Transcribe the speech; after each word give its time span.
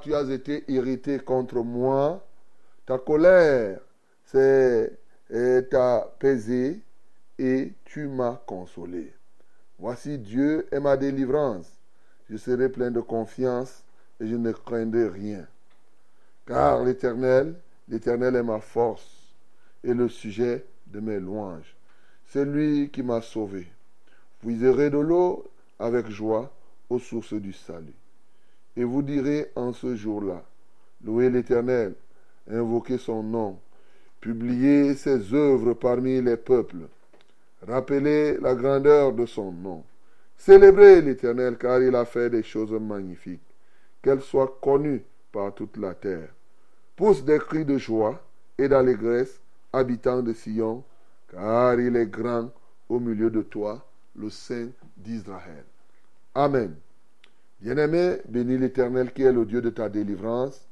Tu 0.00 0.14
as 0.14 0.22
été 0.30 0.64
irrité 0.68 1.18
contre 1.18 1.62
moi. 1.62 2.26
Ta 2.86 2.98
colère 2.98 3.80
s'est 4.24 4.98
apaisée 5.72 6.80
et 7.38 7.72
tu 7.84 8.08
m'as 8.08 8.40
consolé. 8.46 9.12
Voici 9.78 10.18
Dieu 10.18 10.66
est 10.70 10.80
ma 10.80 10.96
délivrance. 10.96 11.70
Je 12.28 12.36
serai 12.36 12.68
plein 12.68 12.90
de 12.90 13.00
confiance 13.00 13.82
et 14.20 14.26
je 14.26 14.36
ne 14.36 14.52
craindrai 14.52 15.08
rien. 15.08 15.46
Car 16.46 16.84
l'Éternel, 16.84 17.54
l'Éternel 17.88 18.36
est 18.36 18.42
ma 18.42 18.60
force 18.60 19.34
et 19.82 19.94
le 19.94 20.08
sujet 20.08 20.64
de 20.86 21.00
mes 21.00 21.18
louanges. 21.18 21.74
C'est 22.26 22.44
lui 22.44 22.90
qui 22.90 23.02
m'a 23.02 23.20
sauvé. 23.20 23.66
Vous 24.42 24.52
de 24.52 24.98
l'eau 24.98 25.44
avec 25.78 26.08
joie 26.08 26.52
aux 26.88 26.98
sources 26.98 27.34
du 27.34 27.52
salut. 27.52 27.99
Et 28.80 28.84
vous 28.84 29.02
direz 29.02 29.50
en 29.56 29.74
ce 29.74 29.94
jour-là, 29.94 30.42
louez 31.04 31.28
l'Éternel, 31.28 31.92
invoquez 32.50 32.96
son 32.96 33.22
nom, 33.22 33.58
publiez 34.22 34.94
ses 34.94 35.34
œuvres 35.34 35.74
parmi 35.74 36.22
les 36.22 36.38
peuples, 36.38 36.88
rappelez 37.60 38.38
la 38.38 38.54
grandeur 38.54 39.12
de 39.12 39.26
son 39.26 39.52
nom, 39.52 39.84
célébrez 40.38 41.02
l'Éternel 41.02 41.58
car 41.58 41.82
il 41.82 41.94
a 41.94 42.06
fait 42.06 42.30
des 42.30 42.42
choses 42.42 42.72
magnifiques, 42.72 43.42
qu'elles 44.00 44.22
soient 44.22 44.56
connues 44.62 45.04
par 45.30 45.52
toute 45.52 45.76
la 45.76 45.92
terre. 45.92 46.30
Pousse 46.96 47.22
des 47.22 47.38
cris 47.38 47.66
de 47.66 47.76
joie 47.76 48.18
et 48.56 48.66
d'allégresse, 48.66 49.42
habitants 49.74 50.22
de 50.22 50.32
Sion, 50.32 50.82
car 51.30 51.78
il 51.78 51.96
est 51.96 52.06
grand 52.06 52.50
au 52.88 52.98
milieu 52.98 53.28
de 53.28 53.42
toi, 53.42 53.86
le 54.16 54.30
Saint 54.30 54.68
d'Israël. 54.96 55.66
Amen. 56.34 56.74
Bien-aimé, 57.60 58.22
bénis 58.26 58.56
l'Éternel 58.56 59.12
qui 59.12 59.22
est 59.22 59.32
le 59.32 59.44
Dieu 59.44 59.60
de 59.60 59.68
ta 59.68 59.90
délivrance. 59.90 60.66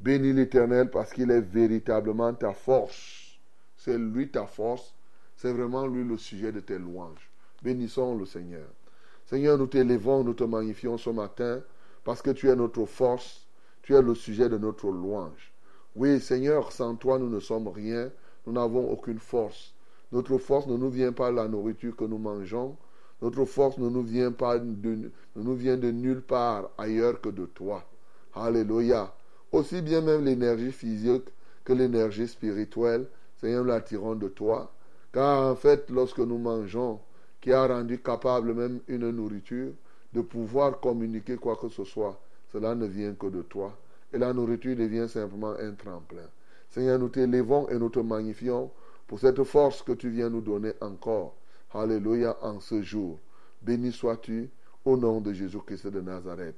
Bénis 0.00 0.32
l'Éternel 0.32 0.90
parce 0.90 1.12
qu'il 1.12 1.30
est 1.30 1.42
véritablement 1.42 2.32
ta 2.32 2.54
force. 2.54 3.38
C'est 3.76 3.98
lui 3.98 4.30
ta 4.30 4.46
force. 4.46 4.94
C'est 5.36 5.52
vraiment 5.52 5.86
lui 5.86 6.02
le 6.02 6.16
sujet 6.16 6.50
de 6.50 6.60
tes 6.60 6.78
louanges. 6.78 7.30
Bénissons 7.62 8.16
le 8.16 8.24
Seigneur. 8.24 8.66
Seigneur, 9.26 9.58
nous 9.58 9.66
t'élévons, 9.66 10.24
nous 10.24 10.32
te 10.32 10.44
magnifions 10.44 10.96
ce 10.96 11.10
matin 11.10 11.60
parce 12.04 12.22
que 12.22 12.30
tu 12.30 12.48
es 12.48 12.56
notre 12.56 12.86
force. 12.86 13.46
Tu 13.82 13.94
es 13.94 14.00
le 14.00 14.14
sujet 14.14 14.48
de 14.48 14.56
notre 14.56 14.90
louange. 14.90 15.52
Oui, 15.94 16.20
Seigneur, 16.20 16.72
sans 16.72 16.94
toi, 16.94 17.18
nous 17.18 17.28
ne 17.28 17.40
sommes 17.40 17.68
rien. 17.68 18.10
Nous 18.46 18.54
n'avons 18.54 18.90
aucune 18.90 19.18
force. 19.18 19.74
Notre 20.10 20.38
force 20.38 20.66
ne 20.68 20.76
nous 20.78 20.90
vient 20.90 21.12
pas 21.12 21.30
de 21.30 21.36
la 21.36 21.48
nourriture 21.48 21.94
que 21.94 22.04
nous 22.04 22.18
mangeons, 22.18 22.76
notre 23.22 23.44
force 23.44 23.78
ne 23.78 23.88
nous 23.88 24.02
vient 24.02 24.32
pas 24.32 24.58
de, 24.58 25.10
nous 25.36 25.54
vient 25.54 25.76
de 25.76 25.90
nulle 25.90 26.20
part 26.20 26.70
ailleurs 26.78 27.20
que 27.20 27.28
de 27.28 27.46
toi. 27.46 27.84
Alléluia. 28.34 29.14
Aussi 29.52 29.82
bien 29.82 30.00
même 30.00 30.24
l'énergie 30.24 30.72
physique 30.72 31.28
que 31.64 31.72
l'énergie 31.72 32.28
spirituelle, 32.28 33.06
Seigneur, 33.40 33.62
nous 33.62 33.70
l'attirons 33.70 34.14
de 34.14 34.28
toi. 34.28 34.72
Car 35.12 35.50
en 35.50 35.54
fait, 35.54 35.88
lorsque 35.90 36.18
nous 36.18 36.38
mangeons, 36.38 37.00
qui 37.40 37.52
a 37.52 37.66
rendu 37.66 37.98
capable 37.98 38.54
même 38.54 38.80
une 38.88 39.10
nourriture, 39.10 39.72
de 40.12 40.20
pouvoir 40.22 40.80
communiquer 40.80 41.36
quoi 41.36 41.56
que 41.56 41.68
ce 41.68 41.84
soit, 41.84 42.18
cela 42.52 42.74
ne 42.74 42.86
vient 42.86 43.14
que 43.14 43.26
de 43.26 43.42
toi. 43.42 43.76
Et 44.12 44.18
la 44.18 44.32
nourriture 44.32 44.76
devient 44.76 45.08
simplement 45.08 45.54
un 45.60 45.72
tremplin. 45.72 46.28
Seigneur, 46.70 46.98
nous 46.98 47.08
t'élévons 47.08 47.68
et 47.68 47.78
nous 47.78 47.90
te 47.90 48.00
magnifions 48.00 48.70
pour 49.06 49.18
cette 49.18 49.42
force 49.44 49.82
que 49.82 49.92
tu 49.92 50.08
viens 50.08 50.30
nous 50.30 50.40
donner 50.40 50.72
encore. 50.80 51.34
Alléluia 51.74 52.36
en 52.40 52.60
ce 52.60 52.82
jour. 52.82 53.18
Béni 53.60 53.90
sois-tu 53.90 54.48
au 54.84 54.96
nom 54.96 55.20
de 55.20 55.32
Jésus-Christ 55.32 55.88
de 55.88 56.00
Nazareth. 56.00 56.54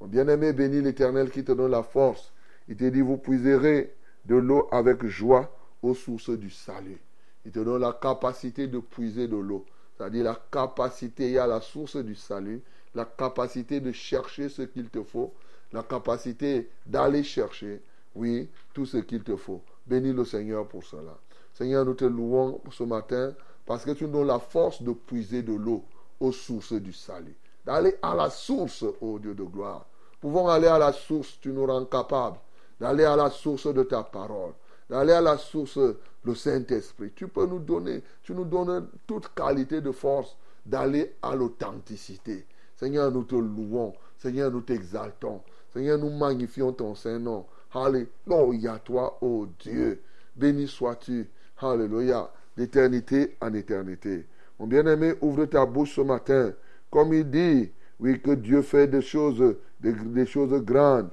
Mon 0.00 0.08
bien-aimé, 0.08 0.52
bénis 0.52 0.82
l'Éternel 0.82 1.30
qui 1.30 1.44
te 1.44 1.52
donne 1.52 1.70
la 1.70 1.84
force. 1.84 2.32
Il 2.68 2.76
te 2.76 2.84
dit, 2.84 3.00
vous 3.00 3.16
puiserez 3.16 3.94
de 4.24 4.34
l'eau 4.34 4.66
avec 4.72 5.06
joie 5.06 5.56
aux 5.82 5.94
sources 5.94 6.30
du 6.30 6.50
salut. 6.50 6.98
Il 7.44 7.52
te 7.52 7.60
donne 7.60 7.80
la 7.80 7.92
capacité 7.92 8.66
de 8.66 8.80
puiser 8.80 9.28
de 9.28 9.36
l'eau. 9.36 9.64
C'est-à-dire 9.96 10.24
la 10.24 10.40
capacité, 10.50 11.26
il 11.26 11.32
y 11.34 11.38
a 11.38 11.46
la 11.46 11.60
source 11.60 11.96
du 11.96 12.16
salut, 12.16 12.60
la 12.94 13.04
capacité 13.04 13.78
de 13.78 13.92
chercher 13.92 14.48
ce 14.48 14.62
qu'il 14.62 14.88
te 14.90 15.02
faut, 15.04 15.32
la 15.72 15.84
capacité 15.84 16.68
d'aller 16.84 17.22
chercher, 17.22 17.80
oui, 18.16 18.50
tout 18.74 18.84
ce 18.84 18.96
qu'il 18.96 19.22
te 19.22 19.36
faut. 19.36 19.62
Bénis 19.86 20.12
le 20.12 20.24
Seigneur 20.24 20.66
pour 20.66 20.82
cela. 20.82 21.16
Seigneur, 21.54 21.84
nous 21.84 21.94
te 21.94 22.04
louons 22.04 22.60
ce 22.72 22.82
matin 22.82 23.32
parce 23.66 23.84
que 23.84 23.90
tu 23.90 24.04
nous 24.04 24.12
donnes 24.12 24.28
la 24.28 24.38
force 24.38 24.82
de 24.82 24.92
puiser 24.92 25.42
de 25.42 25.52
l'eau 25.52 25.84
aux 26.20 26.32
sources 26.32 26.72
du 26.72 26.92
salut. 26.92 27.36
D'aller 27.64 27.96
à 28.00 28.14
la 28.14 28.30
source, 28.30 28.84
ô 29.00 29.18
Dieu 29.18 29.34
de 29.34 29.42
gloire. 29.42 29.86
Pouvons 30.20 30.48
aller 30.48 30.68
à 30.68 30.78
la 30.78 30.92
source, 30.92 31.38
tu 31.40 31.50
nous 31.50 31.66
rends 31.66 31.84
capables. 31.84 32.38
D'aller 32.80 33.04
à 33.04 33.16
la 33.16 33.28
source 33.28 33.66
de 33.66 33.82
ta 33.82 34.04
parole. 34.04 34.52
D'aller 34.88 35.12
à 35.12 35.20
la 35.20 35.36
source, 35.36 35.78
le 36.22 36.34
Saint-Esprit. 36.34 37.12
Tu 37.14 37.26
peux 37.26 37.46
nous 37.46 37.58
donner, 37.58 38.02
tu 38.22 38.32
nous 38.32 38.44
donnes 38.44 38.88
toute 39.06 39.34
qualité 39.34 39.80
de 39.80 39.90
force 39.90 40.36
d'aller 40.64 41.16
à 41.22 41.34
l'authenticité. 41.34 42.46
Seigneur, 42.76 43.10
nous 43.10 43.24
te 43.24 43.34
louons. 43.34 43.94
Seigneur, 44.18 44.50
nous 44.50 44.60
t'exaltons. 44.60 45.40
Seigneur, 45.72 45.98
nous 45.98 46.10
magnifions 46.10 46.72
ton 46.72 46.94
Saint-Nom. 46.94 47.46
Alléluia, 47.72 48.78
toi, 48.78 49.18
ô 49.20 49.46
Dieu. 49.60 50.02
Béni 50.34 50.68
sois-tu 50.68 51.30
Alléluia. 51.58 52.30
D'éternité 52.56 53.36
en 53.40 53.52
éternité. 53.54 54.26
Mon 54.58 54.66
bien-aimé, 54.66 55.14
ouvre 55.20 55.44
ta 55.44 55.66
bouche 55.66 55.96
ce 55.96 56.00
matin. 56.00 56.52
Comme 56.90 57.12
il 57.12 57.30
dit, 57.30 57.70
oui, 58.00 58.20
que 58.20 58.32
Dieu 58.32 58.62
fait 58.62 58.86
des 58.86 59.02
choses, 59.02 59.56
des, 59.80 60.26
choses 60.26 60.62
grandes. 60.62 61.10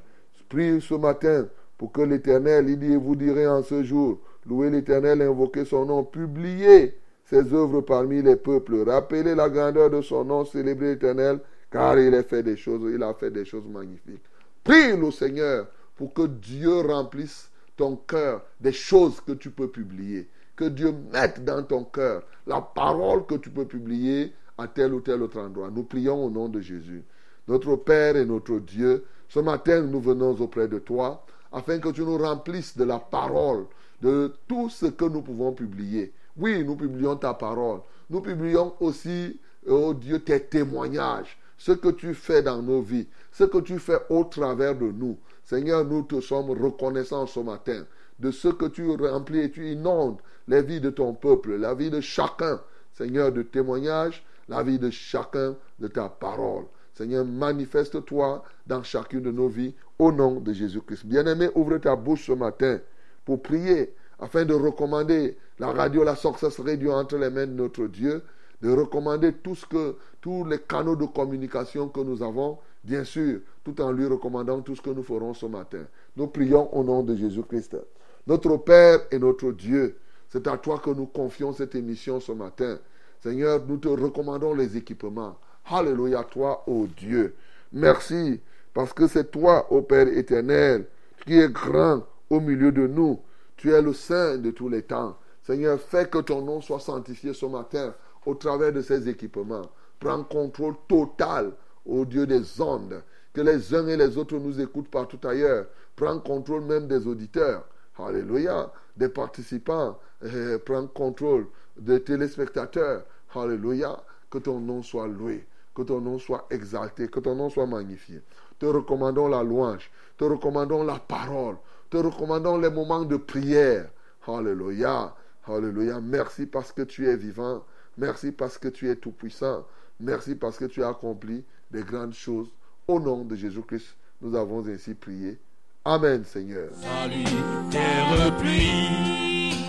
Prie 0.50 0.80
ce 0.82 0.94
matin 0.94 1.48
pour 1.78 1.92
que 1.92 2.02
l'Éternel, 2.02 2.70
il 2.70 2.78
dit, 2.78 2.96
vous 2.96 3.16
direz 3.16 3.48
en 3.48 3.64
ce 3.64 3.82
jour, 3.84 4.20
louez 4.46 4.70
l'Éternel, 4.70 5.22
invoquez 5.24 5.66
son 5.66 5.86
nom, 5.86 6.04
publiez 6.04 6.96
ses 7.26 7.54
œuvres 7.54 7.82
parmi 7.82 8.22
les 8.22 8.36
peuples, 8.36 8.84
rappelez 8.88 9.34
la 9.34 9.50
grandeur 9.50 9.90
de 9.90 10.02
son 10.02 10.24
nom, 10.24 10.46
célébrez 10.46 10.94
l'Éternel, 10.94 11.40
car 11.72 11.98
il 11.98 12.14
a 12.14 12.22
fait 12.22 12.44
des 12.44 12.56
choses, 12.56 12.82
il 12.94 13.02
a 13.02 13.14
fait 13.16 13.32
des 13.32 13.46
choses 13.46 13.68
magnifiques. 13.68 14.24
Prie 14.64 14.96
le 14.96 15.10
Seigneur 15.10 15.68
pour 15.96 16.14
que 16.14 16.28
Dieu 16.28 16.82
remplisse 16.82 17.50
ton 17.76 17.96
cœur 17.96 18.44
des 18.60 18.72
choses 18.72 19.20
que 19.22 19.32
tu 19.32 19.50
peux 19.50 19.70
publier. 19.70 20.30
Que 20.56 20.66
Dieu 20.66 20.94
mette 21.12 21.44
dans 21.44 21.64
ton 21.64 21.84
cœur 21.84 22.24
la 22.46 22.62
parole 22.62 23.26
que 23.26 23.36
tu 23.36 23.50
peux 23.50 23.66
publier 23.66 24.34
à 24.58 24.68
tel 24.68 24.94
ou 24.94 25.02
tel 25.02 25.24
autre 25.24 25.40
endroit. 25.40 25.70
Nous 25.72 25.84
prions 25.84 26.26
au 26.26 26.30
nom 26.30 26.48
de 26.48 26.60
Jésus. 26.60 27.04
Notre 27.48 27.76
Père 27.76 28.16
et 28.16 28.26
notre 28.26 28.60
Dieu, 28.60 29.04
ce 29.30 29.40
matin 29.40 29.82
nous 29.82 30.00
venons 30.00 30.32
auprès 30.40 30.68
de 30.68 30.80
toi 30.80 31.26
afin 31.52 31.80
que 31.80 31.90
tu 31.90 32.02
nous 32.02 32.18
remplisses 32.18 32.78
de 32.78 32.84
la 32.84 33.00
parole, 33.00 33.66
de 34.02 34.34
tout 34.48 34.70
ce 34.70 34.88
que 34.88 35.06
nous 35.06 35.22
pouvons 35.22 35.54
publier. 35.54 36.14
Oui, 36.38 36.64
nous 36.64 36.76
publions 36.76 37.16
ta 37.16 37.34
parole. 37.34 37.82
Nous 38.10 38.22
publions 38.22 38.74
aussi, 38.80 39.40
oh 39.68 39.94
Dieu, 39.94 40.20
tes 40.20 40.40
témoignages, 40.40 41.38
ce 41.58 41.72
que 41.72 41.90
tu 41.90 42.14
fais 42.14 42.42
dans 42.42 42.62
nos 42.62 42.82
vies, 42.82 43.08
ce 43.32 43.44
que 43.44 43.60
tu 43.60 43.80
fais 43.80 44.00
au 44.10 44.24
travers 44.24 44.76
de 44.76 44.92
nous. 44.92 45.18
Seigneur, 45.44 45.86
nous 45.86 46.04
te 46.04 46.22
sommes 46.22 46.52
reconnaissants 46.52 47.28
ce 47.28 47.40
matin 47.40 47.86
de 48.20 48.32
ce 48.32 48.48
que 48.48 48.66
tu 48.66 48.90
remplis 48.90 49.40
et 49.40 49.52
tu 49.52 49.72
inondes 49.72 50.18
les 50.48 50.62
vies 50.62 50.82
de 50.82 50.90
ton 50.90 51.14
peuple, 51.14 51.56
la 51.56 51.74
vie 51.74 51.90
de 51.90 52.02
chacun, 52.02 52.62
Seigneur, 52.94 53.32
de 53.32 53.42
témoignages, 53.42 54.24
la 54.50 54.64
vie 54.64 54.80
de 54.80 54.90
chacun 54.90 55.56
de 55.80 55.88
ta 55.88 56.10
parole. 56.10 56.66
Seigneur, 56.94 57.26
manifeste-toi 57.26 58.44
dans 58.68 58.84
chacune 58.84 59.22
de 59.22 59.32
nos 59.32 59.48
vies 59.48 59.74
au 59.98 60.12
nom 60.12 60.40
de 60.40 60.54
Jésus-Christ. 60.54 61.06
Bien-aimé, 61.06 61.50
ouvre 61.56 61.78
ta 61.78 61.96
bouche 61.96 62.28
ce 62.28 62.34
matin 62.34 62.80
pour 63.26 63.42
prier 63.42 63.94
afin 64.20 64.46
de 64.46 64.54
recommander 64.54 65.38
la 65.60 65.72
radio, 65.72 66.04
la 66.04 66.16
success 66.16 66.60
radio 66.60 66.92
entre 66.92 67.18
les 67.18 67.30
mains 67.30 67.48
de 67.48 67.54
notre 67.54 67.88
Dieu, 67.88 68.22
de 68.62 68.72
recommander 68.72 69.34
tout 69.34 69.58
que, 69.70 69.96
tous 70.22 70.46
les 70.46 70.60
canaux 70.60 70.96
de 70.96 71.06
communication 71.06 71.90
que 71.90 72.00
nous 72.00 72.22
avons, 72.22 72.60
bien 72.84 73.04
sûr, 73.04 73.40
tout 73.64 73.80
en 73.82 73.92
lui 73.92 74.06
recommandant 74.06 74.62
tout 74.62 74.76
ce 74.76 74.82
que 74.82 74.92
nous 74.92 75.04
ferons 75.04 75.34
ce 75.34 75.46
matin. 75.46 75.84
Nous 76.16 76.28
prions 76.28 76.74
au 76.76 76.84
nom 76.84 77.04
de 77.04 77.16
Jésus-Christ. 77.16 77.78
Notre 78.26 78.58
Père 78.58 79.02
et 79.12 79.20
notre 79.20 79.52
Dieu, 79.52 79.98
c'est 80.30 80.48
à 80.48 80.58
toi 80.58 80.80
que 80.80 80.90
nous 80.90 81.06
confions 81.08 81.52
cette 81.54 81.76
émission 81.76 82.20
ce 82.20 82.32
matin. 82.32 82.80
Seigneur, 83.22 83.62
nous 83.68 83.78
te 83.78 83.88
recommandons 83.88 84.54
les 84.54 84.78
équipements. 84.78 85.38
Alléluia, 85.66 86.24
toi, 86.24 86.64
ô 86.68 86.88
Dieu. 86.88 87.36
Merci, 87.72 88.40
parce 88.74 88.94
que 88.94 89.08
c'est 89.08 89.30
toi, 89.32 89.72
ô 89.72 89.82
Père 89.82 90.08
éternel, 90.08 90.88
qui 91.26 91.38
es 91.38 91.50
grand 91.50 92.04
au 92.30 92.40
milieu 92.40 92.72
de 92.72 92.88
nous. 92.88 93.20
Tu 93.58 93.72
es 93.72 93.82
le 93.82 93.94
Saint 93.94 94.38
de 94.38 94.52
tous 94.52 94.70
les 94.70 94.84
temps. 94.84 95.18
Seigneur, 95.44 95.80
fais 95.80 96.08
que 96.08 96.20
ton 96.20 96.42
nom 96.42 96.62
soit 96.62 96.80
sanctifié 96.80 97.34
ce 97.34 97.46
matin 97.46 97.94
au 98.26 98.36
travers 98.36 98.72
de 98.72 98.82
ces 98.82 99.10
équipements. 99.10 99.70
Prends 100.00 100.24
contrôle 100.24 100.76
total, 100.88 101.52
ô 101.86 102.06
Dieu 102.06 102.26
des 102.26 102.62
ondes. 102.62 103.04
Que 103.34 103.42
les 103.42 103.74
uns 103.74 103.88
et 103.88 103.98
les 103.98 104.18
autres 104.18 104.38
nous 104.38 104.62
écoutent 104.62 104.90
partout 104.90 105.20
ailleurs. 105.28 105.66
Prends 105.96 106.20
contrôle 106.20 106.62
même 106.62 106.88
des 106.88 107.08
auditeurs. 107.08 107.66
Alléluia. 107.98 108.72
Des 108.96 109.10
participants. 109.10 110.00
Eh, 110.24 110.58
prends 110.66 110.88
contrôle 110.88 111.48
des 111.78 112.04
téléspectateurs. 112.04 113.06
Alléluia. 113.36 114.04
Que 114.30 114.38
ton 114.40 114.60
nom 114.60 114.82
soit 114.82 115.08
loué. 115.08 115.46
Que 115.76 115.82
ton 115.84 116.02
nom 116.02 116.20
soit 116.20 116.48
exalté. 116.50 117.08
Que 117.08 117.20
ton 117.20 117.36
nom 117.36 117.50
soit 117.50 117.68
magnifié. 117.68 118.22
Te 118.60 118.66
recommandons 118.66 119.28
la 119.28 119.44
louange. 119.44 119.92
Te 120.18 120.24
recommandons 120.24 120.84
la 120.84 121.00
parole. 121.00 121.58
Te 121.90 121.98
recommandons 121.98 122.58
les 122.58 122.70
moments 122.70 123.04
de 123.04 123.18
prière. 123.18 123.90
Alléluia. 124.28 125.14
Alléluia. 125.46 126.00
Merci 126.02 126.46
parce 126.46 126.72
que 126.72 126.84
tu 126.84 127.08
es 127.08 127.18
vivant. 127.18 127.64
Merci 127.98 128.32
parce 128.32 128.58
que 128.58 128.70
tu 128.70 128.90
es 128.90 128.96
tout-puissant. 128.96 129.66
Merci 130.00 130.36
parce 130.36 130.58
que 130.58 130.66
tu 130.66 130.84
as 130.84 130.90
accompli 130.90 131.44
des 131.70 131.84
grandes 131.84 132.14
choses. 132.14 132.50
Au 132.88 133.00
nom 133.00 133.24
de 133.24 133.36
Jésus-Christ, 133.36 133.96
nous 134.22 134.36
avons 134.36 134.68
ainsi 134.68 134.94
prié. 134.94 135.40
Amen, 135.86 136.24
Seigneur. 136.24 136.70
Salut, 136.82 137.26
terre 137.70 138.32
pluie, 138.38 139.68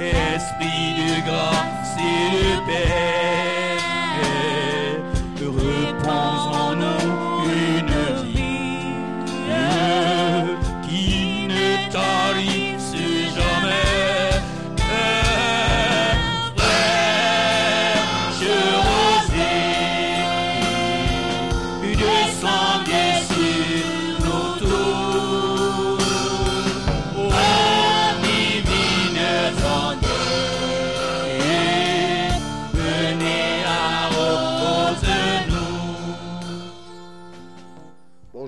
esprit 0.00 0.94
de 0.96 1.20
grâce 1.26 1.94
et 1.98 2.30
de 2.32 2.56
paix, 2.66 3.76
repose 5.44 6.41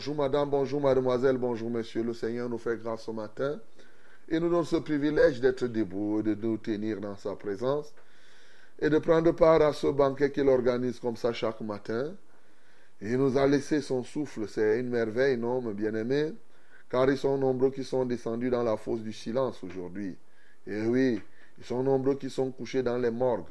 Bonjour 0.06 0.22
madame, 0.22 0.50
bonjour 0.50 0.80
mademoiselle, 0.82 1.38
bonjour 1.38 1.70
monsieur. 1.70 2.02
Le 2.02 2.12
Seigneur 2.12 2.46
nous 2.50 2.58
fait 2.58 2.76
grâce 2.76 3.04
ce 3.04 3.10
matin 3.10 3.58
et 4.28 4.38
nous 4.38 4.50
donne 4.50 4.66
ce 4.66 4.76
privilège 4.76 5.40
d'être 5.40 5.66
debout 5.66 6.20
et 6.20 6.22
de 6.22 6.34
nous 6.34 6.58
tenir 6.58 7.00
dans 7.00 7.16
sa 7.16 7.34
présence 7.36 7.94
et 8.82 8.90
de 8.90 8.98
prendre 8.98 9.32
part 9.32 9.62
à 9.62 9.72
ce 9.72 9.86
banquet 9.86 10.30
qu'il 10.30 10.46
organise 10.46 11.00
comme 11.00 11.16
ça 11.16 11.32
chaque 11.32 11.62
matin. 11.62 12.12
Il 13.00 13.16
nous 13.16 13.38
a 13.38 13.46
laissé 13.46 13.80
son 13.80 14.04
souffle. 14.04 14.46
C'est 14.46 14.78
une 14.78 14.90
merveille, 14.90 15.38
non, 15.38 15.62
mes 15.62 15.72
bien-aimés? 15.72 16.34
Car 16.90 17.08
ils 17.10 17.16
sont 17.16 17.38
nombreux 17.38 17.70
qui 17.70 17.82
sont 17.82 18.04
descendus 18.04 18.50
dans 18.50 18.62
la 18.62 18.76
fosse 18.76 19.00
du 19.00 19.12
silence 19.14 19.64
aujourd'hui. 19.64 20.18
Et 20.66 20.82
oui, 20.82 21.18
ils 21.56 21.64
sont 21.64 21.82
nombreux 21.82 22.16
qui 22.16 22.28
sont 22.28 22.50
couchés 22.50 22.82
dans 22.82 22.98
les 22.98 23.10
morgues. 23.10 23.48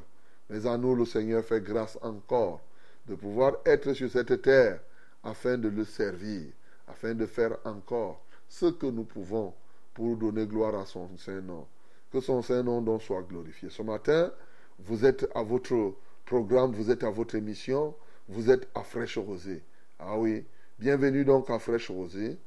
Mais 0.50 0.64
à 0.68 0.78
nous, 0.78 0.94
le 0.94 1.04
Seigneur 1.04 1.44
fait 1.44 1.64
grâce 1.64 1.98
encore 2.00 2.60
de 3.08 3.16
pouvoir 3.16 3.54
être 3.66 3.92
sur 3.92 4.08
cette 4.08 4.40
terre 4.40 4.78
afin 5.24 5.56
de 5.58 5.68
le 5.68 5.84
servir, 5.84 6.42
afin 6.86 7.14
de 7.14 7.26
faire 7.26 7.56
encore 7.64 8.22
ce 8.48 8.66
que 8.66 8.86
nous 8.86 9.04
pouvons 9.04 9.54
pour 9.94 10.16
donner 10.16 10.46
gloire 10.46 10.74
à 10.74 10.86
son 10.86 11.08
saint 11.16 11.40
nom. 11.40 11.66
Que 12.12 12.20
son 12.20 12.42
saint 12.42 12.62
nom 12.62 12.82
donc 12.82 13.02
soit 13.02 13.22
glorifié. 13.22 13.70
Ce 13.70 13.82
matin, 13.82 14.30
vous 14.78 15.04
êtes 15.04 15.28
à 15.34 15.42
votre 15.42 15.94
programme, 16.24 16.72
vous 16.72 16.90
êtes 16.90 17.04
à 17.04 17.10
votre 17.10 17.34
émission, 17.34 17.94
vous 18.28 18.50
êtes 18.50 18.68
à 18.74 18.82
Fraîche 18.82 19.18
Rosée. 19.18 19.62
Ah 19.98 20.18
oui, 20.18 20.44
bienvenue 20.78 21.24
donc 21.24 21.50
à 21.50 21.58
Fraîche 21.58 21.90
Rosée. 21.90 22.38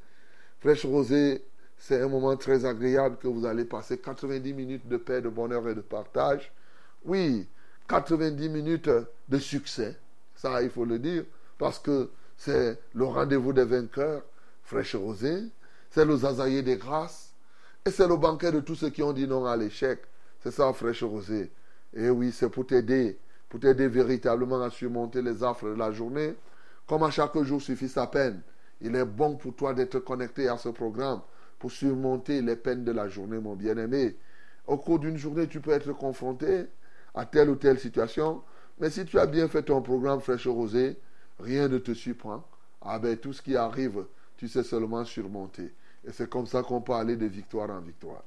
Fraîche 0.60 0.86
Rosée, 0.86 1.44
c'est 1.78 2.02
un 2.02 2.08
moment 2.08 2.36
très 2.38 2.66
agréable 2.66 3.18
que 3.18 3.28
vous 3.28 3.46
allez 3.46 3.66
passer 3.66 3.98
90 3.98 4.54
minutes 4.54 4.88
de 4.88 4.98
paix, 4.98 5.22
de 5.22 5.30
bonheur 5.30 5.68
et 5.70 5.76
de 5.76 5.82
partage. 5.82 6.52
Oui, 7.06 7.48
90 7.88 8.50
minutes 8.50 8.90
de 9.30 9.38
succès, 9.38 9.96
ça 10.36 10.62
il 10.62 10.70
faut 10.70 10.86
le 10.86 11.00
dire, 11.00 11.24
parce 11.58 11.80
que 11.80 12.10
c'est 12.38 12.80
le 12.94 13.04
rendez-vous 13.04 13.52
des 13.52 13.66
vainqueurs, 13.66 14.24
Fraîche 14.64 14.96
Rosée, 14.96 15.44
c'est 15.90 16.06
le 16.06 16.16
zazaïer 16.16 16.62
des 16.62 16.78
grâces, 16.78 17.34
et 17.86 17.92
c'est 17.92 18.08
le 18.08 18.16
banquet 18.16 18.52
de 18.52 18.60
tous 18.60 18.76
ceux 18.76 18.90
qui 18.90 19.02
ont 19.02 19.14
dit 19.14 19.28
non 19.28 19.46
à 19.46 19.56
l'échec. 19.58 20.02
C'est 20.40 20.52
ça, 20.52 20.72
Fraîche 20.74 21.04
Rosée. 21.04 21.52
Et 21.94 22.10
oui, 22.10 22.32
c'est 22.32 22.50
pour 22.50 22.68
t'aider, 22.68 23.18
pour 23.50 23.60
t'aider 23.60 23.88
véritablement 23.88 24.62
à 24.62 24.70
surmonter 24.70 25.22
les 25.22 25.44
affres 25.44 25.70
de 25.70 25.74
la 25.74 25.92
journée. 25.92 26.36
Comme 26.86 27.04
à 27.04 27.10
chaque 27.10 27.38
jour 27.44 27.62
suffit 27.62 27.90
sa 27.90 28.08
peine, 28.08 28.42
il 28.82 28.96
est 28.96 29.06
bon 29.06 29.36
pour 29.36 29.56
toi 29.56 29.74
d'être 29.74 30.00
connecté 30.00 30.48
à 30.48 30.58
ce 30.58 30.70
programme 30.70 31.22
pour 31.58 31.72
surmonter 31.72 32.42
les 32.42 32.56
peines 32.56 32.84
de 32.84 32.92
la 32.92 33.08
journée, 33.08 33.40
mon 33.40 33.56
bien-aimé. 33.56 34.16
Au 34.68 34.78
cours 34.78 35.00
d'une 35.00 35.18
journée, 35.18 35.48
tu 35.48 35.60
peux 35.60 35.72
être 35.72 35.94
confronté 35.94 36.66
à 37.16 37.26
telle 37.26 37.50
ou 37.50 37.56
telle 37.56 37.80
situation, 37.80 38.44
mais 38.80 38.90
si 38.90 39.06
tu 39.06 39.18
as 39.18 39.26
bien 39.26 39.48
fait 39.48 39.64
ton 39.64 39.82
programme 39.82 40.20
Fraîche 40.20 40.46
Rosée, 40.46 40.98
rien 41.40 41.68
ne 41.68 41.78
te 41.78 41.94
surprend. 41.94 42.44
Ah 42.82 43.00
ben, 43.00 43.18
tout 43.18 43.34
ce 43.34 43.42
qui 43.42 43.56
arrive, 43.56 44.06
tu 44.38 44.48
sais 44.48 44.64
seulement 44.64 45.04
surmonter. 45.04 45.74
Et 46.06 46.12
c'est 46.12 46.30
comme 46.30 46.46
ça 46.46 46.64
qu'on 46.64 46.82
peut 46.82 46.94
aller 46.94 47.16
de 47.16 47.26
victoire 47.26 47.70
en 47.70 47.82
victoire. 47.82 48.24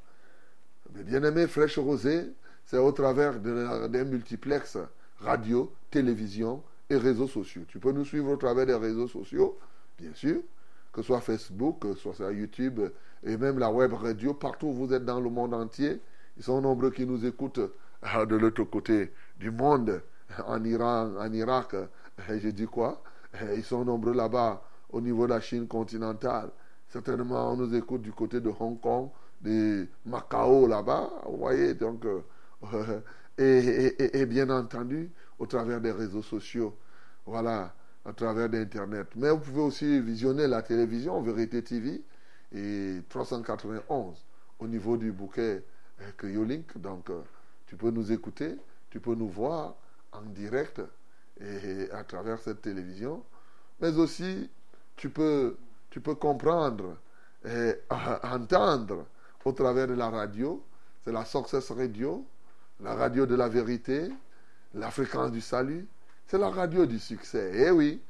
Bien 0.90 1.22
aimé, 1.22 1.46
Fraîche 1.46 1.78
Rosée, 1.78 2.32
c'est 2.64 2.78
au 2.78 2.92
travers 2.92 3.38
d'un 3.38 4.04
multiplex 4.04 4.76
radio, 5.18 5.72
télévision 5.90 6.62
et 6.88 6.96
réseaux 6.96 7.28
sociaux. 7.28 7.62
Tu 7.68 7.78
peux 7.78 7.92
nous 7.92 8.04
suivre 8.04 8.30
au 8.30 8.36
travers 8.36 8.66
des 8.66 8.74
réseaux 8.74 9.08
sociaux, 9.08 9.58
bien 9.98 10.12
sûr, 10.14 10.40
que 10.92 11.02
ce 11.02 11.06
soit 11.06 11.20
Facebook, 11.20 11.80
que 11.80 11.94
ce 11.94 12.12
soit 12.12 12.32
YouTube 12.32 12.80
et 13.22 13.36
même 13.36 13.58
la 13.58 13.70
web 13.70 13.92
radio, 13.92 14.34
partout 14.34 14.68
où 14.68 14.72
vous 14.72 14.92
êtes 14.92 15.04
dans 15.04 15.20
le 15.20 15.30
monde 15.30 15.54
entier. 15.54 16.00
Ils 16.36 16.42
sont 16.42 16.60
nombreux 16.60 16.90
qui 16.90 17.06
nous 17.06 17.24
écoutent 17.26 17.58
euh, 17.58 18.26
de 18.26 18.36
l'autre 18.36 18.64
côté 18.64 19.12
du 19.38 19.50
monde, 19.50 20.02
en 20.46 20.64
Iran, 20.64 21.12
en 21.18 21.32
Irak. 21.32 21.74
Et 22.28 22.40
je 22.40 22.48
dis 22.48 22.66
quoi? 22.66 23.02
Ils 23.54 23.64
sont 23.64 23.84
nombreux 23.84 24.14
là-bas 24.14 24.62
au 24.90 25.00
niveau 25.00 25.26
de 25.26 25.30
la 25.30 25.40
Chine 25.40 25.66
continentale. 25.66 26.50
Certainement, 26.88 27.52
on 27.52 27.56
nous 27.56 27.74
écoute 27.74 28.02
du 28.02 28.12
côté 28.12 28.40
de 28.40 28.50
Hong 28.58 28.80
Kong, 28.80 29.10
de 29.40 29.86
Macao 30.04 30.66
là-bas. 30.66 31.10
Vous 31.26 31.36
voyez, 31.36 31.74
donc, 31.74 32.04
euh, 32.04 33.00
et, 33.38 34.26
bien 34.26 34.50
entendu, 34.50 35.10
au 35.38 35.46
travers 35.46 35.80
des 35.80 35.92
réseaux 35.92 36.22
sociaux. 36.22 36.76
Voilà, 37.26 37.74
à 38.04 38.12
travers 38.12 38.48
d'Internet. 38.48 39.08
Mais 39.14 39.30
vous 39.30 39.38
pouvez 39.38 39.62
aussi 39.62 40.00
visionner 40.00 40.48
la 40.48 40.62
télévision, 40.62 41.22
Vérité 41.22 41.62
TV, 41.62 42.02
et 42.52 43.00
391 43.08 44.24
au 44.58 44.66
niveau 44.66 44.96
du 44.96 45.12
bouquet 45.12 45.64
Cryolink. 46.16 46.76
Donc, 46.78 47.10
euh, 47.10 47.20
tu 47.66 47.76
peux 47.76 47.90
nous 47.90 48.10
écouter, 48.10 48.56
tu 48.90 48.98
peux 48.98 49.14
nous 49.14 49.28
voir 49.28 49.76
en 50.12 50.22
direct 50.22 50.82
et 51.40 51.90
à 51.90 52.04
travers 52.04 52.38
cette 52.40 52.62
télévision. 52.62 53.22
Mais 53.80 53.96
aussi, 53.96 54.50
tu 54.96 55.10
peux, 55.10 55.56
tu 55.90 56.00
peux 56.00 56.14
comprendre 56.14 56.96
et 57.44 57.74
entendre 58.22 59.06
au 59.44 59.52
travers 59.52 59.88
de 59.88 59.94
la 59.94 60.10
radio. 60.10 60.62
C'est 61.02 61.12
la 61.12 61.24
Success 61.24 61.70
Radio, 61.70 62.24
la 62.80 62.94
radio 62.94 63.24
de 63.26 63.34
la 63.34 63.48
vérité, 63.48 64.10
la 64.74 64.90
fréquence 64.90 65.32
du 65.32 65.40
salut. 65.40 65.88
C'est 66.26 66.38
la 66.38 66.50
radio 66.50 66.86
du 66.86 66.98
succès. 66.98 67.52
Eh 67.54 67.70
oui, 67.70 68.00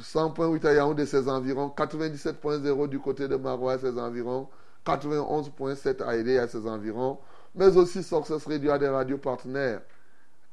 100.8 0.00 0.66
à 0.66 0.72
Yaoundé, 0.72 1.06
ses 1.06 1.28
environs, 1.28 1.72
97.0 1.76 2.88
du 2.88 2.98
côté 2.98 3.28
de 3.28 3.36
Marois, 3.36 3.78
ses 3.78 3.98
environs, 3.98 4.48
91.7 4.84 6.02
à 6.02 6.16
Aidé 6.16 6.38
à 6.38 6.48
ses 6.48 6.66
environs, 6.66 7.18
mais 7.54 7.76
aussi 7.76 8.02
Success 8.02 8.44
Radio 8.46 8.72
a 8.72 8.78
des 8.78 8.88
radios 8.88 9.18
partenaires, 9.18 9.82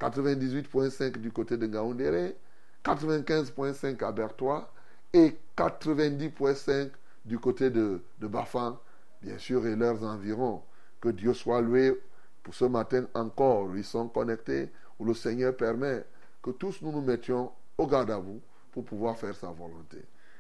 98.5 0.02 1.18
du 1.20 1.32
côté 1.32 1.58
de 1.58 1.68
Gaoundéré, 1.68 2.36
95.5 2.84 4.04
à 4.04 4.12
Bertois 4.12 4.74
et 5.14 5.38
90.5 5.56 6.90
du 7.26 7.38
côté 7.38 7.70
de, 7.70 8.02
de 8.20 8.28
Bafan, 8.28 8.80
bien 9.22 9.38
sûr, 9.38 9.66
et 9.68 9.76
leurs 9.76 10.04
environs. 10.04 10.64
Que 11.00 11.10
Dieu 11.10 11.34
soit 11.34 11.62
loué 11.62 12.00
pour 12.44 12.54
ce 12.54 12.66
matin 12.66 13.06
encore. 13.14 13.76
Ils 13.76 13.84
sont 13.84 14.08
connectés, 14.08 14.72
où 15.00 15.06
le 15.06 15.14
Seigneur 15.14 15.56
permet 15.56 16.04
que 16.42 16.52
tous 16.52 16.82
nous 16.82 16.92
nous 16.92 17.02
mettions 17.02 17.52
au 17.78 17.86
garde 17.88 18.12
à 18.12 18.18
vous 18.18 18.42
pour 18.72 18.84
pouvoir 18.86 19.18
faire 19.18 19.36
sa 19.36 19.48
volonté. 19.48 19.98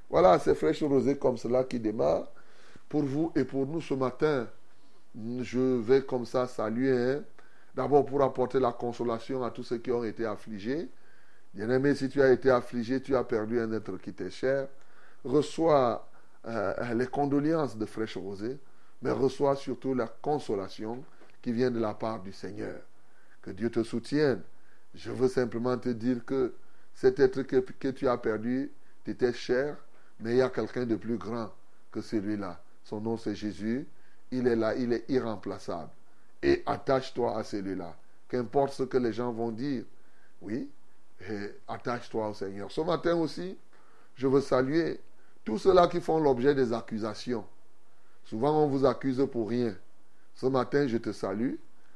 Voilà 0.10 0.40
ces 0.40 0.56
fraîches 0.56 0.84
rosées 0.84 1.18
comme 1.18 1.38
cela 1.38 1.64
qui 1.64 1.80
démarrent 1.80 2.28
pour 2.90 3.04
vous 3.04 3.32
et 3.36 3.44
pour 3.44 3.66
nous 3.66 3.82
ce 3.82 3.94
matin. 3.94 4.48
Je 5.16 5.80
vais 5.80 6.04
comme 6.04 6.26
ça 6.26 6.48
saluer, 6.48 6.98
hein. 6.98 7.24
D'abord 7.76 8.06
pour 8.06 8.22
apporter 8.22 8.60
la 8.60 8.72
consolation 8.72 9.44
à 9.44 9.52
tous 9.52 9.64
ceux 9.64 9.78
qui 9.78 9.92
ont 9.92 10.04
été 10.04 10.26
affligés. 10.26 10.90
Bien-aimé, 11.54 11.96
si 11.96 12.10
tu 12.10 12.22
as 12.22 12.32
été 12.32 12.50
affligé, 12.50 13.02
tu 13.02 13.16
as 13.16 13.24
perdu 13.24 13.60
un 13.60 13.72
être 13.74 13.98
qui 13.98 14.14
t'est 14.14 14.30
cher, 14.30 14.68
reçois 15.24 16.08
euh, 16.48 16.94
les 16.94 17.08
condoléances 17.08 17.78
de 17.78 17.86
fraîches 17.86 18.18
rosées, 18.18 18.58
mais 19.02 19.12
reçois 19.12 19.56
surtout 19.56 19.94
la 19.94 20.08
consolation 20.08 21.04
qui 21.42 21.52
vient 21.52 21.72
de 21.72 21.80
la 21.80 21.94
part 21.94 22.22
du 22.22 22.32
Seigneur. 22.32 22.82
Que 23.42 23.52
Dieu 23.52 23.70
te 23.70 23.84
soutienne. 23.84 24.42
Je 24.94 25.12
veux 25.12 25.28
simplement 25.28 25.78
te 25.78 25.90
dire 25.90 26.24
que 26.26 26.54
cet 26.94 27.20
être 27.20 27.42
que, 27.44 27.58
que 27.58 27.88
tu 27.90 28.08
as 28.08 28.18
perdu 28.18 28.72
t'était 29.04 29.34
cher, 29.34 29.78
mais 30.20 30.32
il 30.32 30.38
y 30.38 30.42
a 30.42 30.50
quelqu'un 30.50 30.86
de 30.86 30.96
plus 30.96 31.18
grand 31.18 31.52
que 31.92 32.02
celui-là. 32.02 32.62
Son 32.84 33.02
nom 33.02 33.18
c'est 33.18 33.36
Jésus. 33.36 33.88
Il 34.32 34.48
est 34.48 34.56
là, 34.56 34.76
il 34.76 34.94
est 34.94 35.10
irremplaçable. 35.10 35.90
Et 36.44 36.64
attache-toi 36.66 37.38
à 37.38 37.44
celui-là. 37.44 37.96
Qu'importe 38.28 38.74
ce 38.74 38.84
que 38.84 38.98
les 38.98 39.14
gens 39.14 39.32
vont 39.32 39.52
dire. 39.52 39.84
Oui, 40.42 40.70
attache-toi 41.68 42.30
au 42.30 42.34
Seigneur. 42.34 42.72
Ce 42.72 42.82
matin 42.82 43.16
aussi, 43.16 43.58
je 44.16 44.28
veux 44.28 44.42
saluer 44.42 45.00
tous 45.44 45.60
ceux-là 45.60 45.88
qui 45.88 46.02
font 46.02 46.20
l'objet 46.20 46.56
des 46.56 46.74
accusations. 46.74 47.46
Souvent, 48.26 48.64
on 48.64 48.68
vous 48.68 48.86
accuse 48.86 49.26
pour 49.32 49.50
rien. 49.50 49.76
Ce 50.36 50.46
matin, 50.46 50.88
je 50.88 50.98
te 50.98 51.12
salue. 51.12 51.56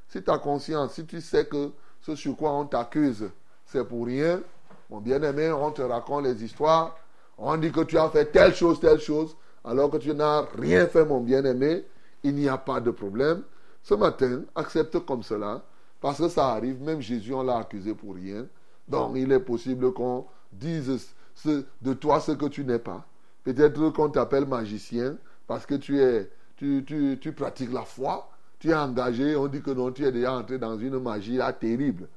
Si 0.10 0.22
tu 0.22 0.30
as 0.30 0.38
conscience, 0.38 0.94
si 0.94 1.06
tu 1.06 1.22
sais 1.22 1.46
que 1.46 1.72
ce 2.02 2.16
sur 2.16 2.36
quoi 2.38 2.52
on 2.54 2.66
t'accuse, 2.66 3.30
c'est 3.66 3.88
pour 3.88 4.06
rien, 4.06 4.42
mon 4.90 5.00
bien-aimé, 5.00 5.52
on 5.52 5.72
te 5.72 5.82
raconte 5.82 6.26
les 6.26 6.44
histoires, 6.44 6.96
on 7.38 7.58
dit 7.58 7.72
que 7.72 7.82
tu 7.82 7.98
as 7.98 8.10
fait 8.10 8.26
telle 8.26 8.54
chose, 8.54 8.80
telle 8.80 9.00
chose, 9.00 9.36
alors 9.64 9.90
que 9.90 9.98
tu 9.98 10.14
n'as 10.14 10.42
rien 10.56 10.88
fait, 10.88 11.04
mon 11.04 11.22
bien-aimé, 11.22 11.84
il 12.22 12.36
n'y 12.36 12.48
a 12.48 12.58
pas 12.58 12.80
de 12.80 12.92
problème. 12.92 13.44
Ce 13.86 13.94
matin, 13.94 14.42
accepte 14.56 14.98
comme 15.06 15.22
cela, 15.22 15.64
parce 16.02 16.18
que 16.18 16.28
ça 16.28 16.48
arrive, 16.54 16.82
même 16.82 17.02
Jésus, 17.02 17.36
on 17.36 17.44
l'a 17.44 17.60
accusé 17.60 17.94
pour 17.94 18.16
rien. 18.16 18.48
Donc, 18.88 19.12
il 19.16 19.32
est 19.32 19.40
possible 19.40 19.94
qu'on 19.94 20.26
dise 20.52 21.14
de 21.46 21.94
toi 21.94 22.20
ce 22.20 22.32
que 22.32 22.48
tu 22.48 22.66
n'es 22.66 22.80
pas. 22.80 23.06
Peut-être 23.44 23.92
qu'on 23.92 24.10
t'appelle 24.10 24.48
magicien 24.48 25.18
parce 25.46 25.68
que 25.68 25.76
tu, 25.76 26.00
es, 26.00 26.32
tu, 26.56 26.84
tu, 26.84 27.20
tu, 27.22 27.32
pratiques 27.32 27.72
la 27.72 27.84
foi, 27.84 28.28
tu 28.58 28.72
es 28.72 28.74
engagé, 28.74 29.36
on 29.36 29.46
dit 29.46 29.62
que 29.62 29.70
non, 29.70 29.92
tu 29.92 30.04
es 30.04 30.12
déjà 30.12 30.34
entré 30.34 30.58
dans 30.58 30.80
une 30.80 30.98
magie 30.98 31.38
là 31.38 31.54
terrible. 31.54 32.08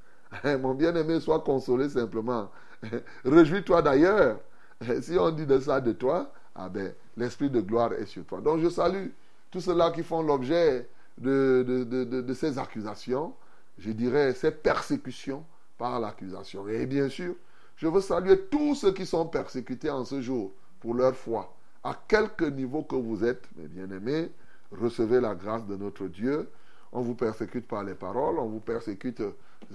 Mon 0.63 0.73
bien-aimé, 0.73 1.21
sois 1.21 1.41
consolé 1.41 1.91
simplement. 1.91 2.51
Réjouis-toi 3.27 3.83
d'ailleurs. 3.83 4.41
Si 5.03 5.19
on 5.19 5.33
dit 5.33 5.45
de 5.45 5.59
ça 5.59 5.83
de 5.83 5.93
toi, 5.93 6.33
ah 6.55 6.71
ben, 6.71 6.95
l'esprit 7.15 7.51
de 7.51 7.61
gloire 7.61 7.93
est 7.93 8.07
sur 8.07 8.25
toi. 8.25 8.41
Donc 8.41 8.61
je 8.61 8.71
salue 8.71 9.09
tous 9.51 9.61
ceux-là 9.61 9.91
qui 9.91 10.03
font 10.03 10.23
l'objet 10.23 10.89
de, 11.19 11.65
de, 11.67 11.85
de, 11.85 12.21
de, 12.23 12.35
ces 12.35 12.59
accusations, 12.59 13.35
je 13.79 13.91
dirais 13.91 14.33
ces 14.35 14.51
persécutions 14.51 15.45
par 15.77 16.01
l'accusation. 16.01 16.67
Et 16.69 16.87
bien 16.87 17.09
sûr, 17.09 17.35
je 17.77 17.87
veux 17.87 18.01
saluer 18.01 18.41
tous 18.51 18.75
ceux 18.75 18.93
qui 18.93 19.07
sont 19.07 19.27
persécutés 19.27 19.91
en 19.91 20.05
ce 20.05 20.21
jour 20.21 20.53
pour 20.81 20.95
leur 20.95 21.15
foi. 21.15 21.55
À 21.85 21.97
quelque 22.09 22.45
niveau 22.45 22.83
que 22.83 22.97
vous 22.97 23.25
êtes, 23.25 23.49
mes 23.57 23.69
bien-aimés, 23.69 24.31
recevez 24.73 25.21
la 25.21 25.35
grâce 25.35 25.65
de 25.67 25.77
notre 25.77 26.07
Dieu. 26.07 26.49
On 26.93 27.03
vous 27.03 27.15
persécute 27.15 27.67
par 27.67 27.85
les 27.85 27.95
paroles, 27.95 28.39
on 28.39 28.47
vous 28.49 28.61
persécute 28.61 29.23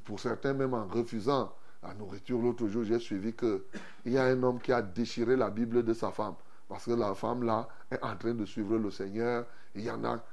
pour 0.06 0.20
certains 0.20 0.54
même 0.54 0.74
en 0.74 0.88
refusant 0.88 1.54
la 1.82 1.94
nourriture. 1.94 2.40
L'autre 2.40 2.68
jour, 2.68 2.84
j'ai 2.84 3.00
suivi 3.00 3.34
qu'il 3.34 3.62
y 4.06 4.18
a 4.18 4.26
un 4.26 4.42
homme 4.44 4.60
qui 4.60 4.72
a 4.72 4.82
déchiré 4.82 5.36
la 5.36 5.50
Bible 5.50 5.84
de 5.84 5.94
sa 5.94 6.12
femme. 6.12 6.36
Parce 6.68 6.86
que 6.86 6.92
la 6.92 7.14
femme 7.14 7.44
là 7.44 7.68
est 7.92 8.02
en 8.04 8.16
train 8.16 8.34
de 8.34 8.46
suivre 8.46 8.78
le 8.78 8.90
Seigneur. 8.90 9.46
Il 9.76 9.84
y 9.84 9.92
en 9.92 10.04
a. 10.04 10.24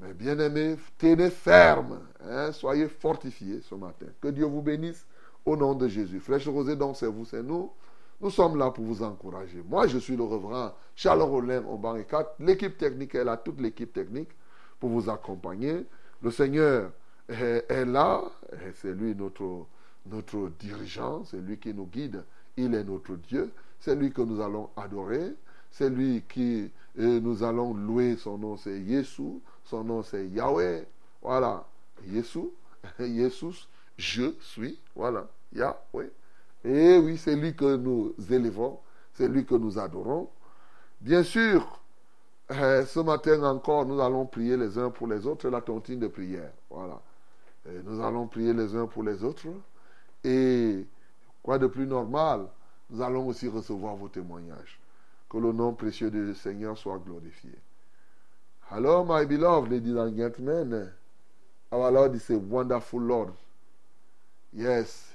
Mais 0.00 0.12
bien 0.12 0.38
aimés, 0.38 0.76
tenez 0.98 1.30
ferme. 1.30 2.00
Hein, 2.22 2.52
soyez 2.52 2.88
fortifiés 2.88 3.60
ce 3.62 3.74
matin. 3.74 4.06
Que 4.20 4.28
Dieu 4.28 4.44
vous 4.44 4.62
bénisse 4.62 5.06
au 5.44 5.56
nom 5.56 5.74
de 5.74 5.88
Jésus. 5.88 6.20
Flèche 6.20 6.48
rosée, 6.48 6.76
donc 6.76 6.96
c'est 6.96 7.06
vous, 7.06 7.24
c'est 7.24 7.42
nous. 7.42 7.70
Nous 8.20 8.30
sommes 8.30 8.56
là 8.58 8.70
pour 8.70 8.84
vous 8.84 9.02
encourager. 9.02 9.62
Moi, 9.68 9.86
je 9.86 9.98
suis 9.98 10.16
le 10.16 10.22
reverend 10.22 10.72
Charles 10.94 11.22
Rollin 11.22 11.62
au 11.66 11.76
banc 11.76 11.96
4. 12.02 12.36
L'équipe 12.40 12.76
technique 12.76 13.14
est 13.14 13.24
là, 13.24 13.36
toute 13.36 13.60
l'équipe 13.60 13.92
technique, 13.92 14.30
pour 14.80 14.90
vous 14.90 15.10
accompagner. 15.10 15.84
Le 16.22 16.30
Seigneur 16.30 16.92
est, 17.28 17.84
là, 17.84 18.22
c'est 18.74 18.92
lui 18.92 19.14
notre, 19.14 19.66
notre 20.06 20.50
dirigeant, 20.58 21.24
c'est 21.24 21.40
lui 21.40 21.58
qui 21.58 21.74
nous 21.74 21.86
guide. 21.86 22.24
Il 22.56 22.74
est 22.74 22.84
notre 22.84 23.16
Dieu, 23.16 23.50
c'est 23.80 23.94
lui 23.94 24.10
que 24.10 24.22
nous 24.22 24.40
allons 24.40 24.70
adorer, 24.76 25.34
c'est 25.70 25.90
lui 25.90 26.22
qui 26.26 26.70
nous 26.96 27.42
allons 27.42 27.74
louer. 27.74 28.16
Son 28.16 28.38
nom 28.38 28.56
c'est 28.56 28.80
Yesu, 28.80 29.40
son 29.66 29.84
nom 29.84 30.02
c'est 30.02 30.26
Yahweh. 30.28 30.86
Voilà, 31.22 31.66
Yesu, 32.06 32.50
Jesus, 32.98 33.68
je 33.96 34.34
suis. 34.40 34.78
Voilà, 34.94 35.26
Yahweh. 35.52 36.10
Et 36.64 36.98
oui, 36.98 37.16
c'est 37.16 37.36
lui 37.36 37.54
que 37.54 37.76
nous 37.76 38.14
élevons, 38.30 38.78
c'est 39.14 39.28
lui 39.28 39.44
que 39.44 39.54
nous 39.54 39.78
adorons. 39.78 40.28
Bien 41.00 41.22
sûr, 41.22 41.80
euh, 42.50 42.84
ce 42.86 43.00
matin 43.00 43.42
encore, 43.44 43.86
nous 43.86 44.00
allons 44.00 44.26
prier 44.26 44.56
les 44.56 44.78
uns 44.78 44.90
pour 44.90 45.06
les 45.06 45.26
autres, 45.26 45.48
la 45.48 45.60
tontine 45.60 46.00
de 46.00 46.08
prière. 46.08 46.52
Voilà. 46.70 47.00
nous 47.84 48.00
allons 48.00 48.26
prier 48.26 48.52
les 48.52 48.74
uns 48.74 48.86
pour 48.86 49.02
les 49.02 49.22
autres. 49.22 49.46
Et 50.24 50.86
quoi 51.42 51.58
de 51.58 51.66
plus 51.66 51.86
normal, 51.86 52.46
nous 52.90 53.02
allons 53.02 53.26
aussi 53.26 53.48
recevoir 53.48 53.96
vos 53.96 54.08
témoignages. 54.08 54.80
Que 55.28 55.38
le 55.38 55.52
nom 55.52 55.74
précieux 55.74 56.10
du 56.10 56.34
Seigneur 56.34 56.78
soit 56.78 56.98
glorifié. 56.98 57.50
Hello, 58.68 59.04
my 59.04 59.24
beloved 59.24 59.70
ladies 59.70 59.94
and 59.94 60.16
gentlemen. 60.16 60.90
Our 61.70 61.88
Lord 61.92 62.16
is 62.16 62.28
a 62.30 62.36
wonderful 62.36 63.00
Lord. 63.00 63.32
Yes, 64.52 65.12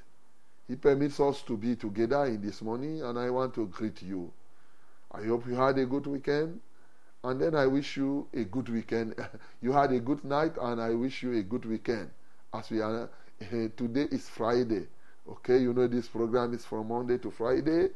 He 0.70 0.78
permits 0.78 1.20
us 1.20 1.42
to 1.42 1.58
be 1.58 1.76
together 1.76 2.24
in 2.28 2.42
this 2.42 2.62
morning, 2.62 3.04
and 3.04 3.20
I 3.20 3.30
want 3.30 3.54
to 3.56 3.68
greet 3.68 4.02
you. 4.04 4.32
I 5.12 5.24
hope 5.24 5.46
you 5.48 5.56
had 5.56 5.78
a 5.80 5.86
good 5.86 6.08
weekend, 6.08 6.62
and 7.26 7.42
then 7.42 7.54
I 7.54 7.68
wish 7.68 7.98
you 7.98 8.26
a 8.34 8.46
good 8.46 8.70
weekend. 8.70 9.16
you 9.62 9.74
had 9.74 9.92
a 9.92 10.00
good 10.00 10.24
night, 10.24 10.54
and 10.62 10.82
I 10.82 10.92
wish 10.92 11.22
you 11.22 11.38
a 11.38 11.44
good 11.44 11.66
weekend. 11.66 12.10
As 12.54 12.70
we 12.70 12.80
are 12.80 13.10
today 13.76 14.08
is 14.12 14.30
Friday, 14.30 14.88
okay? 15.30 15.58
You 15.58 15.74
know 15.74 15.88
this 15.88 16.08
program 16.08 16.54
is 16.54 16.64
from 16.64 16.88
Monday 16.88 17.18
to 17.18 17.30
Friday, 17.30 17.90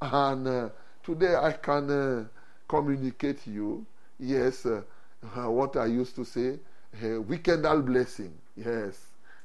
and 0.00 0.48
uh, 0.48 0.68
today 1.02 1.34
I 1.36 1.52
can 1.52 1.90
uh, 1.90 2.24
communicate 2.66 3.46
you. 3.46 3.84
Yes, 4.18 4.64
uh, 4.64 4.80
what 5.22 5.76
I 5.76 5.86
used 5.86 6.16
to 6.16 6.24
say. 6.24 6.58
a 6.94 7.18
weekendal 7.22 7.84
blessing. 7.84 8.32
Yes, 8.56 8.98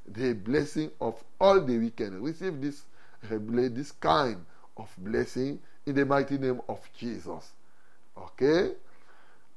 the 0.05 0.33
blessing 0.33 0.91
of 0.99 1.23
all 1.39 1.61
the 1.61 1.77
weekend. 1.77 2.21
Receive 2.21 2.61
this, 2.61 2.83
uh, 3.23 3.37
this 3.39 3.91
kind 3.91 4.43
of 4.75 4.89
blessing 4.97 5.59
in 5.85 5.95
the 5.95 6.05
mighty 6.05 6.37
name 6.37 6.61
of 6.67 6.79
Jesus. 6.97 7.51
Okay? 8.17 8.71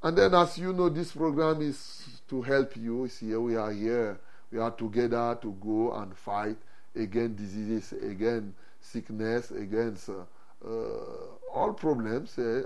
And 0.02 0.16
then, 0.16 0.34
as 0.34 0.56
you 0.56 0.72
know, 0.72 0.88
this 0.88 1.12
program 1.12 1.60
is 1.60 2.20
to 2.28 2.40
help 2.42 2.76
you. 2.76 3.08
See, 3.08 3.34
we 3.36 3.56
are 3.56 3.72
here. 3.72 4.18
We 4.50 4.58
are 4.58 4.70
together 4.70 5.38
to 5.42 5.52
go 5.60 5.92
and 5.94 6.16
fight 6.16 6.56
against 6.96 7.36
diseases, 7.36 7.92
against 8.02 8.54
sickness, 8.80 9.50
against 9.50 10.08
uh, 10.08 10.24
uh, 10.66 11.52
all 11.54 11.72
problems, 11.72 12.38
eh, 12.38 12.62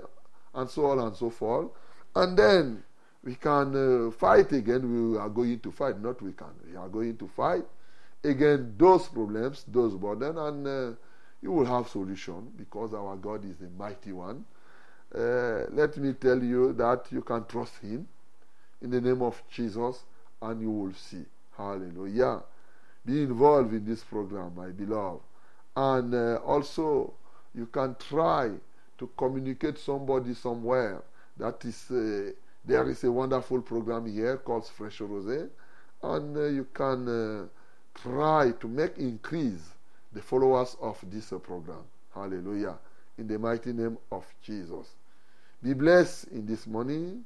and 0.55 0.69
so 0.69 0.85
on 0.87 0.99
and 0.99 1.15
so 1.15 1.29
forth. 1.29 1.67
And 2.15 2.37
then 2.37 2.83
we 3.25 3.35
can 3.35 4.07
uh, 4.07 4.11
fight 4.11 4.51
again. 4.53 5.11
We 5.11 5.17
are 5.17 5.29
going 5.29 5.59
to 5.59 5.71
fight, 5.71 5.99
not 5.99 6.21
we 6.21 6.31
can. 6.31 6.53
We 6.69 6.77
are 6.77 6.87
going 6.87 7.17
to 7.17 7.27
fight 7.27 7.65
again 8.23 8.75
those 8.77 9.07
problems, 9.07 9.65
those 9.67 9.95
burdens, 9.95 10.37
and 10.37 10.67
uh, 10.67 10.95
you 11.41 11.51
will 11.51 11.65
have 11.65 11.89
solution 11.89 12.51
because 12.55 12.93
our 12.93 13.15
God 13.15 13.43
is 13.43 13.57
the 13.57 13.69
mighty 13.77 14.11
one. 14.11 14.45
Uh, 15.13 15.65
let 15.71 15.97
me 15.97 16.13
tell 16.13 16.41
you 16.41 16.73
that 16.73 17.05
you 17.11 17.21
can 17.21 17.45
trust 17.45 17.77
Him 17.79 18.07
in 18.81 18.89
the 18.91 19.01
name 19.01 19.21
of 19.21 19.41
Jesus, 19.51 20.03
and 20.41 20.61
you 20.61 20.69
will 20.69 20.93
see. 20.93 21.25
Hallelujah. 21.57 22.41
Be 23.05 23.23
involved 23.23 23.73
in 23.73 23.85
this 23.85 24.03
program, 24.03 24.53
my 24.55 24.67
beloved. 24.69 25.21
And 25.75 26.13
uh, 26.13 26.35
also, 26.37 27.13
you 27.53 27.67
can 27.67 27.95
try 27.95 28.51
to 28.97 29.09
communicate 29.17 29.77
somebody 29.77 30.33
somewhere 30.33 31.01
that 31.37 31.63
is 31.65 31.91
uh, 31.91 32.31
there 32.65 32.89
is 32.89 33.03
a 33.03 33.11
wonderful 33.11 33.61
program 33.61 34.05
here 34.05 34.37
called 34.37 34.67
Fresh 34.67 34.99
Rosé, 34.99 35.49
and 36.03 36.37
uh, 36.37 36.45
you 36.45 36.67
can 36.73 37.07
uh, 37.07 37.45
try 38.01 38.51
to 38.59 38.67
make 38.67 38.97
increase 38.97 39.73
the 40.13 40.21
followers 40.21 40.75
of 40.81 40.97
this 41.11 41.31
uh, 41.31 41.37
program. 41.37 41.83
Hallelujah. 42.13 42.77
In 43.17 43.27
the 43.27 43.37
mighty 43.37 43.73
name 43.73 43.97
of 44.11 44.25
Jesus. 44.41 44.95
Be 45.61 45.73
blessed 45.73 46.27
in 46.29 46.45
this 46.45 46.67
morning, 46.67 47.23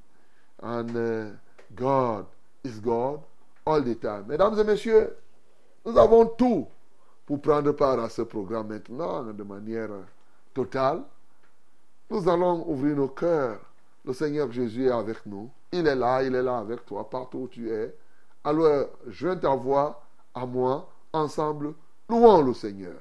and 0.62 1.38
God 1.76 2.26
is 2.64 2.80
God 2.80 3.22
all 3.66 3.82
the 3.82 3.96
time. 3.96 4.28
Mesdames 4.28 4.60
et 4.60 4.64
messieurs, 4.64 5.16
nous 5.86 5.98
avons 5.98 6.26
tout 6.38 6.68
pour 7.26 7.42
prendre 7.42 7.72
part 7.74 8.00
à 8.00 8.10
ce 8.10 8.22
programme 8.24 8.68
maintenant 8.68 9.24
de 9.24 9.44
manière 9.44 9.90
totale. 10.54 11.04
Nous 12.10 12.28
allons 12.28 12.68
ouvrir 12.68 12.96
nos 12.96 13.08
cœurs. 13.08 13.60
Le 14.10 14.16
Seigneur 14.16 14.52
Jésus 14.52 14.88
est 14.88 14.92
avec 14.92 15.24
nous. 15.28 15.52
Il 15.72 15.86
est 15.86 15.96
là, 15.96 16.24
il 16.24 16.34
est 16.34 16.42
là 16.42 16.58
avec 16.58 16.84
toi, 16.84 17.08
partout 17.08 17.42
où 17.42 17.48
tu 17.48 17.70
es. 17.70 17.96
Alors, 18.44 18.88
joins 19.06 19.36
ta 19.36 19.54
voix 19.54 20.02
à 20.34 20.48
moi. 20.48 20.90
Ensemble, 21.14 21.76
louons 22.10 22.42
le 22.42 22.56
Seigneur. 22.56 22.96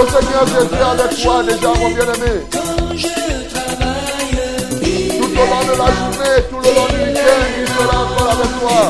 Le 0.00 0.06
Seigneur 0.06 0.46
Jésus 0.46 0.82
avec 0.82 1.10
toi 1.22 1.42
déjà, 1.42 1.68
mon 1.78 1.90
bien-aimé. 1.90 2.32
Tout 5.18 5.28
au 5.28 5.44
long 5.46 5.62
de 5.62 5.74
la 5.76 5.88
journée, 5.94 6.36
tout 6.48 6.56
le 6.56 6.70
long 6.74 6.88
du 6.88 6.96
week-end, 7.06 7.44
il 7.58 7.68
sera 7.68 7.96
encore 8.00 8.30
avec 8.32 8.50
toi. 8.60 8.80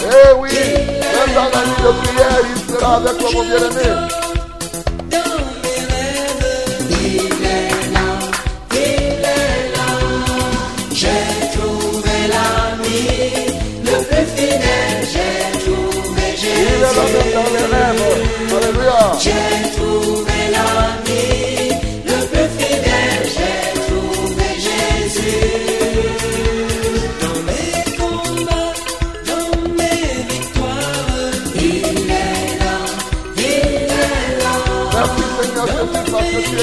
Eh 0.00 0.32
oui, 0.38 0.54
même 1.00 1.32
dans 1.34 1.48
la 1.48 1.62
nuit 1.64 1.82
de 1.82 1.90
prière, 2.02 2.40
il 2.44 2.58
sera 2.74 2.90
avec 2.96 3.14
toi, 3.16 3.28
mon 3.32 3.42
bien-aimé. 3.44 4.23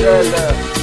le 0.01 0.78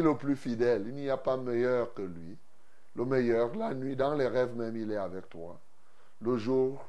le 0.00 0.16
plus 0.16 0.36
fidèle. 0.36 0.84
Il 0.88 0.94
n'y 0.94 1.10
a 1.10 1.16
pas 1.16 1.36
meilleur 1.36 1.94
que 1.94 2.02
lui. 2.02 2.36
Le 2.96 3.04
meilleur, 3.04 3.54
la 3.56 3.74
nuit, 3.74 3.96
dans 3.96 4.14
les 4.14 4.28
rêves 4.28 4.56
même, 4.56 4.76
il 4.76 4.92
est 4.92 4.96
avec 4.96 5.28
toi. 5.28 5.58
Le 6.20 6.36
jour, 6.36 6.84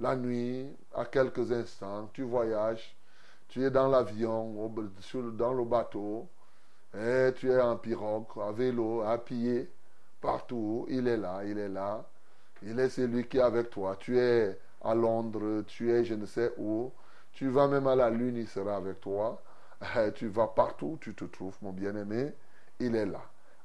la 0.00 0.16
nuit, 0.16 0.68
à 0.94 1.04
quelques 1.04 1.50
instants, 1.52 2.08
tu 2.12 2.22
voyages, 2.22 2.96
tu 3.48 3.64
es 3.64 3.70
dans 3.70 3.88
l'avion, 3.88 4.70
dans 5.32 5.52
le 5.52 5.64
bateau, 5.64 6.28
et 6.94 7.32
tu 7.36 7.50
es 7.50 7.60
en 7.60 7.76
pirogue, 7.76 8.26
à 8.40 8.52
vélo, 8.52 9.02
à 9.02 9.18
pied, 9.18 9.70
partout. 10.20 10.86
Il 10.88 11.08
est 11.08 11.16
là, 11.16 11.42
il 11.44 11.58
est 11.58 11.68
là. 11.68 12.04
Il 12.62 12.78
est 12.80 12.88
celui 12.88 13.26
qui 13.28 13.38
est 13.38 13.42
avec 13.42 13.70
toi. 13.70 13.96
Tu 13.96 14.18
es 14.18 14.58
à 14.82 14.94
Londres, 14.94 15.62
tu 15.66 15.90
es 15.92 16.04
je 16.04 16.14
ne 16.14 16.26
sais 16.26 16.52
où. 16.58 16.92
Tu 17.32 17.48
vas 17.48 17.68
même 17.68 17.86
à 17.86 17.94
la 17.94 18.10
lune, 18.10 18.36
il 18.36 18.48
sera 18.48 18.76
avec 18.76 19.00
toi. 19.00 19.40
Tu 20.14 20.28
vas 20.28 20.48
partout, 20.48 20.98
tu 21.00 21.14
te 21.14 21.24
trouves, 21.24 21.56
mon 21.62 21.72
bien-aimé. 21.72 22.32
Il 22.80 22.94
est 22.94 23.06
là. 23.06 23.22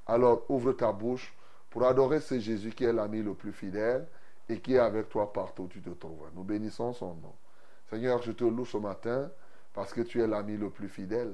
Alors 0.08 0.43
ouvre 0.49 0.73
ta 0.73 0.91
bouche 0.91 1.34
pour 1.69 1.86
adorer 1.86 2.19
ce 2.19 2.39
Jésus 2.39 2.71
qui 2.71 2.84
est 2.84 2.93
l'ami 2.93 3.21
le 3.21 3.34
plus 3.34 3.54
fidèle 3.54 4.08
et 4.49 4.60
qui 4.60 4.76
est 4.76 4.80
avec 4.80 5.10
toi 5.10 5.32
partout 5.32 5.63
où 5.63 5.67
tu 5.67 5.82
te 5.82 5.89
trouves. 5.91 6.30
Nous 6.36 6.43
bénissons 6.43 6.93
son 6.93 7.15
nom. 7.15 7.34
Seigneur, 7.89 8.21
je 8.21 8.32
te 8.32 8.43
loue 8.43 8.65
ce 8.65 8.78
matin 8.78 9.30
parce 9.73 9.93
que 9.93 10.02
tu 10.02 10.21
es 10.21 10.28
l'ami 10.28 10.58
le 10.58 10.69
plus 10.69 10.89
fidèle, 10.89 11.34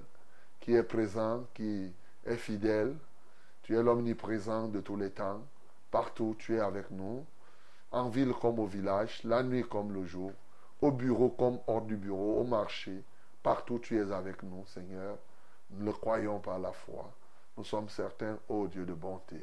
qui 0.60 0.74
est 0.74 0.84
présent, 0.84 1.46
qui 1.54 1.94
est 2.26 2.36
fidèle. 2.36 2.96
Tu 3.64 3.78
es 3.78 3.84
l'omniprésent 3.84 4.68
de 4.68 4.80
tous 4.82 4.96
les 4.96 5.12
temps. 5.12 5.42
Partout, 5.92 6.36
tu 6.38 6.56
es 6.56 6.60
avec 6.60 6.92
nous. 6.92 7.26
En 7.92 8.10
ville 8.10 8.34
comme 8.34 8.60
au 8.60 8.66
village, 8.66 9.22
la 9.24 9.42
nuit 9.42 9.64
comme 9.64 9.94
le 9.94 10.06
jour, 10.06 10.32
au 10.82 10.92
bureau 10.92 11.30
comme 11.30 11.60
hors 11.68 11.82
du 11.82 11.98
bureau, 11.98 12.40
au 12.40 12.44
marché. 12.44 13.04
Partout, 13.42 13.80
tu 13.80 13.98
es 13.98 14.12
avec 14.12 14.44
nous, 14.44 14.66
Seigneur. 14.68 15.18
Nous 15.72 15.86
le 15.86 15.92
croyons 15.94 16.40
par 16.40 16.60
la 16.60 16.72
foi. 16.72 17.12
Nous 17.60 17.66
sommes 17.66 17.90
certains, 17.90 18.40
ô 18.48 18.68
Dieu 18.68 18.86
de 18.86 18.94
bonté. 18.94 19.36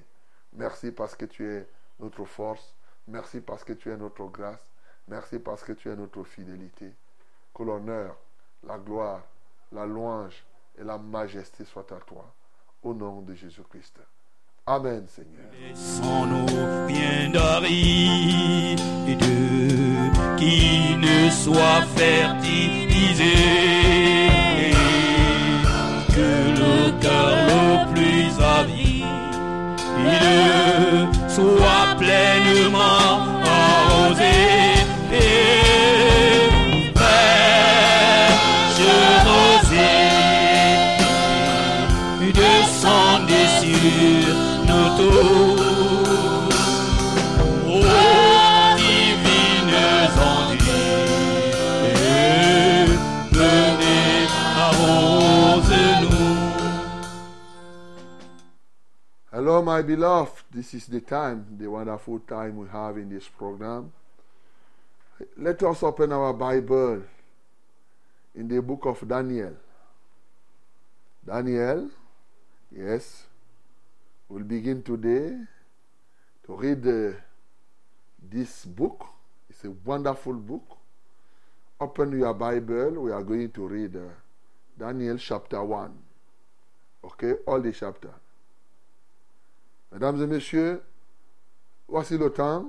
Merci 0.55 0.91
parce 0.91 1.15
que 1.15 1.27
tu 1.27 1.47
es 1.53 1.69
notre 2.01 2.25
force. 2.25 2.75
Merci 3.07 3.43
parce 3.43 3.63
que 3.63 3.75
tu 3.75 3.93
es 3.93 3.97
notre 3.99 4.25
grâce. 4.25 4.73
Merci 5.07 5.39
parce 5.39 5.63
que 5.63 5.73
tu 5.73 5.91
es 5.91 5.97
notre 5.97 6.25
fidélité. 6.25 6.95
Que 7.55 7.63
l'honneur, 7.63 8.17
la 8.63 8.79
gloire, 8.79 9.21
la 9.71 9.85
louange 9.85 10.43
et 10.79 10.83
la 10.83 10.97
majesté 10.97 11.67
soient 11.67 11.93
à 11.93 12.01
toi. 12.01 12.25
Au 12.83 12.95
nom 12.95 13.21
de 13.21 13.35
Jésus-Christ. 13.35 14.01
Amen, 14.65 15.07
Seigneur. 15.09 15.51
Soit 31.37 31.95
pleinement 31.99 33.36
my 59.67 59.83
beloved. 59.83 60.45
This 60.53 60.75
is 60.75 60.87
the 60.87 61.01
time, 61.01 61.45
the 61.59 61.69
wonderful 61.69 62.21
time 62.21 62.57
we 62.57 62.69
have 62.69 62.97
in 62.99 63.11
this 63.11 63.27
program. 63.27 63.93
Let 65.37 65.61
us 65.65 65.83
open 65.83 66.13
our 66.13 66.33
Bible 66.33 67.03
in 68.37 68.47
the 68.47 68.63
book 68.63 68.87
of 68.87 69.09
Daniel. 69.09 69.55
Daniel, 71.27 71.91
yes, 72.71 73.25
we'll 74.29 74.45
begin 74.45 74.85
today 74.85 75.37
to 76.47 76.57
read 76.57 76.87
uh, 76.87 77.19
this 78.23 78.65
book. 78.67 79.05
It's 79.51 79.65
a 79.65 79.73
wonderful 79.85 80.35
book. 80.35 80.79
Open 81.81 82.17
your 82.17 82.35
Bible. 82.35 83.03
We 83.03 83.11
are 83.11 83.25
going 83.25 83.51
to 83.51 83.67
read 83.67 83.97
uh, 83.97 84.15
Daniel 84.79 85.19
chapter 85.19 85.61
1. 85.65 85.93
Okay, 87.03 87.33
all 87.49 87.61
the 87.61 87.73
chapter. 87.73 88.15
Mesdames 89.97 90.21
et 90.21 90.27
messieurs, 90.27 90.83
voici 91.89 92.19
le 92.19 92.29
temps, 92.29 92.69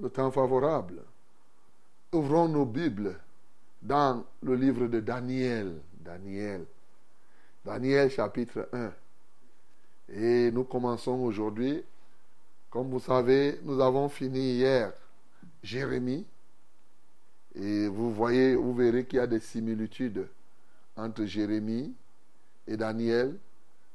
le 0.00 0.10
temps 0.10 0.32
favorable. 0.32 1.04
Ouvrons 2.12 2.48
nos 2.48 2.64
Bibles 2.66 3.16
dans 3.80 4.24
le 4.42 4.56
livre 4.56 4.88
de 4.88 4.98
Daniel. 4.98 5.80
Daniel. 6.00 6.64
Daniel 7.64 8.10
chapitre 8.10 8.68
1. 8.72 8.92
Et 10.14 10.50
nous 10.50 10.64
commençons 10.64 11.20
aujourd'hui. 11.20 11.80
Comme 12.70 12.90
vous 12.90 12.98
savez, 12.98 13.60
nous 13.62 13.80
avons 13.80 14.08
fini 14.08 14.54
hier 14.54 14.92
Jérémie. 15.62 16.26
Et 17.54 17.86
vous 17.86 18.12
voyez, 18.12 18.56
vous 18.56 18.74
verrez 18.74 19.04
qu'il 19.04 19.18
y 19.18 19.22
a 19.22 19.28
des 19.28 19.38
similitudes 19.38 20.26
entre 20.96 21.24
Jérémie 21.24 21.94
et 22.66 22.76
Daniel, 22.76 23.38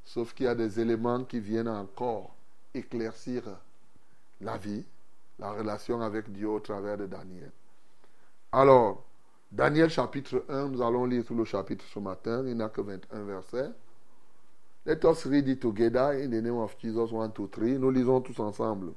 sauf 0.05 0.33
qu'il 0.33 0.45
y 0.45 0.47
a 0.47 0.55
des 0.55 0.79
éléments 0.79 1.25
qui 1.25 1.41
viennent 1.41 1.67
encore 1.67 2.38
éclaircir 2.73 3.43
la 4.41 4.58
vie, 4.58 4.84
la 5.39 5.51
relation 5.51 6.01
avec 6.01 6.32
Dieu 6.32 6.49
au 6.49 6.60
travers 6.60 6.97
de 6.97 7.05
Daniel. 7.05 7.51
Alors, 8.51 9.03
Daniel 9.51 9.89
chapitre 9.89 10.45
1, 10.49 10.69
nous 10.69 10.82
allons 10.82 11.05
lire 11.05 11.25
tout 11.25 11.36
le 11.36 11.45
chapitre 11.45 11.86
ce 11.93 11.99
matin, 11.99 12.43
il 12.45 12.55
n'a 12.55 12.69
que 12.69 12.82
21 12.82 13.23
versets. 13.23 13.71
Let 14.86 14.99
us 15.03 15.25
read 15.25 15.47
it 15.47 15.60
together 15.60 16.13
in 16.13 16.29
the 16.29 16.41
name 16.41 16.58
of 16.58 16.75
Jesus 16.79 17.12
1, 17.12 17.29
2, 17.29 17.47
3. 17.47 17.77
Nous 17.77 17.91
lisons 17.91 18.21
tous 18.21 18.39
ensemble 18.39 18.93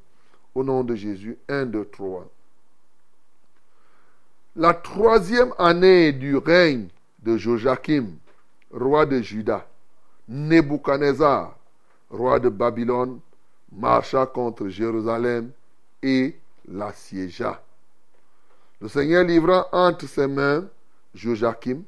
au 0.54 0.62
nom 0.62 0.84
de 0.84 0.94
Jésus. 0.94 1.38
1, 1.48 1.66
2, 1.66 1.84
3. 1.86 2.30
La 4.56 4.74
troisième 4.74 5.54
année 5.58 6.12
du 6.12 6.36
règne 6.36 6.88
de 7.22 7.36
Joachim, 7.36 8.10
roi 8.70 9.06
de 9.06 9.20
Juda, 9.20 9.66
Nebuchadnezzar, 10.28 11.56
roi 12.10 12.38
de 12.38 12.50
Babylone, 12.50 13.20
marcha 13.76 14.26
contre 14.26 14.68
Jérusalem 14.68 15.50
et 16.02 16.36
l'assiégea. 16.68 17.62
Le 18.80 18.88
Seigneur 18.88 19.24
livra 19.24 19.68
entre 19.72 20.06
ses 20.06 20.26
mains 20.26 20.68
Joachim, 21.14 21.82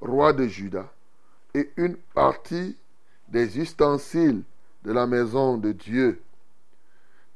roi 0.00 0.32
de 0.32 0.46
Juda, 0.46 0.90
et 1.54 1.70
une 1.76 1.96
partie 2.14 2.76
des 3.28 3.58
ustensiles 3.58 4.42
de 4.84 4.92
la 4.92 5.06
maison 5.06 5.58
de 5.58 5.72
Dieu. 5.72 6.20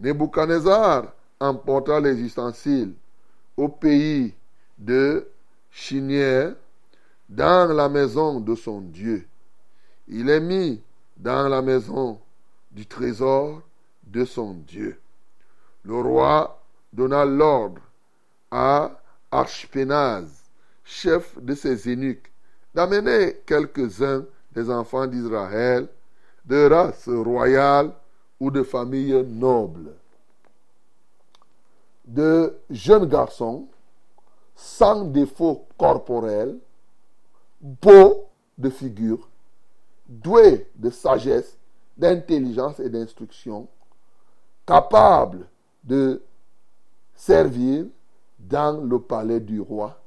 Nebuchadnezzar 0.00 1.12
emporta 1.40 2.00
les 2.00 2.20
ustensiles 2.20 2.94
au 3.56 3.68
pays 3.68 4.34
de 4.78 5.26
Chinière, 5.70 6.54
dans 7.28 7.72
la 7.72 7.88
maison 7.88 8.40
de 8.40 8.54
son 8.54 8.80
Dieu. 8.80 9.26
Il 10.08 10.30
est 10.30 10.40
mis 10.40 10.80
dans 11.16 11.48
la 11.48 11.60
maison 11.60 12.20
du 12.70 12.86
trésor 12.86 13.62
de 14.06 14.24
son 14.24 14.54
Dieu. 14.54 15.00
Le 15.82 16.00
roi 16.00 16.62
donna 16.92 17.24
l'ordre 17.24 17.82
à 18.50 19.00
Archpénaz, 19.30 20.28
chef 20.84 21.38
de 21.42 21.54
ses 21.54 21.88
eunuques, 21.88 22.32
d'amener 22.74 23.36
quelques-uns 23.46 24.24
des 24.52 24.70
enfants 24.70 25.06
d'Israël 25.06 25.88
de 26.44 26.68
race 26.68 27.08
royale 27.08 27.92
ou 28.38 28.50
de 28.50 28.62
famille 28.62 29.24
noble, 29.24 29.92
de 32.04 32.56
jeunes 32.70 33.06
garçons 33.06 33.66
sans 34.54 35.04
défaut 35.04 35.66
corporel, 35.76 36.56
beaux 37.60 38.28
de 38.56 38.70
figure, 38.70 39.28
doués 40.08 40.68
de 40.76 40.90
sagesse, 40.90 41.58
d'intelligence 41.96 42.78
et 42.80 42.88
d'instruction, 42.88 43.68
capables 44.66 45.46
de 45.84 46.22
servir 47.14 47.86
dans 48.38 48.84
le 48.84 48.98
palais 49.00 49.40
du 49.40 49.60
roi 49.60 49.98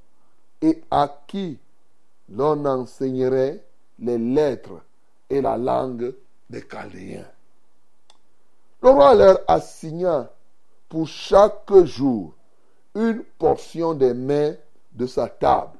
et 0.61 0.83
à 0.91 1.23
qui 1.27 1.57
l'on 2.29 2.65
enseignerait 2.65 3.63
les 3.97 4.17
lettres 4.17 4.81
et 5.29 5.41
la 5.41 5.57
langue 5.57 6.13
des 6.49 6.61
Chaldéens. 6.61 7.25
Le 8.81 8.89
roi 8.89 9.15
leur 9.15 9.39
assigna 9.47 10.31
pour 10.87 11.07
chaque 11.07 11.73
jour 11.83 12.33
une 12.95 13.23
portion 13.37 13.93
des 13.93 14.13
mets 14.13 14.59
de 14.93 15.05
sa 15.05 15.27
table 15.27 15.77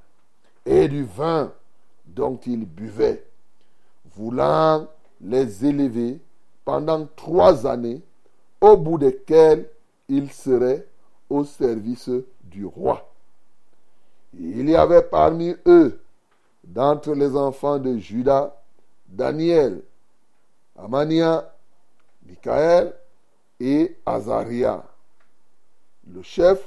et 0.65 0.87
du 0.87 1.03
vin 1.03 1.51
dont 2.05 2.39
il 2.45 2.65
buvait, 2.65 3.25
voulant 4.15 4.87
les 5.21 5.65
élever 5.65 6.21
pendant 6.65 7.07
trois 7.15 7.65
années, 7.65 8.01
au 8.61 8.77
bout 8.77 8.97
desquelles 8.97 9.69
ils 10.07 10.31
seraient 10.31 10.85
au 11.29 11.43
service 11.43 12.09
du 12.43 12.65
roi. 12.65 13.11
Il 14.33 14.69
y 14.69 14.75
avait 14.75 15.03
parmi 15.03 15.55
eux, 15.65 16.01
d'entre 16.63 17.13
les 17.13 17.35
enfants 17.35 17.79
de 17.79 17.97
Judas, 17.97 18.55
Daniel, 19.07 19.81
Amania, 20.77 21.51
Michael 22.27 22.93
et 23.59 23.97
Azaria. 24.05 24.83
Le 26.11 26.21
chef 26.21 26.59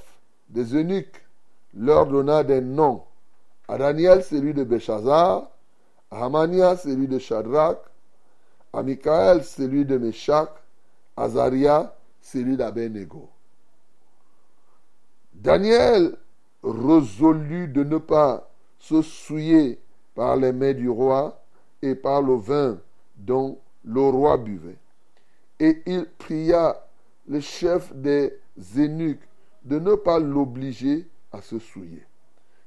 des 0.48 0.74
eunuques 0.74 1.22
leur 1.74 2.06
donna 2.06 2.44
des 2.44 2.60
noms. 2.60 3.02
À 3.68 3.78
Daniel, 3.78 4.22
celui 4.22 4.52
de 4.52 4.64
Béchazar, 4.64 5.48
à 6.10 6.24
Hamania, 6.24 6.76
celui 6.76 7.08
de 7.08 7.18
Shadrach, 7.18 7.78
à 8.72 8.82
Michael, 8.82 9.44
celui 9.44 9.84
de 9.84 9.96
Meshach, 9.96 10.50
Azaria, 11.16 11.94
celui 12.20 12.56
d'Abenego. 12.56 13.28
Daniel 15.34 16.16
résolut 16.62 17.68
de 17.68 17.82
ne 17.82 17.98
pas 17.98 18.48
se 18.78 19.02
souiller 19.02 19.80
par 20.14 20.36
les 20.36 20.52
mains 20.52 20.74
du 20.74 20.88
roi 20.88 21.42
et 21.80 21.94
par 21.94 22.22
le 22.22 22.34
vin 22.34 22.78
dont 23.16 23.58
le 23.84 24.00
roi 24.00 24.36
buvait. 24.36 24.78
Et 25.58 25.82
il 25.86 26.06
pria 26.18 26.86
le 27.26 27.40
chef 27.40 27.94
des 27.94 28.38
eunuques 28.76 29.28
de 29.64 29.78
ne 29.78 29.94
pas 29.94 30.18
l'obliger 30.18 31.08
à 31.32 31.40
se 31.40 31.58
souiller. 31.58 32.06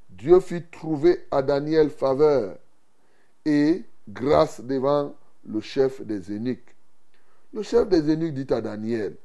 Dieu 0.09 0.39
fit 0.39 0.63
trouver 0.63 1.25
à 1.31 1.41
Daniel 1.41 1.89
faveur 1.89 2.57
et 3.45 3.83
grâce 4.07 4.61
devant 4.61 5.13
le 5.45 5.59
chef 5.61 6.01
des 6.01 6.31
eunuques. 6.31 6.74
Le 7.55 7.63
chef 7.63 7.87
des 7.87 8.01
eunuques 8.11 8.33
dit 8.33 8.53
à 8.53 8.59
Daniel, 8.59 9.15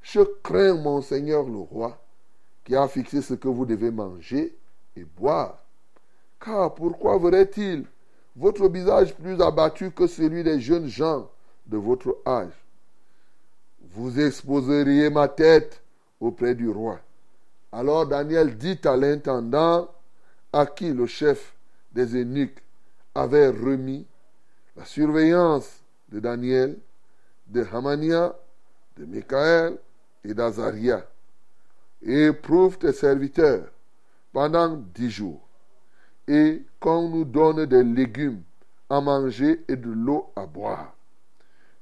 Je 0.00 0.20
crains 0.44 0.74
mon 0.74 1.02
Seigneur 1.02 1.42
le 1.48 1.58
roi, 1.58 2.00
qui 2.64 2.76
a 2.76 2.86
fixé 2.86 3.20
ce 3.20 3.34
que 3.34 3.48
vous 3.48 3.66
devez 3.66 3.90
manger 3.90 4.56
et 4.94 5.02
boire. 5.02 5.58
Car 6.38 6.72
pourquoi 6.76 7.18
verrait-il 7.18 7.84
votre 8.36 8.68
visage 8.68 9.16
plus 9.16 9.40
abattu 9.42 9.90
que 9.90 10.06
celui 10.06 10.44
des 10.44 10.60
jeunes 10.60 10.86
gens 10.86 11.28
de 11.66 11.76
votre 11.76 12.16
âge? 12.24 12.52
Vous 13.94 14.20
exposeriez 14.20 15.10
ma 15.10 15.26
tête 15.26 15.82
auprès 16.20 16.54
du 16.54 16.68
roi. 16.68 17.00
Alors 17.72 18.06
Daniel 18.06 18.56
dit 18.56 18.78
à 18.84 18.96
l'intendant 18.96 19.90
à 20.52 20.66
qui 20.66 20.92
le 20.92 21.06
chef 21.06 21.52
des 21.90 22.14
eunuques 22.14 22.62
avait 23.12 23.48
remis 23.48 24.06
la 24.76 24.84
surveillance 24.84 25.80
de 26.10 26.20
Daniel, 26.20 26.78
de 27.46 27.64
Hamania, 27.72 28.34
de 28.96 29.04
Michael 29.04 29.78
et 30.24 30.34
d'Azaria. 30.34 31.06
Éprouve 32.02 32.78
tes 32.78 32.92
serviteurs 32.92 33.68
pendant 34.32 34.76
dix 34.94 35.10
jours, 35.10 35.40
et 36.28 36.62
qu'on 36.78 37.08
nous 37.08 37.24
donne 37.24 37.66
des 37.66 37.82
légumes 37.82 38.42
à 38.90 39.00
manger 39.00 39.64
et 39.68 39.76
de 39.76 39.90
l'eau 39.90 40.30
à 40.36 40.46
boire. 40.46 40.94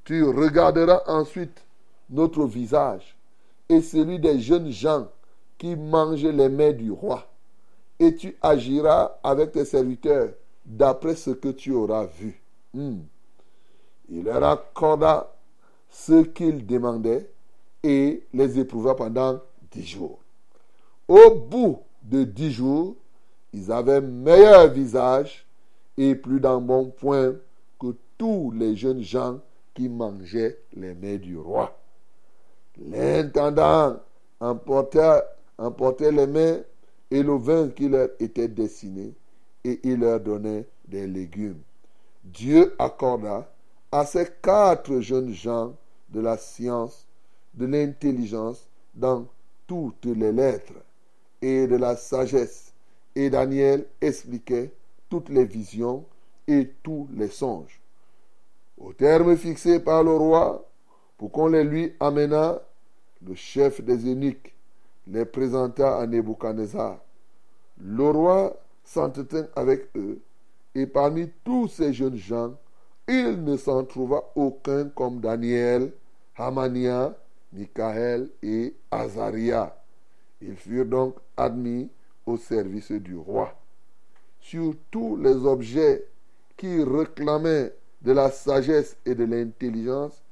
Tu 0.05 0.23
regarderas 0.23 1.03
ensuite 1.07 1.65
notre 2.11 2.45
visage 2.45 3.17
et 3.69 3.81
celui 3.81 4.19
des 4.19 4.39
jeunes 4.39 4.71
gens 4.71 5.09
qui 5.59 5.75
mangent 5.75 6.25
les 6.25 6.49
mets 6.49 6.75
du 6.75 6.91
roi, 6.91 7.27
et 7.99 8.15
tu 8.15 8.37
agiras 8.43 9.19
avec 9.23 9.53
tes 9.53 9.65
serviteurs 9.65 10.31
d'après 10.65 11.15
ce 11.15 11.31
que 11.31 11.49
tu 11.49 11.73
auras 11.73 12.07
vu. 12.07 12.41
Hmm. 12.73 13.01
Il 14.11 14.25
leur 14.25 14.45
accorda 14.45 15.34
ce 15.95 16.25
qu'ils 16.25 16.67
demandaient 16.67 17.31
et 17.85 18.25
les 18.33 18.59
éprouva 18.59 18.97
pendant 18.97 19.41
dix 19.71 19.87
jours. 19.87 20.19
Au 21.07 21.31
bout 21.37 21.79
de 22.03 22.25
dix 22.25 22.51
jours, 22.51 22.97
ils 23.53 23.71
avaient 23.71 24.01
meilleur 24.01 24.69
visage 24.73 25.47
et 25.97 26.17
plus 26.17 26.41
d'un 26.41 26.61
bon 26.61 26.91
point 26.91 27.37
que 27.79 27.95
tous 28.19 28.51
les 28.51 28.75
jeunes 28.75 29.03
gens 29.03 29.39
qui 29.73 29.89
mangeaient 29.89 30.59
les 30.73 30.95
mets 30.95 31.19
du 31.19 31.39
roi. 31.39 31.79
L'intendant 32.77 34.01
emportait, 34.41 35.23
emportait 35.59 36.11
les 36.11 36.27
mets 36.27 36.65
et 37.13 37.23
le 37.23 37.37
vin 37.37 37.69
qui 37.69 37.89
leur 37.89 38.09
était 38.19 38.49
destiné 38.49 39.15
et 39.63 39.79
il 39.85 40.01
leur 40.01 40.19
donnait 40.19 40.67
des 40.89 41.07
légumes. 41.07 41.63
Dieu 42.25 42.75
accorda 42.81 43.49
à 43.93 44.05
ces 44.05 44.27
quatre 44.43 44.99
jeunes 44.99 45.33
gens 45.33 45.73
de 46.15 46.21
la 46.21 46.39
science, 46.39 47.07
de 47.55 47.67
l'intelligence 47.67 48.69
dans 48.95 49.27
toutes 49.67 50.07
les 50.07 50.33
lettres 50.33 50.81
et 51.43 51.67
de 51.67 51.77
la 51.77 51.97
sagesse. 51.97 52.73
Et 53.15 53.31
Daniel 53.31 53.87
expliquait 54.01 54.73
toutes 55.11 55.29
les 55.29 55.45
visions 55.45 56.05
et 56.47 56.71
tous 56.83 57.09
les 57.15 57.29
songes. 57.29 57.81
Au 58.79 58.93
terme 58.93 59.37
fixé 59.37 59.81
par 59.81 60.03
le 60.03 60.17
roi, 60.17 60.65
pour 61.19 61.31
qu'on 61.31 61.49
les 61.49 61.65
lui 61.65 61.93
amena, 62.01 62.61
le 63.27 63.35
chef 63.35 63.81
des 63.81 64.05
eunuques 64.07 64.55
les 65.07 65.25
présenta 65.25 65.99
à 65.99 66.07
Nebuchadnezzar. 66.07 66.99
Le 67.81 68.11
roi 68.11 68.57
s'entretint 68.85 69.47
avec 69.55 69.89
eux, 69.97 70.21
et 70.75 70.87
parmi 70.87 71.31
tous 71.45 71.69
ces 71.69 71.93
jeunes 71.93 72.17
gens, 72.17 72.55
il 73.07 73.43
ne 73.45 73.57
s'en 73.57 73.85
trouva 73.85 74.25
aucun 74.35 74.89
comme 74.89 75.21
Daniel, 75.21 75.93
Hamania, 76.37 77.17
Michael 77.53 78.29
et 78.43 78.75
Azaria. 78.91 79.77
Ils 80.41 80.57
furent 80.57 80.87
donc 80.87 81.17
admis 81.37 81.89
au 82.27 82.37
service 82.37 82.93
du 82.93 83.17
roi. 83.17 83.55
Sur 84.41 84.75
tous 84.91 85.17
les 85.17 85.35
objets 85.47 86.07
qui 86.57 86.83
réclamaient 86.83 87.73
de 88.03 88.13
la 88.13 88.31
sagesse 88.31 88.97
et 89.07 89.15
de 89.15 89.25
l'intelligence, 89.25 90.23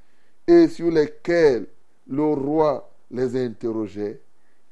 et 0.47 0.69
sur 0.69 0.91
lesquels 0.91 1.67
le 2.09 2.25
roi 2.25 2.91
les 3.11 3.43
interrogeait, 3.43 4.21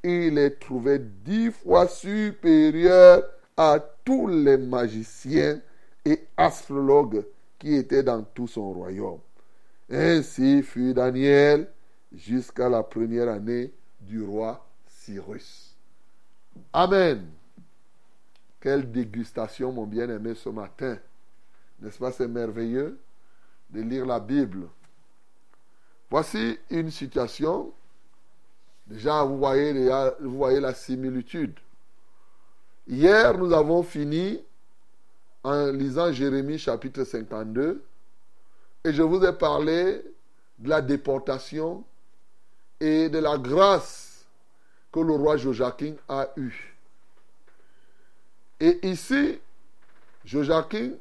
il 0.03 0.35
les 0.35 0.53
trouvait 0.55 0.99
dix 0.99 1.51
fois 1.51 1.87
supérieurs 1.87 3.23
à 3.55 3.79
tous 4.03 4.27
les 4.27 4.57
magiciens 4.57 5.61
et 6.05 6.19
astrologues 6.37 7.23
qui 7.57 7.75
étaient 7.75 8.03
dans 8.03 8.23
tout 8.23 8.47
son 8.47 8.73
royaume. 8.73 9.19
Ainsi 9.91 10.63
fut 10.63 10.93
Daniel 10.93 11.69
jusqu'à 12.13 12.69
la 12.69 12.81
première 12.81 13.27
année 13.27 13.73
du 13.99 14.23
roi 14.23 14.65
Cyrus. 14.87 15.75
Amen. 16.71 17.27
Quelle 18.61 18.89
dégustation, 18.89 19.73
mon 19.73 19.85
bien-aimé, 19.85 20.33
ce 20.35 20.47
matin. 20.47 20.97
N'est-ce 21.81 21.99
pas, 21.99 22.11
c'est 22.11 22.27
merveilleux 22.27 22.97
de 23.69 23.81
lire 23.81 24.05
la 24.05 24.19
Bible. 24.19 24.67
Voici 26.09 26.57
une 26.69 26.91
situation. 26.91 27.73
Déjà, 28.87 29.23
vous 29.23 29.37
voyez, 29.39 29.89
vous 30.21 30.37
voyez 30.37 30.59
la 30.61 30.73
similitude. 30.73 31.59
Hier, 32.87 33.37
nous 33.37 33.51
avons 33.51 33.83
fini 33.83 34.41
en 35.43 35.71
lisant 35.71 36.11
Jérémie 36.11 36.59
chapitre 36.59 37.03
52 37.03 37.83
et 38.83 38.93
je 38.93 39.01
vous 39.01 39.23
ai 39.23 39.33
parlé 39.33 40.01
de 40.59 40.69
la 40.69 40.81
déportation 40.81 41.83
et 42.79 43.09
de 43.09 43.19
la 43.19 43.37
grâce 43.37 44.25
que 44.91 44.99
le 44.99 45.13
roi 45.13 45.37
Joachim 45.37 45.95
a 46.09 46.29
eue. 46.35 46.75
Et 48.59 48.79
ici, 48.87 49.39
Joachim 50.25 50.93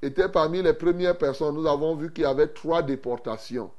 était 0.00 0.28
parmi 0.28 0.62
les 0.62 0.72
premières 0.72 1.16
personnes. 1.16 1.54
Nous 1.54 1.66
avons 1.66 1.94
vu 1.94 2.12
qu'il 2.12 2.24
y 2.24 2.26
avait 2.26 2.48
trois 2.48 2.82
déportations 2.82 3.70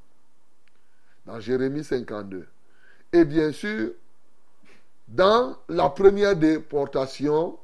dans 1.25 1.39
Jérémie 1.39 1.83
52. 1.83 2.47
Et 3.13 3.25
bien 3.25 3.51
sûr, 3.51 3.91
dans 5.07 5.57
la 5.69 5.89
première 5.89 6.35
déportation, 6.35 7.57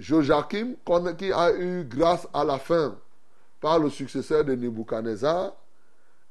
Joachim, 0.00 0.74
qui 1.16 1.32
a 1.32 1.52
eu 1.52 1.84
grâce 1.84 2.26
à 2.34 2.44
la 2.44 2.58
fin 2.58 2.96
par 3.62 3.78
le 3.78 3.88
successeur 3.88 4.44
de 4.44 4.54
Nebuchadnezzar, 4.54 5.52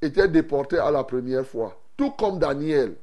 était 0.02 0.28
déporté 0.28 0.78
à 0.78 0.92
la 0.92 1.04
première 1.04 1.48
fois, 1.48 1.80
tout 1.96 2.12
comme 2.12 2.38
Daniel. 2.38 2.96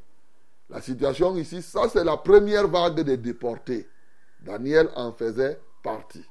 La 0.69 0.83
situation 0.83 1.35
ici, 1.37 1.63
ça 1.63 1.89
c'est 1.89 2.05
la 2.05 2.19
première 2.19 2.69
vague 2.69 3.01
des 3.01 3.17
déportés. 3.17 3.89
Daniel 4.41 4.91
en 4.95 5.13
faisait 5.13 5.59
partie. 5.83 6.25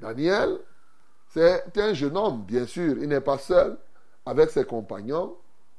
Daniel, 0.00 0.58
c'est 1.28 1.76
un 1.76 1.92
jeune 1.92 2.16
homme, 2.16 2.42
bien 2.42 2.66
sûr. 2.66 2.96
Il 2.98 3.08
n'est 3.08 3.20
pas 3.20 3.38
seul 3.38 3.76
avec 4.24 4.50
ses 4.50 4.64
compagnons, 4.64 5.36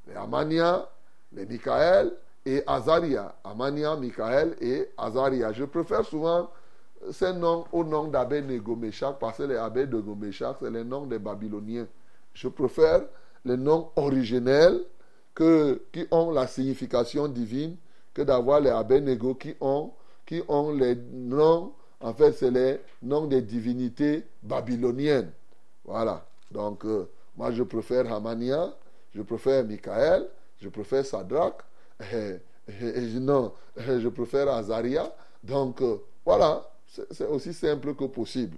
les 0.07 0.15
Amania, 0.15 0.87
les 1.33 1.45
Michael 1.45 2.13
et 2.45 2.61
Azaria. 2.67 3.35
Amania, 3.43 3.95
Michael 3.95 4.55
et 4.61 4.91
Azaria. 4.97 5.51
Je 5.53 5.63
préfère 5.63 6.05
souvent 6.05 6.51
ces 7.11 7.33
noms 7.33 7.65
au 7.71 7.83
nom 7.83 8.07
d'abbé 8.07 8.41
Négomeshak 8.41 9.19
parce 9.19 9.37
que 9.37 9.43
les 9.43 9.55
abbés 9.57 9.87
de 9.87 9.99
Gomeshak, 9.99 10.57
c'est 10.61 10.71
les 10.71 10.83
noms 10.83 11.05
des 11.05 11.19
Babyloniens. 11.19 11.87
Je 12.33 12.47
préfère 12.47 13.01
les 13.43 13.57
noms 13.57 13.89
originels 13.95 14.83
que, 15.33 15.81
qui 15.91 16.07
ont 16.11 16.31
la 16.31 16.47
signification 16.47 17.27
divine 17.27 17.75
que 18.13 18.21
d'avoir 18.21 18.61
les 18.61 18.69
abbés 18.69 19.01
Négo 19.01 19.35
qui 19.35 19.55
ont, 19.59 19.91
qui 20.25 20.41
ont 20.47 20.71
les 20.71 20.95
noms, 20.95 21.73
en 21.99 22.13
fait, 22.13 22.31
c'est 22.31 22.49
les 22.49 22.79
noms 23.03 23.27
des 23.27 23.41
divinités 23.41 24.23
babyloniennes. 24.41 25.31
Voilà. 25.83 26.25
Donc, 26.49 26.85
euh, 26.85 27.09
moi, 27.35 27.51
je 27.51 27.63
préfère 27.63 28.11
Hamania, 28.11 28.73
je 29.13 29.21
préfère 29.21 29.65
Michael, 29.65 30.27
je 30.59 30.69
préfère 30.69 31.05
Sadrach, 31.05 31.57
et, 32.13 32.39
non, 33.19 33.53
je 33.77 34.07
préfère 34.07 34.49
Azaria. 34.49 35.13
Donc, 35.43 35.81
euh, 35.81 35.97
voilà. 36.25 36.63
C'est 37.11 37.27
aussi 37.27 37.53
simple 37.53 37.95
que 37.95 38.05
possible. 38.05 38.57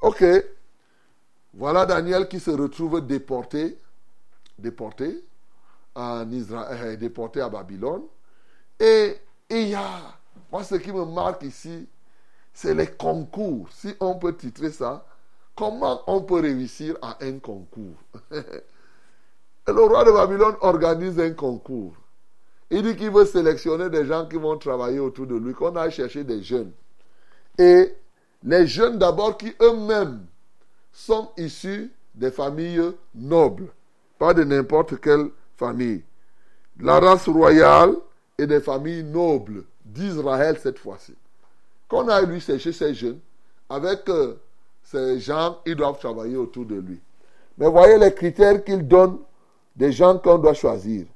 Ok. 0.00 0.24
Voilà 1.54 1.86
Daniel 1.86 2.28
qui 2.28 2.38
se 2.38 2.50
retrouve 2.50 3.04
déporté, 3.06 3.78
déporté 4.58 5.24
en 5.94 6.30
Israël, 6.30 6.78
euh, 6.82 6.96
déporté 6.96 7.40
à 7.40 7.48
Babylone. 7.48 8.02
Et 8.78 9.16
il 9.48 9.68
y 9.68 9.74
a, 9.74 9.88
moi 10.52 10.62
ce 10.62 10.74
qui 10.74 10.92
me 10.92 11.04
marque 11.06 11.42
ici, 11.44 11.88
c'est 12.52 12.74
les 12.74 12.88
concours. 12.88 13.68
Si 13.72 13.94
on 14.00 14.16
peut 14.16 14.36
titrer 14.36 14.70
ça, 14.70 15.06
comment 15.54 16.02
on 16.06 16.22
peut 16.22 16.40
réussir 16.40 16.96
à 17.00 17.16
un 17.22 17.38
concours? 17.38 17.96
Le 19.68 19.82
roi 19.82 20.04
de 20.04 20.12
Babylone 20.12 20.56
organise 20.60 21.18
un 21.18 21.32
concours. 21.32 21.94
Il 22.70 22.82
dit 22.82 22.96
qu'il 22.96 23.10
veut 23.10 23.24
sélectionner 23.24 23.88
des 23.90 24.04
gens 24.04 24.26
qui 24.26 24.36
vont 24.36 24.58
travailler 24.58 24.98
autour 25.00 25.26
de 25.26 25.36
lui, 25.36 25.54
qu'on 25.54 25.74
a 25.76 25.88
cherché 25.90 26.22
des 26.22 26.42
jeunes. 26.42 26.72
Et 27.58 27.94
les 28.44 28.66
jeunes 28.66 28.98
d'abord 28.98 29.36
qui 29.36 29.52
eux-mêmes 29.60 30.26
sont 30.92 31.30
issus 31.36 31.92
des 32.14 32.30
familles 32.30 32.92
nobles, 33.14 33.68
pas 34.18 34.34
de 34.34 34.44
n'importe 34.44 35.00
quelle 35.00 35.30
famille. 35.56 36.02
La 36.80 37.00
race 37.00 37.28
royale 37.28 37.94
et 38.38 38.46
des 38.46 38.60
familles 38.60 39.02
nobles 39.02 39.64
d'Israël 39.84 40.58
cette 40.62 40.78
fois-ci. 40.78 41.14
Qu'on 41.88 42.08
a 42.08 42.20
lui 42.22 42.40
chercher 42.40 42.72
ces 42.72 42.94
jeunes, 42.94 43.20
avec 43.68 44.08
euh, 44.08 44.34
ces 44.82 45.18
gens, 45.20 45.58
ils 45.66 45.76
doivent 45.76 45.98
travailler 45.98 46.36
autour 46.36 46.64
de 46.64 46.76
lui. 46.76 47.00
Mais 47.58 47.68
voyez 47.68 47.98
les 47.98 48.12
critères 48.12 48.62
qu'il 48.62 48.86
donne 48.86 49.18
des 49.74 49.92
gens 49.92 50.18
qu'on 50.18 50.38
doit 50.38 50.54
choisir. 50.54 51.06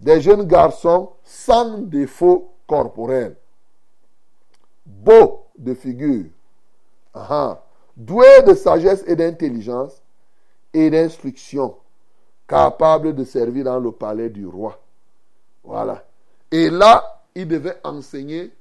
Des 0.00 0.20
jeunes 0.20 0.46
garçons 0.46 1.10
sans 1.24 1.78
défaut 1.78 2.52
corporel. 2.66 3.36
Beaux, 4.86 5.47
de 5.58 5.74
figure. 5.74 6.24
Doué 7.96 8.42
de 8.46 8.54
sagesse 8.54 9.02
et 9.06 9.16
d'intelligence 9.16 10.00
et 10.72 10.88
d'instruction, 10.88 11.76
capable 12.46 13.14
de 13.14 13.24
servir 13.24 13.64
dans 13.64 13.80
le 13.80 13.90
palais 13.90 14.30
du 14.30 14.46
roi. 14.46 14.80
Voilà. 15.64 16.04
Et 16.50 16.70
là, 16.70 17.22
il 17.34 17.48
devait 17.48 17.78
enseigner 17.82 18.52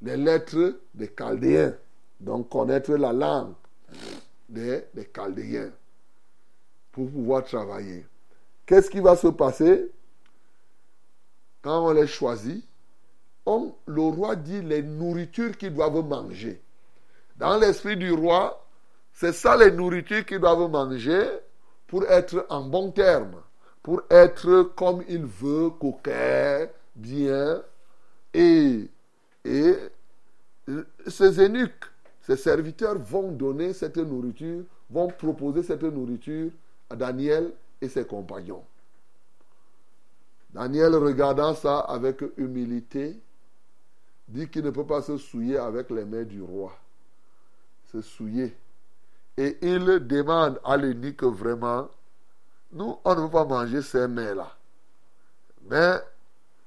les 0.00 0.16
lettres 0.16 0.80
des 0.94 1.08
Chaldéens, 1.08 1.74
donc 2.18 2.48
connaître 2.48 2.92
la 2.92 3.12
langue 3.12 3.52
des, 4.48 4.84
des 4.94 5.10
Chaldéens 5.14 5.70
pour 6.90 7.10
pouvoir 7.10 7.44
travailler. 7.44 8.06
Qu'est-ce 8.64 8.88
qui 8.90 9.00
va 9.00 9.14
se 9.16 9.28
passer? 9.28 9.90
Quand 11.60 11.86
on 11.86 11.92
les 11.92 12.06
choisit 12.06 12.64
le 13.46 14.02
roi 14.02 14.36
dit 14.36 14.62
les 14.62 14.82
nourritures 14.82 15.56
qu'ils 15.56 15.74
doivent 15.74 16.04
manger. 16.06 16.60
Dans 17.36 17.56
l'esprit 17.56 17.96
du 17.96 18.12
roi, 18.12 18.64
c'est 19.12 19.32
ça 19.32 19.56
les 19.56 19.70
nourritures 19.70 20.24
qu'ils 20.24 20.40
doivent 20.40 20.70
manger 20.70 21.26
pour 21.86 22.04
être 22.04 22.46
en 22.48 22.62
bon 22.62 22.90
terme, 22.90 23.36
pour 23.82 24.02
être 24.10 24.72
comme 24.76 25.02
il 25.08 25.24
veut, 25.24 25.70
coquet, 25.70 26.70
bien. 26.94 27.62
Et, 28.32 28.88
et 29.44 29.74
ces 31.06 31.40
eunuques, 31.40 31.84
ces 32.22 32.36
serviteurs 32.36 32.98
vont 32.98 33.32
donner 33.32 33.72
cette 33.72 33.96
nourriture, 33.96 34.62
vont 34.90 35.08
proposer 35.08 35.62
cette 35.62 35.82
nourriture 35.82 36.50
à 36.90 36.96
Daniel 36.96 37.52
et 37.80 37.88
ses 37.88 38.04
compagnons. 38.04 38.62
Daniel, 40.52 40.94
regardant 40.96 41.54
ça 41.54 41.78
avec 41.80 42.22
humilité, 42.36 43.18
dit 44.30 44.48
qu'il 44.48 44.64
ne 44.64 44.70
peut 44.70 44.86
pas 44.86 45.02
se 45.02 45.16
souiller 45.16 45.58
avec 45.58 45.90
les 45.90 46.04
mains 46.04 46.24
du 46.24 46.40
roi. 46.40 46.72
Se 47.92 48.00
souiller. 48.00 48.56
Et 49.36 49.58
il 49.62 49.84
demande 50.06 50.60
à 50.64 50.76
l'unique 50.76 51.22
vraiment, 51.22 51.88
nous, 52.72 52.96
on 53.04 53.14
ne 53.14 53.20
veut 53.22 53.30
pas 53.30 53.44
manger 53.44 53.82
ces 53.82 54.06
mains-là. 54.06 54.56
Mais 55.68 55.94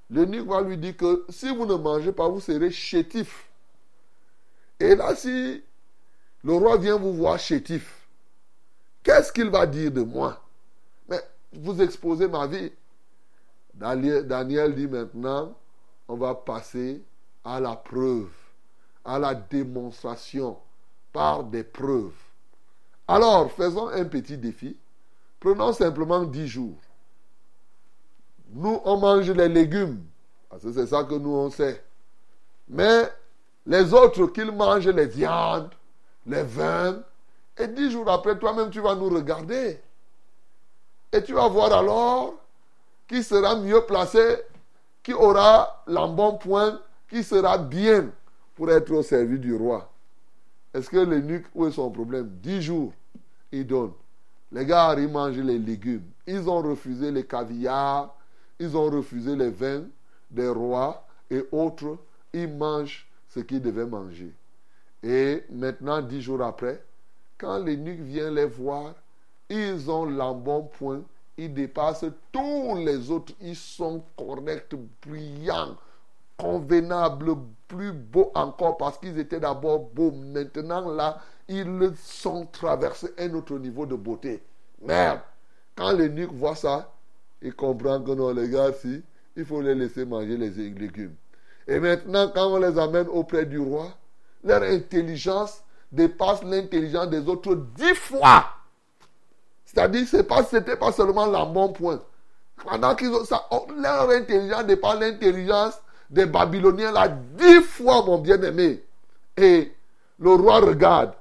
l'unique 0.09 0.47
va 0.47 0.61
lui 0.61 0.78
dire 0.78 0.97
que 0.97 1.26
si 1.30 1.55
vous 1.55 1.66
ne 1.66 1.76
mangez 1.76 2.11
pas, 2.11 2.28
vous 2.28 2.41
serez 2.41 2.72
chétif. 2.72 3.49
Et 4.80 4.95
là, 4.95 5.16
si 5.16 5.64
le 6.43 6.53
roi 6.53 6.78
vient 6.78 6.97
vous 6.97 7.14
voir 7.14 7.39
chétif, 7.39 8.05
qu'est-ce 9.03 9.32
qu'il 9.32 9.49
va 9.49 9.66
dire 9.66 9.91
de 9.91 10.01
moi? 10.01 10.41
Mais 11.07 11.22
vous 11.53 11.82
exposez 11.82 12.28
ma 12.28 12.47
vie. 12.47 12.72
Daniel 13.74 14.76
dit 14.76 14.88
maintenant, 14.88 15.57
on 16.07 16.16
va 16.18 16.36
passer 16.36 17.01
à 17.44 17.60
la 17.60 17.76
preuve, 17.76 18.32
à 19.06 19.20
la 19.20 19.36
démonstration 19.36 20.58
par 21.12 21.44
des 21.44 21.64
preuves. 21.64 22.14
Alors, 23.08 23.52
faisons 23.52 23.88
un 23.89 24.06
petit 24.06 24.38
défi. 24.38 24.78
Prenons 25.39 25.74
simplement 25.74 26.24
dix 26.24 26.48
jours. 26.48 26.78
Nous, 28.50 28.80
on 28.86 28.98
mange 28.98 29.30
les 29.30 29.50
légumes. 29.50 30.04
Parce 30.50 30.64
que 30.64 30.72
c'est 30.72 30.88
ça 30.88 31.04
que 31.04 31.16
nous, 31.16 31.34
on 31.34 31.50
sait. 31.50 31.84
Mais 32.70 33.12
les 33.66 33.94
autres, 33.94 34.28
qu'ils 34.28 34.52
mangent 34.52 34.88
les 34.88 35.08
viandes, 35.08 35.72
les 36.26 36.44
vins. 36.44 37.04
Et 37.58 37.68
dix 37.68 37.91
jours 37.91 38.10
après, 38.10 38.38
toi-même, 38.39 38.70
tu 38.70 38.80
vas 38.80 38.96
nous 38.96 39.10
regarder. 39.10 39.82
Et 41.12 41.24
tu 41.24 41.34
vas 41.34 41.48
voir 41.48 41.74
alors 41.74 42.36
qui 43.08 43.22
sera 43.22 43.56
mieux 43.56 43.86
placé 43.86 44.38
qui 45.04 45.14
aura 45.14 45.84
l'embonpoint, 45.86 46.80
qui 47.10 47.24
sera 47.24 47.58
bien 47.58 48.12
pour 48.56 48.72
être 48.72 48.91
au 48.91 49.04
service 49.04 49.39
du 49.39 49.56
roi. 49.56 49.91
Est-ce 50.74 50.89
que 50.89 50.97
l'eunuque, 50.97 51.45
où 51.54 51.66
est 51.68 51.72
son 51.72 51.91
problème? 51.91 52.30
Dix 52.41 52.62
jours, 52.62 52.93
il 53.51 53.66
donne. 53.68 53.91
Les 54.51 54.66
gars, 54.66 54.95
ils 54.97 55.08
mangent 55.08 55.38
les 55.38 55.60
légumes. 55.60 56.06
Ils 56.26 56.49
ont 56.49 56.62
refusé 56.62 57.12
les 57.12 57.26
caviars, 57.26 58.16
ils 58.60 58.76
ont 58.78 58.89
refusé 58.89 59.36
les 59.36 59.49
vins 59.49 59.84
des 60.30 60.47
rois 60.47 61.06
et 61.30 61.43
autres. 61.51 61.97
Ils 62.34 62.47
mangent 62.47 63.08
ce 63.30 63.39
qu'ils 63.39 63.62
devaient 63.62 63.86
manger. 63.86 64.32
Et 65.01 65.43
maintenant, 65.51 66.01
dix 66.01 66.22
jours 66.22 66.41
après, 66.41 66.84
quand 67.38 67.60
l'eunuque 67.60 67.99
vient 67.99 68.32
les 68.32 68.45
voir, 68.45 68.93
ils 69.49 69.91
ont 69.91 70.06
l'embonpoint, 70.06 71.01
ils 71.38 71.54
dépassent 71.54 72.06
tous 72.32 72.76
les 72.78 73.12
autres, 73.12 73.34
ils 73.41 73.56
sont 73.56 74.04
corrects, 74.16 74.76
brillants, 75.06 75.76
convenables, 76.38 77.36
plus 77.67 77.91
beaux 77.91 78.31
encore 78.36 78.77
parce 78.77 78.97
qu'ils 78.97 79.17
étaient 79.19 79.39
d'abord 79.39 79.79
beaux. 79.93 80.11
Maintenant, 80.11 80.91
là, 80.91 81.19
ils 81.47 81.93
sont 81.97 82.45
traversés 82.45 83.13
un 83.17 83.34
autre 83.34 83.57
niveau 83.57 83.86
de 83.86 83.95
beauté. 83.95 84.43
Merde! 84.81 85.19
Quand 85.75 85.91
l'eunuque 85.91 86.34
voit 86.34 86.55
ça, 86.55 86.91
il 87.41 87.53
comprend 87.55 88.01
que 88.01 88.11
non, 88.11 88.31
les 88.31 88.49
gars, 88.49 88.71
si, 88.73 89.03
il 89.36 89.45
faut 89.45 89.61
les 89.61 89.75
laisser 89.75 90.05
manger 90.05 90.38
les 90.38 90.49
légumes. 90.49 91.15
Et 91.67 91.79
maintenant, 91.79 92.29
quand 92.34 92.47
on 92.47 92.57
les 92.57 92.77
amène 92.77 93.07
auprès 93.07 93.45
du 93.45 93.59
roi, 93.59 93.88
leur 94.43 94.61
intelligence 94.63 95.63
dépasse 95.91 96.43
l'intelligence 96.43 97.09
des 97.09 97.27
autres 97.27 97.55
dix 97.75 97.95
fois. 97.95 98.45
C'est-à-dire, 99.65 100.07
ce 100.07 100.17
n'était 100.17 100.75
pas, 100.75 100.86
pas 100.88 100.91
seulement 100.91 101.25
l'embonpoint. 101.25 102.01
Pendant 102.63 102.95
qu'ils 102.95 103.09
ont 103.09 103.25
ça, 103.25 103.47
oh, 103.51 103.65
leur 103.75 104.09
intelligence 104.09 104.65
dépasse 104.65 104.99
l'intelligence 104.99 105.73
des 106.14 106.28
Babyloniens 106.28 106.91
là 106.91 107.07
dix 107.07 107.61
fois, 107.61 108.05
mon 108.05 108.20
bien-aimé. 108.20 108.84
Et 109.36 109.72
le 110.20 110.30
roi 110.30 110.59
regarde. 110.59 111.14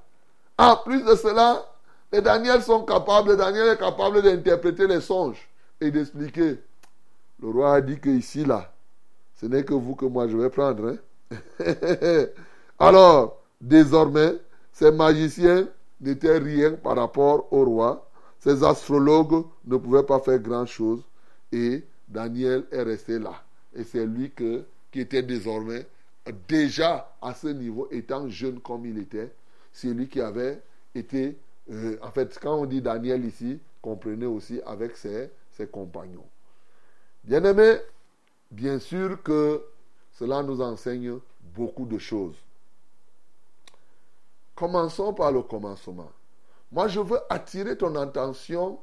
En 0.58 0.76
plus 0.76 1.02
de 1.02 1.14
cela, 1.14 1.64
les 2.12 2.20
Daniel 2.20 2.62
sont 2.62 2.84
capables, 2.84 3.36
Daniel 3.36 3.68
est 3.68 3.78
capable 3.78 4.22
d'interpréter 4.22 4.86
les 4.86 5.00
songes 5.00 5.48
et 5.80 5.90
d'expliquer. 5.90 6.58
Le 7.40 7.48
roi 7.48 7.76
a 7.76 7.80
dit 7.80 7.98
que 7.98 8.10
ici, 8.10 8.44
là, 8.44 8.70
ce 9.40 9.46
n'est 9.46 9.64
que 9.64 9.74
vous 9.74 9.94
que 9.94 10.04
moi 10.04 10.28
je 10.28 10.36
vais 10.36 10.50
prendre. 10.50 10.94
Hein. 11.30 11.36
Alors, 12.78 13.40
désormais, 13.60 14.34
ces 14.72 14.92
magiciens 14.92 15.66
n'étaient 16.00 16.38
rien 16.38 16.72
par 16.72 16.96
rapport 16.96 17.50
au 17.50 17.64
roi. 17.64 18.06
Ces 18.40 18.62
astrologues 18.62 19.46
ne 19.64 19.76
pouvaient 19.76 20.02
pas 20.02 20.20
faire 20.20 20.38
grand-chose. 20.38 21.00
Et 21.50 21.82
Daniel 22.08 22.64
est 22.70 22.82
resté 22.82 23.18
là. 23.18 23.42
Et 23.74 23.84
c'est 23.84 24.04
lui 24.04 24.30
que, 24.30 24.64
qui 24.92 25.00
était 25.00 25.22
désormais, 25.22 25.86
déjà 26.46 27.16
à 27.20 27.34
ce 27.34 27.48
niveau, 27.48 27.88
étant 27.90 28.28
jeune 28.28 28.60
comme 28.60 28.86
il 28.86 28.98
était, 28.98 29.32
c'est 29.72 29.88
lui 29.88 30.06
qui 30.08 30.20
avait 30.20 30.62
été, 30.94 31.36
euh, 31.70 31.96
en 32.02 32.10
fait, 32.10 32.38
quand 32.40 32.54
on 32.54 32.66
dit 32.66 32.82
Daniel 32.82 33.24
ici, 33.24 33.58
comprenez 33.80 34.26
aussi 34.26 34.60
avec 34.64 34.96
ses, 34.96 35.30
compagnons. 35.70 36.26
bien 37.22 37.44
aimé, 37.44 37.76
bien 38.50 38.80
sûr 38.80 39.22
que 39.22 39.64
cela 40.10 40.42
nous 40.42 40.60
enseigne 40.60 41.18
beaucoup 41.54 41.86
de 41.86 41.98
choses. 41.98 42.34
Commençons 44.56 45.14
par 45.14 45.30
le 45.30 45.42
commencement. 45.42 46.10
Moi, 46.72 46.88
je 46.88 46.98
veux 46.98 47.20
attirer 47.30 47.78
ton 47.78 47.94
attention 47.94 48.80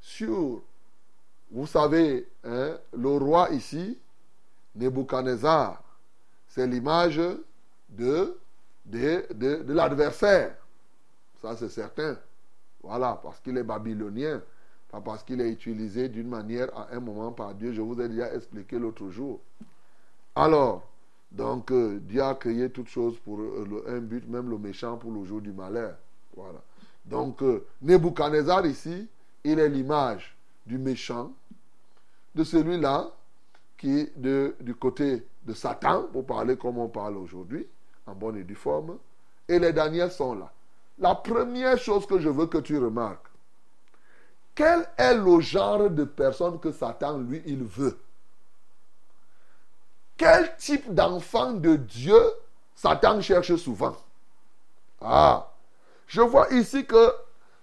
sur, 0.00 0.62
vous 1.50 1.66
savez, 1.66 2.28
hein, 2.44 2.78
le 2.96 3.08
roi 3.08 3.50
ici, 3.50 3.98
Nebuchadnezzar, 4.78 5.82
c'est 6.48 6.66
l'image 6.66 7.20
de, 7.90 8.36
l'adversaire. 9.66 10.56
Ça, 11.42 11.56
c'est 11.56 11.68
certain. 11.68 12.16
Voilà, 12.82 13.20
parce 13.22 13.40
qu'il 13.40 13.56
est 13.58 13.62
babylonien, 13.62 14.40
pas 14.90 15.00
parce 15.00 15.22
qu'il 15.22 15.40
est 15.40 15.50
utilisé 15.50 16.08
d'une 16.08 16.28
manière 16.28 16.68
à 16.76 16.88
un 16.92 17.00
moment 17.00 17.32
par 17.32 17.54
Dieu. 17.54 17.72
Je 17.72 17.80
vous 17.80 18.00
ai 18.00 18.08
déjà 18.08 18.32
expliqué 18.34 18.78
l'autre 18.78 19.08
jour. 19.10 19.40
Alors, 20.34 20.86
donc, 21.30 21.70
euh, 21.72 21.98
Dieu 22.00 22.22
a 22.22 22.34
créé 22.34 22.70
toutes 22.70 22.88
choses 22.88 23.18
pour 23.18 23.40
euh, 23.40 23.84
un 23.88 23.98
but, 23.98 24.26
même 24.28 24.48
le 24.48 24.58
méchant 24.58 24.96
pour 24.96 25.12
le 25.12 25.24
jour 25.24 25.40
du 25.40 25.52
malheur. 25.52 25.94
Voilà. 26.34 26.60
Donc, 27.04 27.42
euh, 27.42 27.66
Nebuchadnezzar 27.82 28.64
ici, 28.66 29.08
il 29.44 29.58
est 29.58 29.68
l'image 29.68 30.36
du 30.66 30.78
méchant, 30.78 31.32
de 32.34 32.44
celui-là 32.44 33.10
qui 33.78 34.10
de, 34.16 34.56
du 34.60 34.74
côté 34.74 35.26
de 35.44 35.54
Satan, 35.54 36.04
pour 36.12 36.26
parler 36.26 36.56
comme 36.56 36.78
on 36.78 36.88
parle 36.88 37.16
aujourd'hui, 37.16 37.66
en 38.06 38.14
bonne 38.14 38.36
et 38.36 38.44
due 38.44 38.54
forme. 38.54 38.98
Et 39.48 39.58
les 39.58 39.72
Daniels 39.72 40.10
sont 40.10 40.34
là. 40.34 40.50
La 40.98 41.14
première 41.14 41.78
chose 41.78 42.06
que 42.06 42.18
je 42.18 42.28
veux 42.28 42.46
que 42.46 42.58
tu 42.58 42.76
remarques, 42.76 43.26
quel 44.54 44.86
est 44.98 45.14
le 45.14 45.40
genre 45.40 45.88
de 45.88 46.02
personne 46.04 46.58
que 46.58 46.72
Satan, 46.72 47.18
lui, 47.18 47.40
il 47.46 47.62
veut? 47.62 47.96
Quel 50.16 50.56
type 50.56 50.92
d'enfant 50.92 51.52
de 51.52 51.76
Dieu 51.76 52.20
Satan 52.74 53.20
cherche 53.20 53.54
souvent? 53.54 53.96
Ah, 55.00 55.52
je 56.08 56.20
vois 56.20 56.52
ici 56.52 56.84
que 56.84 57.12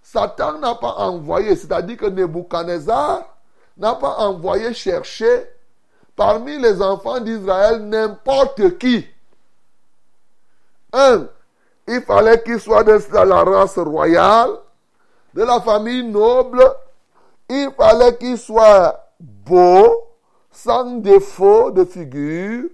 Satan 0.02 0.60
n'a 0.60 0.76
pas 0.76 0.94
envoyé, 0.94 1.58
c'est-à-dire 1.58 1.98
que 1.98 2.06
Nebuchadnezzar 2.06 3.38
n'a 3.76 3.96
pas 3.96 4.16
envoyé 4.20 4.74
chercher 4.74 5.50
parmi 6.16 6.58
les 6.58 6.82
enfants 6.82 7.20
d'Israël 7.20 7.82
n'importe 7.82 8.78
qui. 8.78 9.06
Un, 10.94 11.28
il 11.88 12.02
fallait 12.02 12.42
qu'il 12.42 12.60
soit 12.60 12.84
de 12.84 13.00
la 13.14 13.44
race 13.44 13.78
royale, 13.78 14.52
de 15.34 15.44
la 15.44 15.60
famille 15.62 16.04
noble. 16.04 16.64
Il 17.50 17.70
fallait 17.78 18.16
qu'il 18.18 18.38
soit 18.38 19.12
beau, 19.20 20.08
sans 20.52 21.00
défaut 21.00 21.70
de 21.72 21.84
figure, 21.84 22.70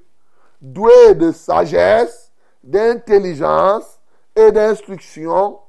doué 0.62 1.16
de 1.16 1.32
sagesse, 1.32 2.32
d'intelligence 2.64 4.00
et 4.36 4.52
d'instruction, 4.52 5.60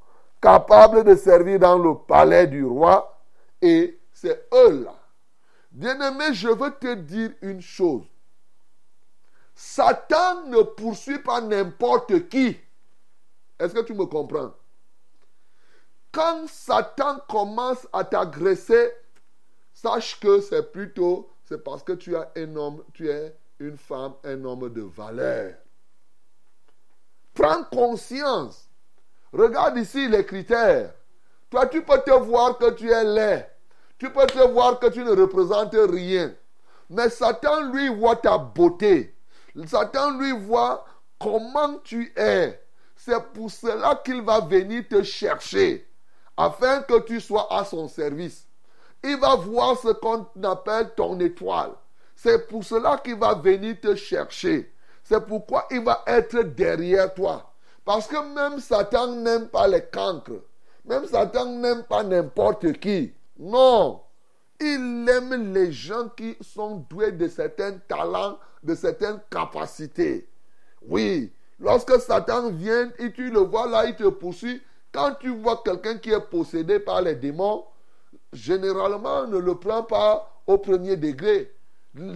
capable 0.40 1.04
de 1.04 1.14
servir 1.14 1.58
dans 1.58 1.78
le 1.78 1.94
palais 2.06 2.46
du 2.46 2.64
roi. 2.64 3.18
Et 3.62 3.98
c'est 4.12 4.46
eux-là. 4.52 4.94
Bien-aimé, 5.72 6.34
je 6.34 6.48
veux 6.48 6.70
te 6.70 6.94
dire 6.94 7.32
une 7.40 7.62
chose. 7.62 8.04
Satan 9.54 10.46
ne 10.46 10.62
poursuit 10.62 11.18
pas 11.18 11.40
n'importe 11.40 12.28
qui. 12.28 12.58
Est-ce 13.58 13.74
que 13.74 13.80
tu 13.80 13.94
me 13.94 14.04
comprends? 14.06 14.52
Quand 16.10 16.46
Satan 16.46 17.20
commence 17.28 17.88
à 17.92 18.04
t'agresser, 18.04 18.92
sache 19.72 20.20
que 20.20 20.40
c'est 20.40 20.70
plutôt 20.72 21.30
parce 21.64 21.82
que 21.82 21.92
tu 21.92 22.14
es 22.14 22.42
un 22.44 22.56
homme, 22.56 22.82
tu 22.92 23.08
es 23.08 23.34
une 23.58 23.76
femme, 23.76 24.14
un 24.24 24.44
homme 24.44 24.68
de 24.70 24.82
valeur. 24.82 25.54
Prends 27.34 27.64
conscience. 27.64 28.68
Regarde 29.32 29.78
ici 29.78 30.08
les 30.08 30.24
critères. 30.26 30.94
Toi, 31.50 31.66
tu 31.66 31.82
peux 31.82 32.00
te 32.02 32.10
voir 32.10 32.58
que 32.58 32.70
tu 32.70 32.90
es 32.90 33.04
laid. 33.04 33.51
Tu 34.02 34.10
peux 34.10 34.26
te 34.26 34.40
voir 34.48 34.80
que 34.80 34.88
tu 34.88 35.04
ne 35.04 35.12
représentes 35.12 35.76
rien. 35.76 36.34
Mais 36.90 37.08
Satan, 37.08 37.70
lui, 37.70 37.88
voit 37.88 38.16
ta 38.16 38.36
beauté. 38.36 39.14
Satan, 39.64 40.18
lui, 40.18 40.32
voit 40.32 40.84
comment 41.20 41.78
tu 41.84 42.12
es. 42.16 42.60
C'est 42.96 43.22
pour 43.32 43.48
cela 43.48 44.02
qu'il 44.04 44.20
va 44.22 44.40
venir 44.40 44.82
te 44.90 45.04
chercher, 45.04 45.88
afin 46.36 46.82
que 46.82 46.98
tu 47.02 47.20
sois 47.20 47.46
à 47.54 47.64
son 47.64 47.86
service. 47.86 48.48
Il 49.04 49.20
va 49.20 49.36
voir 49.36 49.78
ce 49.78 49.92
qu'on 49.92 50.26
appelle 50.42 50.94
ton 50.96 51.20
étoile. 51.20 51.70
C'est 52.16 52.48
pour 52.48 52.64
cela 52.64 52.96
qu'il 53.04 53.20
va 53.20 53.34
venir 53.34 53.76
te 53.80 53.94
chercher. 53.94 54.74
C'est 55.04 55.24
pourquoi 55.24 55.68
il 55.70 55.84
va 55.84 56.02
être 56.08 56.42
derrière 56.42 57.14
toi. 57.14 57.52
Parce 57.84 58.08
que 58.08 58.16
même 58.16 58.58
Satan 58.58 59.14
n'aime 59.14 59.46
pas 59.46 59.68
les 59.68 59.84
cancres. 59.84 60.42
Même 60.84 61.06
Satan 61.06 61.46
n'aime 61.46 61.84
pas 61.84 62.02
n'importe 62.02 62.72
qui. 62.80 63.14
Non. 63.38 64.02
Il 64.60 65.06
aime 65.08 65.52
les 65.52 65.72
gens 65.72 66.08
qui 66.10 66.36
sont 66.40 66.86
doués 66.88 67.12
de 67.12 67.28
certains 67.28 67.78
talents, 67.88 68.38
de 68.62 68.74
certaines 68.74 69.20
capacités. 69.30 70.28
Oui, 70.82 71.32
Lorsque 71.62 72.00
Satan 72.00 72.50
vient 72.50 72.90
et 72.98 73.12
tu 73.12 73.30
le 73.30 73.38
vois 73.38 73.68
là, 73.68 73.86
il 73.86 73.94
te 73.94 74.08
poursuit. 74.08 74.60
Quand 74.90 75.14
tu 75.20 75.28
vois 75.28 75.62
quelqu'un 75.64 75.96
qui 75.96 76.10
est 76.10 76.20
possédé 76.20 76.80
par 76.80 77.00
les 77.02 77.14
démons, 77.14 77.64
généralement, 78.32 79.28
ne 79.28 79.38
le 79.38 79.54
prends 79.54 79.84
pas 79.84 80.28
au 80.46 80.58
premier 80.58 80.96
degré. 80.96 81.54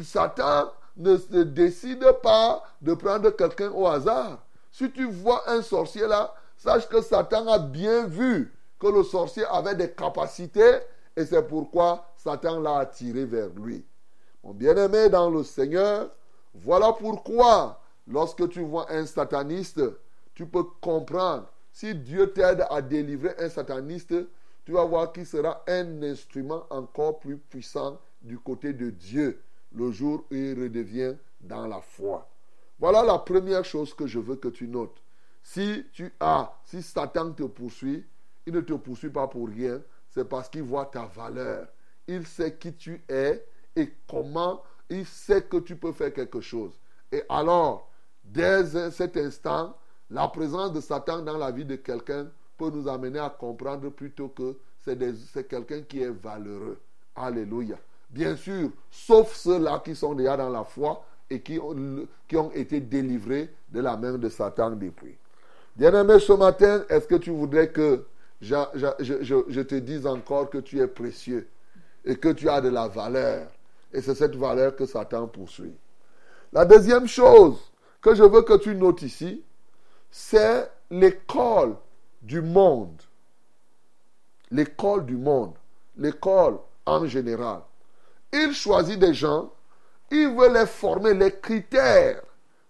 Satan 0.03 0.73
ne 0.97 1.17
se 1.17 1.43
décide 1.45 2.05
pas 2.25 2.64
de 2.83 2.95
prendre 2.95 3.31
quelqu'un 3.31 3.71
au 3.71 3.87
hasard. 3.87 4.45
Si 4.73 4.91
tu 4.91 5.05
vois 5.05 5.49
un 5.49 5.62
sorcier 5.62 6.09
là, 6.09 6.35
sache 6.57 6.89
que 6.89 7.01
Satan 7.01 7.47
a 7.47 7.61
bien 7.61 8.07
vu 8.09 8.53
que 8.81 8.89
le 8.89 9.05
sorcier 9.05 9.45
avait 9.45 9.77
des 9.77 9.93
capacités 9.93 10.79
et 11.17 11.25
c'est 11.25 11.47
pourquoi 11.47 12.12
Satan 12.17 12.61
l'a 12.61 12.79
attiré 12.79 13.25
vers 13.25 13.49
lui. 13.51 13.85
Mon 14.45 14.53
bien-aimé 14.53 15.09
dans 15.09 15.31
le 15.31 15.43
Seigneur, 15.43 16.11
voilà 16.55 16.93
pourquoi, 16.93 17.81
lorsque 18.07 18.49
tu 18.51 18.61
vois 18.61 18.91
un 18.93 19.07
sataniste, 19.07 19.81
tu 20.35 20.47
peux 20.47 20.64
comprendre. 20.81 21.51
Si 21.73 21.95
Dieu 21.95 22.33
t'aide 22.33 22.64
à 22.71 22.81
délivrer 22.81 23.35
un 23.39 23.49
sataniste, 23.49 24.14
tu 24.64 24.73
vas 24.73 24.85
voir 24.85 25.12
qu'il 25.12 25.27
sera 25.27 25.62
un 25.67 26.03
instrument 26.03 26.64
encore 26.71 27.19
plus 27.19 27.39
puissant 27.39 27.99
du 28.23 28.39
côté 28.39 28.73
de 28.73 28.91
Dieu 28.91 29.41
le 29.75 29.91
jour 29.91 30.25
où 30.31 30.35
il 30.35 30.61
redevient 30.61 31.14
dans 31.41 31.67
la 31.67 31.81
foi. 31.81 32.29
Voilà 32.79 33.03
la 33.03 33.19
première 33.19 33.64
chose 33.64 33.95
que 33.95 34.07
je 34.07 34.19
veux 34.19 34.37
que 34.37 34.49
tu 34.49 34.69
notes. 34.69 35.03
Si 35.43 35.87
tu 35.93 36.12
as, 36.21 36.53
si 36.64 36.83
Satan 36.83 37.33
te 37.33 37.45
poursuit, 37.45 38.05
il 38.47 38.53
ne 38.53 38.61
te 38.61 38.75
poursuit 38.75 39.11
pas 39.11 39.29
pour 39.29 39.49
rien, 39.49 39.81
c'est 40.17 40.25
parce 40.25 40.49
qu'il 40.49 40.62
voit 40.62 40.87
ta 40.87 41.05
valeur. 41.05 41.67
Il 42.09 42.27
sait 42.27 42.55
qui 42.55 42.73
tu 42.73 43.03
es 43.07 43.45
et 43.75 43.93
comment 44.09 44.62
il 44.89 45.05
sait 45.05 45.43
que 45.43 45.59
tu 45.59 45.77
peux 45.77 45.93
faire 45.93 46.12
quelque 46.12 46.41
chose. 46.41 46.73
Et 47.12 47.23
alors, 47.29 47.91
dès 48.25 48.64
cet 48.91 49.19
instant, 49.19 49.77
la 50.09 50.27
présence 50.29 50.73
de 50.73 50.81
Satan 50.81 51.21
dans 51.21 51.37
la 51.37 51.51
vie 51.51 51.67
de 51.67 51.77
quelqu'un 51.77 52.29
peut 52.57 52.71
nous 52.71 52.89
amener 52.89 53.19
à 53.19 53.29
comprendre 53.29 53.91
plutôt 53.91 54.29
que 54.29 54.57
c'est 54.83 55.47
quelqu'un 55.47 55.83
qui 55.83 56.01
est 56.03 56.11
valeureux. 56.11 56.81
Alléluia. 57.14 57.77
Bien 58.09 58.37
sûr, 58.37 58.71
sauf 58.91 59.35
ceux-là 59.35 59.83
qui 59.85 59.95
sont 59.95 60.14
déjà 60.14 60.37
dans 60.39 60.49
la 60.49 60.64
foi 60.64 61.05
et 61.29 61.41
qui 61.43 61.59
ont, 61.59 62.51
été 62.55 62.81
délivrés 62.81 63.51
de 63.69 63.81
la 63.81 63.97
main 63.99 64.17
de 64.17 64.29
Satan 64.31 64.71
depuis. 64.71 65.19
Bien-aimé, 65.75 66.19
ce 66.21 66.33
matin, 66.33 66.85
est-ce 66.89 67.07
que 67.07 67.17
tu 67.17 67.31
voudrais 67.31 67.69
que 67.69 68.07
je, 68.41 69.61
te 69.62 69.74
dise 69.76 70.07
encore 70.07 70.51
que 70.51 70.59
tu 70.59 70.80
es 70.80 70.87
précieux 70.87 71.49
et 72.05 72.16
que 72.16 72.28
tu 72.28 72.49
as 72.49 72.61
de 72.61 72.68
la 72.68 72.89
valeur 72.89 73.49
Et 73.93 74.01
c'est 74.01 74.14
cette 74.14 74.37
valeur 74.37 74.76
que 74.76 74.87
Satan 74.87 75.26
poursuit. 75.26 75.74
La 76.53 76.64
deuxième 76.64 77.09
chose 77.09 77.59
que 78.01 78.14
je 78.14 78.22
veux 78.22 78.43
que 78.43 78.57
tu 78.59 78.74
notes 78.74 79.03
ici, 79.03 79.43
c'est 80.11 80.70
l'école 80.91 81.76
du 82.22 82.41
monde. 82.41 83.01
L'école 84.51 85.07
du 85.07 85.16
monde. 85.16 85.55
L'école 85.97 86.59
en 86.84 87.07
général. 87.07 87.61
Il 88.32 88.53
choisit 88.53 88.99
des 88.99 89.14
gens, 89.14 89.51
il 90.11 90.28
veut 90.37 90.53
les 90.53 90.66
former, 90.66 91.14
les 91.14 91.32
critères 91.32 92.22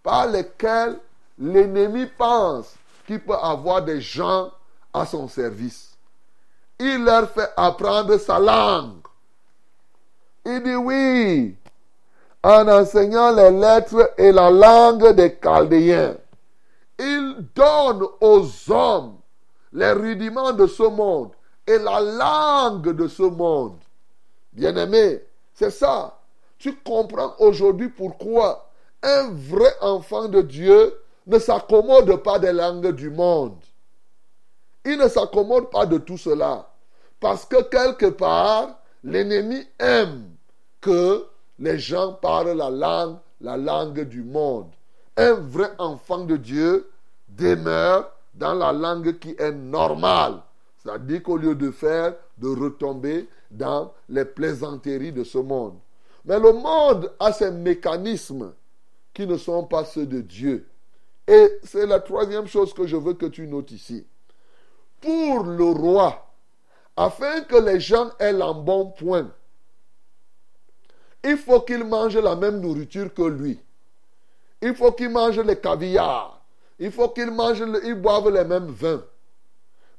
par 0.03 0.29
lesquels 0.29 0.99
l'ennemi 1.39 2.07
pense 2.07 2.75
qu'il 3.07 3.21
peut 3.21 3.35
avoir 3.35 3.83
des 3.83 4.01
gens 4.01 4.51
à 4.97 5.05
son 5.05 5.29
service. 5.29 5.97
Il 6.79 7.05
leur 7.05 7.31
fait 7.31 7.51
apprendre 7.57 8.17
sa 8.19 8.39
langue. 8.39 9.07
Il 10.45 10.63
dit 10.63 10.75
oui, 10.75 11.57
en 12.43 12.69
enseignant 12.69 13.35
les 13.35 13.51
lettres 13.51 14.13
et 14.17 14.33
la 14.33 14.51
langue 14.51 15.13
des 15.13 15.37
Chaldéens. 15.43 16.17
Il 16.99 17.47
donne 17.55 18.07
aux 18.21 18.47
hommes 18.71 19.19
les 19.73 19.93
rudiments 19.93 20.53
de 20.53 20.67
ce 20.67 20.85
monde 20.85 21.33
et 21.67 21.79
la 21.79 22.01
langue 22.01 22.93
de 22.93 23.09
ce 23.09 23.25
monde. 23.25 23.79
Bien-aimé, 24.53 25.23
c'est 25.53 25.71
ça. 25.71 26.19
Tu 26.59 26.75
comprends 26.77 27.35
aujourd'hui 27.39 27.89
pourquoi 27.89 28.71
un 29.03 29.31
vrai 29.31 29.75
enfant 29.83 30.29
de 30.29 30.41
Dieu 30.41 30.95
ne 31.27 31.39
s'accommode 31.39 32.23
pas 32.23 32.39
des 32.39 32.53
langues 32.53 32.93
du 32.93 33.11
monde. 33.11 33.59
Il 34.87 34.99
ne 34.99 35.09
s'accommode 35.09 35.69
pas 35.71 35.85
de 35.85 35.99
tout 35.99 36.17
cela. 36.17 36.71
Parce 37.19 37.45
que 37.45 37.61
quelque 37.65 38.07
part, 38.07 38.79
l'ennemi 39.03 39.67
aime 39.81 40.31
que 40.81 41.27
les 41.59 41.77
gens 41.77 42.13
parlent 42.13 42.57
la 42.57 42.71
langue, 42.71 43.17
la 43.41 43.57
langue 43.57 44.03
du 44.03 44.23
monde. 44.23 44.71
Un 45.17 45.33
vrai 45.33 45.73
enfant 45.79 46.25
de 46.25 46.37
Dieu 46.37 46.89
demeure 47.29 48.13
dans 48.35 48.55
la 48.55 48.73
langue 48.73 49.19
qui 49.19 49.35
est 49.37 49.51
normale. 49.51 50.41
C'est-à-dire 50.79 51.21
qu'au 51.25 51.37
lieu 51.37 51.57
de 51.57 51.73
faire, 51.73 52.15
de 52.39 52.49
retomber 52.49 53.29
dans 53.51 53.93
les 54.09 54.25
plaisanteries 54.25 55.13
de 55.13 55.25
ce 55.25 55.39
monde. 55.39 55.75
Mais 56.25 56.39
le 56.39 56.53
monde 56.53 57.13
a 57.19 57.33
ses 57.33 57.51
mécanismes 57.51 58.53
qui 59.13 59.27
ne 59.27 59.37
sont 59.37 59.65
pas 59.65 59.85
ceux 59.85 60.07
de 60.07 60.21
Dieu. 60.21 60.69
Et 61.27 61.59
c'est 61.65 61.87
la 61.87 61.99
troisième 61.99 62.47
chose 62.47 62.73
que 62.73 62.87
je 62.87 62.97
veux 62.97 63.15
que 63.15 63.27
tu 63.27 63.49
notes 63.49 63.73
ici. 63.73 64.07
Pour 65.01 65.45
le 65.45 65.65
roi, 65.65 66.27
afin 66.97 67.43
que 67.43 67.57
les 67.57 67.81
gens 67.81 68.11
aient 68.19 68.35
point, 68.99 69.31
il 71.25 71.37
faut 71.37 71.61
qu'il 71.61 71.85
mange 71.85 72.17
la 72.17 72.37
même 72.37 72.61
nourriture 72.61 73.13
que 73.13 73.23
lui. 73.23 73.61
Il 74.63 74.75
faut 74.75 74.93
qu'il 74.93 75.11
mange 75.11 75.39
les 75.41 75.57
caviar. 75.57 76.41
Il 76.79 76.93
faut 76.93 77.09
qu'il 77.09 77.31
mange, 77.31 77.63
il 77.85 77.95
boive 77.95 78.31
les 78.31 78.45
mêmes 78.45 78.69
vins. 78.69 79.03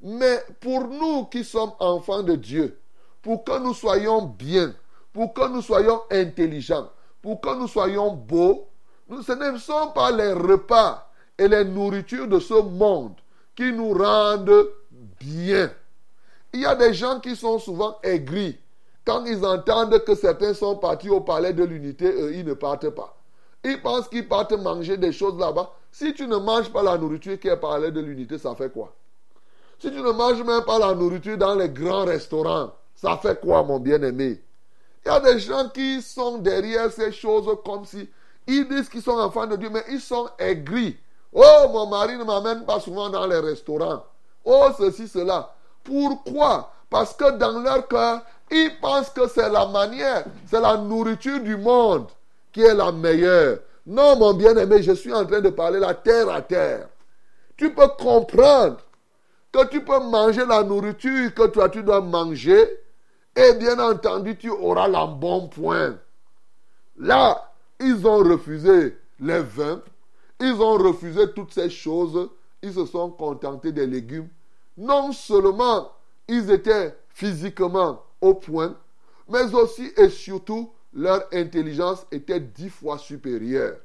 Mais 0.00 0.42
pour 0.60 0.88
nous 0.88 1.26
qui 1.26 1.44
sommes 1.44 1.72
enfants 1.80 2.22
de 2.22 2.34
Dieu, 2.36 2.78
pour 3.20 3.44
que 3.44 3.58
nous 3.58 3.74
soyons 3.74 4.22
bien, 4.22 4.74
pour 5.12 5.34
que 5.34 5.48
nous 5.48 5.62
soyons 5.62 6.02
intelligents, 6.10 6.88
pour 7.20 7.40
que 7.40 7.54
nous 7.58 7.68
soyons 7.68 8.12
beaux, 8.12 8.68
ce 9.10 9.32
ne 9.32 9.58
sont 9.58 9.90
pas 9.94 10.10
les 10.12 10.32
repas 10.32 11.10
et 11.36 11.48
les 11.48 11.64
nourritures 11.64 12.28
de 12.28 12.38
ce 12.38 12.54
monde 12.54 13.14
qui 13.56 13.72
nous 13.72 13.92
rendent 13.92 14.68
bien. 15.20 15.70
Il 16.52 16.60
y 16.60 16.66
a 16.66 16.74
des 16.74 16.94
gens 16.94 17.20
qui 17.20 17.36
sont 17.36 17.58
souvent 17.58 17.98
aigris. 18.02 18.58
Quand 19.04 19.24
ils 19.24 19.44
entendent 19.44 20.02
que 20.04 20.14
certains 20.14 20.54
sont 20.54 20.76
partis 20.76 21.10
au 21.10 21.20
palais 21.20 21.52
de 21.52 21.64
l'unité, 21.64 22.06
eux, 22.06 22.34
ils 22.34 22.44
ne 22.44 22.54
partent 22.54 22.90
pas. 22.90 23.16
Ils 23.64 23.80
pensent 23.80 24.08
qu'ils 24.08 24.28
partent 24.28 24.52
manger 24.52 24.96
des 24.96 25.12
choses 25.12 25.38
là-bas. 25.38 25.72
Si 25.90 26.14
tu 26.14 26.26
ne 26.26 26.36
manges 26.36 26.70
pas 26.70 26.82
la 26.82 26.98
nourriture 26.98 27.38
qui 27.40 27.48
est 27.48 27.56
palais 27.56 27.90
de 27.90 28.00
l'unité, 28.00 28.38
ça 28.38 28.54
fait 28.54 28.70
quoi? 28.72 28.94
Si 29.78 29.90
tu 29.90 30.00
ne 30.00 30.10
manges 30.10 30.42
même 30.42 30.64
pas 30.64 30.78
la 30.78 30.94
nourriture 30.94 31.38
dans 31.38 31.54
les 31.54 31.68
grands 31.68 32.04
restaurants, 32.04 32.72
ça 32.94 33.16
fait 33.16 33.40
quoi, 33.40 33.62
mon 33.62 33.78
bien-aimé? 33.78 34.42
Il 35.04 35.08
y 35.08 35.10
a 35.10 35.20
des 35.20 35.38
gens 35.38 35.68
qui 35.68 36.02
sont 36.02 36.38
derrière 36.38 36.92
ces 36.92 37.12
choses 37.12 37.48
comme 37.64 37.84
si 37.84 38.08
ils 38.46 38.66
disent 38.68 38.88
qu'ils 38.88 39.02
sont 39.02 39.12
enfants 39.12 39.46
de 39.46 39.56
Dieu, 39.56 39.70
mais 39.70 39.84
ils 39.90 40.00
sont 40.00 40.28
aigris. 40.38 40.96
Oh, 41.32 41.66
mon 41.70 41.86
mari 41.86 42.16
ne 42.16 42.24
m'amène 42.24 42.64
pas 42.64 42.80
souvent 42.80 43.08
dans 43.08 43.26
les 43.26 43.38
restaurants. 43.38 44.04
Oh, 44.50 44.70
ceci, 44.78 45.06
cela. 45.06 45.54
Pourquoi? 45.84 46.72
Parce 46.88 47.12
que 47.12 47.36
dans 47.36 47.60
leur 47.60 47.86
cœur, 47.86 48.22
ils 48.50 48.70
pensent 48.80 49.10
que 49.10 49.28
c'est 49.28 49.50
la 49.50 49.66
manière, 49.66 50.24
c'est 50.46 50.58
la 50.58 50.78
nourriture 50.78 51.40
du 51.40 51.58
monde 51.58 52.06
qui 52.50 52.62
est 52.62 52.72
la 52.74 52.90
meilleure. 52.90 53.58
Non, 53.86 54.16
mon 54.16 54.32
bien-aimé, 54.32 54.82
je 54.82 54.92
suis 54.92 55.12
en 55.12 55.26
train 55.26 55.42
de 55.42 55.50
parler 55.50 55.78
la 55.78 55.92
terre 55.92 56.30
à 56.30 56.40
terre. 56.40 56.88
Tu 57.58 57.74
peux 57.74 57.88
comprendre 57.98 58.78
que 59.52 59.66
tu 59.66 59.84
peux 59.84 60.00
manger 60.00 60.46
la 60.46 60.62
nourriture 60.62 61.34
que 61.34 61.46
toi 61.48 61.68
tu 61.68 61.82
dois 61.82 62.00
manger 62.00 62.68
et 63.36 63.52
bien 63.52 63.78
entendu 63.78 64.38
tu 64.38 64.48
auras 64.48 64.88
l'embonpoint. 64.88 65.98
Là, 66.96 67.52
ils 67.80 68.06
ont 68.06 68.24
refusé 68.24 68.96
les 69.20 69.40
vins, 69.40 69.82
ils 70.40 70.54
ont 70.54 70.78
refusé 70.78 71.32
toutes 71.32 71.52
ces 71.52 71.68
choses, 71.68 72.30
ils 72.62 72.72
se 72.72 72.86
sont 72.86 73.10
contentés 73.10 73.72
des 73.72 73.86
légumes. 73.86 74.28
Non 74.78 75.10
seulement 75.10 75.90
ils 76.28 76.50
étaient 76.52 76.96
physiquement 77.08 78.00
au 78.20 78.34
point, 78.34 78.76
mais 79.28 79.52
aussi 79.52 79.92
et 79.96 80.08
surtout 80.08 80.70
leur 80.94 81.24
intelligence 81.32 82.06
était 82.12 82.38
dix 82.38 82.70
fois 82.70 82.96
supérieure 82.96 83.76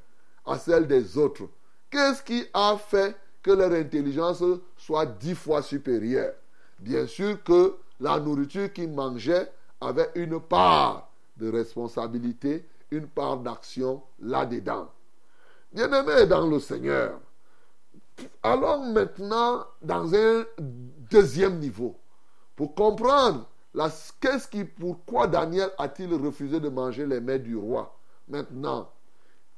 à 0.46 0.56
celle 0.56 0.86
des 0.86 1.18
autres. 1.18 1.48
Qu'est-ce 1.90 2.22
qui 2.22 2.46
a 2.54 2.76
fait 2.76 3.16
que 3.42 3.50
leur 3.50 3.72
intelligence 3.72 4.42
soit 4.76 5.04
dix 5.06 5.34
fois 5.34 5.62
supérieure? 5.62 6.34
Bien 6.78 7.08
sûr 7.08 7.42
que 7.42 7.74
la 7.98 8.20
nourriture 8.20 8.72
qu'ils 8.72 8.92
mangeaient 8.92 9.50
avait 9.80 10.10
une 10.14 10.38
part 10.38 11.10
de 11.36 11.50
responsabilité, 11.50 12.64
une 12.92 13.08
part 13.08 13.38
d'action 13.38 14.00
là-dedans. 14.20 14.88
Bien-aimés 15.72 16.26
dans 16.26 16.46
le 16.46 16.60
Seigneur, 16.60 17.18
allons 18.42 18.92
maintenant 18.92 19.64
dans 19.82 20.14
un 20.14 20.44
deuxième 21.10 21.58
niveau 21.58 21.96
pour 22.56 22.74
comprendre 22.74 23.46
qu'est-ce 24.20 24.48
qui, 24.48 24.64
pourquoi 24.64 25.26
Daniel 25.26 25.70
a-t-il 25.78 26.14
refusé 26.14 26.60
de 26.60 26.68
manger 26.68 27.06
les 27.06 27.20
mets 27.20 27.38
du 27.38 27.56
roi 27.56 27.96
Maintenant, 28.28 28.90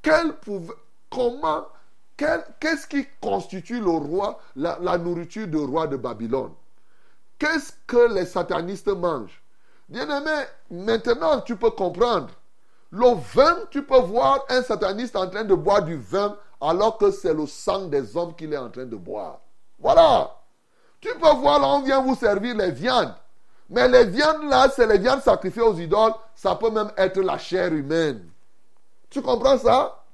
quel 0.02 0.32
comment, 1.10 1.66
qu'est-ce 2.16 2.86
qui 2.86 3.06
constitue 3.20 3.80
le 3.80 3.90
roi, 3.90 4.40
la, 4.56 4.78
la 4.80 4.98
nourriture 4.98 5.46
du 5.46 5.58
roi 5.58 5.86
de 5.86 5.96
Babylone? 5.96 6.52
Qu'est-ce 7.38 7.72
que 7.86 8.12
les 8.14 8.24
satanistes 8.24 8.88
mangent? 8.88 9.42
Bien-aimé, 9.88 10.44
maintenant 10.70 11.40
tu 11.40 11.56
peux 11.56 11.70
comprendre. 11.70 12.30
Le 12.90 13.14
vin, 13.34 13.58
tu 13.70 13.84
peux 13.84 14.00
voir 14.00 14.44
un 14.48 14.62
sataniste 14.62 15.16
en 15.16 15.28
train 15.28 15.44
de 15.44 15.54
boire 15.54 15.82
du 15.82 15.96
vin 15.96 16.36
alors 16.60 16.98
que 16.98 17.10
c'est 17.10 17.34
le 17.34 17.46
sang 17.46 17.86
des 17.86 18.16
hommes 18.16 18.34
qu'il 18.34 18.52
est 18.52 18.58
en 18.58 18.70
train 18.70 18.86
de 18.86 18.96
boire. 18.96 19.40
Voilà. 19.78 20.30
Tu 21.00 21.08
peux 21.14 21.34
voir 21.36 21.60
là, 21.60 21.68
on 21.68 21.82
vient 21.82 22.00
vous 22.00 22.14
servir 22.14 22.56
les 22.56 22.70
viandes. 22.70 23.14
Mais 23.68 23.88
les 23.88 24.04
viandes 24.06 24.44
là, 24.48 24.68
c'est 24.74 24.86
les 24.86 24.98
viandes 24.98 25.20
sacrifiées 25.20 25.62
aux 25.62 25.74
idoles. 25.74 26.12
Ça 26.34 26.54
peut 26.54 26.70
même 26.70 26.90
être 26.96 27.20
la 27.20 27.38
chair 27.38 27.72
humaine. 27.72 28.28
Tu 29.10 29.20
comprends 29.20 29.58
ça? 29.58 30.04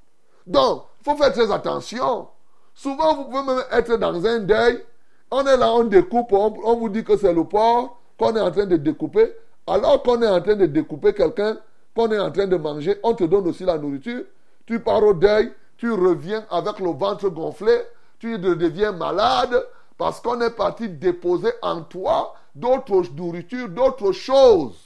Donc, 0.45 0.85
il 0.99 1.11
faut 1.11 1.17
faire 1.17 1.31
très 1.31 1.51
attention. 1.51 2.27
Souvent, 2.73 3.15
vous 3.15 3.25
pouvez 3.25 3.43
même 3.43 3.63
être 3.71 3.95
dans 3.97 4.25
un 4.25 4.39
deuil. 4.39 4.83
On 5.31 5.45
est 5.45 5.57
là, 5.57 5.71
on 5.73 5.83
découpe, 5.83 6.31
on, 6.31 6.75
vous 6.77 6.89
dit 6.89 7.03
que 7.03 7.17
c'est 7.17 7.33
le 7.33 7.43
porc 7.43 7.99
qu'on 8.17 8.35
est 8.35 8.41
en 8.41 8.51
train 8.51 8.65
de 8.65 8.77
découper. 8.77 9.33
Alors 9.65 10.03
qu'on 10.03 10.21
est 10.21 10.27
en 10.27 10.41
train 10.41 10.55
de 10.55 10.65
découper 10.65 11.13
quelqu'un, 11.13 11.57
qu'on 11.95 12.11
est 12.11 12.19
en 12.19 12.31
train 12.31 12.47
de 12.47 12.55
manger, 12.57 12.99
on 13.03 13.13
te 13.13 13.23
donne 13.23 13.47
aussi 13.47 13.63
la 13.63 13.77
nourriture. 13.77 14.23
Tu 14.65 14.79
pars 14.79 15.03
au 15.03 15.13
deuil, 15.13 15.51
tu 15.77 15.91
reviens 15.91 16.45
avec 16.49 16.79
le 16.79 16.91
ventre 16.91 17.29
gonflé, 17.29 17.77
tu 18.19 18.37
deviens 18.39 18.91
malade 18.91 19.65
parce 19.97 20.21
qu'on 20.21 20.39
est 20.41 20.55
parti 20.55 20.89
déposer 20.89 21.51
en 21.61 21.81
toi 21.81 22.35
d'autres 22.55 23.03
nourritures, 23.15 23.69
d'autres 23.69 24.11
choses. 24.11 24.77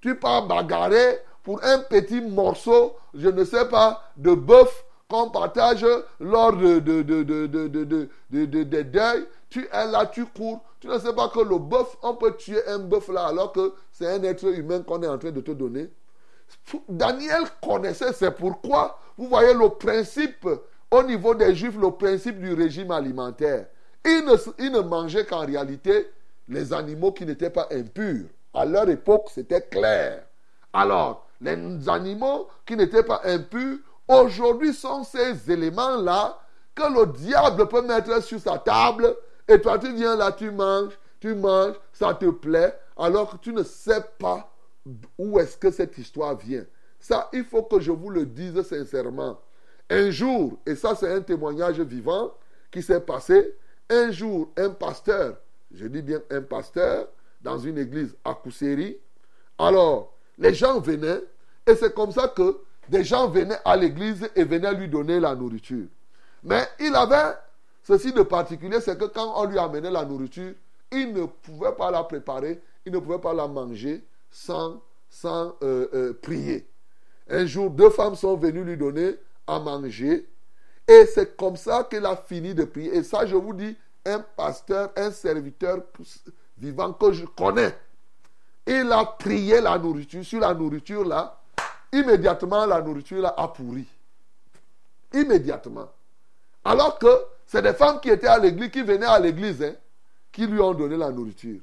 Tu 0.00 0.14
pars 0.16 0.46
bagarrer 0.46 1.20
pour 1.42 1.62
un 1.64 1.78
petit 1.78 2.20
morceau, 2.20 2.94
je 3.14 3.28
ne 3.28 3.44
sais 3.44 3.68
pas, 3.68 4.02
de 4.16 4.34
bœuf 4.34 4.84
qu'on 5.08 5.30
partage 5.30 5.86
lors 6.20 6.52
de, 6.56 6.78
de, 6.78 7.02
de, 7.02 7.22
de. 7.22 8.08
Tu 9.50 9.68
es 9.72 9.86
là, 9.86 10.06
tu 10.06 10.26
cours. 10.26 10.60
Tu 10.80 10.88
ne 10.88 10.98
sais 10.98 11.14
pas 11.14 11.28
que 11.28 11.40
le 11.40 11.58
bœuf, 11.58 11.96
on 12.02 12.14
peut 12.14 12.36
tuer 12.36 12.66
un 12.66 12.78
bœuf 12.78 13.08
là 13.08 13.26
alors 13.26 13.52
que 13.52 13.74
c'est 13.92 14.06
un 14.06 14.22
être 14.22 14.44
humain 14.44 14.82
qu'on 14.82 15.02
est 15.02 15.08
en 15.08 15.16
train 15.18 15.30
de 15.30 15.40
te 15.40 15.52
donner. 15.52 15.90
Daniel 16.88 17.44
connaissait, 17.62 18.12
c'est 18.12 18.32
pourquoi, 18.32 18.98
vous 19.16 19.28
voyez 19.28 19.54
le 19.54 19.68
principe, 19.68 20.48
au 20.90 21.02
niveau 21.02 21.34
des 21.34 21.54
Juifs, 21.54 21.76
le 21.76 21.90
principe 21.90 22.40
du 22.40 22.52
régime 22.54 22.90
alimentaire. 22.90 23.66
Ils 24.04 24.24
ne, 24.24 24.80
mangeaient 24.80 25.24
qu'en 25.24 25.46
réalité 25.46 26.10
les 26.48 26.72
animaux 26.72 27.12
qui 27.12 27.24
n'étaient 27.24 27.50
pas 27.50 27.68
impurs. 27.70 28.26
À 28.52 28.64
leur 28.64 28.88
époque, 28.88 29.28
c'était 29.32 29.62
clair. 29.62 30.24
Alors, 30.72 31.26
les 31.40 31.88
animaux 31.88 32.48
qui 32.66 32.76
n'étaient 32.76 33.02
pas 33.02 33.22
impurs, 33.24 33.78
aujourd'hui 34.06 34.74
sont 34.74 35.04
ces 35.04 35.50
éléments-là 35.50 36.38
que 36.74 36.82
le 36.82 37.06
diable 37.12 37.68
peut 37.68 37.82
mettre 37.82 38.22
sur 38.22 38.40
sa 38.40 38.58
table 38.58 39.16
et 39.48 39.60
toi 39.60 39.78
tu 39.78 39.92
viens 39.94 40.16
là, 40.16 40.32
tu 40.32 40.50
manges, 40.50 40.98
tu 41.20 41.34
manges, 41.34 41.74
ça 41.92 42.14
te 42.14 42.26
plaît, 42.26 42.78
alors 42.96 43.30
que 43.30 43.36
tu 43.36 43.52
ne 43.52 43.62
sais 43.62 44.04
pas 44.18 44.50
où 45.18 45.38
est-ce 45.38 45.56
que 45.56 45.70
cette 45.70 45.96
histoire 45.96 46.36
vient. 46.36 46.64
Ça, 47.04 47.28
il 47.34 47.44
faut 47.44 47.64
que 47.64 47.80
je 47.80 47.90
vous 47.90 48.08
le 48.08 48.24
dise 48.24 48.62
sincèrement. 48.62 49.38
Un 49.90 50.10
jour, 50.10 50.58
et 50.64 50.74
ça 50.74 50.94
c'est 50.94 51.12
un 51.12 51.20
témoignage 51.20 51.78
vivant 51.80 52.32
qui 52.70 52.82
s'est 52.82 53.02
passé, 53.02 53.54
un 53.90 54.10
jour, 54.10 54.50
un 54.56 54.70
pasteur, 54.70 55.36
je 55.70 55.86
dis 55.86 56.00
bien 56.00 56.22
un 56.30 56.40
pasteur, 56.40 57.08
dans 57.42 57.58
une 57.58 57.76
église 57.76 58.16
à 58.24 58.32
Kousséri, 58.32 58.96
alors 59.58 60.14
les 60.38 60.54
gens 60.54 60.80
venaient, 60.80 61.20
et 61.66 61.74
c'est 61.74 61.92
comme 61.92 62.10
ça 62.10 62.28
que 62.28 62.56
des 62.88 63.04
gens 63.04 63.28
venaient 63.28 63.60
à 63.66 63.76
l'église 63.76 64.26
et 64.34 64.44
venaient 64.44 64.72
lui 64.72 64.88
donner 64.88 65.20
la 65.20 65.34
nourriture. 65.34 65.84
Mais 66.42 66.66
il 66.80 66.94
avait 66.96 67.34
ceci 67.82 68.14
de 68.14 68.22
particulier, 68.22 68.80
c'est 68.80 68.98
que 68.98 69.04
quand 69.04 69.30
on 69.36 69.44
lui 69.44 69.58
amenait 69.58 69.90
la 69.90 70.06
nourriture, 70.06 70.54
il 70.90 71.12
ne 71.12 71.26
pouvait 71.26 71.74
pas 71.76 71.90
la 71.90 72.02
préparer, 72.02 72.62
il 72.86 72.92
ne 72.92 72.98
pouvait 72.98 73.20
pas 73.20 73.34
la 73.34 73.46
manger 73.46 74.02
sans, 74.30 74.80
sans 75.10 75.54
euh, 75.62 75.86
euh, 75.92 76.18
prier. 76.22 76.66
Un 77.28 77.46
jour, 77.46 77.70
deux 77.70 77.90
femmes 77.90 78.16
sont 78.16 78.36
venues 78.36 78.64
lui 78.64 78.76
donner 78.76 79.16
à 79.46 79.58
manger. 79.58 80.28
Et 80.86 81.06
c'est 81.06 81.36
comme 81.36 81.56
ça 81.56 81.86
qu'il 81.88 82.04
a 82.04 82.16
fini 82.16 82.54
de 82.54 82.64
prier. 82.64 82.94
Et 82.96 83.02
ça, 83.02 83.24
je 83.24 83.34
vous 83.36 83.54
dis, 83.54 83.76
un 84.04 84.20
pasteur, 84.20 84.90
un 84.96 85.10
serviteur 85.10 85.78
vivant 86.58 86.92
que 86.92 87.12
je 87.12 87.24
connais. 87.24 87.74
Il 88.66 88.90
a 88.92 89.04
prié 89.04 89.60
la 89.60 89.78
nourriture. 89.78 90.24
Sur 90.24 90.40
la 90.40 90.52
nourriture, 90.54 91.04
là, 91.04 91.40
immédiatement, 91.92 92.66
la 92.66 92.82
nourriture 92.82 93.22
là, 93.22 93.34
a 93.36 93.48
pourri. 93.48 93.86
Immédiatement. 95.12 95.88
Alors 96.64 96.98
que 96.98 97.24
c'est 97.46 97.62
des 97.62 97.74
femmes 97.74 98.00
qui 98.00 98.10
étaient 98.10 98.26
à 98.26 98.38
l'église, 98.38 98.70
qui 98.70 98.82
venaient 98.82 99.06
à 99.06 99.18
l'église, 99.18 99.62
hein, 99.62 99.74
qui 100.32 100.46
lui 100.46 100.60
ont 100.60 100.74
donné 100.74 100.96
la 100.96 101.10
nourriture. 101.10 101.60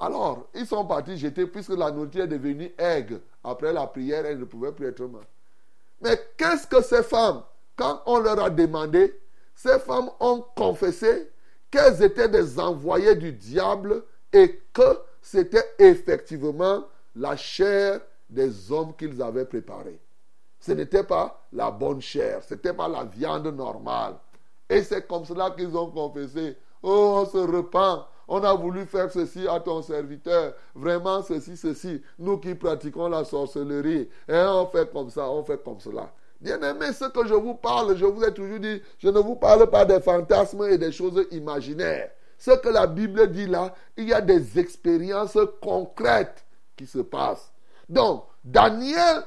Alors, 0.00 0.46
ils 0.54 0.66
sont 0.66 0.84
partis 0.84 1.16
jeter, 1.16 1.46
puisque 1.46 1.70
la 1.70 1.90
nourriture 1.90 2.24
est 2.24 2.28
devenue 2.28 2.72
aigre. 2.78 3.18
Après 3.44 3.72
la 3.72 3.86
prière, 3.86 4.26
elle 4.26 4.38
ne 4.38 4.44
pouvait 4.44 4.72
plus 4.72 4.86
être 4.86 5.04
mal. 5.04 5.26
Mais 6.00 6.18
qu'est-ce 6.36 6.66
que 6.66 6.82
ces 6.82 7.02
femmes, 7.02 7.42
quand 7.76 8.02
on 8.06 8.18
leur 8.18 8.42
a 8.42 8.50
demandé, 8.50 9.18
ces 9.54 9.78
femmes 9.78 10.10
ont 10.20 10.44
confessé 10.56 11.30
qu'elles 11.70 12.02
étaient 12.02 12.28
des 12.28 12.58
envoyés 12.58 13.14
du 13.14 13.32
diable 13.32 14.02
et 14.32 14.60
que 14.72 14.98
c'était 15.20 15.64
effectivement 15.78 16.84
la 17.16 17.36
chair 17.36 18.00
des 18.30 18.70
hommes 18.70 18.94
qu'ils 18.96 19.20
avaient 19.22 19.44
préparée. 19.44 19.98
Ce 20.60 20.72
n'était 20.72 21.04
pas 21.04 21.46
la 21.52 21.70
bonne 21.70 22.00
chair, 22.00 22.42
ce 22.42 22.54
n'était 22.54 22.72
pas 22.72 22.88
la 22.88 23.04
viande 23.04 23.46
normale. 23.48 24.14
Et 24.68 24.82
c'est 24.82 25.06
comme 25.06 25.24
cela 25.24 25.50
qu'ils 25.50 25.76
ont 25.76 25.90
confessé. 25.90 26.56
Oh, 26.82 27.22
on 27.22 27.26
se 27.26 27.38
repent. 27.38 28.06
On 28.28 28.44
a 28.44 28.52
voulu 28.54 28.84
faire 28.84 29.10
ceci 29.10 29.48
à 29.48 29.58
ton 29.58 29.80
serviteur. 29.80 30.52
Vraiment, 30.74 31.22
ceci, 31.22 31.56
ceci. 31.56 32.02
Nous 32.18 32.36
qui 32.36 32.54
pratiquons 32.54 33.08
la 33.08 33.24
sorcellerie. 33.24 34.08
Et 34.28 34.36
on 34.36 34.66
fait 34.66 34.92
comme 34.92 35.08
ça, 35.08 35.30
on 35.30 35.42
fait 35.42 35.62
comme 35.64 35.80
cela. 35.80 36.12
Bien 36.40 36.60
aimé, 36.60 36.92
ce 36.92 37.06
que 37.06 37.26
je 37.26 37.34
vous 37.34 37.54
parle, 37.54 37.96
je 37.96 38.04
vous 38.04 38.22
ai 38.22 38.32
toujours 38.32 38.60
dit, 38.60 38.80
je 38.98 39.08
ne 39.08 39.18
vous 39.18 39.34
parle 39.34 39.68
pas 39.70 39.84
des 39.84 40.00
fantasmes 40.00 40.64
et 40.68 40.78
des 40.78 40.92
choses 40.92 41.26
imaginaires. 41.32 42.10
Ce 42.38 42.52
que 42.52 42.68
la 42.68 42.86
Bible 42.86 43.32
dit 43.32 43.46
là, 43.46 43.74
il 43.96 44.08
y 44.08 44.12
a 44.12 44.20
des 44.20 44.58
expériences 44.58 45.38
concrètes 45.60 46.44
qui 46.76 46.86
se 46.86 47.00
passent. 47.00 47.52
Donc, 47.88 48.24
Daniel 48.44 49.24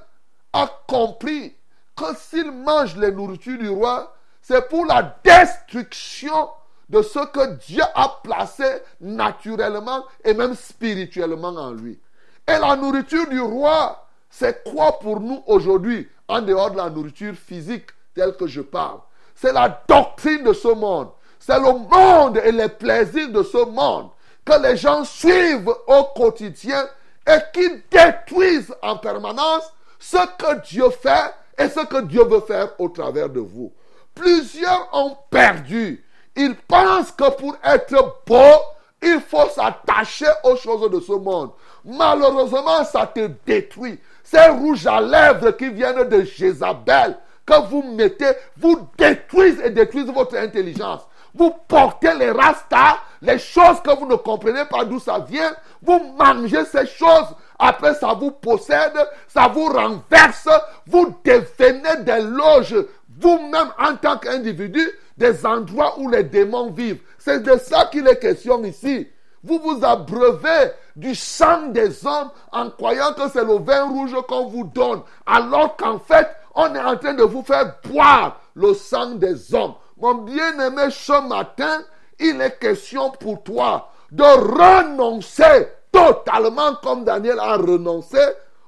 a 0.53 0.69
compris 0.87 1.53
que 1.97 2.15
s'il 2.15 2.51
mange 2.51 2.95
les 2.95 3.11
nourritures 3.11 3.57
du 3.57 3.69
roi, 3.69 4.15
c'est 4.41 4.69
pour 4.69 4.85
la 4.85 5.19
destruction 5.23 6.49
de 6.91 7.01
ce 7.01 7.19
que 7.27 7.55
Dieu 7.67 7.83
a 7.95 8.19
placé 8.21 8.65
naturellement 8.99 10.03
et 10.23 10.33
même 10.33 10.53
spirituellement 10.55 11.55
en 11.55 11.71
lui. 11.71 11.97
Et 12.45 12.59
la 12.59 12.75
nourriture 12.75 13.27
du 13.29 13.39
roi, 13.39 14.07
c'est 14.29 14.63
quoi 14.63 14.99
pour 14.99 15.21
nous 15.21 15.41
aujourd'hui, 15.47 16.09
en 16.27 16.41
dehors 16.41 16.71
de 16.71 16.77
la 16.77 16.89
nourriture 16.89 17.33
physique 17.33 17.87
telle 18.13 18.35
que 18.35 18.45
je 18.45 18.61
parle? 18.61 18.99
C'est 19.35 19.53
la 19.53 19.81
doctrine 19.87 20.43
de 20.43 20.51
ce 20.51 20.67
monde. 20.67 21.09
C'est 21.39 21.57
le 21.57 21.71
monde 21.71 22.37
et 22.43 22.51
les 22.51 22.69
plaisirs 22.69 23.29
de 23.29 23.41
ce 23.41 23.65
monde 23.65 24.09
que 24.43 24.61
les 24.61 24.75
gens 24.75 25.05
suivent 25.05 25.73
au 25.87 26.03
quotidien 26.15 26.85
et 27.25 27.39
qui 27.53 27.69
détruisent 27.89 28.75
en 28.81 28.97
permanence 28.97 29.63
ce 29.97 30.17
que 30.37 30.61
Dieu 30.67 30.89
fait 30.89 31.33
et 31.57 31.69
ce 31.69 31.85
que 31.85 32.01
Dieu 32.01 32.25
veut 32.25 32.41
faire 32.41 32.69
au 32.79 32.89
travers 32.89 33.29
de 33.29 33.39
vous. 33.39 33.71
Plusieurs 34.13 34.89
ont 34.91 35.15
perdu. 35.29 36.03
Ils 36.35 36.55
pensent 36.55 37.11
que 37.11 37.29
pour 37.31 37.55
être 37.63 38.21
beau, 38.25 38.61
il 39.01 39.19
faut 39.19 39.49
s'attacher 39.49 40.27
aux 40.43 40.55
choses 40.55 40.89
de 40.89 40.99
ce 40.99 41.13
monde. 41.13 41.51
Malheureusement, 41.83 42.83
ça 42.85 43.07
te 43.07 43.27
détruit. 43.45 43.99
Ces 44.23 44.47
rouges 44.47 44.87
à 44.87 45.01
lèvres 45.01 45.51
qui 45.51 45.69
viennent 45.69 46.07
de 46.07 46.21
Jézabel, 46.23 47.17
que 47.45 47.67
vous 47.67 47.83
mettez, 47.83 48.31
vous 48.57 48.87
détruisent 48.97 49.59
et 49.61 49.71
détruisent 49.71 50.11
votre 50.11 50.37
intelligence. 50.37 51.01
Vous 51.33 51.53
portez 51.67 52.13
les 52.13 52.31
rastas, 52.31 52.99
les 53.21 53.39
choses 53.39 53.81
que 53.81 53.97
vous 53.97 54.05
ne 54.05 54.15
comprenez 54.15 54.65
pas 54.65 54.83
d'où 54.83 54.99
ça 54.99 55.19
vient. 55.19 55.53
Vous 55.81 56.13
mangez 56.17 56.65
ces 56.65 56.85
choses. 56.85 57.27
Après, 57.57 57.93
ça 57.95 58.13
vous 58.13 58.31
possède, 58.31 58.93
ça 59.27 59.47
vous 59.47 59.65
renverse. 59.65 60.49
Vous 60.87 61.15
devenez 61.23 62.03
des 62.03 62.21
loges, 62.21 62.75
vous-même 63.19 63.71
en 63.79 63.95
tant 63.95 64.17
qu'individu, 64.17 64.87
des 65.21 65.45
endroits 65.45 65.99
où 65.99 66.09
les 66.09 66.23
démons 66.23 66.71
vivent. 66.71 67.01
C'est 67.19 67.43
de 67.43 67.57
ça 67.57 67.85
qu'il 67.85 68.07
est 68.07 68.19
question 68.19 68.63
ici. 68.63 69.07
Vous 69.43 69.59
vous 69.59 69.85
abreuvez 69.85 70.71
du 70.95 71.13
sang 71.15 71.67
des 71.67 72.05
hommes 72.05 72.31
en 72.51 72.69
croyant 72.71 73.13
que 73.13 73.29
c'est 73.29 73.45
le 73.45 73.59
vin 73.59 73.87
rouge 73.87 74.15
qu'on 74.27 74.47
vous 74.47 74.65
donne, 74.65 75.01
alors 75.25 75.77
qu'en 75.77 75.99
fait, 75.99 76.27
on 76.55 76.73
est 76.75 76.81
en 76.81 76.97
train 76.97 77.13
de 77.13 77.23
vous 77.23 77.43
faire 77.43 77.75
boire 77.89 78.41
le 78.55 78.73
sang 78.73 79.11
des 79.11 79.53
hommes. 79.53 79.75
Mon 79.97 80.15
bien-aimé, 80.15 80.87
ce 80.89 81.27
matin, 81.27 81.81
il 82.19 82.41
est 82.41 82.59
question 82.59 83.11
pour 83.11 83.43
toi 83.43 83.89
de 84.11 84.23
renoncer 84.23 85.67
totalement 85.91 86.75
comme 86.83 87.03
Daniel 87.03 87.39
a 87.39 87.57
renoncé 87.57 88.19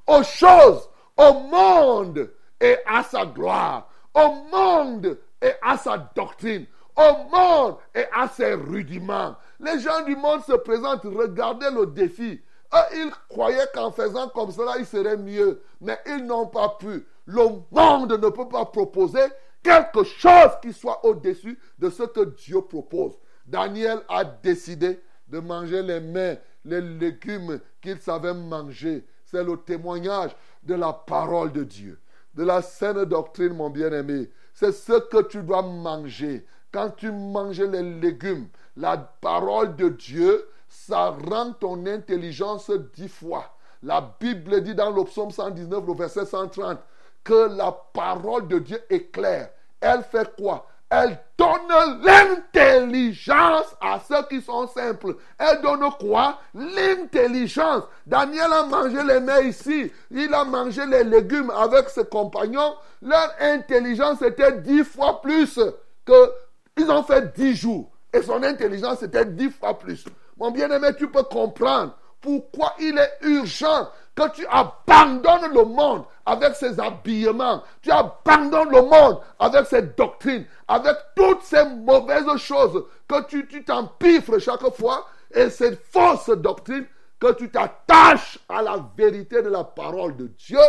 aux 0.07 0.23
choses, 0.23 0.87
au 1.17 1.33
monde 1.33 2.29
et 2.61 2.77
à 2.87 3.03
sa 3.03 3.25
gloire, 3.25 3.87
au 4.13 4.29
monde 4.51 5.17
et 5.43 5.51
à 5.61 5.77
sa 5.77 5.97
doctrine, 6.15 6.65
au 6.95 7.29
monde 7.35 7.75
et 7.93 8.05
à 8.13 8.27
ses 8.27 8.53
rudiments. 8.53 9.35
Les 9.59 9.79
gens 9.79 10.03
du 10.05 10.15
monde 10.15 10.43
se 10.43 10.53
présentent, 10.53 11.03
regardez 11.03 11.69
le 11.69 11.85
défi. 11.87 12.41
Eux, 12.73 12.95
ils 12.95 13.11
croyaient 13.29 13.67
qu'en 13.73 13.91
faisant 13.91 14.29
comme 14.29 14.51
cela, 14.51 14.73
il 14.79 14.85
serait 14.85 15.17
mieux, 15.17 15.61
mais 15.81 15.99
ils 16.07 16.25
n'ont 16.25 16.47
pas 16.47 16.69
pu. 16.79 17.05
Le 17.25 17.43
monde 17.71 18.13
ne 18.13 18.29
peut 18.29 18.47
pas 18.47 18.65
proposer 18.65 19.23
quelque 19.61 20.03
chose 20.03 20.51
qui 20.61 20.73
soit 20.73 21.05
au-dessus 21.05 21.59
de 21.77 21.89
ce 21.89 22.03
que 22.03 22.25
Dieu 22.25 22.61
propose. 22.61 23.13
Daniel 23.45 23.99
a 24.09 24.23
décidé 24.23 24.99
de 25.27 25.39
manger 25.39 25.81
les 25.81 25.99
mains 25.99 26.35
les 26.65 26.81
légumes 26.81 27.59
qu'ils 27.81 27.99
savaient 27.99 28.33
manger. 28.33 29.05
C'est 29.25 29.43
le 29.43 29.57
témoignage 29.57 30.35
de 30.63 30.75
la 30.75 30.93
parole 30.93 31.51
de 31.51 31.63
Dieu, 31.63 31.99
de 32.33 32.43
la 32.43 32.61
saine 32.61 33.03
doctrine, 33.05 33.53
mon 33.53 33.69
bien-aimé. 33.69 34.29
C'est 34.53 34.71
ce 34.71 34.99
que 34.99 35.23
tu 35.23 35.41
dois 35.43 35.61
manger. 35.61 36.45
Quand 36.71 36.89
tu 36.95 37.11
manges 37.11 37.61
les 37.61 37.83
légumes, 37.83 38.47
la 38.77 38.97
parole 38.97 39.75
de 39.75 39.89
Dieu, 39.89 40.47
ça 40.67 41.09
rend 41.09 41.53
ton 41.53 41.85
intelligence 41.85 42.71
dix 42.95 43.07
fois. 43.07 43.55
La 43.83 44.15
Bible 44.19 44.61
dit 44.61 44.73
dans 44.73 44.91
le 44.91 45.03
psaume 45.03 45.31
119, 45.31 45.83
le 45.85 45.93
verset 45.93 46.25
130, 46.25 46.79
que 47.23 47.55
la 47.55 47.71
parole 47.71 48.47
de 48.47 48.59
Dieu 48.59 48.81
est 48.89 49.11
claire. 49.11 49.49
Elle 49.79 50.03
fait 50.03 50.35
quoi? 50.35 50.65
Elle 50.95 51.17
donne 51.39 52.03
l'intelligence 52.03 53.75
à 53.81 53.99
ceux 54.07 54.21
qui 54.29 54.39
sont 54.41 54.67
simples. 54.67 55.15
Elle 55.39 55.59
donne 55.63 55.89
quoi? 55.99 56.37
L'intelligence. 56.53 57.85
Daniel 58.05 58.53
a 58.53 58.63
mangé 58.67 59.01
les 59.03 59.19
mets 59.19 59.47
ici. 59.47 59.91
Il 60.11 60.31
a 60.35 60.45
mangé 60.45 60.85
les 60.85 61.03
légumes 61.03 61.49
avec 61.49 61.89
ses 61.89 62.05
compagnons. 62.05 62.75
Leur 63.01 63.33
intelligence 63.39 64.21
était 64.21 64.59
dix 64.59 64.83
fois 64.83 65.19
plus 65.19 65.59
que... 66.05 66.31
Ils 66.77 66.91
ont 66.91 67.01
fait 67.01 67.33
dix 67.33 67.55
jours. 67.55 67.89
Et 68.13 68.21
son 68.21 68.43
intelligence 68.43 69.01
était 69.01 69.25
dix 69.25 69.49
fois 69.49 69.79
plus. 69.79 70.05
Mon 70.37 70.51
bien-aimé, 70.51 70.89
tu 70.95 71.07
peux 71.07 71.23
comprendre 71.23 71.97
pourquoi 72.21 72.75
il 72.79 72.99
est 72.99 73.27
urgent 73.27 73.89
que 74.15 74.29
tu 74.31 74.45
abandonnes 74.47 75.53
le 75.53 75.63
monde 75.63 76.03
avec 76.25 76.55
ses 76.55 76.79
habillements, 76.79 77.63
tu 77.81 77.91
abandonnes 77.91 78.69
le 78.69 78.81
monde 78.83 79.19
avec 79.39 79.65
ses 79.65 79.81
doctrines, 79.81 80.45
avec 80.67 80.95
toutes 81.15 81.41
ces 81.41 81.65
mauvaises 81.65 82.37
choses 82.37 82.85
que 83.07 83.23
tu 83.25 83.63
t'empiffres 83.63 84.37
chaque 84.39 84.67
fois 84.75 85.07
et 85.33 85.49
ces 85.49 85.75
fausses 85.75 86.29
doctrines 86.29 86.85
que 87.19 87.33
tu 87.33 87.49
t'attaches 87.49 88.39
à 88.49 88.61
la 88.61 88.85
vérité 88.97 89.41
de 89.41 89.49
la 89.49 89.63
parole 89.63 90.15
de 90.15 90.27
Dieu, 90.27 90.59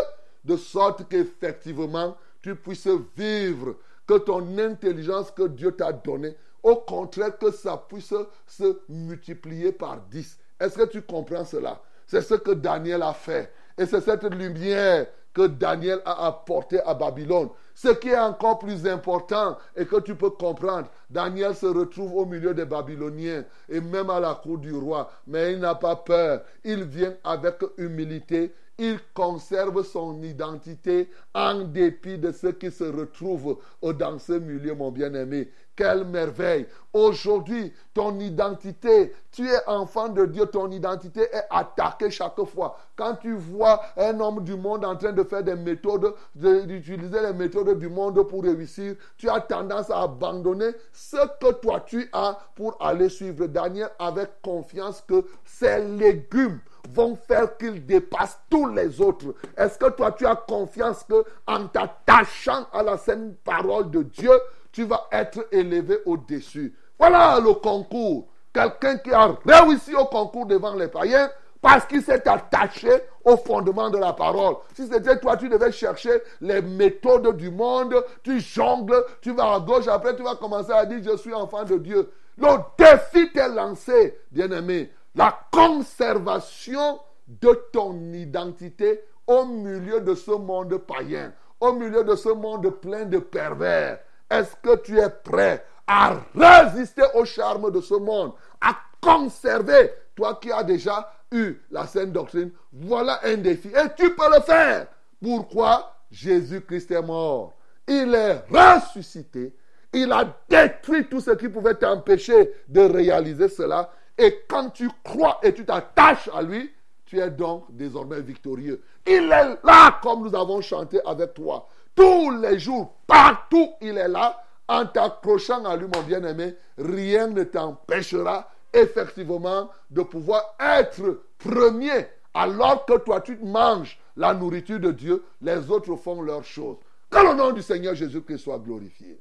de 0.44 0.56
sorte 0.56 1.08
qu'effectivement 1.08 2.16
tu 2.42 2.54
puisses 2.54 2.88
vivre, 3.16 3.76
que 4.06 4.18
ton 4.18 4.58
intelligence 4.58 5.30
que 5.30 5.48
Dieu 5.48 5.72
t'a 5.72 5.92
donnée, 5.92 6.36
au 6.62 6.76
contraire 6.76 7.38
que 7.38 7.50
ça 7.50 7.76
puisse 7.88 8.14
se 8.46 8.80
multiplier 8.88 9.72
par 9.72 10.00
dix. 10.10 10.38
Est-ce 10.60 10.76
que 10.76 10.84
tu 10.84 11.02
comprends 11.02 11.44
cela? 11.44 11.80
C'est 12.06 12.22
ce 12.22 12.34
que 12.34 12.52
Daniel 12.52 13.02
a 13.02 13.12
fait. 13.12 13.52
Et 13.76 13.86
c'est 13.86 14.00
cette 14.00 14.24
lumière 14.24 15.06
que 15.34 15.48
Daniel 15.48 16.00
a 16.04 16.26
apportée 16.26 16.80
à 16.80 16.94
Babylone. 16.94 17.48
Ce 17.74 17.88
qui 17.88 18.10
est 18.10 18.18
encore 18.18 18.60
plus 18.60 18.86
important 18.86 19.58
et 19.74 19.84
que 19.84 20.00
tu 20.00 20.14
peux 20.14 20.30
comprendre, 20.30 20.88
Daniel 21.10 21.56
se 21.56 21.66
retrouve 21.66 22.14
au 22.14 22.24
milieu 22.24 22.54
des 22.54 22.64
Babyloniens 22.64 23.44
et 23.68 23.80
même 23.80 24.10
à 24.10 24.20
la 24.20 24.34
cour 24.34 24.58
du 24.58 24.72
roi, 24.72 25.10
mais 25.26 25.52
il 25.52 25.58
n'a 25.58 25.74
pas 25.74 25.96
peur. 25.96 26.42
Il 26.62 26.84
vient 26.84 27.14
avec 27.24 27.56
humilité. 27.76 28.54
Il 28.78 28.98
conserve 29.14 29.84
son 29.84 30.20
identité 30.22 31.08
en 31.32 31.60
dépit 31.60 32.18
de 32.18 32.32
ce 32.32 32.48
qui 32.48 32.72
se 32.72 32.84
retrouve 32.84 33.58
dans 33.80 34.18
ce 34.18 34.32
milieu, 34.32 34.74
mon 34.74 34.90
bien-aimé. 34.90 35.50
Quelle 35.76 36.04
merveille. 36.04 36.66
Aujourd'hui, 36.92 37.72
ton 37.92 38.18
identité, 38.20 39.12
tu 39.32 39.48
es 39.48 39.58
enfant 39.66 40.08
de 40.08 40.26
Dieu, 40.26 40.46
ton 40.46 40.70
identité 40.70 41.22
est 41.22 41.46
attaquée 41.50 42.10
chaque 42.10 42.40
fois. 42.44 42.78
Quand 42.96 43.16
tu 43.16 43.34
vois 43.34 43.80
un 43.96 44.18
homme 44.20 44.44
du 44.44 44.56
monde 44.56 44.84
en 44.84 44.96
train 44.96 45.12
de 45.12 45.24
faire 45.24 45.42
des 45.42 45.56
méthodes, 45.56 46.14
d'utiliser 46.34 47.20
les 47.20 47.32
méthodes 47.32 47.78
du 47.78 47.88
monde 47.88 48.22
pour 48.28 48.42
réussir, 48.44 48.94
tu 49.16 49.28
as 49.28 49.40
tendance 49.40 49.90
à 49.90 50.02
abandonner 50.02 50.70
ce 50.92 51.16
que 51.40 51.52
toi 51.54 51.80
tu 51.80 52.08
as 52.12 52.38
pour 52.54 52.76
aller 52.80 53.08
suivre 53.08 53.46
Daniel 53.46 53.90
avec 53.98 54.42
confiance 54.42 55.00
que 55.00 55.24
ces 55.44 55.84
légumes 55.84 56.60
vont 56.92 57.16
faire 57.16 57.56
qu'il 57.56 57.84
dépasse 57.84 58.38
tous 58.50 58.68
les 58.68 59.00
autres. 59.00 59.34
Est-ce 59.56 59.78
que 59.78 59.90
toi 59.90 60.12
tu 60.12 60.26
as 60.26 60.36
confiance 60.36 61.04
que 61.04 61.24
en 61.46 61.66
t'attachant 61.66 62.66
à 62.72 62.82
la 62.82 62.96
saine 62.96 63.34
parole 63.44 63.90
de 63.90 64.02
Dieu, 64.02 64.32
tu 64.72 64.84
vas 64.84 65.06
être 65.12 65.46
élevé 65.52 65.98
au-dessus? 66.04 66.74
Voilà 66.98 67.40
le 67.40 67.54
concours. 67.54 68.28
Quelqu'un 68.52 68.98
qui 68.98 69.12
a 69.12 69.36
réussi 69.44 69.94
au 69.94 70.04
concours 70.04 70.46
devant 70.46 70.74
les 70.74 70.88
païens 70.88 71.28
parce 71.60 71.86
qu'il 71.86 72.02
s'est 72.02 72.28
attaché 72.28 72.90
au 73.24 73.38
fondement 73.38 73.88
de 73.88 73.96
la 73.96 74.12
parole. 74.12 74.56
Si 74.74 74.86
c'était 74.86 75.18
toi, 75.18 75.36
tu 75.36 75.48
devais 75.48 75.72
chercher 75.72 76.20
les 76.42 76.60
méthodes 76.60 77.36
du 77.38 77.50
monde, 77.50 78.04
tu 78.22 78.38
jongles, 78.38 79.02
tu 79.22 79.32
vas 79.32 79.54
à 79.54 79.60
gauche, 79.60 79.88
après 79.88 80.14
tu 80.14 80.22
vas 80.22 80.34
commencer 80.34 80.72
à 80.72 80.84
dire 80.84 81.00
je 81.02 81.16
suis 81.16 81.32
enfant 81.32 81.64
de 81.64 81.78
Dieu. 81.78 82.10
Le 82.36 82.48
défi 82.76 83.32
t'est 83.32 83.48
lancé, 83.48 84.18
bien-aimé. 84.30 84.90
La 85.14 85.46
conservation 85.50 87.00
de 87.26 87.52
ton 87.72 88.12
identité 88.12 89.02
au 89.26 89.44
milieu 89.46 90.00
de 90.00 90.14
ce 90.14 90.32
monde 90.32 90.76
païen, 90.78 91.32
au 91.60 91.72
milieu 91.72 92.04
de 92.04 92.14
ce 92.16 92.28
monde 92.28 92.68
plein 92.80 93.04
de 93.04 93.18
pervers. 93.18 94.00
Est-ce 94.30 94.56
que 94.56 94.76
tu 94.82 94.98
es 94.98 95.10
prêt 95.10 95.64
à 95.86 96.16
résister 96.34 97.02
au 97.14 97.24
charme 97.24 97.70
de 97.70 97.80
ce 97.80 97.94
monde, 97.94 98.32
à 98.60 98.74
conserver, 99.00 99.92
toi 100.14 100.38
qui 100.40 100.50
as 100.50 100.64
déjà 100.64 101.12
eu 101.30 101.60
la 101.70 101.86
saine 101.86 102.12
doctrine, 102.12 102.50
voilà 102.72 103.20
un 103.24 103.36
défi. 103.36 103.68
Et 103.68 103.94
tu 103.96 104.14
peux 104.14 104.34
le 104.34 104.40
faire. 104.40 104.86
Pourquoi? 105.22 105.94
Jésus-Christ 106.10 106.90
est 106.90 107.02
mort. 107.02 107.54
Il 107.86 108.14
est 108.14 108.44
ressuscité. 108.50 109.54
Il 109.92 110.10
a 110.12 110.24
détruit 110.48 111.08
tout 111.08 111.20
ce 111.20 111.32
qui 111.32 111.48
pouvait 111.48 111.74
t'empêcher 111.74 112.52
de 112.68 112.80
réaliser 112.80 113.48
cela. 113.48 113.90
Et 114.16 114.44
quand 114.48 114.70
tu 114.70 114.88
crois 115.02 115.40
et 115.42 115.52
tu 115.52 115.64
t'attaches 115.64 116.30
à 116.32 116.42
lui, 116.42 116.70
tu 117.04 117.18
es 117.18 117.30
donc 117.30 117.64
désormais 117.70 118.20
victorieux. 118.20 118.82
Il 119.06 119.24
est 119.24 119.58
là 119.62 120.00
comme 120.02 120.22
nous 120.22 120.34
avons 120.34 120.60
chanté 120.60 121.00
avec 121.04 121.34
toi. 121.34 121.68
Tous 121.94 122.30
les 122.30 122.58
jours, 122.58 122.94
partout, 123.06 123.70
il 123.80 123.98
est 123.98 124.08
là. 124.08 124.40
En 124.66 124.86
t'accrochant 124.86 125.64
à 125.64 125.76
lui, 125.76 125.86
mon 125.94 126.02
bien-aimé, 126.02 126.56
rien 126.78 127.26
ne 127.26 127.44
t'empêchera 127.44 128.48
effectivement 128.72 129.68
de 129.90 130.02
pouvoir 130.02 130.54
être 130.58 131.22
premier. 131.38 132.06
Alors 132.32 132.84
que 132.86 132.98
toi, 132.98 133.20
tu 133.20 133.36
manges 133.36 133.98
la 134.16 134.32
nourriture 134.32 134.80
de 134.80 134.90
Dieu, 134.90 135.22
les 135.42 135.70
autres 135.70 135.94
font 135.96 136.22
leurs 136.22 136.44
choses. 136.44 136.76
Que 137.10 137.18
le 137.18 137.34
nom 137.34 137.52
du 137.52 137.62
Seigneur 137.62 137.94
Jésus-Christ 137.94 138.38
soit 138.38 138.58
glorifié. 138.58 139.20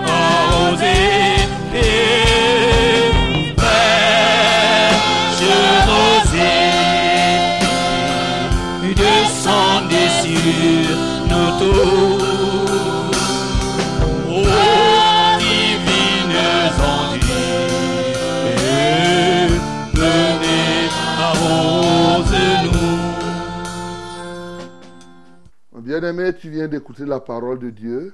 bien-aimé, 25.91 26.33
tu 26.33 26.49
viens 26.49 26.69
d'écouter 26.69 27.05
la 27.05 27.19
parole 27.19 27.59
de 27.59 27.69
Dieu. 27.69 28.13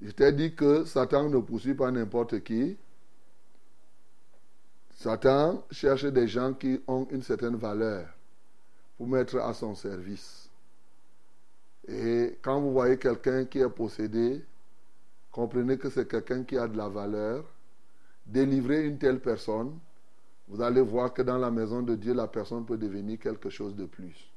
Je 0.00 0.10
t'ai 0.12 0.32
dit 0.32 0.54
que 0.54 0.86
Satan 0.86 1.28
ne 1.28 1.38
poursuit 1.40 1.74
pas 1.74 1.90
n'importe 1.90 2.42
qui. 2.42 2.78
Satan 4.94 5.62
cherche 5.70 6.06
des 6.06 6.26
gens 6.26 6.54
qui 6.54 6.80
ont 6.86 7.06
une 7.10 7.22
certaine 7.22 7.56
valeur 7.56 8.08
pour 8.96 9.08
mettre 9.08 9.36
à 9.40 9.52
son 9.52 9.74
service. 9.74 10.48
Et 11.86 12.38
quand 12.40 12.58
vous 12.58 12.72
voyez 12.72 12.96
quelqu'un 12.96 13.44
qui 13.44 13.58
est 13.58 13.68
possédé, 13.68 14.42
comprenez 15.30 15.76
que 15.76 15.90
c'est 15.90 16.08
quelqu'un 16.08 16.44
qui 16.44 16.56
a 16.56 16.66
de 16.66 16.78
la 16.78 16.88
valeur. 16.88 17.44
Délivrez 18.24 18.86
une 18.86 18.96
telle 18.96 19.20
personne, 19.20 19.78
vous 20.48 20.62
allez 20.62 20.80
voir 20.80 21.12
que 21.12 21.20
dans 21.20 21.36
la 21.36 21.50
maison 21.50 21.82
de 21.82 21.94
Dieu, 21.94 22.14
la 22.14 22.26
personne 22.26 22.64
peut 22.64 22.78
devenir 22.78 23.18
quelque 23.18 23.50
chose 23.50 23.76
de 23.76 23.84
plus. 23.84 24.29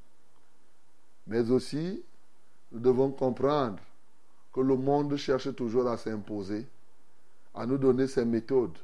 Mais 1.26 1.50
aussi, 1.50 2.02
nous 2.72 2.80
devons 2.80 3.10
comprendre 3.10 3.78
que 4.52 4.60
le 4.60 4.76
monde 4.76 5.16
cherche 5.16 5.54
toujours 5.54 5.88
à 5.88 5.96
s'imposer, 5.96 6.66
à 7.54 7.66
nous 7.66 7.78
donner 7.78 8.06
ses 8.06 8.24
méthodes, 8.24 8.78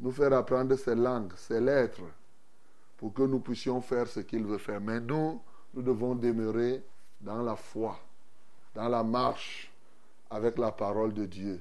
nous 0.00 0.10
faire 0.10 0.32
apprendre 0.32 0.76
ses 0.76 0.94
langues, 0.94 1.32
ses 1.36 1.60
lettres, 1.60 2.02
pour 2.96 3.12
que 3.12 3.22
nous 3.22 3.40
puissions 3.40 3.80
faire 3.80 4.06
ce 4.06 4.20
qu'il 4.20 4.44
veut 4.44 4.58
faire. 4.58 4.80
Mais 4.80 5.00
nous, 5.00 5.40
nous 5.74 5.82
devons 5.82 6.14
demeurer 6.14 6.82
dans 7.20 7.42
la 7.42 7.56
foi, 7.56 7.98
dans 8.74 8.88
la 8.88 9.02
marche 9.02 9.70
avec 10.30 10.58
la 10.58 10.70
parole 10.72 11.12
de 11.12 11.26
Dieu. 11.26 11.60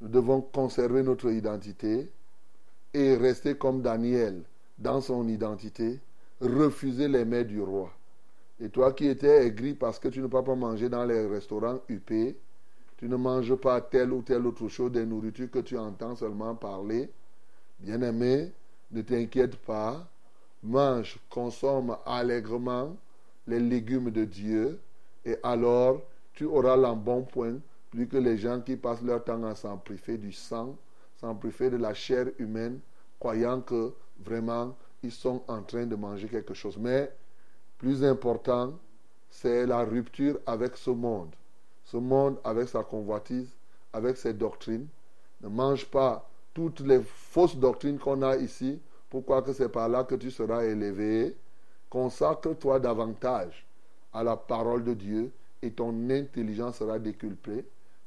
Nous 0.00 0.08
devons 0.08 0.40
conserver 0.40 1.02
notre 1.02 1.30
identité 1.30 2.10
et 2.92 3.16
rester 3.16 3.56
comme 3.56 3.82
Daniel 3.82 4.42
dans 4.78 5.00
son 5.00 5.28
identité, 5.28 6.00
refuser 6.40 7.08
les 7.08 7.24
mets 7.24 7.44
du 7.44 7.60
roi. 7.60 7.92
Et 8.60 8.70
toi 8.70 8.92
qui 8.92 9.06
étais 9.06 9.46
aigri 9.46 9.74
parce 9.74 9.98
que 9.98 10.08
tu 10.08 10.20
ne 10.20 10.26
peux 10.26 10.42
pas 10.42 10.54
manger 10.54 10.88
dans 10.88 11.04
les 11.04 11.26
restaurants 11.26 11.80
UP, 11.88 12.10
tu 12.96 13.08
ne 13.08 13.16
manges 13.16 13.54
pas 13.56 13.80
telle 13.82 14.12
ou 14.12 14.22
telle 14.22 14.46
autre 14.46 14.68
chose, 14.68 14.92
des 14.92 15.04
nourritures 15.04 15.50
que 15.50 15.58
tu 15.58 15.76
entends 15.76 16.16
seulement 16.16 16.54
parler, 16.54 17.10
bien-aimé, 17.78 18.52
ne 18.90 19.02
t'inquiète 19.02 19.56
pas, 19.56 20.08
mange, 20.62 21.18
consomme 21.28 21.96
allègrement 22.06 22.96
les 23.46 23.60
légumes 23.60 24.10
de 24.10 24.24
Dieu, 24.24 24.80
et 25.24 25.36
alors 25.42 26.00
tu 26.32 26.44
auras 26.44 26.76
l'embonpoint, 26.76 27.58
plus 27.90 28.06
que 28.06 28.16
les 28.16 28.38
gens 28.38 28.60
qui 28.60 28.76
passent 28.76 29.02
leur 29.02 29.22
temps 29.22 29.44
à 29.44 29.54
s'en 29.54 29.76
priver 29.76 30.16
du 30.16 30.32
sang, 30.32 30.76
s'en 31.20 31.34
priver 31.34 31.70
de 31.70 31.76
la 31.76 31.92
chair 31.92 32.26
humaine, 32.38 32.80
croyant 33.18 33.60
que 33.60 33.92
vraiment 34.18 34.74
ils 35.02 35.12
sont 35.12 35.42
en 35.48 35.62
train 35.62 35.86
de 35.86 35.96
manger 35.96 36.28
quelque 36.28 36.54
chose. 36.54 36.78
Mais 36.78 37.10
plus 37.78 38.04
important, 38.04 38.72
c'est 39.30 39.66
la 39.66 39.84
rupture 39.84 40.38
avec 40.46 40.76
ce 40.76 40.90
monde. 40.90 41.34
Ce 41.84 41.96
monde 41.96 42.38
avec 42.42 42.68
sa 42.68 42.82
convoitise, 42.82 43.48
avec 43.92 44.16
ses 44.16 44.32
doctrines. 44.32 44.86
Ne 45.42 45.48
mange 45.48 45.86
pas 45.86 46.28
toutes 46.54 46.80
les 46.80 47.00
fausses 47.02 47.56
doctrines 47.56 47.98
qu'on 47.98 48.22
a 48.22 48.36
ici. 48.36 48.80
Pourquoi 49.10 49.42
que 49.42 49.52
c'est 49.52 49.68
par 49.68 49.88
là 49.88 50.04
que 50.04 50.14
tu 50.14 50.30
seras 50.30 50.64
élevé? 50.64 51.36
Consacre-toi 51.90 52.80
davantage 52.80 53.66
à 54.12 54.24
la 54.24 54.36
parole 54.36 54.82
de 54.82 54.94
Dieu 54.94 55.30
et 55.62 55.70
ton 55.70 56.10
intelligence 56.10 56.76
sera 56.76 56.98
décuplée. 56.98 57.64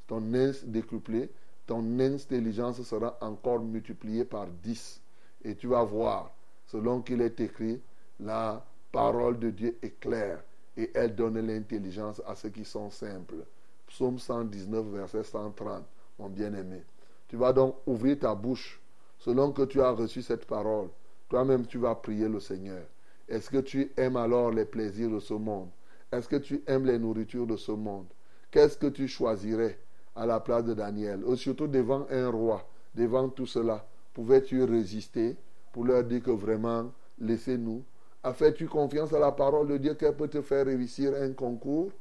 Ton, 0.08 0.22
décuplée, 0.66 1.30
ton 1.68 2.00
intelligence 2.00 2.82
sera 2.82 3.18
encore 3.22 3.60
multipliée 3.60 4.26
par 4.26 4.48
10. 4.48 5.02
Et 5.46 5.56
tu 5.56 5.68
vas 5.68 5.84
voir, 5.84 6.32
selon 6.66 7.02
qu'il 7.02 7.22
est 7.22 7.40
écrit, 7.40 7.80
la 8.20 8.66
parole 8.92 9.40
de 9.40 9.50
Dieu 9.50 9.78
est 9.82 10.00
claire 10.00 10.44
et 10.78 10.92
elle 10.94 11.16
donne 11.16 11.40
l'intelligence 11.40 12.22
à 12.26 12.36
ceux 12.36 12.50
qui 12.50 12.66
sont 12.66 12.90
simples. 12.90 13.46
Psaume 13.88 14.20
119, 14.20 14.86
verset 14.88 15.24
130, 15.24 15.84
mon 16.20 16.30
bien-aimé. 16.30 16.84
Tu 17.28 17.38
vas 17.38 17.54
donc 17.54 17.76
ouvrir 17.86 18.20
ta 18.20 18.36
bouche 18.36 18.80
selon 19.18 19.52
que 19.52 19.64
tu 19.64 19.82
as 19.82 19.92
reçu 19.92 20.22
cette 20.22 20.46
parole. 20.46 20.90
Toi-même, 21.28 21.66
tu 21.66 21.78
vas 21.78 21.96
prier 21.96 22.28
le 22.28 22.40
Seigneur. 22.40 22.84
Est-ce 23.28 23.50
que 23.50 23.58
tu 23.58 23.92
aimes 23.98 24.18
alors 24.18 24.52
les 24.52 24.66
plaisirs 24.66 25.12
de 25.12 25.20
ce 25.20 25.34
monde? 25.34 25.70
Est-ce 26.12 26.28
que 26.28 26.38
tu 26.38 26.64
aimes 26.66 26.86
les 26.86 26.98
nourritures 26.98 27.46
de 27.46 27.56
ce 27.56 27.72
monde? 27.72 28.08
Qu'est-ce 28.50 28.78
que 28.78 28.88
tu 28.88 29.08
choisirais 29.08 29.78
à 30.16 30.26
la 30.26 30.40
place 30.40 30.66
de 30.66 30.74
Daniel? 30.74 31.24
Ou 31.24 31.36
surtout 31.36 31.68
devant 31.68 32.08
un 32.10 32.30
roi, 32.30 32.68
devant 32.96 33.30
tout 33.30 33.46
cela, 33.46 33.86
pouvais-tu 34.14 34.64
résister 34.64 35.38
pour 35.72 35.86
leur 35.86 36.04
dire 36.04 36.24
que 36.24 36.32
vraiment, 36.32 36.92
laissez-nous 37.20 37.84
As-tu 38.22 38.68
confiance 38.68 39.14
à 39.14 39.20
la 39.20 39.32
parole 39.32 39.68
de 39.68 39.78
Dieu 39.78 39.94
qu'elle 39.94 40.16
peut 40.16 40.28
te 40.28 40.42
faire 40.42 40.66
réussir 40.66 41.14
un 41.16 41.32
concours? 41.32 41.92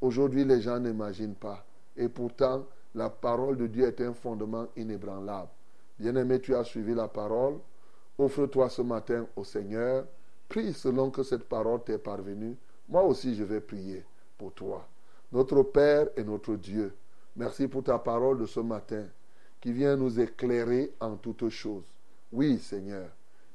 Aujourd'hui, 0.00 0.44
les 0.44 0.60
gens 0.60 0.78
n'imaginent 0.78 1.34
pas. 1.34 1.64
Et 1.96 2.08
pourtant, 2.08 2.66
la 2.94 3.08
parole 3.08 3.56
de 3.56 3.66
Dieu 3.66 3.86
est 3.86 4.00
un 4.02 4.12
fondement 4.12 4.66
inébranlable. 4.76 5.48
Bien-aimé, 5.98 6.40
tu 6.40 6.54
as 6.54 6.64
suivi 6.64 6.94
la 6.94 7.08
parole. 7.08 7.54
Offre-toi 8.18 8.68
ce 8.68 8.82
matin 8.82 9.26
au 9.36 9.44
Seigneur. 9.44 10.04
Prie 10.48 10.72
selon 10.74 11.10
que 11.10 11.22
cette 11.22 11.44
parole 11.44 11.82
t'est 11.82 11.98
parvenue. 11.98 12.56
Moi 12.88 13.02
aussi, 13.02 13.34
je 13.34 13.44
vais 13.44 13.60
prier 13.60 14.04
pour 14.36 14.52
toi. 14.52 14.86
Notre 15.32 15.62
Père 15.62 16.08
et 16.16 16.24
notre 16.24 16.56
Dieu, 16.56 16.94
merci 17.36 17.68
pour 17.68 17.84
ta 17.84 17.98
parole 17.98 18.38
de 18.38 18.46
ce 18.46 18.60
matin 18.60 19.04
qui 19.60 19.72
vient 19.72 19.96
nous 19.96 20.20
éclairer 20.20 20.92
en 21.00 21.16
toutes 21.16 21.48
choses. 21.48 21.84
Oui, 22.32 22.58
Seigneur, 22.58 23.08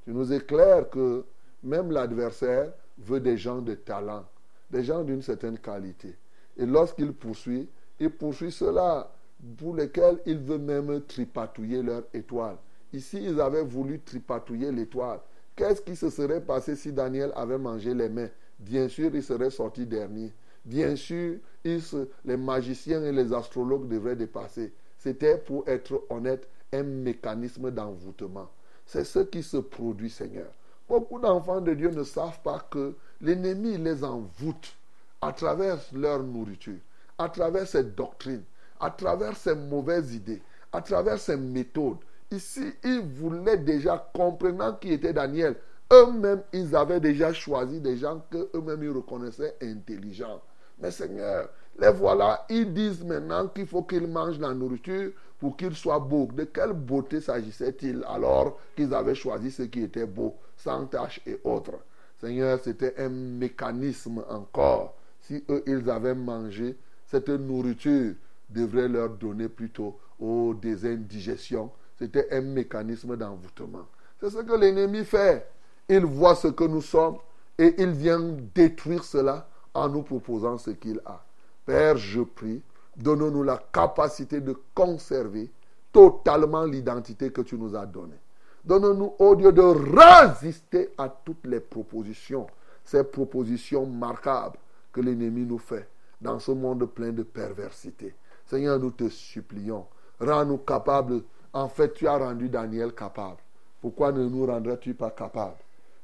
tu 0.03 0.11
nous 0.11 0.33
éclaires 0.33 0.89
que 0.89 1.23
même 1.63 1.91
l'adversaire 1.91 2.71
veut 2.97 3.19
des 3.19 3.37
gens 3.37 3.61
de 3.61 3.73
talent, 3.73 4.25
des 4.69 4.83
gens 4.83 5.03
d'une 5.03 5.21
certaine 5.21 5.57
qualité. 5.57 6.15
Et 6.57 6.65
lorsqu'il 6.65 7.13
poursuit, 7.13 7.67
il 7.99 8.09
poursuit 8.09 8.51
cela 8.51 9.11
pour 9.57 9.75
lesquels 9.75 10.19
il 10.25 10.37
veut 10.37 10.57
même 10.57 11.01
tripatouiller 11.01 11.81
leur 11.81 12.03
étoile. 12.13 12.57
Ici, 12.91 13.19
ils 13.23 13.41
avaient 13.41 13.63
voulu 13.63 13.99
tripatouiller 13.99 14.71
l'étoile. 14.71 15.19
Qu'est-ce 15.55 15.81
qui 15.81 15.95
se 15.95 16.09
serait 16.09 16.41
passé 16.41 16.75
si 16.75 16.91
Daniel 16.91 17.31
avait 17.35 17.57
mangé 17.57 17.93
les 17.93 18.09
mains? 18.09 18.29
Bien 18.59 18.87
sûr, 18.87 19.09
il 19.13 19.23
serait 19.23 19.49
sorti 19.49 19.85
dernier. 19.85 20.31
Bien 20.63 20.95
sûr, 20.95 21.37
les 21.63 22.37
magiciens 22.37 23.03
et 23.03 23.11
les 23.11 23.33
astrologues 23.33 23.87
devraient 23.87 24.15
dépasser. 24.15 24.71
C'était, 24.97 25.37
pour 25.37 25.67
être 25.67 26.03
honnête, 26.09 26.47
un 26.71 26.83
mécanisme 26.83 27.69
d'envoûtement. 27.71 28.49
C'est 28.85 29.03
ce 29.03 29.19
qui 29.19 29.43
se 29.43 29.57
produit, 29.57 30.09
Seigneur. 30.09 30.47
Beaucoup 30.93 31.17
d'enfants 31.17 31.59
de 31.59 31.73
Dieu 31.73 31.89
ne 31.89 32.03
savent 32.03 32.39
pas 32.43 32.59
que 32.69 32.93
l'ennemi 33.19 33.79
les 33.79 34.03
envoûte 34.03 34.75
à 35.23 35.33
travers 35.33 35.79
leur 35.91 36.21
nourriture, 36.21 36.77
à 37.17 37.29
travers 37.29 37.67
ses 37.67 37.83
doctrines, 37.83 38.43
à 38.79 38.91
travers 38.91 39.35
ses 39.35 39.55
mauvaises 39.55 40.13
idées, 40.13 40.43
à 40.71 40.83
travers 40.83 41.17
ses 41.17 41.35
méthodes? 41.35 41.97
Ici, 42.29 42.73
ils 42.83 43.01
voulaient 43.01 43.57
déjà, 43.57 44.07
comprenant 44.13 44.73
qui 44.73 44.93
était 44.93 45.13
Daniel, 45.13 45.55
eux-mêmes, 45.91 46.43
ils 46.53 46.75
avaient 46.75 46.99
déjà 46.99 47.33
choisi 47.33 47.81
des 47.81 47.97
gens 47.97 48.21
qu'eux-mêmes, 48.29 48.83
ils 48.83 48.91
reconnaissaient 48.91 49.55
intelligents. 49.63 50.41
Mais 50.79 50.91
Seigneur, 50.91 51.49
les 51.79 51.89
voilà, 51.91 52.45
ils 52.51 52.71
disent 52.71 53.03
maintenant 53.03 53.47
qu'il 53.47 53.65
faut 53.65 53.81
qu'ils 53.81 54.05
mangent 54.05 54.39
la 54.39 54.53
nourriture 54.53 55.11
pour 55.39 55.57
qu'ils 55.57 55.75
soient 55.75 55.97
beaux. 55.97 56.27
De 56.31 56.43
quelle 56.43 56.73
beauté 56.73 57.19
s'agissait-il 57.19 58.05
alors 58.07 58.59
qu'ils 58.75 58.93
avaient 58.93 59.15
choisi 59.15 59.49
ce 59.49 59.63
qui 59.63 59.81
était 59.81 60.05
beau, 60.05 60.35
sans 60.63 60.85
tache 60.85 61.19
et 61.25 61.39
autres 61.43 61.79
Seigneur, 62.19 62.57
c'était 62.63 62.93
un 62.99 63.09
mécanisme 63.09 64.23
encore. 64.29 64.95
Si 65.19 65.43
eux, 65.49 65.61
ils 65.67 65.89
avaient 65.89 66.15
mangé, 66.15 66.77
cette 67.05 67.27
nourriture 67.27 68.13
devrait 68.49 68.87
leur 68.87 69.09
donner 69.09 69.49
plutôt 69.49 69.99
oh, 70.21 70.53
des 70.53 70.85
indigestions. 70.85 71.69
C'était 71.99 72.31
un 72.31 72.39
mécanisme 72.41 73.17
d'envoûtement. 73.17 73.87
C'est 74.21 74.29
ce 74.29 74.37
que 74.37 74.53
l'ennemi 74.53 75.03
fait. 75.03 75.45
Il 75.89 76.05
voit 76.05 76.35
ce 76.35 76.47
que 76.47 76.63
nous 76.63 76.81
sommes 76.81 77.17
et 77.57 77.75
il 77.77 77.91
vient 77.91 78.21
détruire 78.55 79.03
cela 79.03 79.49
en 79.73 79.89
nous 79.89 80.03
proposant 80.03 80.57
ce 80.57 80.71
qu'il 80.71 81.01
a. 81.05 81.25
Père, 81.65 81.97
je 81.97 82.21
prie, 82.21 82.61
donne-nous 82.95 83.43
la 83.43 83.61
capacité 83.73 84.39
de 84.39 84.55
conserver 84.73 85.51
totalement 85.91 86.63
l'identité 86.63 87.31
que 87.31 87.41
tu 87.41 87.57
nous 87.57 87.75
as 87.75 87.85
donnée. 87.85 88.22
Donne-nous, 88.65 89.13
au 89.19 89.35
Dieu, 89.35 89.51
de 89.51 89.61
résister 89.61 90.91
à 90.97 91.09
toutes 91.09 91.45
les 91.45 91.59
propositions, 91.59 92.47
ces 92.85 93.03
propositions 93.03 93.85
marquables 93.85 94.57
que 94.91 95.01
l'ennemi 95.01 95.45
nous 95.45 95.57
fait 95.57 95.87
dans 96.21 96.39
ce 96.39 96.51
monde 96.51 96.85
plein 96.85 97.11
de 97.11 97.23
perversité. 97.23 98.15
Seigneur, 98.45 98.79
nous 98.79 98.91
te 98.91 99.09
supplions, 99.09 99.85
rends-nous 100.19 100.59
capables. 100.59 101.23
En 101.51 101.67
fait, 101.67 101.93
tu 101.93 102.07
as 102.07 102.17
rendu 102.17 102.49
Daniel 102.49 102.93
capable. 102.93 103.37
Pourquoi 103.81 104.11
ne 104.11 104.27
nous 104.27 104.45
rendrais-tu 104.45 104.93
pas 104.93 105.11
capables? 105.11 105.57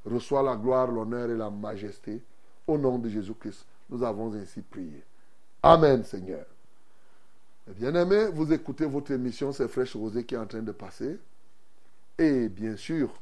Reçois 0.05 0.43
la 0.43 0.55
gloire, 0.55 0.91
l'honneur 0.91 1.29
et 1.29 1.37
la 1.37 1.49
majesté. 1.49 2.21
Au 2.67 2.77
nom 2.77 2.99
de 2.99 3.09
Jésus-Christ, 3.09 3.65
nous 3.89 4.03
avons 4.03 4.33
ainsi 4.33 4.61
prié. 4.61 5.03
Amen, 5.63 6.03
Seigneur. 6.03 6.45
Bien-aimés, 7.67 8.27
vous 8.33 8.51
écoutez 8.51 8.85
votre 8.85 9.11
émission, 9.11 9.51
c'est 9.51 9.67
Fraîche 9.67 9.95
Rosée 9.95 10.23
qui 10.23 10.35
est 10.35 10.39
en 10.39 10.45
train 10.45 10.61
de 10.61 10.71
passer. 10.71 11.17
Et 12.19 12.49
bien 12.49 12.75
sûr, 12.75 13.13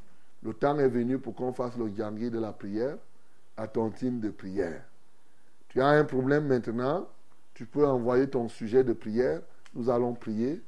le 0.42 0.52
temps 0.52 0.76
est 0.80 0.88
venu 0.88 1.18
pour 1.18 1.36
qu'on 1.36 1.52
fasse 1.52 1.76
le 1.76 1.88
yangui 1.88 2.30
de 2.30 2.40
la 2.40 2.52
prière 2.52 2.96
à 3.56 3.68
ton 3.68 3.90
team 3.90 4.18
de 4.18 4.30
prière. 4.30 4.82
Tu 5.68 5.80
as 5.80 5.86
un 5.86 6.04
problème 6.04 6.48
maintenant, 6.48 7.08
tu 7.54 7.64
peux 7.64 7.86
envoyer 7.86 8.28
ton 8.28 8.48
sujet 8.48 8.82
de 8.82 8.92
prière, 8.92 9.40
nous 9.74 9.88
allons 9.88 10.14
prier 10.14 10.60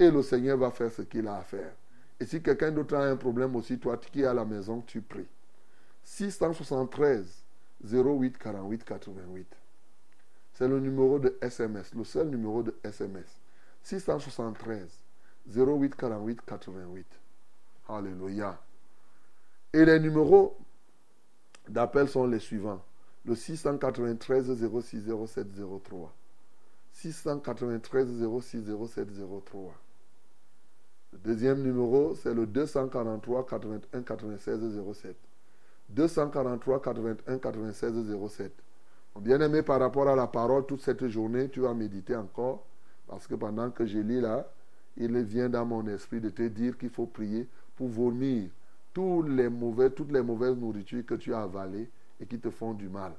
et 0.00 0.10
le 0.10 0.20
Seigneur 0.22 0.58
va 0.58 0.72
faire 0.72 0.90
ce 0.90 1.02
qu'il 1.02 1.28
a 1.28 1.36
à 1.36 1.42
faire. 1.42 1.72
Et 2.18 2.26
si 2.26 2.42
quelqu'un 2.42 2.72
d'autre 2.72 2.96
a 2.96 3.04
un 3.04 3.16
problème 3.16 3.54
aussi, 3.54 3.78
toi 3.78 3.96
qui 3.98 4.22
es 4.22 4.26
à 4.26 4.34
la 4.34 4.44
maison, 4.44 4.82
tu 4.84 5.00
pries. 5.00 5.28
673 6.02 7.44
08 7.84 8.36
48 8.36 8.84
88. 8.84 9.46
C'est 10.54 10.66
le 10.66 10.80
numéro 10.80 11.20
de 11.20 11.38
SMS, 11.40 11.94
le 11.94 12.02
seul 12.02 12.30
numéro 12.30 12.64
de 12.64 12.74
SMS. 12.82 13.40
673 13.84 14.88
08 15.54 15.94
48 15.94 16.40
88. 16.44 17.06
Alléluia. 17.88 18.58
Et 19.72 19.84
les 19.84 20.00
numéros 20.00 20.56
d'appel 21.68 22.08
sont 22.08 22.26
les 22.26 22.38
suivants. 22.38 22.82
Le 23.24 23.34
693 23.34 24.56
06 24.82 25.04
07 25.26 25.48
03. 25.84 26.12
693 26.92 28.08
06 28.40 28.64
07 28.88 29.08
03. 29.44 29.74
Le 31.12 31.18
deuxième 31.18 31.62
numéro, 31.62 32.14
c'est 32.14 32.34
le 32.34 32.46
243 32.46 33.46
81 33.46 34.02
96 34.02 34.82
07. 34.92 35.16
243 35.90 36.82
81 36.82 37.38
96 37.38 38.28
07. 38.28 38.52
Bien-aimé, 39.20 39.62
par 39.62 39.80
rapport 39.80 40.08
à 40.08 40.16
la 40.16 40.26
parole, 40.26 40.66
toute 40.66 40.82
cette 40.82 41.06
journée, 41.08 41.48
tu 41.48 41.60
vas 41.60 41.74
méditer 41.74 42.16
encore. 42.16 42.66
Parce 43.06 43.26
que 43.26 43.34
pendant 43.34 43.70
que 43.70 43.86
je 43.86 43.98
lis 43.98 44.20
là, 44.20 44.50
il 44.96 45.16
vient 45.24 45.48
dans 45.48 45.64
mon 45.64 45.86
esprit 45.86 46.20
de 46.20 46.30
te 46.30 46.42
dire 46.42 46.76
qu'il 46.76 46.90
faut 46.90 47.06
prier 47.06 47.48
pour 47.76 47.88
vomir 47.88 48.48
tous 48.92 49.22
les 49.22 49.50
toutes 49.94 50.12
les 50.12 50.22
mauvaises 50.22 50.56
nourritures 50.56 51.04
que 51.04 51.14
tu 51.14 51.34
as 51.34 51.42
avalées 51.42 51.88
et 52.20 52.26
qui 52.26 52.38
te 52.38 52.50
font 52.50 52.74
du 52.74 52.88
mal. 52.88 53.12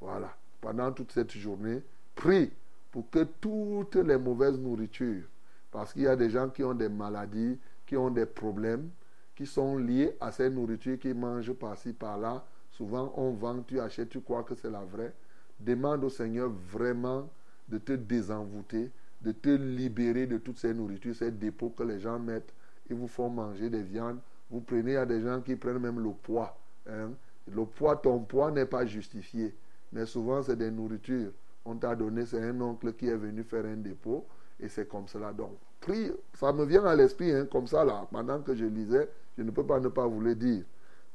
Voilà. 0.00 0.36
Pendant 0.60 0.92
toute 0.92 1.12
cette 1.12 1.32
journée, 1.32 1.82
prie 2.14 2.50
pour 2.90 3.10
que 3.10 3.24
toutes 3.24 3.96
les 3.96 4.16
mauvaises 4.16 4.58
nourritures, 4.58 5.24
parce 5.72 5.92
qu'il 5.92 6.02
y 6.02 6.06
a 6.06 6.14
des 6.14 6.30
gens 6.30 6.48
qui 6.48 6.62
ont 6.62 6.74
des 6.74 6.88
maladies, 6.88 7.58
qui 7.86 7.96
ont 7.96 8.10
des 8.10 8.26
problèmes, 8.26 8.88
qui 9.34 9.46
sont 9.46 9.76
liés 9.76 10.16
à 10.20 10.30
ces 10.30 10.48
nourritures 10.48 10.98
qu'ils 10.98 11.16
mangent 11.16 11.52
par-ci, 11.54 11.92
par-là. 11.92 12.44
Souvent, 12.70 13.12
on 13.16 13.32
vend, 13.32 13.62
tu 13.62 13.80
achètes, 13.80 14.10
tu 14.10 14.20
crois 14.20 14.44
que 14.44 14.54
c'est 14.54 14.70
la 14.70 14.84
vraie. 14.84 15.12
Demande 15.58 16.04
au 16.04 16.08
Seigneur 16.08 16.50
vraiment 16.50 17.28
de 17.68 17.78
te 17.78 17.92
désenvoûter, 17.92 18.90
de 19.22 19.32
te 19.32 19.48
libérer 19.48 20.26
de 20.26 20.38
toutes 20.38 20.58
ces 20.58 20.74
nourritures, 20.74 21.16
ces 21.16 21.30
dépôts 21.30 21.70
que 21.70 21.82
les 21.82 21.98
gens 21.98 22.18
mettent. 22.18 22.52
Ils 22.90 22.96
vous 22.96 23.08
font 23.08 23.30
manger 23.30 23.70
des 23.70 23.82
viandes. 23.82 24.18
Vous 24.50 24.60
prenez, 24.60 24.96
a 24.96 25.06
des 25.06 25.20
gens 25.20 25.40
qui 25.40 25.56
prennent 25.56 25.78
même 25.78 26.00
le 26.00 26.10
poids. 26.10 26.56
hein. 26.88 27.10
Le 27.46 27.64
poids, 27.64 27.96
ton 27.96 28.20
poids 28.20 28.50
n'est 28.50 28.66
pas 28.66 28.86
justifié. 28.86 29.54
Mais 29.92 30.06
souvent, 30.06 30.42
c'est 30.42 30.56
des 30.56 30.70
nourritures. 30.70 31.30
On 31.64 31.76
t'a 31.76 31.94
donné, 31.94 32.26
c'est 32.26 32.42
un 32.42 32.60
oncle 32.60 32.92
qui 32.94 33.08
est 33.08 33.16
venu 33.16 33.42
faire 33.42 33.64
un 33.64 33.76
dépôt. 33.76 34.24
Et 34.60 34.68
c'est 34.68 34.88
comme 34.88 35.08
cela. 35.08 35.32
Donc, 35.32 35.52
prie. 35.80 36.10
Ça 36.34 36.52
me 36.52 36.64
vient 36.64 36.84
à 36.84 36.94
l'esprit, 36.94 37.32
hein, 37.32 37.46
comme 37.50 37.66
ça, 37.66 37.84
là. 37.84 38.06
Pendant 38.10 38.40
que 38.40 38.54
je 38.54 38.64
lisais, 38.64 39.08
je 39.36 39.42
ne 39.42 39.50
peux 39.50 39.64
pas 39.64 39.80
ne 39.80 39.88
pas 39.88 40.06
vous 40.06 40.20
le 40.20 40.34
dire. 40.34 40.64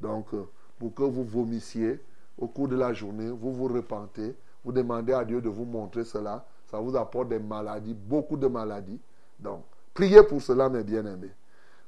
Donc, 0.02 0.34
euh, 0.34 0.46
pour 0.78 0.94
que 0.94 1.04
vous 1.04 1.24
vomissiez 1.24 2.00
au 2.38 2.48
cours 2.48 2.68
de 2.68 2.76
la 2.76 2.94
journée, 2.94 3.30
vous 3.30 3.54
vous 3.54 3.68
repentez, 3.68 4.36
vous 4.64 4.72
demandez 4.72 5.14
à 5.14 5.26
Dieu 5.26 5.42
de 5.42 5.50
vous 5.50 5.66
montrer 5.66 6.04
cela. 6.04 6.46
Ça 6.68 6.80
vous 6.80 6.96
apporte 6.96 7.30
des 7.30 7.40
maladies, 7.40 7.94
beaucoup 7.94 8.38
de 8.38 8.48
maladies. 8.48 9.00
Donc, 9.40 9.64
priez 9.94 10.24
pour 10.24 10.42
cela, 10.42 10.70
mes 10.70 10.84
bien-aimés. 10.84 11.32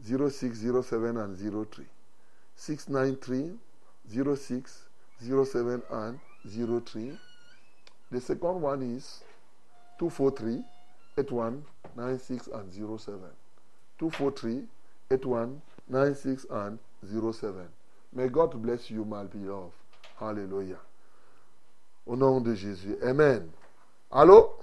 0607 0.05 1.17
and 1.17 1.36
03. 1.38 1.86
693 2.55 3.57
06 4.10 4.88
07 5.22 5.82
and 5.91 6.20
03. 6.86 7.18
The 8.12 8.22
second 8.22 8.62
one 8.62 8.82
is 8.82 9.24
243 9.99 10.64
81 11.18 11.64
96 11.95 12.47
and 12.47 12.74
07. 12.99 13.20
243 13.99 14.64
81 15.12 15.62
96 15.89 16.45
and 16.51 16.80
07. 17.04 17.68
May 18.14 18.28
God 18.28 18.62
bless 18.62 18.91
you, 18.91 19.06
my 19.06 19.24
beloved. 19.24 19.74
Hallelujah. 20.20 20.80
Au 22.06 22.16
nom 22.16 22.41
de 22.41 22.54
Jésus. 22.54 22.97
Amen. 23.04 23.49
Allô? 24.12 24.54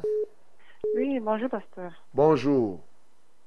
Oui, 0.95 1.19
bonjour 1.21 1.49
pasteur. 1.49 1.93
Bonjour. 2.15 2.81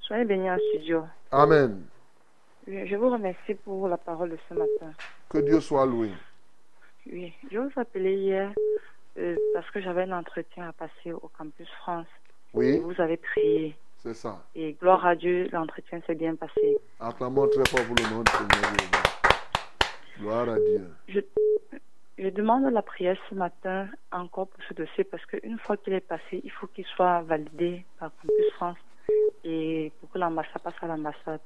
Soyez 0.02 0.26
bénis 0.26 0.50
en 0.50 0.58
studio. 0.72 1.04
Amen. 1.32 1.86
Je 2.68 2.96
vous 2.96 3.10
remercie 3.10 3.54
pour 3.64 3.88
la 3.88 3.98
parole 3.98 4.32
de 4.32 4.38
ce 4.50 4.54
matin. 4.54 4.94
Que 5.34 5.40
Dieu 5.40 5.60
soit 5.62 5.86
loué. 5.88 6.10
Oui, 7.12 7.34
je 7.52 7.58
vous 7.58 7.72
appelais 7.76 8.14
hier 8.16 8.52
euh, 9.18 9.36
parce 9.56 9.70
que 9.72 9.82
j'avais 9.82 10.04
un 10.04 10.20
entretien 10.20 10.70
à 10.70 10.74
passer 10.74 11.12
au 11.12 11.28
Campus 11.38 11.68
France. 11.82 12.06
Et 12.54 12.58
Oui, 12.58 12.78
vous 12.80 13.02
avez 13.02 13.18
prié. 13.18 13.76
c'est 13.98 14.14
ça. 14.14 14.44
Et 14.54 14.74
gloire 14.74 15.04
à 15.06 15.16
Dieu, 15.16 15.50
l'entretien 15.52 16.00
s'est 16.06 16.14
bien 16.14 16.36
passé. 16.36 16.78
Acclamons 17.00 17.48
très 17.48 17.66
fort 17.68 17.84
pour 17.88 17.96
le 17.96 18.04
nom 18.14 18.22
du 18.22 18.32
Seigneur. 18.32 18.72
Gloire 20.20 20.50
à 20.50 20.60
Dieu. 20.60 20.88
Je, 21.08 21.20
je 22.20 22.30
demande 22.30 22.72
la 22.72 22.84
prière 22.84 23.18
ce 23.28 23.34
matin 23.34 23.88
encore 24.12 24.48
pour 24.50 24.64
ce 24.70 24.76
dossier 24.76 25.04
parce 25.04 25.26
qu'une 25.26 25.58
fois 25.58 25.78
qu'il 25.78 25.94
est 25.94 26.00
passé, 26.08 26.42
il 26.44 26.52
faut 26.52 26.68
qu'il 26.68 26.86
soit 26.86 27.22
validé 27.24 27.84
par 28.00 28.12
Campus 28.22 28.52
France 28.54 28.78
et 29.44 29.92
pour 30.00 30.12
que 30.12 30.20
l'ambassade 30.20 30.62
passe 30.62 30.76
à 30.82 30.86
l'ambassade. 30.88 31.42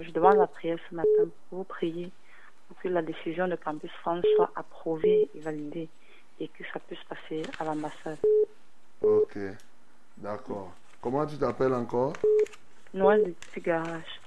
Je 0.00 0.10
demande 0.12 0.36
la 0.38 0.46
prière 0.46 0.78
ce 0.88 0.94
matin 0.94 1.28
pour 1.50 1.58
vous 1.58 1.64
prier 1.64 2.10
que 2.82 2.88
la 2.88 3.02
décision 3.02 3.48
de 3.48 3.56
Campus 3.56 3.90
France 4.00 4.24
soit 4.36 4.50
approuvée 4.56 5.28
et 5.34 5.40
validée 5.40 5.88
et 6.40 6.48
que 6.48 6.64
ça 6.72 6.78
puisse 6.80 7.02
passer 7.08 7.42
à 7.58 7.64
l'ambassade. 7.64 8.18
Ok. 9.02 9.38
D'accord. 10.16 10.72
Comment 11.00 11.26
tu 11.26 11.36
t'appelles 11.36 11.74
encore? 11.74 12.12
Noël 12.94 13.24
du 13.24 13.32
petit 13.32 13.60
garage. 13.60 14.20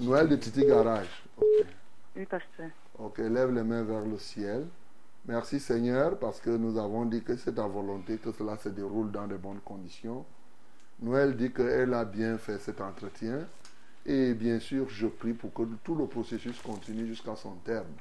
Noël 0.00 0.28
de 0.28 0.36
Titi 0.36 0.64
Garage. 0.64 1.08
Ok. 1.36 1.66
Oui, 2.16 2.24
pasteur. 2.26 2.70
Ok, 2.98 3.18
lève 3.18 3.52
les 3.52 3.62
mains 3.62 3.82
vers 3.82 4.04
le 4.04 4.18
ciel. 4.18 4.66
Merci 5.26 5.58
Seigneur 5.58 6.18
parce 6.18 6.40
que 6.40 6.50
nous 6.50 6.78
avons 6.78 7.04
dit 7.04 7.22
que 7.22 7.36
c'est 7.36 7.54
ta 7.54 7.66
volonté 7.66 8.16
que 8.18 8.32
cela 8.32 8.56
se 8.56 8.68
déroule 8.68 9.10
dans 9.10 9.26
de 9.26 9.36
bonnes 9.36 9.60
conditions. 9.60 10.24
Noël 11.00 11.36
dit 11.36 11.52
qu'elle 11.52 11.92
a 11.92 12.04
bien 12.04 12.38
fait 12.38 12.58
cet 12.58 12.80
entretien. 12.80 13.46
Et 14.08 14.34
bien 14.34 14.60
sûr, 14.60 14.88
je 14.88 15.08
prie 15.08 15.32
pour 15.32 15.52
que 15.52 15.62
tout 15.82 15.96
le 15.96 16.06
processus 16.06 16.60
continue 16.62 17.06
jusqu'à 17.06 17.34
son 17.34 17.56
terme. 17.56 17.92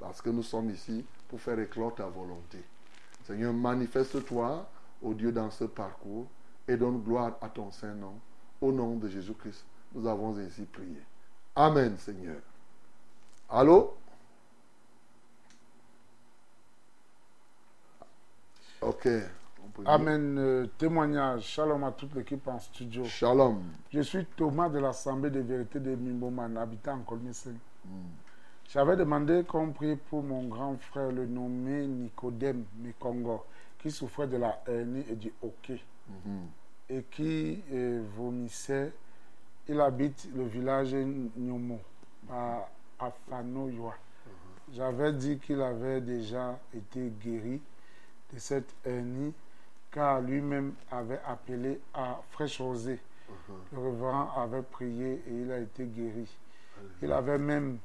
Parce 0.00 0.20
que 0.20 0.28
nous 0.28 0.42
sommes 0.42 0.70
ici 0.70 1.04
pour 1.28 1.40
faire 1.40 1.58
éclore 1.60 1.94
ta 1.94 2.06
volonté. 2.06 2.58
Seigneur, 3.22 3.52
manifeste-toi, 3.52 4.68
ô 5.00 5.14
Dieu, 5.14 5.30
dans 5.30 5.50
ce 5.50 5.64
parcours 5.64 6.26
et 6.66 6.76
donne 6.76 7.00
gloire 7.02 7.38
à 7.40 7.48
ton 7.48 7.70
Saint-Nom. 7.70 8.14
Au 8.60 8.72
nom 8.72 8.96
de 8.96 9.08
Jésus-Christ, 9.08 9.64
nous 9.94 10.06
avons 10.08 10.36
ainsi 10.36 10.62
prié. 10.64 11.00
Amen, 11.54 11.96
Seigneur. 11.98 12.40
Allô? 13.48 13.96
Ok. 18.80 19.08
Amen. 19.84 20.38
Euh, 20.38 20.66
témoignage. 20.78 21.42
Shalom 21.42 21.82
à 21.84 21.90
toute 21.92 22.14
l'équipe 22.14 22.46
en 22.46 22.58
studio. 22.58 23.04
Shalom. 23.04 23.60
Je 23.92 24.00
suis 24.00 24.24
Thomas 24.36 24.68
de 24.68 24.78
l'Assemblée 24.78 25.30
des 25.30 25.42
vérités 25.42 25.80
de 25.80 25.94
Mimboman, 25.94 26.56
habitant 26.56 26.94
en 26.94 27.00
Colmessé. 27.00 27.50
J'avais 28.68 28.96
demandé 28.96 29.44
qu'on 29.44 29.72
prie 29.72 29.96
pour 29.96 30.22
mon 30.22 30.44
grand 30.44 30.76
frère, 30.78 31.10
le 31.10 31.26
nommé 31.26 31.86
Nicodème 31.86 32.64
Mekongo, 32.78 33.44
qui 33.78 33.90
souffrait 33.90 34.26
de 34.28 34.36
la 34.38 34.62
hernie 34.66 35.04
et 35.10 35.16
du 35.16 35.32
hockey 35.42 35.80
Mhm. 36.08 36.46
et 36.90 37.02
qui 37.10 37.62
euh, 37.72 38.02
vomissait. 38.16 38.92
Il 39.68 39.80
habite 39.80 40.28
le 40.36 40.44
village 40.44 40.94
Nyomo, 40.94 41.78
à 42.30 42.68
Afanoyoa. 43.00 43.94
J'avais 44.72 45.12
dit 45.14 45.38
qu'il 45.38 45.60
avait 45.62 46.00
déjà 46.02 46.58
été 46.74 47.10
guéri 47.22 47.60
de 48.32 48.38
cette 48.38 48.74
hernie 48.84 49.32
car 49.94 50.20
lui-même 50.20 50.74
avait 50.90 51.20
appelé 51.24 51.80
à 51.94 52.20
Fraîche 52.32 52.60
Rosée. 52.60 52.98
Le 53.72 53.78
révérend 53.78 54.32
avait 54.36 54.62
prié 54.62 55.22
et 55.28 55.32
il 55.32 55.52
a 55.52 55.58
été 55.60 55.84
guéri. 55.86 56.28
Il 57.00 57.12
avait 57.12 57.38
même 57.38 57.78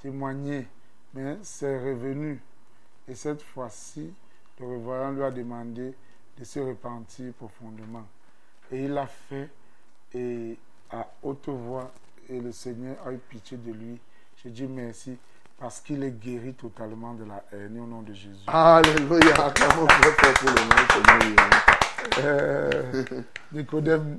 témoigné, 0.00 0.66
mais 1.14 1.38
c'est 1.42 1.78
revenu. 1.78 2.40
Et 3.06 3.14
cette 3.14 3.42
fois-ci, 3.42 4.12
le 4.58 4.66
révérend 4.66 5.12
lui 5.12 5.22
a 5.22 5.30
demandé 5.30 5.94
de 6.36 6.44
se 6.44 6.58
repentir 6.58 7.32
profondément. 7.34 8.04
Et 8.72 8.86
il 8.86 8.92
l'a 8.92 9.06
fait 9.06 9.48
et 10.12 10.58
à 10.90 11.08
haute 11.22 11.48
voix 11.48 11.92
et 12.28 12.40
le 12.40 12.50
Seigneur 12.50 12.96
a 13.06 13.12
eu 13.12 13.18
pitié 13.18 13.56
de 13.58 13.70
lui. 13.70 14.00
Je 14.42 14.48
dis 14.48 14.66
merci 14.66 15.16
parce 15.64 15.80
qu'il 15.80 16.02
est 16.04 16.10
guéri 16.10 16.52
totalement 16.52 17.14
de 17.14 17.24
la 17.24 17.42
hernie 17.50 17.80
au 17.80 17.86
nom 17.86 18.02
de 18.02 18.12
Jésus. 18.12 18.44
Alléluia. 18.48 19.46
Acclamons 19.46 19.86
pour 19.86 19.96
le 20.42 20.60
nom 20.68 20.76
Seigneur. 20.92 21.50
Euh, 22.18 22.92
Nicodème. 23.50 24.18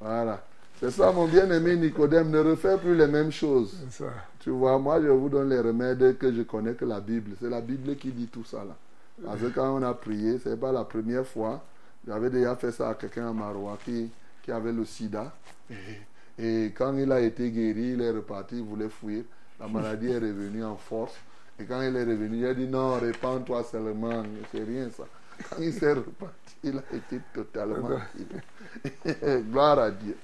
Voilà. 0.00 0.42
C'est 0.80 0.90
ça, 0.90 1.12
mon 1.12 1.28
bien-aimé 1.28 1.76
Nicodème. 1.76 2.28
Ne 2.30 2.40
refais 2.40 2.76
plus 2.76 2.96
les 2.96 3.06
mêmes 3.06 3.30
choses. 3.30 3.78
Ça. 3.90 4.06
Tu 4.40 4.50
vois, 4.50 4.80
moi, 4.80 5.00
je 5.00 5.06
vous 5.06 5.28
donne 5.28 5.50
les 5.50 5.60
remèdes 5.60 6.18
que 6.18 6.34
je 6.34 6.42
connais 6.42 6.74
que 6.74 6.84
la 6.84 7.00
Bible. 7.00 7.36
C'est 7.40 7.50
la 7.50 7.60
Bible 7.60 7.94
qui 7.94 8.10
dit 8.10 8.26
tout 8.26 8.44
ça, 8.44 8.64
là. 8.64 8.74
Parce 9.24 9.42
que 9.42 9.46
quand 9.46 9.78
on 9.78 9.82
a 9.84 9.94
prié, 9.94 10.40
c'est 10.42 10.58
pas 10.58 10.72
la 10.72 10.82
première 10.82 11.24
fois. 11.24 11.62
J'avais 12.04 12.30
déjà 12.30 12.56
fait 12.56 12.72
ça 12.72 12.88
à 12.88 12.94
quelqu'un 12.94 13.28
à 13.28 13.32
Maroua 13.32 13.78
qui, 13.84 14.10
qui 14.42 14.50
avait 14.50 14.72
le 14.72 14.84
sida. 14.84 15.32
Et, 16.40 16.72
quand 16.76 16.96
il 16.96 17.10
a 17.12 17.20
été 17.20 17.50
guéri, 17.50 17.92
il 17.94 18.02
est 18.02 18.10
reparti, 18.10 18.56
il 18.58 18.64
voulait 18.64 18.88
fuir. 18.88 19.24
La 19.58 19.68
maladie 19.68 20.08
est 20.08 20.18
revenue 20.18 20.64
en 20.64 20.76
force. 20.76 21.14
Et 21.58 21.64
quand 21.64 21.82
il 21.82 21.94
est 21.94 22.04
revenu, 22.04 22.38
il 22.38 22.46
a 22.46 22.54
dit 22.54 22.66
non, 22.66 22.98
répands-toi 22.98 23.64
seulement. 23.64 24.22
C'est 24.50 24.64
rien 24.64 24.88
ça. 24.90 25.04
Quand 25.50 25.60
il 25.60 25.72
s'est 25.72 25.92
reparti, 25.92 26.56
il 26.64 26.78
a 26.78 26.96
été 26.96 27.20
totalement 27.34 28.00
guéri. 29.04 29.42
Gloire 29.50 29.78
à 29.78 29.90
Dieu. 29.90 30.16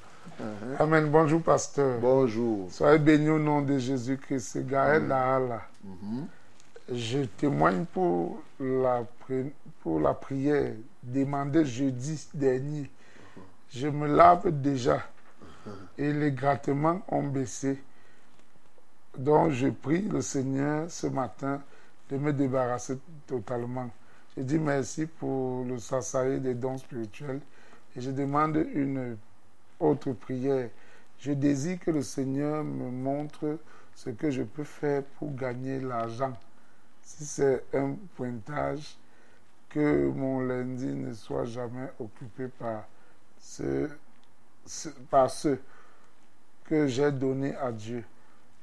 Amen. 0.79 1.09
Bonjour, 1.11 1.43
pasteur. 1.43 1.99
Bonjour. 2.01 2.69
Soyez 2.71 2.99
bénis 2.99 3.29
au 3.29 3.39
nom 3.39 3.63
de 3.63 3.79
Jésus-Christ. 3.79 4.41
C'est 4.41 4.67
Gaël 4.67 5.07
Dahala. 5.07 5.63
Je 6.91 7.25
témoigne 7.25 7.85
pour 7.93 8.43
la, 8.61 9.05
pour 9.83 10.01
la 10.01 10.15
prière 10.15 10.73
demandée 11.03 11.65
jeudi 11.65 12.27
dernier. 12.33 12.91
Je 13.71 13.89
me 13.89 14.07
lave 14.07 14.51
déjà 14.61 15.03
et 15.99 16.13
les 16.13 16.33
grattements 16.33 17.03
ont 17.09 17.23
baissé. 17.25 17.83
Donc 19.19 19.53
je 19.53 19.69
prie 19.69 20.03
le 20.03 20.21
Seigneur 20.21 20.91
ce 20.91 21.07
matin 21.07 21.63
de 22.11 22.19
me 22.19 22.33
débarrasser 22.33 22.99
totalement. 23.27 23.91
Je 24.37 24.43
dis 24.43 24.59
merci 24.59 25.07
pour 25.07 25.65
le 25.65 25.79
sasaï 25.79 26.41
des 26.41 26.55
dons 26.55 26.77
spirituels 26.79 27.41
et 27.97 28.01
je 28.01 28.11
demande 28.11 28.57
une 28.75 29.17
autre 29.81 30.13
prière. 30.13 30.69
Je 31.19 31.33
désire 31.33 31.81
que 31.81 31.91
le 31.91 32.03
Seigneur 32.03 32.63
me 32.63 32.91
montre 32.91 33.59
ce 33.95 34.11
que 34.11 34.31
je 34.31 34.43
peux 34.43 34.65
faire 34.65 35.03
pour 35.19 35.35
gagner 35.35 35.81
l'argent. 35.81 36.35
Si 37.03 37.25
c'est 37.25 37.65
un 37.73 37.95
pointage, 38.17 38.99
que 39.71 40.09
mon 40.09 40.41
lundi 40.41 40.87
ne 40.87 41.13
soit 41.13 41.45
jamais 41.45 41.89
occupé 41.99 42.49
par, 42.49 42.85
ce- 43.39 43.89
par 45.11 45.31
ceux 45.31 45.61
que 46.65 46.87
j'ai 46.87 47.13
donnés 47.13 47.55
à 47.57 47.73
Dieu, 47.73 48.05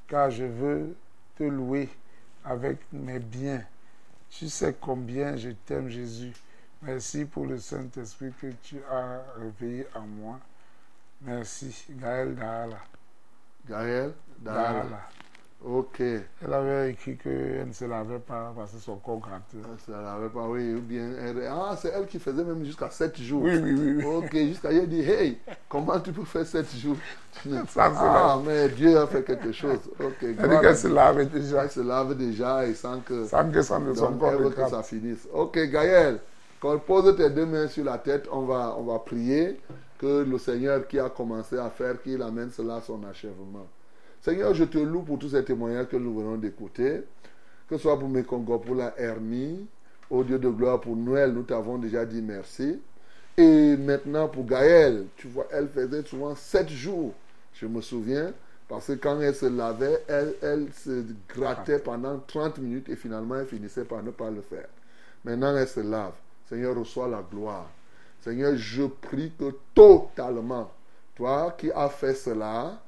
car 0.08 0.30
je 0.30 0.44
veux 0.44 0.96
te 1.38 1.44
louer 1.44 1.90
avec 2.44 2.80
mes 2.92 3.20
biens. 3.20 3.64
Tu 4.30 4.50
sais 4.50 4.76
combien 4.80 5.36
je 5.36 5.52
t'aime, 5.52 5.90
Jésus. 5.90 6.34
Merci 6.82 7.26
pour 7.26 7.46
le 7.46 7.58
Saint-Esprit 7.60 8.34
que 8.42 8.48
tu 8.62 8.78
as 8.92 9.22
réveillé 9.38 9.88
en 9.96 10.02
moi. 10.02 10.40
Merci, 11.22 11.86
Gaël 11.92 12.36
Dahala. 12.36 12.80
Gaël 13.68 14.14
Dahala. 14.40 15.10
Ok. 15.66 16.00
Elle 16.02 16.54
avait 16.54 16.92
écrit 16.92 17.16
qu'elle 17.16 17.68
ne 17.68 17.72
se 17.74 17.86
lavait 17.86 18.20
pas 18.20 18.52
parce 18.56 18.72
que 18.74 18.80
son 18.80 18.98
corps 18.98 19.20
grattait. 19.20 19.58
Ah, 19.64 19.78
Ça 19.86 20.02
l'avait 20.02 20.28
pas, 20.28 20.46
oui, 20.48 20.74
ou 20.74 20.82
bien. 20.82 21.10
elle- 21.26 21.48
ah, 21.50 21.74
c'est 21.80 21.90
elle 21.96 22.06
qui 22.06 22.20
faisait 22.20 22.44
même 22.44 22.66
jusqu'à 22.66 22.90
7 22.90 23.18
jours. 23.22 23.44
Oui, 23.44 23.56
oui, 23.64 23.74
oui. 23.74 23.94
oui. 23.98 24.04
Ok, 24.06 24.34
jusqu'à 24.34 24.74
hier, 24.74 24.86
dit 24.86 25.00
Hey, 25.02 25.38
comment 25.70 26.00
tu 26.02 26.12
peux 26.12 26.26
faire 26.26 26.46
7 26.46 26.76
jours? 26.76 26.98
Ça, 27.70 27.92
Ah, 27.96 28.40
mais 28.46 28.68
Dieu 28.70 28.98
a 28.98 29.08
fait 29.08 29.24
quelque 29.24 29.52
chose. 29.54 29.80
Ok, 30.00 30.16
Elle 30.22 30.36
dit 30.36 30.60
qu'elle 30.62 30.78
se 30.78 30.88
lavait 30.88 31.26
déjà 31.28 31.64
Elle 31.64 31.72
se 31.72 31.80
lave 31.80 32.16
déjà 32.18 32.66
et 32.68 32.74
sans 32.74 33.00
que. 33.00 33.24
sans 33.26 33.50
que 33.50 33.62
son 33.62 34.14
corps 34.18 34.32
elle 34.34 34.40
ne 34.40 34.44
veut 34.44 34.50
que 34.50 34.70
ça 34.70 34.84
finisse. 34.84 35.28
Ok, 35.34 35.58
Gaël, 35.70 36.20
quand 36.60 36.78
pose 36.80 37.16
tes 37.16 37.30
deux 37.30 37.46
mains 37.46 37.68
sur 37.70 37.86
la 37.86 37.98
tête, 38.00 38.28
on 38.32 38.42
va, 38.42 38.76
on 38.78 38.84
va 38.84 39.00
prier 39.00 39.62
que 39.98 40.24
le 40.24 40.38
Seigneur 40.38 40.86
qui 40.88 41.00
a 41.00 41.10
commencé 41.10 41.58
à 41.58 41.70
faire, 41.70 42.02
qu'il 42.02 42.22
amène 42.22 42.50
cela 42.52 42.76
à 42.76 42.82
son 42.82 43.02
achèvement. 43.10 43.66
Seigneur, 44.24 44.54
je 44.54 44.64
te 44.64 44.78
loue 44.78 45.02
pour 45.02 45.20
tous 45.20 45.30
ces 45.30 45.44
témoignages 45.44 45.90
que 45.90 45.98
nous 45.98 46.18
venons 46.18 46.38
d'écouter, 46.38 47.02
que 47.68 47.76
ce 47.76 47.82
soit 47.82 48.00
pour 48.00 48.08
Mekongo, 48.08 48.58
pour 48.58 48.76
la 48.76 48.98
hernie, 48.98 49.68
au 50.10 50.24
Dieu 50.24 50.40
de 50.40 50.48
gloire, 50.48 50.80
pour 50.80 50.96
Noël, 50.96 51.34
nous 51.34 51.44
t'avons 51.44 51.78
déjà 51.78 52.06
dit 52.06 52.22
merci. 52.22 52.80
Et 53.36 53.76
maintenant 53.76 54.30
pour 54.30 54.46
Gaël, 54.46 55.08
tu 55.18 55.28
vois, 55.28 55.48
elle 55.52 55.68
faisait 55.68 56.04
souvent 56.04 56.36
sept 56.36 56.70
jours, 56.70 57.14
je 57.54 57.66
me 57.66 57.82
souviens, 57.82 58.32
parce 58.70 58.88
que 58.88 58.94
quand 58.94 59.20
elle 59.20 59.36
se 59.36 59.48
lavait, 59.48 60.02
elle, 60.08 60.36
elle 60.42 60.68
se 60.72 61.04
grattait 61.28 61.80
pendant 61.80 62.18
30 62.26 62.60
minutes 62.60 62.88
et 62.88 62.96
finalement 62.96 63.36
elle 63.36 63.48
finissait 63.48 63.84
par 63.84 64.02
ne 64.04 64.12
pas 64.12 64.32
le 64.32 64.42
faire. 64.42 64.70
Maintenant 65.26 65.54
elle 65.58 65.68
se 65.68 65.82
lave. 65.82 66.14
Seigneur, 66.48 66.78
reçois 66.78 67.10
la 67.10 67.26
gloire. 67.30 67.70
Seigneur, 68.22 68.56
je 68.56 68.84
prie 68.84 69.34
que 69.38 69.54
totalement, 69.76 70.72
toi 71.14 71.54
qui 71.58 71.72
as 71.74 71.90
fait 71.90 72.14
cela, 72.14 72.82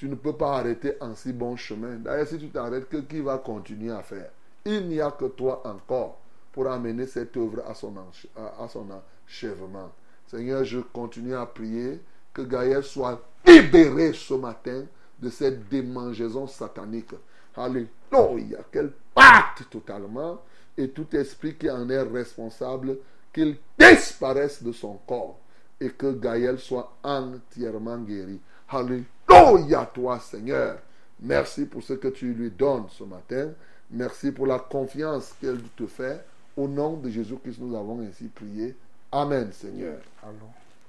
tu 0.00 0.08
ne 0.08 0.14
peux 0.14 0.32
pas 0.32 0.56
arrêter 0.56 0.94
en 1.02 1.14
si 1.14 1.30
bon 1.30 1.56
chemin. 1.56 1.96
D'ailleurs, 1.96 2.26
si 2.26 2.38
tu 2.38 2.48
t'arrêtes, 2.48 2.88
que 2.88 2.96
qui 2.96 3.20
va 3.20 3.36
continuer 3.36 3.92
à 3.92 4.02
faire? 4.02 4.30
Il 4.64 4.88
n'y 4.88 4.98
a 4.98 5.10
que 5.10 5.26
toi 5.26 5.60
encore 5.66 6.18
pour 6.52 6.68
amener 6.70 7.06
cette 7.06 7.36
œuvre 7.36 7.62
à 7.68 7.74
son, 7.74 7.92
à 8.34 8.66
son 8.66 8.86
achèvement. 9.28 9.92
Seigneur, 10.26 10.64
je 10.64 10.78
continue 10.78 11.34
à 11.34 11.44
prier 11.44 12.00
que 12.32 12.40
Gaël 12.40 12.82
soit 12.82 13.20
libéré 13.46 14.14
ce 14.14 14.32
matin 14.32 14.84
de 15.18 15.28
cette 15.28 15.68
démangeaison 15.68 16.46
satanique. 16.46 17.12
Alléluia, 17.54 18.60
qu'elle 18.72 18.92
parte 19.14 19.68
totalement 19.68 20.40
et 20.78 20.88
tout 20.88 21.14
esprit 21.14 21.56
qui 21.56 21.68
en 21.68 21.90
est 21.90 22.00
responsable, 22.00 22.96
qu'il 23.34 23.58
disparaisse 23.78 24.62
de 24.62 24.72
son 24.72 24.94
corps 25.06 25.38
et 25.78 25.90
que 25.90 26.10
Gaël 26.10 26.58
soit 26.58 26.96
entièrement 27.02 27.98
guéri. 27.98 28.40
Alléluia, 28.70 29.84
toi 29.92 30.18
Seigneur. 30.20 30.76
Merci 31.20 31.66
pour 31.66 31.82
ce 31.82 31.94
que 31.94 32.08
tu 32.08 32.32
lui 32.32 32.50
donnes 32.50 32.84
ce 32.88 33.04
matin. 33.04 33.50
Merci 33.90 34.30
pour 34.32 34.46
la 34.46 34.58
confiance 34.58 35.34
qu'elle 35.40 35.60
te 35.76 35.86
fait. 35.86 36.24
Au 36.56 36.68
nom 36.68 36.94
de 36.96 37.08
Jésus-Christ, 37.10 37.58
nous 37.60 37.76
avons 37.76 38.00
ainsi 38.00 38.28
prié. 38.28 38.74
Amen, 39.12 39.50
Seigneur. 39.52 39.98
Allô? 40.22 40.46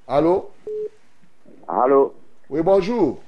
Allô? 0.07 0.49
Allô, 1.67 2.13
Oui, 2.49 2.61
bonjour. 2.61 3.19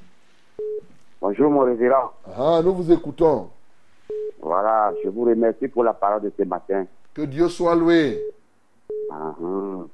bonjour 1.21 1.49
mon 1.49 1.61
révérend. 1.61 2.11
Ah, 2.37 2.61
nous 2.63 2.73
vous 2.75 2.91
écoutons. 2.91 3.49
Voilà, 4.41 4.93
je 5.03 5.09
vous 5.09 5.23
remercie 5.23 5.67
pour 5.67 5.83
la 5.83 5.93
parole 5.93 6.21
de 6.21 6.31
ce 6.37 6.43
matin. 6.43 6.85
Que 7.13 7.21
Dieu 7.23 7.47
soit 7.49 7.75
loué. 7.75 8.21
Ah, 9.11 9.33
ah. 9.41 9.85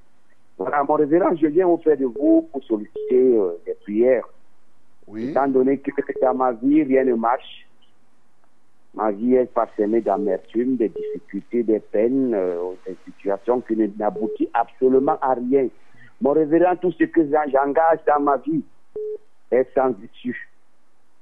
Voilà, 0.57 0.83
mon 0.83 0.95
révérend, 0.95 1.35
je 1.35 1.47
viens 1.47 1.67
auprès 1.67 1.95
de 1.95 2.05
vous 2.05 2.49
pour 2.51 2.63
solliciter 2.63 3.37
euh, 3.37 3.51
des 3.65 3.75
prières. 3.75 4.27
Étant 5.17 5.47
donné 5.47 5.77
que 5.79 5.91
dans 6.21 6.35
ma 6.35 6.51
vie, 6.53 6.83
rien 6.83 7.03
ne 7.03 7.15
marche. 7.15 7.67
Ma 8.93 9.11
vie 9.11 9.35
est 9.35 9.51
parsemée 9.53 10.01
d'amertume, 10.01 10.77
de 10.77 10.87
difficultés, 10.87 11.63
de 11.63 11.79
peines, 11.79 12.33
euh, 12.33 12.73
des 12.85 12.97
situations 13.05 13.61
qui 13.61 13.75
n'aboutissent 13.75 14.49
absolument 14.53 15.17
à 15.21 15.35
rien. 15.35 15.67
Mon 16.21 16.31
révérend, 16.31 16.75
tout 16.75 16.91
ce 16.91 17.03
que 17.05 17.21
j'engage 17.29 17.99
dans 18.07 18.19
ma 18.19 18.37
vie 18.37 18.63
est 19.51 19.67
sans 19.73 19.93
issue. 20.03 20.49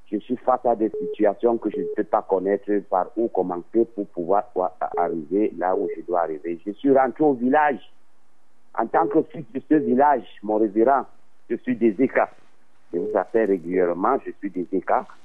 Je 0.09 0.17
suis 0.19 0.37
face 0.37 0.65
à 0.65 0.75
des 0.75 0.89
situations 1.01 1.57
que 1.57 1.69
je 1.69 1.81
ne 1.81 1.87
peux 1.95 2.05
pas 2.05 2.21
connaître 2.21 2.71
par 2.89 3.11
où 3.17 3.27
commencer 3.27 3.85
pour 3.93 4.07
pouvoir 4.07 4.45
arriver 4.97 5.53
là 5.57 5.75
où 5.75 5.89
je 5.95 6.01
dois 6.03 6.21
arriver. 6.21 6.59
Je 6.65 6.71
suis 6.71 6.91
rentré 6.97 7.23
au 7.23 7.33
village. 7.33 7.79
En 8.77 8.87
tant 8.87 9.07
que 9.07 9.21
fils 9.23 9.45
de 9.53 9.61
ce 9.69 9.75
village, 9.75 10.23
mon 10.43 10.57
révérend, 10.57 11.05
je 11.49 11.55
suis 11.57 11.75
des 11.75 11.95
écarts. 11.99 12.31
Je 12.93 12.99
vous 12.99 13.17
appelle 13.17 13.49
régulièrement, 13.49 14.17
je 14.25 14.31
suis 14.39 14.49
des 14.49 14.67
écarts. 14.71 15.17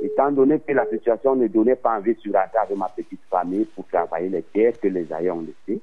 Étant 0.00 0.30
donné 0.32 0.58
que 0.60 0.72
la 0.72 0.86
situation 0.86 1.36
ne 1.36 1.48
donnait 1.48 1.76
pas 1.76 1.98
envie 1.98 2.14
sur 2.16 2.32
la 2.32 2.48
de 2.68 2.74
ma 2.74 2.88
petite 2.88 3.20
famille 3.30 3.66
pour 3.66 3.86
travailler 3.88 4.28
les 4.28 4.42
terres 4.42 4.78
que 4.80 4.88
les 4.88 5.12
ayants 5.12 5.40
laissées, 5.40 5.80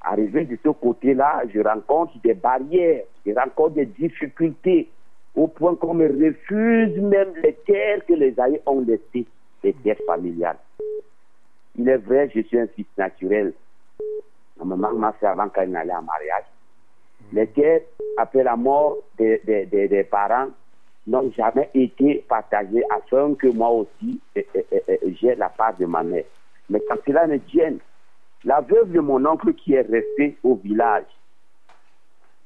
arrivé 0.00 0.44
de 0.44 0.56
ce 0.62 0.68
côté-là, 0.70 1.42
je 1.52 1.60
rencontre 1.60 2.18
des 2.22 2.34
barrières, 2.34 3.04
je 3.26 3.32
rencontre 3.32 3.74
des 3.74 3.86
difficultés, 3.86 4.88
au 5.34 5.48
point 5.48 5.74
qu'on 5.74 5.94
me 5.94 6.06
refuse 6.06 6.96
même 7.00 7.34
les 7.42 7.54
terres 7.66 8.04
que 8.06 8.14
les 8.14 8.38
aïeux 8.38 8.60
ont 8.66 8.80
laissées, 8.80 9.26
les 9.62 9.72
terres 9.72 10.00
familiales. 10.06 10.58
Il 11.76 11.88
est 11.88 11.96
vrai, 11.96 12.30
je 12.34 12.40
suis 12.42 12.58
un 12.58 12.68
fils 12.68 12.86
naturel. 12.96 13.52
Ma 14.58 14.64
maman 14.64 14.92
m'a 14.92 15.12
fait 15.12 15.26
avant 15.26 15.48
qu'elle 15.48 15.70
n'allait 15.70 15.92
en 15.92 16.02
mariage. 16.02 16.44
Les 17.34 17.48
terres, 17.48 17.80
après 18.16 18.44
la 18.44 18.54
mort 18.56 18.96
des, 19.18 19.40
des- 19.44 19.66
des- 19.66 20.04
parents, 20.04 20.48
n'ont 21.06 21.30
jamais 21.36 21.68
été 21.74 22.24
partagées 22.28 22.84
afin 22.96 23.34
que 23.34 23.48
moi 23.48 23.70
aussi, 23.70 24.20
eh, 24.36 24.46
eh, 24.54 24.64
eh, 24.88 24.98
j'ai 25.20 25.34
la 25.34 25.48
part 25.48 25.76
de 25.76 25.84
ma 25.84 26.02
mère. 26.04 26.24
Mais 26.70 26.80
quand 26.88 26.96
cela 27.04 27.26
ne 27.26 27.36
tienne, 27.38 27.78
la 28.44 28.60
veuve 28.60 28.92
de 28.92 29.00
mon 29.00 29.26
oncle 29.26 29.52
qui 29.54 29.74
est 29.74 29.82
restée 29.82 30.36
au 30.44 30.54
village 30.54 31.04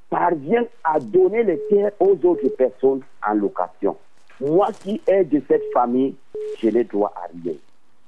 parvient 0.09 0.65
à 0.83 0.99
donner 0.99 1.43
les 1.43 1.59
terres 1.69 1.91
aux 1.99 2.17
autres 2.25 2.49
personnes 2.57 3.01
en 3.25 3.33
location. 3.35 3.95
Moi 4.41 4.69
qui 4.81 4.99
ai 5.07 5.23
de 5.23 5.39
cette 5.47 5.71
famille, 5.71 6.15
je 6.61 6.69
n'ai 6.69 6.83
droit 6.83 7.13
à 7.15 7.27
rien. 7.43 7.53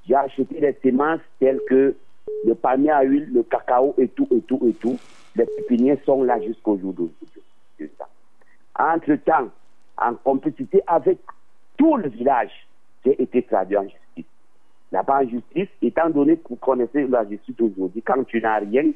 J'ai 0.08 0.14
acheté 0.16 0.60
des 0.60 0.76
semences 0.82 1.20
telles 1.38 1.60
que 1.68 1.94
le 2.44 2.54
palmier 2.56 2.90
à 2.90 3.02
huile, 3.02 3.30
le 3.32 3.42
cacao 3.44 3.94
et 3.98 4.08
tout, 4.08 4.26
et 4.34 4.40
tout, 4.40 4.60
et 4.66 4.72
tout. 4.72 4.98
Les 5.34 5.46
pépiniers 5.46 5.98
sont 6.04 6.22
là 6.22 6.40
jusqu'au 6.40 6.78
jour 6.78 6.92
d'aujourd'hui. 6.92 7.42
Entre-temps, 8.78 9.50
en 9.96 10.14
complicité 10.14 10.82
avec 10.86 11.18
tout 11.76 11.96
le 11.96 12.08
village, 12.08 12.52
j'ai 13.04 13.20
été 13.20 13.42
traduit 13.42 13.76
en 13.76 13.82
justice. 13.84 14.26
Là-bas 14.90 15.22
en 15.22 15.28
justice, 15.28 15.68
étant 15.80 16.10
donné 16.10 16.36
que 16.36 16.48
vous 16.50 16.56
connaissez 16.56 17.06
la 17.06 17.28
justice 17.28 17.60
aujourd'hui, 17.60 18.02
quand 18.02 18.22
tu 18.24 18.40
n'as 18.40 18.58
rien, 18.58 18.90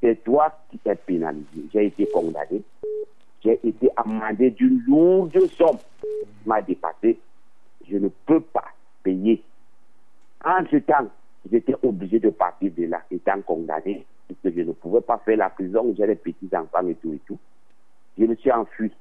c'est 0.00 0.22
toi 0.24 0.52
qui 0.70 0.80
es 0.84 0.94
pénalisé. 0.94 1.64
J'ai 1.72 1.86
été 1.86 2.06
condamné. 2.06 2.62
J'ai 3.42 3.58
été 3.66 3.88
amendé 3.96 4.50
d'une 4.50 4.82
lourde 4.86 5.38
somme. 5.56 5.78
m'a 6.46 6.60
dépassé. 6.62 7.18
Je 7.88 7.96
ne 7.96 8.08
peux 8.26 8.40
pas 8.40 8.68
payer. 9.02 9.42
Entre-temps, 10.44 11.08
j'étais 11.50 11.74
obligé 11.82 12.18
de 12.18 12.30
partir 12.30 12.70
de 12.76 12.84
là, 12.86 13.02
étant 13.10 13.40
condamné, 13.42 14.04
puisque 14.34 14.56
je 14.56 14.62
ne 14.62 14.72
pouvais 14.72 15.00
pas 15.00 15.18
faire 15.18 15.38
la 15.38 15.50
prison 15.50 15.84
où 15.84 15.94
j'ai 15.96 16.06
les 16.06 16.16
petits-enfants 16.16 16.86
et 16.86 16.94
tout 16.96 17.12
et 17.12 17.20
tout. 17.26 17.38
Je 18.18 18.24
me 18.24 18.34
suis 18.36 18.52
enfui. 18.52 18.92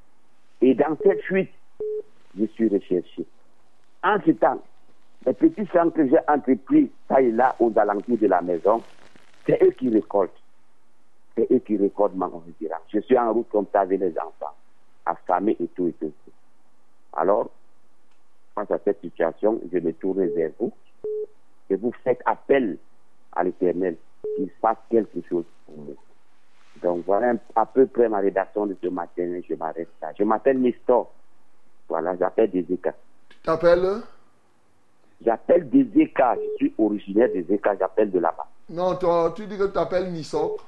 Et 0.62 0.74
dans 0.74 0.98
cette 1.04 1.22
fuite, 1.22 1.52
je 2.38 2.46
suis 2.46 2.68
recherché. 2.68 3.26
En 4.04 4.18
ce 4.26 4.32
temps, 4.32 4.62
les 5.26 5.34
petits 5.34 5.66
champs 5.68 5.90
que 5.90 6.08
j'ai 6.08 6.18
entrepris 6.28 6.92
ça 7.08 7.22
et 7.22 7.32
là 7.32 7.56
aux 7.60 7.72
alentours 7.78 8.18
de 8.18 8.28
la 8.28 8.42
maison, 8.42 8.82
c'est 9.46 9.62
eux 9.64 9.72
qui 9.72 9.90
récoltent. 9.90 10.32
C'est 11.36 11.52
eux 11.52 11.60
qui 11.60 11.78
récoltent 11.78 12.16
ma 12.16 12.30
considération. 12.30 12.86
Je 12.92 13.00
suis 13.02 13.18
en 13.18 13.34
route 13.34 13.50
comme 13.50 13.68
ça 13.72 13.82
avec 13.82 14.00
les 14.00 14.18
enfants, 14.18 14.56
affamés 15.06 15.58
et 15.60 15.68
tout 15.68 15.88
et 15.88 15.94
tout. 15.94 16.12
Alors, 17.14 17.50
face 18.56 18.72
à 18.72 18.80
cette 18.84 19.02
situation, 19.02 19.60
je 19.72 19.80
me 19.80 19.94
tourne 19.94 20.26
vers 20.28 20.52
vous 20.60 20.72
et 21.70 21.76
vous 21.76 21.94
faites 22.04 22.22
appel 22.26 22.78
à 23.34 23.44
l'éternel 23.44 23.96
qu'il 24.36 24.50
fasse 24.62 24.78
quelque 24.90 25.22
chose 25.30 25.46
pour 25.66 25.78
moi. 25.78 25.96
Donc 26.82 27.04
voilà 27.06 27.34
à 27.56 27.66
peu 27.66 27.86
près 27.88 28.08
ma 28.08 28.20
rédaction 28.20 28.66
de 28.66 28.76
ce 28.82 28.88
matin. 28.88 29.40
Je 29.48 29.56
m'arrête 29.56 29.90
là. 30.02 30.12
Je 30.18 30.24
m'appelle 30.24 30.60
Nestor. 30.60 31.12
Voilà, 31.88 32.16
j'appelle 32.18 32.52
des 32.52 32.66
écarts. 32.72 32.94
Tu 33.30 33.38
t'appelles? 33.40 34.02
J'appelle 35.26 35.70
des 35.70 35.90
écarts. 36.02 36.38
Je 36.54 36.56
suis 36.58 36.76
originaire 36.78 37.30
des 37.34 37.46
écarts. 37.54 37.76
J'appelle 37.80 38.12
de 38.12 38.20
là-bas. 38.20 38.48
Non, 38.70 38.96
toi, 38.96 39.34
tu 39.36 39.48
dis 39.48 39.58
que 39.58 39.66
tu 39.66 39.74
t'appelles 39.74 40.12
Nisok. 40.12 40.60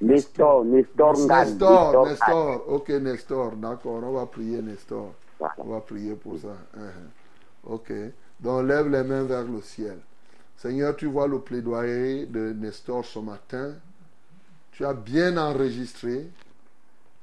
Nestor, 0.00 0.64
Nestor. 0.64 1.12
Nestor, 1.12 1.92
Ngan. 1.92 2.04
Nestor. 2.06 2.64
Ok, 2.68 2.88
Nestor. 2.88 3.52
D'accord, 3.56 4.00
on 4.02 4.12
va 4.12 4.26
prier 4.26 4.60
Nestor. 4.60 5.12
Voilà. 5.38 5.54
On 5.58 5.64
va 5.64 5.80
prier 5.80 6.14
pour 6.14 6.38
ça. 6.38 6.56
Uh-huh. 6.76 7.74
Ok. 7.74 7.92
Donc 8.40 8.66
lève 8.66 8.88
les 8.88 9.04
mains 9.04 9.24
vers 9.24 9.44
le 9.44 9.60
ciel. 9.60 9.98
Seigneur, 10.56 10.96
tu 10.96 11.06
vois 11.06 11.26
le 11.28 11.40
plaidoyer 11.40 12.26
de 12.26 12.52
Nestor 12.52 13.04
ce 13.04 13.18
matin. 13.18 13.74
Tu 14.72 14.84
as 14.84 14.94
bien 14.94 15.36
enregistré. 15.36 16.28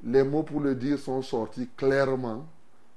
Les 0.03 0.24
mots 0.24 0.44
pour 0.44 0.62
le 0.62 0.76
dire 0.76 0.99
sont 0.99 1.22
sortis 1.22 1.70
clairement. 1.76 2.45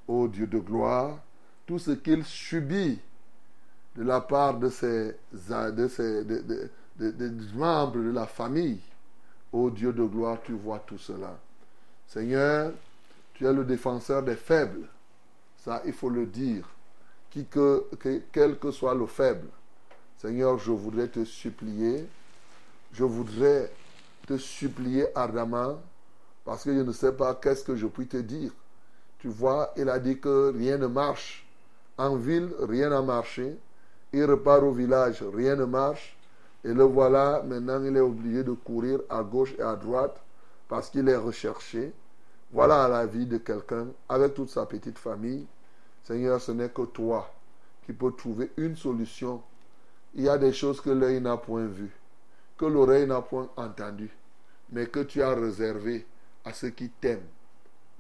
Ô 0.06 0.28
Dieu 0.28 0.46
de 0.46 0.58
gloire, 0.58 1.18
tout 1.66 1.78
ce 1.78 1.92
qu'il 1.92 2.24
subit 2.24 2.98
de 3.96 4.02
la 4.02 4.20
part 4.20 4.58
de 4.58 4.68
ses, 4.68 5.16
membres 7.54 7.96
de 7.96 8.10
la 8.10 8.26
famille. 8.26 8.80
Ô 9.52 9.70
Dieu 9.70 9.92
de 9.92 10.04
gloire, 10.04 10.38
tu 10.44 10.52
vois 10.52 10.80
tout 10.80 10.98
cela. 10.98 11.38
Seigneur, 12.06 12.72
tu 13.34 13.46
es 13.46 13.52
le 13.52 13.64
défenseur 13.64 14.22
des 14.22 14.36
faibles. 14.36 14.86
Ça, 15.58 15.80
il 15.86 15.92
faut 15.92 16.10
le 16.10 16.26
dire. 16.26 16.68
Qui 17.30 17.46
que, 17.46 17.86
que- 17.98 18.20
quel 18.30 18.58
que 18.58 18.70
soit 18.70 18.94
le 18.94 19.06
faible. 19.06 19.48
Seigneur, 20.18 20.58
je 20.58 20.72
voudrais 20.72 21.08
te 21.08 21.24
supplier. 21.24 22.06
Je 22.92 23.04
voudrais 23.04 23.70
te 24.26 24.36
supplier 24.36 25.06
ardemment 25.16 25.80
parce 26.44 26.64
que 26.64 26.74
je 26.74 26.80
ne 26.80 26.92
sais 26.92 27.12
pas 27.12 27.34
qu'est-ce 27.34 27.64
que 27.64 27.76
je 27.76 27.86
puis 27.86 28.06
te 28.06 28.16
dire. 28.16 28.52
Tu 29.18 29.28
vois, 29.28 29.72
il 29.76 29.88
a 29.88 29.98
dit 29.98 30.18
que 30.20 30.52
rien 30.56 30.78
ne 30.78 30.86
marche. 30.86 31.46
En 31.96 32.16
ville, 32.16 32.50
rien 32.60 32.90
n'a 32.90 33.02
marché. 33.02 33.56
Il 34.12 34.24
repart 34.24 34.62
au 34.62 34.72
village, 34.72 35.22
rien 35.34 35.56
ne 35.56 35.64
marche. 35.64 36.16
Et 36.64 36.72
le 36.72 36.84
voilà, 36.84 37.42
maintenant 37.42 37.82
il 37.82 37.96
est 37.96 38.00
obligé 38.00 38.42
de 38.42 38.52
courir 38.52 39.00
à 39.10 39.22
gauche 39.22 39.54
et 39.58 39.62
à 39.62 39.76
droite 39.76 40.20
parce 40.68 40.88
qu'il 40.90 41.08
est 41.08 41.16
recherché. 41.16 41.92
Voilà 42.52 42.88
la 42.88 43.06
vie 43.06 43.26
de 43.26 43.38
quelqu'un 43.38 43.88
avec 44.08 44.34
toute 44.34 44.50
sa 44.50 44.64
petite 44.66 44.98
famille. 44.98 45.46
Seigneur, 46.04 46.40
ce 46.40 46.52
n'est 46.52 46.68
que 46.68 46.82
toi 46.82 47.30
qui 47.84 47.92
peux 47.92 48.12
trouver 48.12 48.50
une 48.56 48.76
solution. 48.76 49.42
Il 50.14 50.24
y 50.24 50.28
a 50.28 50.38
des 50.38 50.52
choses 50.52 50.80
que 50.80 50.90
l'œil 50.90 51.20
n'a 51.20 51.36
point 51.36 51.66
vues, 51.66 51.94
que 52.56 52.66
l'oreille 52.66 53.06
n'a 53.06 53.20
point 53.20 53.48
entendues, 53.56 54.16
mais 54.70 54.86
que 54.86 55.00
tu 55.00 55.22
as 55.22 55.34
réservées 55.34 56.06
à 56.44 56.52
ceux 56.52 56.70
qui 56.70 56.88
t'aiment. 56.88 57.26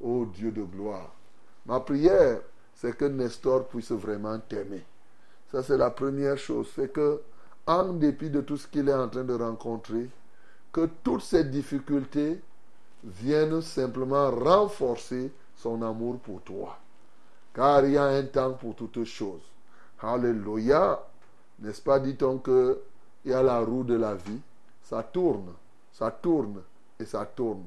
Ô 0.00 0.24
Dieu 0.26 0.52
de 0.52 0.62
gloire. 0.62 1.12
Ma 1.66 1.80
prière, 1.80 2.40
c'est 2.74 2.96
que 2.96 3.04
Nestor 3.06 3.66
puisse 3.66 3.92
vraiment 3.92 4.38
t'aimer. 4.38 4.84
Ça, 5.50 5.62
c'est 5.62 5.76
la 5.76 5.90
première 5.90 6.36
chose. 6.36 6.68
C'est 6.74 6.92
que, 6.92 7.20
en 7.66 7.92
dépit 7.94 8.30
de 8.30 8.40
tout 8.40 8.56
ce 8.56 8.66
qu'il 8.66 8.88
est 8.88 8.94
en 8.94 9.08
train 9.08 9.24
de 9.24 9.34
rencontrer, 9.34 10.08
que 10.72 10.88
toutes 11.02 11.22
ces 11.22 11.44
difficultés 11.44 12.40
viennent 13.04 13.62
simplement 13.62 14.30
renforcer 14.30 15.32
son 15.56 15.82
amour 15.82 16.18
pour 16.18 16.42
toi. 16.42 16.78
Car 17.54 17.84
il 17.84 17.92
y 17.92 17.96
a 17.96 18.04
un 18.04 18.24
temps 18.24 18.52
pour 18.52 18.74
toutes 18.74 19.04
choses. 19.04 19.42
Alléluia. 20.00 21.00
N'est-ce 21.60 21.82
pas, 21.82 22.00
dit-on 22.00 22.38
que 22.38 22.80
il 23.24 23.30
y 23.30 23.34
a 23.34 23.42
la 23.42 23.60
roue 23.60 23.84
de 23.84 23.94
la 23.94 24.14
vie. 24.14 24.40
Ça 24.82 25.02
tourne, 25.02 25.52
ça 25.92 26.10
tourne 26.10 26.60
et 27.00 27.04
ça 27.04 27.24
tourne. 27.24 27.64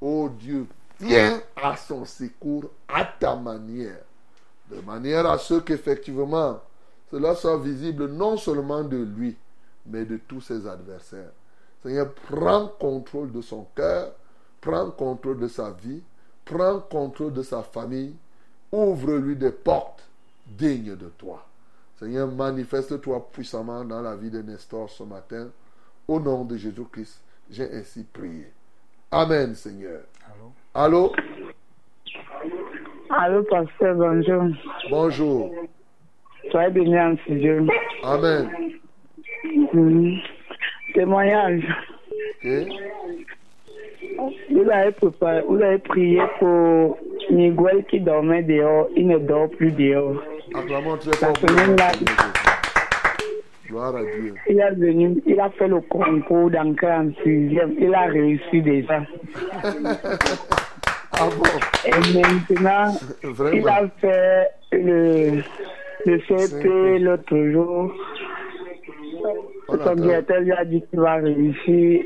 Oh 0.00 0.28
Dieu, 0.28 0.66
viens 1.00 1.40
à 1.54 1.76
son 1.76 2.04
secours 2.04 2.64
à 2.88 3.04
ta 3.04 3.36
manière. 3.36 4.02
De 4.70 4.80
manière 4.80 5.26
à 5.26 5.38
ce 5.38 5.54
qu'effectivement, 5.60 6.60
cela 7.10 7.34
soit 7.36 7.58
visible 7.58 8.08
non 8.08 8.36
seulement 8.36 8.82
de 8.82 8.96
lui, 8.96 9.36
mais 9.86 10.04
de 10.04 10.16
tous 10.16 10.40
ses 10.40 10.66
adversaires. 10.66 11.30
Seigneur, 11.82 12.12
prends 12.28 12.66
contrôle 12.66 13.30
de 13.30 13.40
son 13.40 13.66
cœur, 13.76 14.12
prends 14.60 14.90
contrôle 14.90 15.38
de 15.38 15.46
sa 15.46 15.70
vie, 15.70 16.02
prends 16.44 16.80
contrôle 16.80 17.32
de 17.32 17.42
sa 17.44 17.62
famille, 17.62 18.16
ouvre-lui 18.72 19.36
des 19.36 19.52
portes 19.52 20.02
dignes 20.46 20.96
de 20.96 21.08
toi. 21.16 21.46
Seigneur, 21.98 22.28
manifeste-toi 22.28 23.26
puissamment 23.32 23.82
dans 23.82 24.02
la 24.02 24.14
vie 24.16 24.30
de 24.30 24.42
Nestor 24.42 24.90
ce 24.90 25.02
matin. 25.02 25.48
Au 26.06 26.20
nom 26.20 26.44
de 26.44 26.56
Jésus-Christ, 26.56 27.24
j'ai 27.50 27.72
ainsi 27.72 28.04
prié. 28.04 28.52
Amen, 29.10 29.54
Seigneur. 29.54 30.02
Allô? 30.74 31.10
Allô, 33.08 33.42
pasteur, 33.44 33.94
bonjour. 33.94 34.44
Bonjour. 34.90 35.54
Soyez 36.50 36.70
béni 36.70 36.98
en 37.00 37.16
ce 37.26 37.32
Dieu. 37.32 37.66
Amen. 38.02 38.50
Témoignage. 40.92 41.62
Ok. 42.44 42.50
Vous 44.50 44.70
avez, 44.70 44.92
préparé, 44.92 45.42
vous 45.48 45.62
avez 45.62 45.78
prié 45.78 46.20
pour 46.38 46.98
Miguel 47.30 47.84
qui 47.88 48.00
dormait 48.00 48.42
dehors. 48.42 48.88
Il 48.94 49.08
ne 49.08 49.18
dort 49.18 49.48
plus 49.50 49.72
dehors. 49.72 50.22
Acclamons 50.54 50.96
très 50.96 51.10
La 51.10 51.16
fort. 51.16 51.36
semaine 51.38 51.76
là. 51.76 51.92
Gloire 53.68 53.96
à 53.96 54.02
Dieu. 54.02 54.34
il 54.48 54.60
est 54.60 54.70
venu, 54.74 55.20
il 55.26 55.40
a 55.40 55.50
fait 55.50 55.66
le 55.68 55.80
concours 55.80 56.50
d'entrée 56.50 56.92
en 56.92 57.10
sixième. 57.24 57.74
Il 57.78 57.92
a 57.94 58.06
réussi 58.06 58.62
déjà. 58.62 59.02
Ah 61.18 61.28
bon? 61.34 61.44
Et 61.86 62.18
maintenant, 62.20 62.92
il 63.54 63.66
a 63.66 63.88
fait 64.02 64.48
le, 64.72 65.40
le 66.04 66.20
CP 66.28 66.98
l'autre 66.98 67.34
jour. 67.52 67.90
On 69.68 69.78
Son 69.82 69.94
directeur 69.94 70.40
lui 70.40 70.52
a 70.52 70.64
dit 70.66 70.82
qu'il 70.90 71.00
va 71.00 71.14
réussir. 71.14 72.02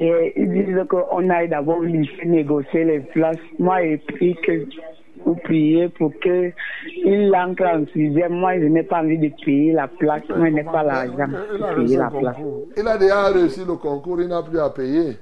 Et 0.00 0.32
ils 0.36 0.50
disent 0.64 0.84
qu'on 0.88 1.28
aille 1.28 1.50
d'abord 1.50 1.80
lui 1.80 2.06
faire 2.06 2.26
négocier 2.28 2.84
les 2.84 3.00
places. 3.00 3.36
Moi, 3.58 3.82
j'ai 3.82 3.98
pris 3.98 4.34
que 4.42 4.64
vous 5.24 5.34
priez 5.36 5.88
pour 5.88 6.12
que 6.20 6.52
il 7.04 7.34
entre 7.34 7.64
en 7.64 7.84
sixième. 7.92 8.32
Moi, 8.34 8.58
je 8.58 8.66
n'ai 8.66 8.82
pas 8.82 9.02
envie 9.02 9.18
de 9.18 9.30
payer 9.44 9.72
la 9.72 9.88
place. 9.88 10.22
Moi, 10.28 10.48
je 10.48 10.54
n'ai 10.54 10.64
pas 10.64 10.82
l'argent 10.82 11.28
pour 11.58 11.74
payer 11.76 11.96
la 11.96 12.10
place. 12.10 12.36
Il 12.76 12.88
a 12.88 12.98
déjà 12.98 13.28
réussi 13.28 13.60
le 13.66 13.74
concours, 13.74 14.20
il 14.20 14.28
n'a 14.28 14.42
plus 14.42 14.58
à 14.58 14.70
payer. 14.70 15.16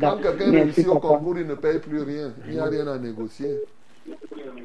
Quand 0.00 0.16
quelqu'un 0.22 0.50
réussit 0.50 0.88
au 0.88 0.98
concours, 0.98 1.38
il 1.38 1.46
ne 1.46 1.54
paye 1.54 1.78
plus 1.78 2.02
rien. 2.02 2.32
Il 2.46 2.54
n'y 2.54 2.60
a 2.60 2.64
rien 2.64 2.86
à 2.86 2.98
négocier. 2.98 3.58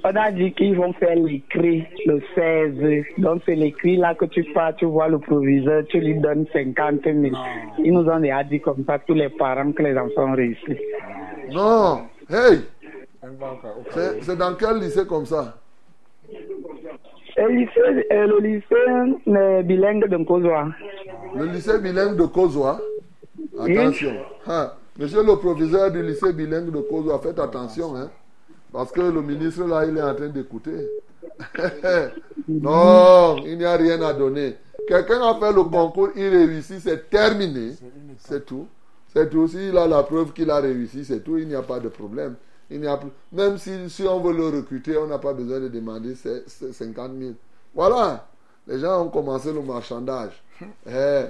On 0.03 0.15
a 0.15 0.31
dit 0.31 0.53
qu'ils 0.53 0.75
vont 0.75 0.93
faire 0.93 1.15
l'écrit 1.15 1.83
le 2.05 2.21
16. 2.35 3.05
Donc, 3.17 3.41
c'est 3.45 3.55
l'écrit 3.55 3.97
là 3.97 4.13
que 4.13 4.25
tu 4.25 4.43
pars, 4.53 4.75
tu 4.75 4.85
vois 4.85 5.07
le 5.07 5.17
proviseur, 5.19 5.83
tu 5.89 5.99
lui 5.99 6.15
donnes 6.19 6.45
50 6.53 7.01
000. 7.03 7.35
Ils 7.83 7.91
nous 7.91 8.07
ont 8.07 8.19
déjà 8.19 8.43
dit 8.43 8.59
comme 8.59 8.83
ça, 8.85 8.99
tous 8.99 9.15
les 9.15 9.29
parents, 9.29 9.71
que 9.71 9.81
les 9.81 9.97
enfants 9.97 10.31
ont 10.31 10.35
réussi. 10.35 10.77
Non. 11.51 12.01
Hey, 12.29 12.59
c'est 14.21 14.37
dans 14.37 14.55
quel 14.55 14.79
lycée 14.79 15.05
comme 15.05 15.25
ça? 15.25 15.57
Le 17.37 17.49
lycée, 17.49 18.07
euh, 18.11 18.27
le 18.27 18.39
lycée 18.39 19.27
euh, 19.27 19.61
bilingue 19.63 20.07
de 20.07 20.17
Nkozoa. 20.17 20.67
Le 21.35 21.45
lycée 21.45 21.79
bilingue 21.79 22.15
de 22.15 22.25
Kozoa. 22.25 22.79
Attention. 23.59 24.13
Hein, 24.47 24.71
Monsieur 24.97 25.23
le 25.23 25.35
proviseur 25.35 25.91
du 25.91 26.01
lycée 26.01 26.31
bilingue 26.31 26.71
de 26.71 26.79
Kozoa, 26.79 27.19
faites 27.19 27.39
attention. 27.39 27.95
Hein, 27.95 28.09
parce 28.71 28.91
que 28.91 29.01
le 29.01 29.21
ministre 29.21 29.65
là, 29.65 29.85
il 29.85 29.97
est 29.97 30.01
en 30.01 30.15
train 30.15 30.29
d'écouter. 30.29 30.87
non, 32.47 33.37
il 33.45 33.57
n'y 33.57 33.65
a 33.65 33.75
rien 33.75 34.01
à 34.01 34.13
donner. 34.13 34.55
Quelqu'un 34.87 35.21
a 35.21 35.35
fait 35.39 35.51
le 35.51 35.63
concours, 35.63 36.09
il 36.15 36.29
réussit, 36.29 36.79
c'est 36.79 37.09
terminé. 37.09 37.73
C'est 38.19 38.45
tout. 38.45 38.67
C'est 39.13 39.29
tout. 39.29 39.47
S'il 39.47 39.77
a 39.77 39.87
la 39.87 40.03
preuve 40.03 40.31
qu'il 40.31 40.49
a 40.49 40.57
réussi, 40.59 41.03
c'est 41.03 41.21
tout. 41.23 41.37
Il 41.37 41.47
n'y 41.47 41.55
a 41.55 41.61
pas 41.63 41.79
de 41.79 41.89
problème. 41.89 42.35
Il 42.69 42.81
n'y 42.81 42.87
a 42.87 42.97
plus... 42.97 43.09
Même 43.31 43.57
si, 43.57 43.89
si 43.89 44.03
on 44.03 44.19
veut 44.19 44.33
le 44.35 44.47
recruter, 44.49 44.97
on 44.97 45.07
n'a 45.07 45.19
pas 45.19 45.33
besoin 45.33 45.59
de 45.59 45.67
demander 45.67 46.15
ces- 46.15 46.43
ces 46.47 46.73
50 46.73 47.11
000. 47.19 47.31
Voilà. 47.73 48.27
Les 48.67 48.79
gens 48.79 49.03
ont 49.05 49.09
commencé 49.09 49.51
le 49.53 49.61
marchandage. 49.61 50.41
Eh, 50.87 51.25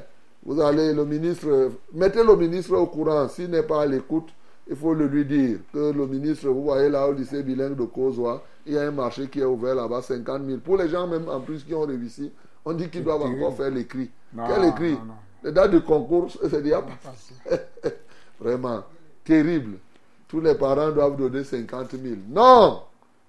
vous 0.45 0.61
allez, 0.61 0.93
le 0.93 1.03
ministre, 1.05 1.71
mettez 1.93 2.23
le 2.23 2.35
ministre 2.35 2.75
au 2.77 2.85
courant. 2.85 3.27
S'il 3.27 3.49
n'est 3.49 3.63
pas 3.63 3.81
à 3.81 3.85
l'écoute, 3.87 4.29
il 4.69 4.75
faut 4.75 4.93
le 4.93 5.07
lui 5.07 5.25
dire 5.25 5.57
que 5.73 5.91
le 5.91 6.05
ministre, 6.07 6.47
vous 6.49 6.63
voyez 6.63 6.89
là 6.89 7.07
au 7.07 7.13
lycée 7.13 7.41
bilingue 7.41 7.75
de 7.75 7.85
Causois, 7.85 8.43
il 8.65 8.73
y 8.73 8.77
a 8.77 8.83
un 8.83 8.91
marché 8.91 9.27
qui 9.27 9.39
est 9.39 9.45
ouvert 9.45 9.73
là-bas, 9.75 10.01
50 10.03 10.45
000. 10.45 10.59
Pour 10.59 10.77
les 10.77 10.87
gens 10.89 11.07
même 11.07 11.27
en 11.29 11.39
plus 11.41 11.63
qui 11.63 11.73
ont 11.73 11.81
réussi, 11.85 12.31
on 12.63 12.73
dit 12.73 12.89
qu'ils 12.89 13.03
doivent 13.03 13.23
encore 13.23 13.55
faire 13.57 13.71
l'écrit. 13.71 14.09
Quel 14.47 14.65
écrit? 14.65 14.97
Les 15.43 15.51
dates 15.51 15.71
de 15.71 15.79
concours, 15.79 16.29
c'est 16.49 16.61
déjà 16.61 16.81
passé. 16.81 17.33
Vraiment, 18.39 18.83
terrible. 19.23 19.77
Tous 20.27 20.41
les 20.41 20.55
parents 20.55 20.91
doivent 20.91 21.17
donner 21.17 21.43
50 21.43 21.91
000. 21.91 22.15
Non 22.29 22.81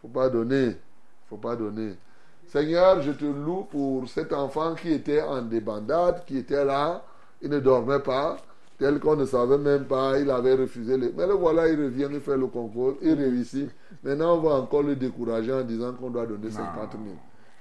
faut 0.06 0.08
pas 0.08 0.28
donner. 0.28 0.76
faut 1.28 1.36
pas 1.36 1.56
donner. 1.56 1.94
Seigneur, 2.46 3.02
je 3.02 3.12
te 3.12 3.24
loue 3.24 3.66
pour 3.70 4.08
cet 4.08 4.32
enfant 4.32 4.74
qui 4.74 4.92
était 4.92 5.20
en 5.20 5.42
débandade, 5.42 6.24
qui 6.24 6.38
était 6.38 6.64
là, 6.64 7.02
il 7.42 7.50
ne 7.50 7.58
dormait 7.58 7.98
pas, 7.98 8.36
tel 8.78 9.00
qu'on 9.00 9.16
ne 9.16 9.26
savait 9.26 9.58
même 9.58 9.84
pas, 9.84 10.18
il 10.18 10.30
avait 10.30 10.54
refusé. 10.54 10.96
Le... 10.96 11.12
Mais 11.16 11.26
le 11.26 11.34
voilà, 11.34 11.68
il 11.68 11.76
revient, 11.76 12.08
il 12.10 12.20
fait 12.20 12.36
le 12.36 12.46
concours, 12.46 12.94
il 13.02 13.14
réussit. 13.14 13.68
Maintenant, 14.04 14.36
on 14.36 14.40
va 14.40 14.54
encore 14.54 14.84
le 14.84 14.94
décourager 14.94 15.52
en 15.52 15.62
disant 15.62 15.92
qu'on 15.94 16.10
doit 16.10 16.26
donner 16.26 16.50
50 16.50 16.92
000. 16.92 17.16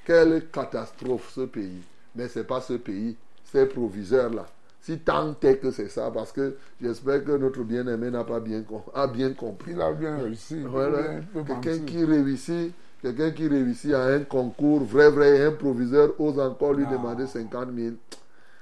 Quelle 0.06 0.49
catastrophe 0.49 1.32
ce 1.34 1.41
pays. 1.41 1.82
Mais 2.16 2.28
ce 2.28 2.40
n'est 2.40 2.45
pas 2.45 2.62
ce 2.62 2.74
pays, 2.74 3.18
ces 3.44 3.66
proviseurs-là. 3.66 4.45
Si 4.86 4.99
tant 4.99 5.36
est 5.41 5.57
que 5.57 5.72
c'est 5.72 5.88
ça, 5.90 6.12
parce 6.12 6.32
que 6.32 6.57
j'espère 6.80 7.24
que 7.24 7.32
notre 7.32 7.64
bien-aimé 7.64 8.12
n'a 8.12 8.24
pas 8.24 8.40
bien, 8.40 8.64
a 8.94 9.07
bien 9.07 9.34
compris. 9.34 9.72
Il 9.72 9.82
a 9.82 9.91
bien 9.91 10.16
réussi. 10.18 10.62
Voilà. 10.62 11.22
Quelqu'un 11.34 11.80
qui 11.86 12.06
réussit, 12.06 12.72
quelqu'un 13.02 13.32
qui 13.32 13.48
réussit 13.48 13.95
à 13.95 14.03
un 14.06 14.20
concours, 14.20 14.82
vrai, 14.84 15.10
vrai, 15.10 15.44
un 15.44 15.53
proviseur 15.53 16.14
ose 16.20 16.38
encore 16.40 16.74
lui 16.74 16.84
Non. 16.84 16.91
demander 16.91 17.26
50 17.26 17.70
000. 17.76 17.95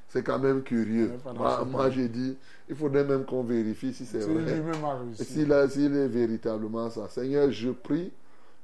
C'est 0.08 0.24
quand 0.24 0.40
même 0.40 0.64
curieux. 0.64 1.12
Moi, 1.70 1.90
j'ai 1.90 2.08
dit, 2.08 2.38
il 2.70 2.76
faudrait 2.78 3.04
même 3.04 3.26
qu'on 3.26 3.44
vérifie 3.44 3.92
si 3.94 4.06
c'est 4.06 4.22
Si 4.22 4.30
vrai. 4.30 4.64
S'il 5.16 5.54
s'il 5.70 5.94
est 5.98 6.08
véritablement 6.08 6.90
ça. 6.90 7.10
Seigneur, 7.10 7.52
je 7.52 7.72
prie 7.72 8.14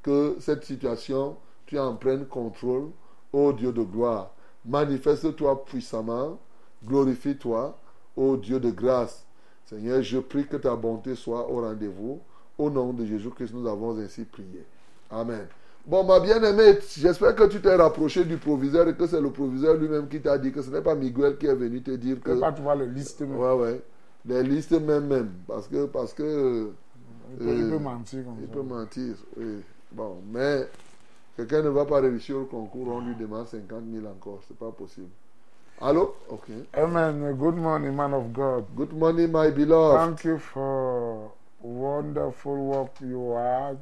que 0.02 0.38
cette 0.40 0.64
situation, 0.64 1.36
tu 1.66 1.78
en 1.78 1.94
prennes 1.96 2.26
contrôle, 2.26 2.92
ô 3.34 3.52
Dieu 3.52 3.74
de 3.74 3.82
gloire. 3.82 4.32
Manifeste-toi 4.66 5.66
puissamment, 5.66 6.40
glorifie-toi, 6.86 7.78
ô 8.16 8.38
Dieu 8.38 8.60
de 8.60 8.70
grâce. 8.72 9.26
Seigneur, 9.66 10.02
je 10.02 10.20
prie 10.20 10.48
que 10.48 10.58
ta 10.58 10.76
bonté 10.76 11.16
soit 11.16 11.50
au 11.50 11.62
rendez-vous. 11.62 12.20
Au 12.58 12.70
nom 12.70 12.92
de 12.92 13.06
Jésus-Christ, 13.06 13.54
nous 13.54 13.68
avons 13.68 13.98
ainsi 14.00 14.26
prié. 14.26 14.66
Amen. 15.10 15.48
Bon, 15.86 16.04
ma 16.04 16.20
bien-aimée, 16.20 16.78
j'espère 16.98 17.34
que 17.36 17.46
tu 17.48 17.62
t'es 17.62 17.74
rapproché 17.76 18.26
du 18.26 18.38
proviseur 18.38 18.88
et 18.90 18.96
que 18.96 19.08
c'est 19.08 19.22
le 19.22 19.32
proviseur 19.32 19.76
lui-même 19.76 20.08
qui 20.10 20.22
t'a 20.22 20.38
dit 20.38 20.52
que 20.52 20.62
ce 20.62 20.70
n'est 20.70 20.82
pas 20.82 20.94
Miguel 20.94 21.38
qui 21.38 21.46
est 21.48 21.56
venu 21.56 21.82
te 21.82 21.92
dire 21.92 22.20
que. 22.22 22.38
pas 22.40 22.52
trouver 22.52 22.76
le 22.76 22.86
liste 22.86 23.22
même. 23.22 23.38
Ouais, 23.38 23.54
ouais. 23.54 23.82
Les 24.26 24.44
listes 24.44 24.72
même, 24.74 25.08
même. 25.08 25.32
Parce 25.48 25.68
que, 25.68 25.86
parce 25.86 26.14
que 26.14 26.72
Il 27.32 27.38
peut, 27.38 27.56
il 27.56 27.64
euh, 27.64 27.70
peut 27.70 27.80
mentir 27.80 28.26
comme 28.26 28.36
il 28.42 28.48
ça. 28.48 28.54
peut 28.54 28.62
mentir. 28.62 29.16
oui. 29.38 29.64
Bon, 29.92 30.18
mais 30.32 30.68
quelqu'un 31.38 31.62
ne 31.64 31.70
va 31.70 31.86
pas 31.86 32.02
réussir 32.02 32.38
au 32.38 32.46
concours, 32.46 32.88
on 32.90 33.00
lui 33.00 33.16
demande 33.16 33.48
50 33.48 33.84
000 33.92 34.06
encore. 34.06 34.42
C'est 34.48 34.58
pas 34.58 34.72
possible. 34.72 35.08
Allô? 35.82 36.14
Ok. 36.28 36.68
Amen. 36.74 37.34
Good 37.38 37.56
morning, 37.56 37.96
man 37.96 38.14
of 38.14 38.34
God. 38.34 38.66
Good 38.76 38.92
morning, 38.92 39.32
my 39.32 39.50
beloved. 39.50 39.98
Thank 39.98 40.26
you 40.26 40.38
for 40.38 41.32
wonderful 41.62 42.58
work 42.58 42.92
you 43.00 43.32
are 43.32 43.78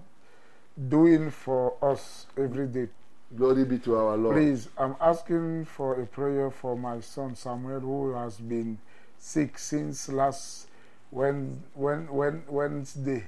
doing 0.89 1.31
for 1.31 1.73
us 1.81 2.27
every 2.37 2.67
day. 2.67 2.89
Glory 3.35 3.65
be 3.65 3.79
to 3.79 3.95
our 3.95 4.15
Lord. 4.15 4.35
Please, 4.35 4.69
I'm 4.77 4.95
asking 5.01 5.65
for 5.65 5.99
a 5.99 6.05
prayer 6.05 6.51
for 6.51 6.77
my 6.77 6.99
son 6.99 7.35
Samuel, 7.35 7.79
who 7.79 8.13
has 8.13 8.37
been 8.37 8.77
sick 9.17 9.57
since 9.57 10.07
last 10.07 10.67
when, 11.09 11.63
when, 11.73 12.07
when, 12.13 12.43
Wednesday, 12.47 13.23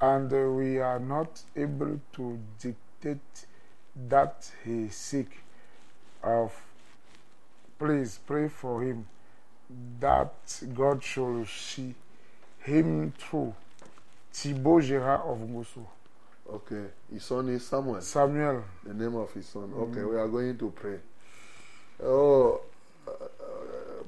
and 0.00 0.32
uh, 0.32 0.36
we 0.52 0.78
are 0.78 1.00
not 1.00 1.42
able 1.56 1.98
to 2.12 2.38
dictate 2.60 3.46
that 4.08 4.48
he 4.64 4.84
is 4.84 4.94
sick. 4.94 5.42
Of 6.22 6.65
please 7.78 8.18
pray 8.26 8.48
for 8.48 8.82
him 8.82 9.06
that 10.00 10.32
God 10.74 11.02
shall 11.02 11.44
see 11.46 11.94
him 12.60 13.12
through. 13.18 13.54
Thibaut 14.32 14.82
Gérard 14.82 15.22
of 15.26 15.38
Ngoso. 15.38 15.86
Okay. 16.52 16.84
His 17.12 17.24
son 17.24 17.48
is 17.48 17.66
Samuel. 17.66 18.00
Samuel. 18.00 18.62
The 18.84 18.94
name 18.94 19.16
of 19.16 19.32
his 19.32 19.46
son. 19.46 19.72
Okay, 19.76 20.00
Mm. 20.00 20.10
we 20.10 20.16
are 20.16 20.28
going 20.28 20.58
to 20.58 20.70
pray. 20.70 20.98
Oh, 22.02 22.60
uh, 23.08 23.12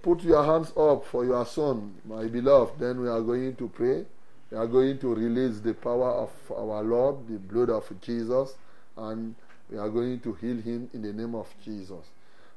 put 0.03 0.23
your 0.23 0.45
hands 0.45 0.73
up 0.77 1.05
for 1.07 1.25
your 1.25 1.45
son, 1.47 1.95
my 2.05 2.27
beloved. 2.27 2.79
Then 2.79 3.01
we 3.01 3.09
are 3.09 3.21
going 3.21 3.57
to 3.57 3.69
pray. 3.69 4.05
We 4.51 4.57
are 4.57 4.67
going 4.67 4.99
to 4.99 5.15
release 5.15 5.61
the 5.61 5.75
power 5.75 6.11
of 6.11 6.31
our 6.53 6.83
Lord, 6.83 7.27
the 7.29 7.39
blood 7.39 7.71
of 7.71 7.91
Jesus, 8.01 8.55
and 8.97 9.35
we 9.71 9.77
are 9.79 9.89
going 9.89 10.21
to 10.21 10.33
heal 10.35 10.57
him 10.61 10.89
in 10.95 11.03
the 11.03 11.13
name 11.13 11.35
of 11.35 11.49
Jesus. 11.65 12.05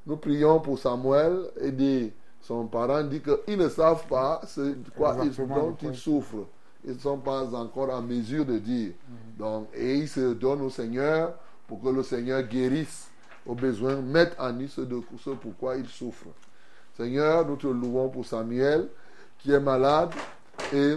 Nous 0.05 0.17
prions 0.17 0.59
pour 0.59 0.79
Samuel 0.79 1.39
et 1.59 1.71
dit, 1.71 2.11
son 2.41 2.65
parent 2.67 3.03
dit 3.03 3.21
qu'ils 3.21 3.57
ne 3.57 3.69
savent 3.69 4.05
pas 4.07 4.41
ce 4.47 4.73
quoi 4.97 5.15
ils, 5.25 5.31
dont 5.47 5.55
de 5.71 5.71
quoi 5.77 5.89
il 5.89 5.89
il- 5.89 5.95
souffre. 5.97 6.35
Ils 6.83 6.93
ne 6.95 6.99
sont 6.99 7.19
pas 7.19 7.43
encore 7.53 7.91
en 7.91 8.01
mesure 8.01 8.43
de 8.45 8.57
dire. 8.57 8.93
Donc, 9.37 9.67
et 9.75 9.97
il 9.97 10.07
se 10.09 10.33
donne 10.33 10.61
au 10.61 10.69
Seigneur 10.71 11.33
pour 11.67 11.79
que 11.81 11.89
le 11.89 12.01
Seigneur 12.01 12.41
guérisse 12.43 13.09
au 13.45 13.53
besoin, 13.53 14.01
mette 14.01 14.35
en 14.39 14.51
lui 14.51 14.67
ce, 14.67 14.81
de, 14.81 14.99
ce 15.23 15.29
pourquoi 15.31 15.75
il 15.75 15.87
souffre. 15.87 16.27
Seigneur, 16.97 17.45
nous 17.47 17.55
te 17.55 17.67
louons 17.67 18.09
pour 18.09 18.25
Samuel 18.25 18.87
qui 19.37 19.51
est 19.51 19.59
malade 19.59 20.11
et 20.73 20.95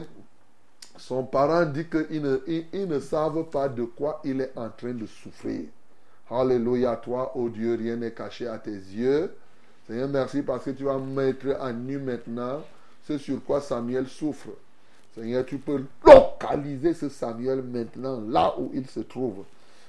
son 0.96 1.24
parent 1.24 1.64
dit 1.66 1.86
qu'ils 1.88 2.22
ne, 2.22 2.38
ils- 2.46 2.66
ils 2.72 2.88
ne 2.88 2.98
savent 3.00 3.44
pas 3.50 3.68
de 3.68 3.84
quoi 3.84 4.20
il 4.24 4.40
est 4.40 4.52
en 4.56 4.68
train 4.70 4.92
de 4.94 5.06
souffrir. 5.06 5.64
Alléluia, 6.30 6.96
toi, 6.96 7.36
ô 7.36 7.48
Dieu, 7.48 7.74
rien 7.74 7.96
n'est 7.96 8.12
caché 8.12 8.46
à 8.46 8.58
tes 8.58 8.70
yeux. 8.70 9.34
Seigneur, 9.86 10.08
merci 10.08 10.42
parce 10.42 10.64
que 10.64 10.70
tu 10.70 10.84
vas 10.84 10.98
mettre 10.98 11.56
en 11.60 11.72
nu 11.72 11.98
maintenant 11.98 12.62
ce 13.06 13.18
sur 13.18 13.44
quoi 13.44 13.60
Samuel 13.60 14.08
souffre. 14.08 14.50
Seigneur, 15.14 15.44
tu 15.44 15.58
peux 15.58 15.84
localiser 16.04 16.94
ce 16.94 17.08
Samuel 17.08 17.62
maintenant, 17.62 18.20
là 18.26 18.54
où 18.58 18.70
il 18.72 18.86
se 18.88 19.00
trouve. 19.00 19.44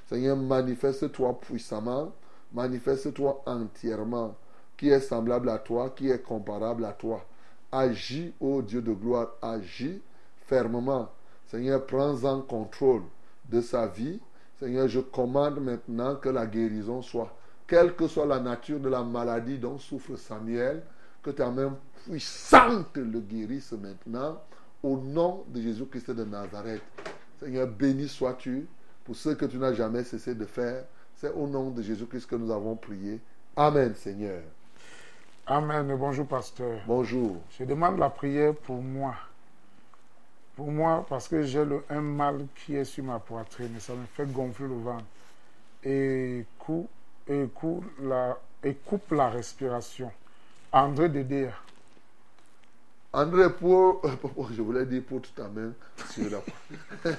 Seigneur, 0.07 0.35
manifeste-toi 0.35 1.39
puissamment, 1.39 2.11
manifeste-toi 2.53 3.41
entièrement, 3.45 4.35
qui 4.77 4.89
est 4.89 4.99
semblable 4.99 5.49
à 5.49 5.57
toi, 5.57 5.91
qui 5.95 6.09
est 6.09 6.21
comparable 6.21 6.85
à 6.85 6.91
toi. 6.91 7.25
Agis, 7.71 8.33
ô 8.39 8.61
Dieu 8.61 8.81
de 8.81 8.91
gloire, 8.91 9.31
agis 9.41 10.01
fermement. 10.47 11.09
Seigneur, 11.47 11.85
prends 11.85 12.23
en 12.23 12.41
contrôle 12.41 13.03
de 13.49 13.61
sa 13.61 13.87
vie. 13.87 14.19
Seigneur, 14.65 14.87
je 14.87 14.99
commande 14.99 15.59
maintenant 15.59 16.15
que 16.15 16.27
la 16.27 16.47
guérison 16.47 17.03
soit, 17.03 17.31
quelle 17.67 17.95
que 17.95 18.07
soit 18.07 18.25
la 18.25 18.39
nature 18.39 18.79
de 18.79 18.89
la 18.89 19.03
maladie 19.03 19.59
dont 19.59 19.77
souffre 19.77 20.15
Samuel, 20.15 20.81
que 21.21 21.29
ta 21.29 21.51
main 21.51 21.77
puissante 22.03 22.97
le 22.97 23.19
guérisse 23.19 23.73
maintenant, 23.73 24.41
au 24.81 24.97
nom 24.97 25.43
de 25.49 25.61
Jésus-Christ 25.61 26.09
de 26.09 26.23
Nazareth. 26.23 26.81
Seigneur, 27.39 27.67
béni 27.67 28.07
sois-tu 28.07 28.67
pour 29.03 29.15
ce 29.15 29.29
que 29.29 29.45
tu 29.45 29.59
n'as 29.59 29.73
jamais 29.73 30.03
cessé 30.03 30.33
de 30.33 30.45
faire. 30.45 30.85
C'est 31.15 31.31
au 31.33 31.45
nom 31.45 31.69
de 31.69 31.83
Jésus-Christ 31.83 32.25
que 32.25 32.35
nous 32.35 32.51
avons 32.51 32.75
prié. 32.75 33.21
Amen, 33.55 33.93
Seigneur. 33.93 34.41
Amen. 35.45 35.95
Bonjour, 35.95 36.25
pasteur. 36.25 36.79
Bonjour. 36.87 37.37
Je 37.51 37.65
demande 37.65 37.99
la 37.99 38.09
prière 38.09 38.55
pour 38.55 38.81
moi. 38.81 39.13
Pour 40.55 40.71
moi, 40.71 41.05
parce 41.09 41.27
que 41.27 41.43
j'ai 41.43 41.65
un 41.89 42.01
mal 42.01 42.47
qui 42.55 42.75
est 42.75 42.85
sur 42.85 43.03
ma 43.03 43.19
poitrine 43.19 43.75
et 43.75 43.79
ça 43.79 43.93
me 43.93 44.05
fait 44.13 44.25
gonfler 44.31 44.67
le 44.67 44.75
ventre. 44.75 45.03
Et, 45.83 46.45
cou- 46.57 46.87
et, 47.27 47.45
cou- 47.53 47.83
la, 48.01 48.37
et 48.63 48.73
coupe 48.75 49.11
la 49.11 49.29
respiration. 49.29 50.11
André 50.71 51.09
Dédé. 51.09 51.49
André, 53.11 53.49
pour, 53.51 54.01
je 54.51 54.61
voulais 54.61 54.85
dire 54.85 55.03
pour 55.03 55.21
ta 55.21 55.47
main 55.47 55.71
sur 56.11 56.29
la 56.29 57.11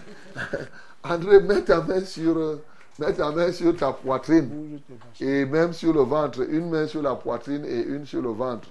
André, 1.15 1.41
mets 1.41 1.63
ta 1.63 1.81
main 1.83 2.01
sur, 2.05 2.59
mets 2.99 3.13
ta 3.15 3.31
main 3.31 3.53
sur 3.53 3.77
ta 3.77 3.93
poitrine 3.93 4.81
et 5.21 5.45
même 5.47 5.73
sur 5.73 5.93
le 5.93 6.01
ventre. 6.01 6.41
Une 6.51 6.69
main 6.71 6.87
sur 6.87 7.03
la 7.03 7.15
poitrine 7.15 7.65
et 7.65 7.83
une 7.83 8.05
sur 8.07 8.21
le 8.23 8.31
ventre. 8.31 8.69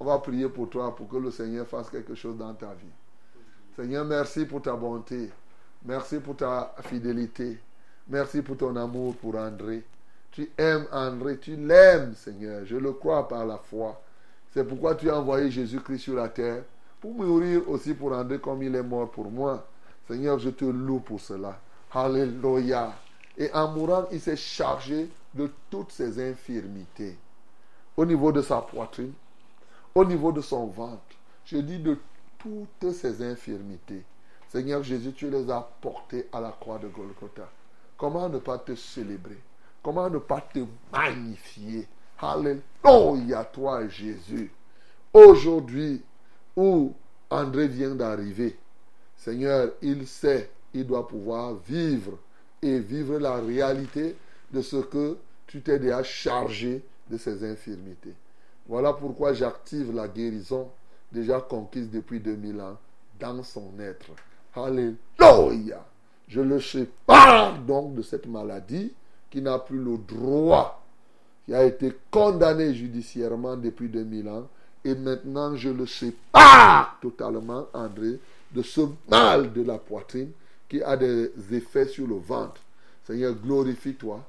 On 0.00 0.04
va 0.04 0.18
prier 0.18 0.48
pour 0.48 0.68
toi 0.70 0.94
pour 0.94 1.08
que 1.08 1.16
le 1.16 1.30
Seigneur 1.30 1.66
fasse 1.66 1.88
quelque 1.90 2.14
chose 2.14 2.36
dans 2.36 2.52
ta 2.54 2.66
vie. 2.74 2.92
Seigneur, 3.76 4.04
merci 4.04 4.44
pour 4.44 4.62
ta 4.62 4.74
bonté. 4.74 5.30
Merci 5.84 6.20
pour 6.20 6.36
ta 6.36 6.74
fidélité. 6.82 7.58
Merci 8.08 8.40
pour 8.40 8.56
ton 8.56 8.76
amour 8.76 9.16
pour 9.16 9.34
André. 9.34 9.82
Tu 10.30 10.50
aimes 10.56 10.86
André, 10.92 11.38
tu 11.38 11.56
l'aimes, 11.56 12.14
Seigneur. 12.14 12.64
Je 12.64 12.76
le 12.76 12.92
crois 12.92 13.26
par 13.26 13.44
la 13.44 13.58
foi. 13.58 14.00
C'est 14.52 14.64
pourquoi 14.64 14.94
tu 14.94 15.10
as 15.10 15.18
envoyé 15.18 15.50
Jésus-Christ 15.50 15.98
sur 15.98 16.14
la 16.14 16.28
terre 16.28 16.62
pour 17.00 17.14
mourir 17.14 17.68
aussi 17.68 17.94
pour 17.94 18.12
André 18.12 18.38
comme 18.38 18.62
il 18.62 18.74
est 18.76 18.82
mort 18.82 19.10
pour 19.10 19.30
moi. 19.30 19.66
Seigneur, 20.06 20.38
je 20.38 20.50
te 20.50 20.64
loue 20.64 21.00
pour 21.00 21.20
cela. 21.20 21.58
Alléluia. 21.92 22.94
Et 23.36 23.52
en 23.52 23.72
mourant, 23.72 24.06
il 24.12 24.20
s'est 24.20 24.36
chargé 24.36 25.10
de 25.34 25.50
toutes 25.68 25.90
ses 25.90 26.30
infirmités. 26.30 27.16
Au 27.96 28.06
niveau 28.06 28.30
de 28.30 28.42
sa 28.42 28.60
poitrine, 28.60 29.12
au 29.94 30.04
niveau 30.04 30.30
de 30.30 30.40
son 30.40 30.66
ventre. 30.66 31.00
Je 31.44 31.58
dis 31.58 31.78
de 31.78 31.98
toutes 32.44 32.92
ses 32.92 33.22
infirmités. 33.22 34.02
Seigneur 34.48 34.82
Jésus, 34.82 35.12
tu 35.12 35.30
les 35.30 35.50
as 35.50 35.66
portés 35.80 36.28
à 36.32 36.40
la 36.40 36.50
croix 36.50 36.78
de 36.78 36.88
Golgotha. 36.88 37.48
Comment 37.96 38.28
ne 38.28 38.38
pas 38.38 38.58
te 38.58 38.74
célébrer? 38.74 39.38
Comment 39.82 40.10
ne 40.10 40.18
pas 40.18 40.40
te 40.40 40.60
magnifier? 40.92 41.88
Alléluia, 42.18 43.44
toi 43.44 43.88
Jésus. 43.88 44.50
Aujourd'hui, 45.12 46.02
où 46.56 46.92
André 47.30 47.66
vient 47.68 47.94
d'arriver, 47.94 48.56
Seigneur, 49.16 49.70
il 49.80 50.06
sait, 50.06 50.50
il 50.72 50.86
doit 50.86 51.08
pouvoir 51.08 51.54
vivre 51.66 52.18
et 52.62 52.78
vivre 52.78 53.18
la 53.18 53.36
réalité 53.36 54.16
de 54.52 54.60
ce 54.60 54.76
que 54.76 55.16
tu 55.46 55.62
t'es 55.62 55.78
déjà 55.78 56.02
chargé 56.02 56.82
de 57.10 57.16
ses 57.16 57.44
infirmités. 57.44 58.14
Voilà 58.66 58.92
pourquoi 58.92 59.32
j'active 59.32 59.94
la 59.94 60.08
guérison 60.08 60.70
déjà 61.14 61.40
conquise 61.40 61.88
depuis 61.90 62.20
2000 62.20 62.60
ans 62.60 62.76
dans 63.18 63.42
son 63.42 63.72
être. 63.78 64.10
Alléluia. 64.54 65.86
Je 66.28 66.40
le 66.40 66.60
sépare 66.60 67.58
donc 67.60 67.94
de 67.94 68.02
cette 68.02 68.26
maladie 68.26 68.92
qui 69.30 69.40
n'a 69.40 69.58
plus 69.58 69.78
le 69.78 69.96
droit, 69.96 70.82
qui 71.46 71.54
a 71.54 71.64
été 71.64 71.92
condamné 72.10 72.74
judiciairement 72.74 73.56
depuis 73.56 73.88
2000 73.88 74.28
ans. 74.28 74.48
Et 74.84 74.94
maintenant, 74.94 75.56
je 75.56 75.70
le 75.70 75.86
sépare 75.86 76.98
totalement, 77.00 77.66
André, 77.72 78.18
de 78.52 78.62
ce 78.62 78.82
mal 79.08 79.52
de 79.52 79.62
la 79.62 79.78
poitrine 79.78 80.30
qui 80.68 80.82
a 80.82 80.96
des 80.96 81.30
effets 81.52 81.86
sur 81.86 82.06
le 82.06 82.16
ventre. 82.16 82.60
Seigneur, 83.06 83.34
glorifie-toi, 83.34 84.22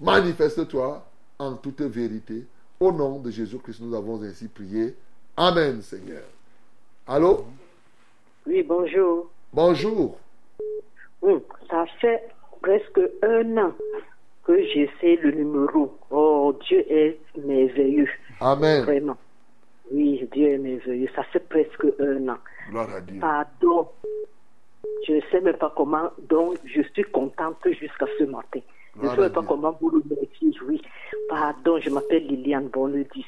manifeste-toi 0.00 1.04
en 1.38 1.54
toute 1.54 1.82
vérité. 1.82 2.46
Au 2.78 2.92
nom 2.92 3.20
de 3.20 3.30
Jésus-Christ, 3.30 3.80
nous 3.80 3.94
avons 3.94 4.22
ainsi 4.22 4.48
prié. 4.48 4.94
Amen, 5.38 5.82
Seigneur. 5.82 6.22
Allô? 7.06 7.44
Oui, 8.46 8.62
bonjour. 8.62 9.30
Bonjour. 9.52 10.18
Hum, 11.22 11.40
ça 11.68 11.84
fait 12.00 12.28
presque 12.62 13.00
un 13.22 13.56
an 13.58 13.72
que 14.44 14.62
j'essaie 14.64 15.16
le 15.16 15.32
numéro. 15.32 15.94
Oh, 16.10 16.54
Dieu 16.66 16.84
est 16.90 17.18
merveilleux. 17.36 18.08
Amen. 18.40 18.84
Vraiment. 18.84 19.16
Oui, 19.90 20.26
Dieu 20.32 20.52
est 20.52 20.58
merveilleux. 20.58 21.08
Ça 21.14 21.22
fait 21.24 21.46
presque 21.46 21.84
un 22.00 22.28
an. 22.28 22.38
Gloire 22.70 22.94
à 22.94 23.00
Dieu. 23.02 23.20
Pardon. 23.20 23.88
Je 25.06 25.12
ne 25.14 25.20
sais 25.30 25.40
même 25.42 25.56
pas 25.56 25.72
comment. 25.76 26.10
Donc, 26.30 26.56
je 26.64 26.80
suis 26.94 27.04
contente 27.04 27.58
jusqu'à 27.78 28.06
ce 28.18 28.24
matin. 28.24 28.60
Je 28.98 29.04
ne 29.06 29.10
sais 29.10 29.20
même 29.20 29.32
pas 29.32 29.42
comment 29.42 29.76
vous 29.80 29.90
le 29.90 30.02
mettez. 30.08 30.58
Oui. 30.66 30.80
Pardon, 31.28 31.78
je 31.78 31.90
m'appelle 31.90 32.26
Liliane 32.26 32.68
Bonledis. 32.68 33.26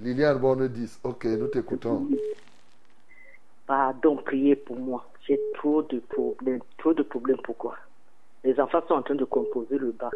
Liliane 0.00 0.38
Bonne 0.38 0.68
10. 0.68 1.00
Ok, 1.04 1.24
nous 1.24 1.46
t'écoutons. 1.48 2.08
Pardon, 3.66 4.16
priez 4.16 4.54
pour 4.54 4.78
moi. 4.78 5.06
J'ai 5.26 5.40
trop 5.54 5.82
de 5.82 6.00
problèmes. 6.00 6.60
Trop 6.78 6.92
de 6.92 7.02
problèmes. 7.02 7.38
Pourquoi? 7.42 7.76
Les 8.44 8.60
enfants 8.60 8.82
sont 8.86 8.94
en 8.94 9.02
train 9.02 9.14
de 9.14 9.24
composer 9.24 9.78
le 9.78 9.92
bac. 9.92 10.12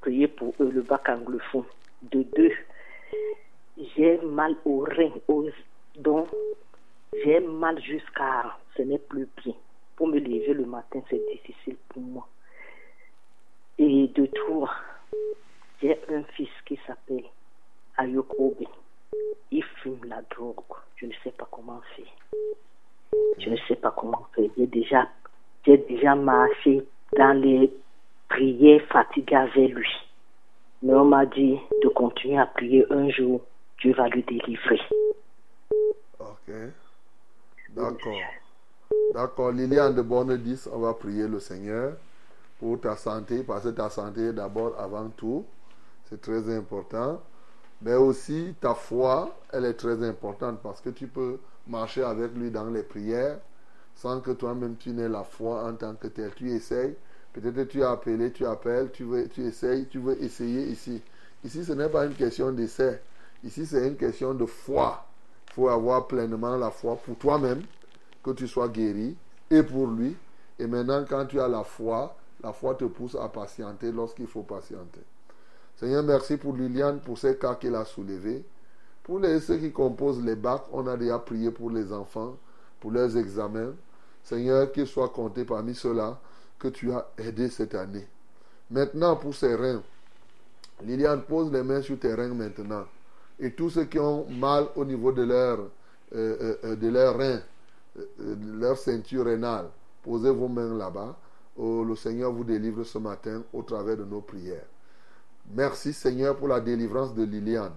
Priez 0.00 0.28
pour 0.28 0.54
eux, 0.60 0.70
le 0.70 0.82
bac 0.82 1.08
anglophone. 1.08 1.64
De 2.02 2.22
deux, 2.22 2.52
j'ai 3.96 4.18
mal 4.22 4.56
au 4.64 4.80
rein. 4.80 5.10
Au... 5.28 5.46
Donc, 5.96 6.28
j'ai 7.22 7.40
mal 7.40 7.80
jusqu'à. 7.82 8.56
Ce 8.76 8.82
n'est 8.82 8.98
plus 8.98 9.28
bien. 9.44 9.54
Pour 9.96 10.08
me 10.08 10.18
lever 10.18 10.54
le 10.54 10.64
matin, 10.64 11.00
c'est 11.08 11.22
difficile 11.32 11.76
pour 11.88 12.02
moi. 12.02 12.26
Et 13.78 14.08
de 14.08 14.26
trois, 14.26 14.70
j'ai 15.82 15.98
un 16.08 16.22
fils 16.34 16.50
qui 16.64 16.78
s'appelle 16.86 17.24
Ayokobe. 17.98 18.64
Il 19.50 19.62
fume 19.82 20.00
la 20.06 20.22
drogue. 20.30 20.56
Je 20.96 21.06
ne 21.06 21.12
sais 21.22 21.30
pas 21.30 21.48
comment 21.50 21.80
faire. 21.94 22.06
Je 23.38 23.50
ne 23.50 23.56
sais 23.68 23.76
pas 23.76 23.94
comment 23.96 24.26
faire. 24.34 24.48
J'ai 24.56 24.66
déjà, 24.66 25.08
j'ai 25.64 25.78
déjà 25.78 26.14
marché 26.14 26.86
dans 27.16 27.40
les 27.40 27.72
prières 28.28 28.82
fatiguées 28.88 29.36
avec 29.36 29.70
lui. 29.70 29.88
Mais 30.82 30.94
on 30.94 31.04
m'a 31.04 31.26
dit 31.26 31.58
de 31.82 31.88
continuer 31.88 32.38
à 32.38 32.46
prier 32.46 32.84
un 32.90 33.08
jour. 33.10 33.40
Dieu 33.80 33.94
va 33.94 34.08
lui 34.08 34.22
délivrer. 34.22 34.80
Ok. 36.18 36.54
D'accord. 37.70 38.18
D'accord. 39.14 39.52
Liliane 39.52 39.94
de 39.94 40.02
Bonne 40.02 40.36
10, 40.36 40.70
on 40.72 40.78
va 40.80 40.94
prier 40.94 41.28
le 41.28 41.40
Seigneur 41.40 41.96
pour 42.58 42.80
ta 42.80 42.96
santé, 42.96 43.42
parce 43.42 43.64
que 43.64 43.68
ta 43.70 43.90
santé 43.90 44.32
d'abord 44.32 44.78
avant 44.78 45.08
tout. 45.10 45.44
C'est 46.08 46.20
très 46.20 46.54
important. 46.56 47.20
Mais 47.82 47.94
aussi 47.94 48.54
ta 48.60 48.74
foi, 48.74 49.38
elle 49.52 49.64
est 49.64 49.74
très 49.74 50.02
importante 50.06 50.60
parce 50.62 50.80
que 50.80 50.90
tu 50.90 51.06
peux 51.06 51.38
marcher 51.66 52.02
avec 52.02 52.34
lui 52.34 52.50
dans 52.50 52.70
les 52.70 52.82
prières 52.82 53.38
sans 53.96 54.20
que 54.20 54.30
toi-même 54.30 54.76
tu 54.76 54.90
n'aies 54.90 55.08
la 55.08 55.24
foi 55.24 55.64
en 55.64 55.74
tant 55.74 55.94
que 55.94 56.06
tel. 56.06 56.32
Tu 56.34 56.50
essayes. 56.50 56.94
Peut-être 57.32 57.68
tu 57.68 57.82
as 57.82 57.90
appelé, 57.90 58.32
tu 58.32 58.46
appelles, 58.46 58.90
tu, 58.92 59.04
veux, 59.04 59.28
tu 59.28 59.44
essayes, 59.44 59.86
tu 59.88 59.98
veux 59.98 60.22
essayer 60.22 60.68
ici. 60.68 61.02
Ici, 61.44 61.64
ce 61.64 61.72
n'est 61.72 61.88
pas 61.88 62.06
une 62.06 62.14
question 62.14 62.50
d'essai. 62.50 63.02
Ici, 63.44 63.66
c'est 63.66 63.86
une 63.86 63.96
question 63.96 64.32
de 64.32 64.46
foi. 64.46 65.04
Il 65.48 65.52
faut 65.52 65.68
avoir 65.68 66.06
pleinement 66.06 66.56
la 66.56 66.70
foi 66.70 66.96
pour 66.96 67.16
toi-même, 67.16 67.62
que 68.22 68.30
tu 68.30 68.48
sois 68.48 68.68
guéri, 68.68 69.16
et 69.50 69.62
pour 69.62 69.86
lui. 69.86 70.16
Et 70.58 70.66
maintenant, 70.66 71.04
quand 71.08 71.26
tu 71.26 71.38
as 71.38 71.48
la 71.48 71.62
foi, 71.62 72.16
la 72.42 72.52
foi 72.52 72.74
te 72.74 72.84
pousse 72.84 73.14
à 73.14 73.28
patienter 73.28 73.92
lorsqu'il 73.92 74.26
faut 74.26 74.42
patienter. 74.42 75.02
Seigneur, 75.76 76.02
merci 76.02 76.38
pour 76.38 76.56
Liliane, 76.56 77.00
pour 77.00 77.18
ces 77.18 77.36
cas 77.36 77.54
qu'elle 77.54 77.74
a 77.74 77.84
soulevés. 77.84 78.44
Pour 79.02 79.20
les, 79.20 79.40
ceux 79.40 79.58
qui 79.58 79.72
composent 79.72 80.24
les 80.24 80.34
bacs, 80.34 80.64
on 80.72 80.86
a 80.86 80.96
déjà 80.96 81.18
prié 81.18 81.50
pour 81.50 81.70
les 81.70 81.92
enfants, 81.92 82.36
pour 82.80 82.90
leurs 82.90 83.16
examens. 83.16 83.74
Seigneur, 84.24 84.72
qu'ils 84.72 84.86
soient 84.86 85.10
comptés 85.10 85.44
parmi 85.44 85.74
ceux-là 85.74 86.18
que 86.58 86.68
tu 86.68 86.90
as 86.92 87.06
aidés 87.18 87.50
cette 87.50 87.74
année. 87.74 88.06
Maintenant, 88.70 89.16
pour 89.16 89.34
ces 89.34 89.54
reins, 89.54 89.82
Liliane, 90.82 91.22
pose 91.22 91.52
les 91.52 91.62
mains 91.62 91.82
sur 91.82 91.98
tes 91.98 92.14
reins 92.14 92.34
maintenant. 92.34 92.84
Et 93.38 93.52
tous 93.52 93.70
ceux 93.70 93.84
qui 93.84 93.98
ont 93.98 94.26
mal 94.30 94.66
au 94.76 94.84
niveau 94.84 95.12
de 95.12 95.22
leur, 95.22 95.58
euh, 95.60 95.66
euh, 96.12 96.56
euh, 96.64 96.90
leurs 96.90 97.18
reins, 97.18 97.40
leur 98.18 98.78
ceinture 98.78 99.26
rénale, 99.26 99.66
posez 100.02 100.30
vos 100.30 100.48
mains 100.48 100.74
là-bas. 100.74 101.16
Oh, 101.58 101.84
le 101.84 101.94
Seigneur 101.96 102.32
vous 102.32 102.44
délivre 102.44 102.82
ce 102.84 102.98
matin 102.98 103.42
au 103.52 103.62
travers 103.62 103.96
de 103.96 104.04
nos 104.04 104.20
prières. 104.22 104.66
Merci 105.54 105.92
Seigneur 105.92 106.36
pour 106.36 106.48
la 106.48 106.60
délivrance 106.60 107.14
de 107.14 107.22
Liliane. 107.22 107.72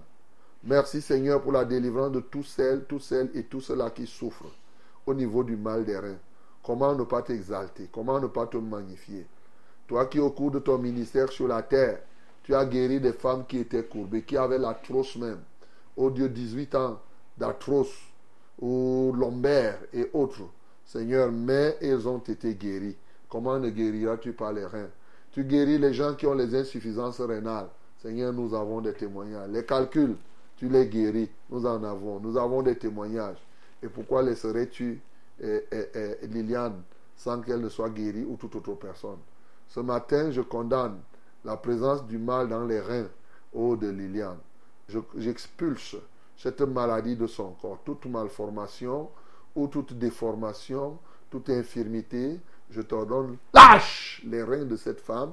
Merci 0.64 1.00
Seigneur 1.00 1.40
pour 1.40 1.52
la 1.52 1.64
délivrance 1.64 2.12
de 2.12 2.20
tous 2.20 2.42
celles, 2.42 2.84
tous 2.84 2.98
celles 2.98 3.30
et 3.34 3.44
tous 3.44 3.60
ceux-là 3.60 3.90
qui 3.90 4.06
souffrent 4.06 4.52
au 5.06 5.14
niveau 5.14 5.44
du 5.44 5.56
mal 5.56 5.84
des 5.84 5.96
reins. 5.96 6.18
Comment 6.62 6.94
ne 6.94 7.04
pas 7.04 7.22
t'exalter? 7.22 7.88
Comment 7.90 8.20
ne 8.20 8.26
pas 8.26 8.46
te 8.46 8.56
magnifier? 8.56 9.26
Toi 9.86 10.06
qui 10.06 10.18
au 10.18 10.30
cours 10.30 10.50
de 10.50 10.58
ton 10.58 10.78
ministère 10.78 11.30
sur 11.30 11.48
la 11.48 11.62
terre, 11.62 12.00
tu 12.42 12.54
as 12.54 12.66
guéri 12.66 13.00
des 13.00 13.12
femmes 13.12 13.46
qui 13.46 13.58
étaient 13.58 13.84
courbées, 13.84 14.22
qui 14.22 14.36
avaient 14.36 14.58
l'arthrose 14.58 15.16
même. 15.16 15.40
Oh 15.96 16.10
Dieu, 16.10 16.28
18 16.28 16.74
ans 16.74 17.00
d'arthrose 17.38 17.92
ou 18.60 19.12
lombaire 19.16 19.78
et 19.92 20.10
autres. 20.12 20.42
Seigneur, 20.84 21.30
mais 21.30 21.78
elles 21.80 22.08
ont 22.08 22.18
été 22.18 22.54
guéries. 22.54 22.96
Comment 23.28 23.58
ne 23.58 23.70
guériras-tu 23.70 24.32
pas 24.32 24.52
les 24.52 24.66
reins? 24.66 24.90
Tu 25.32 25.44
guéris 25.44 25.78
les 25.78 25.92
gens 25.94 26.14
qui 26.14 26.26
ont 26.26 26.34
les 26.34 26.54
insuffisances 26.54 27.20
rénales. 27.20 27.68
Seigneur, 28.02 28.32
nous 28.32 28.54
avons 28.54 28.80
des 28.80 28.94
témoignages. 28.94 29.50
Les 29.50 29.64
calculs, 29.64 30.16
tu 30.56 30.68
les 30.68 30.86
guéris. 30.88 31.30
Nous 31.50 31.64
en 31.66 31.82
avons. 31.84 32.20
Nous 32.20 32.36
avons 32.36 32.62
des 32.62 32.76
témoignages. 32.76 33.38
Et 33.82 33.88
pourquoi 33.88 34.22
laisserais-tu 34.22 35.00
eh, 35.40 35.64
eh, 35.70 35.88
eh, 36.22 36.26
Liliane 36.26 36.82
sans 37.16 37.40
qu'elle 37.42 37.60
ne 37.60 37.68
soit 37.68 37.90
guérie 37.90 38.24
ou 38.24 38.36
toute 38.36 38.54
autre 38.56 38.74
personne? 38.74 39.18
Ce 39.68 39.80
matin, 39.80 40.30
je 40.30 40.40
condamne 40.40 40.98
la 41.44 41.56
présence 41.56 42.04
du 42.06 42.18
mal 42.18 42.48
dans 42.48 42.64
les 42.64 42.80
reins 42.80 43.08
oh, 43.52 43.76
de 43.76 43.88
Liliane. 43.88 44.38
Je- 44.88 44.98
J'expulse 45.16 45.96
cette 46.36 46.60
maladie 46.62 47.16
de 47.16 47.26
son 47.26 47.52
corps, 47.52 47.78
toute 47.84 48.06
malformation 48.06 49.08
ou 49.54 49.68
toute 49.68 49.94
déformation, 49.98 50.98
toute 51.30 51.50
infirmité. 51.50 52.40
Je 52.70 52.80
t'ordonne, 52.82 53.36
lâche 53.52 54.22
les 54.24 54.42
reins 54.42 54.64
de 54.64 54.76
cette 54.76 55.00
femme, 55.00 55.32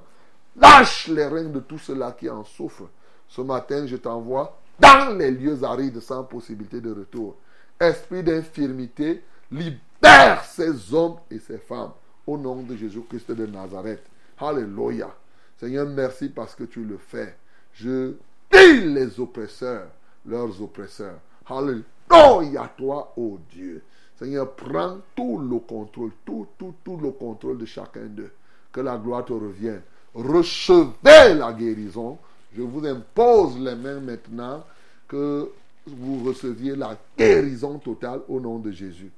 lâche 0.56 1.08
les 1.08 1.26
reins 1.26 1.50
de 1.50 1.60
tous 1.60 1.78
ceux-là 1.78 2.14
qui 2.14 2.30
en 2.30 2.44
souffrent. 2.44 2.90
Ce 3.28 3.42
matin, 3.42 3.86
je 3.86 3.98
t'envoie 3.98 4.60
dans 4.80 5.16
les 5.18 5.32
lieux 5.32 5.64
arides 5.64 6.00
sans 6.00 6.24
possibilité 6.24 6.82
de 6.82 6.94
retour. 6.94 7.36
Esprit 7.80 8.24
d'infirmité, 8.24 9.24
libère 9.52 10.44
ces 10.46 10.94
hommes 10.94 11.18
et 11.30 11.40
ces 11.40 11.58
femmes 11.58 11.92
au 12.26 12.38
nom 12.38 12.62
de 12.62 12.76
Jésus-Christ 12.76 13.32
de 13.32 13.46
Nazareth. 13.46 14.04
Alléluia. 14.40 15.14
Seigneur, 15.60 15.88
merci 15.88 16.30
parce 16.30 16.54
que 16.54 16.66
tu 16.66 16.84
le 16.84 16.98
fais. 16.98 17.36
Je 17.74 18.14
dis 18.52 18.82
les 18.82 19.20
oppresseurs, 19.20 19.88
leurs 20.26 20.62
oppresseurs. 20.62 21.20
Alléluia, 21.48 22.72
toi, 22.78 23.14
ô 23.16 23.40
Dieu. 23.50 23.84
Seigneur, 24.18 24.52
prends 24.54 24.98
tout 25.16 25.38
le 25.40 25.60
contrôle, 25.60 26.12
tout, 26.26 26.48
tout, 26.58 26.74
tout 26.84 26.98
le 26.98 27.12
contrôle 27.12 27.58
de 27.58 27.66
chacun 27.66 28.06
d'eux. 28.06 28.32
Que 28.72 28.82
la 28.82 28.98
gloire 28.98 29.26
te 29.26 29.34
revienne. 29.34 29.82
Recevez 30.14 31.36
la 31.36 31.54
guérison. 31.54 32.18
Je 32.56 32.62
vous 32.62 32.86
impose 32.86 33.60
les 33.60 33.76
mains 33.76 34.00
maintenant 34.00 34.64
que 35.08 35.50
vous 35.86 36.24
receviez 36.26 36.76
la 36.76 36.98
guérison 37.18 37.78
totale 37.78 38.22
au 38.28 38.40
nom 38.40 38.58
de 38.58 38.72
Jésus. 38.72 39.12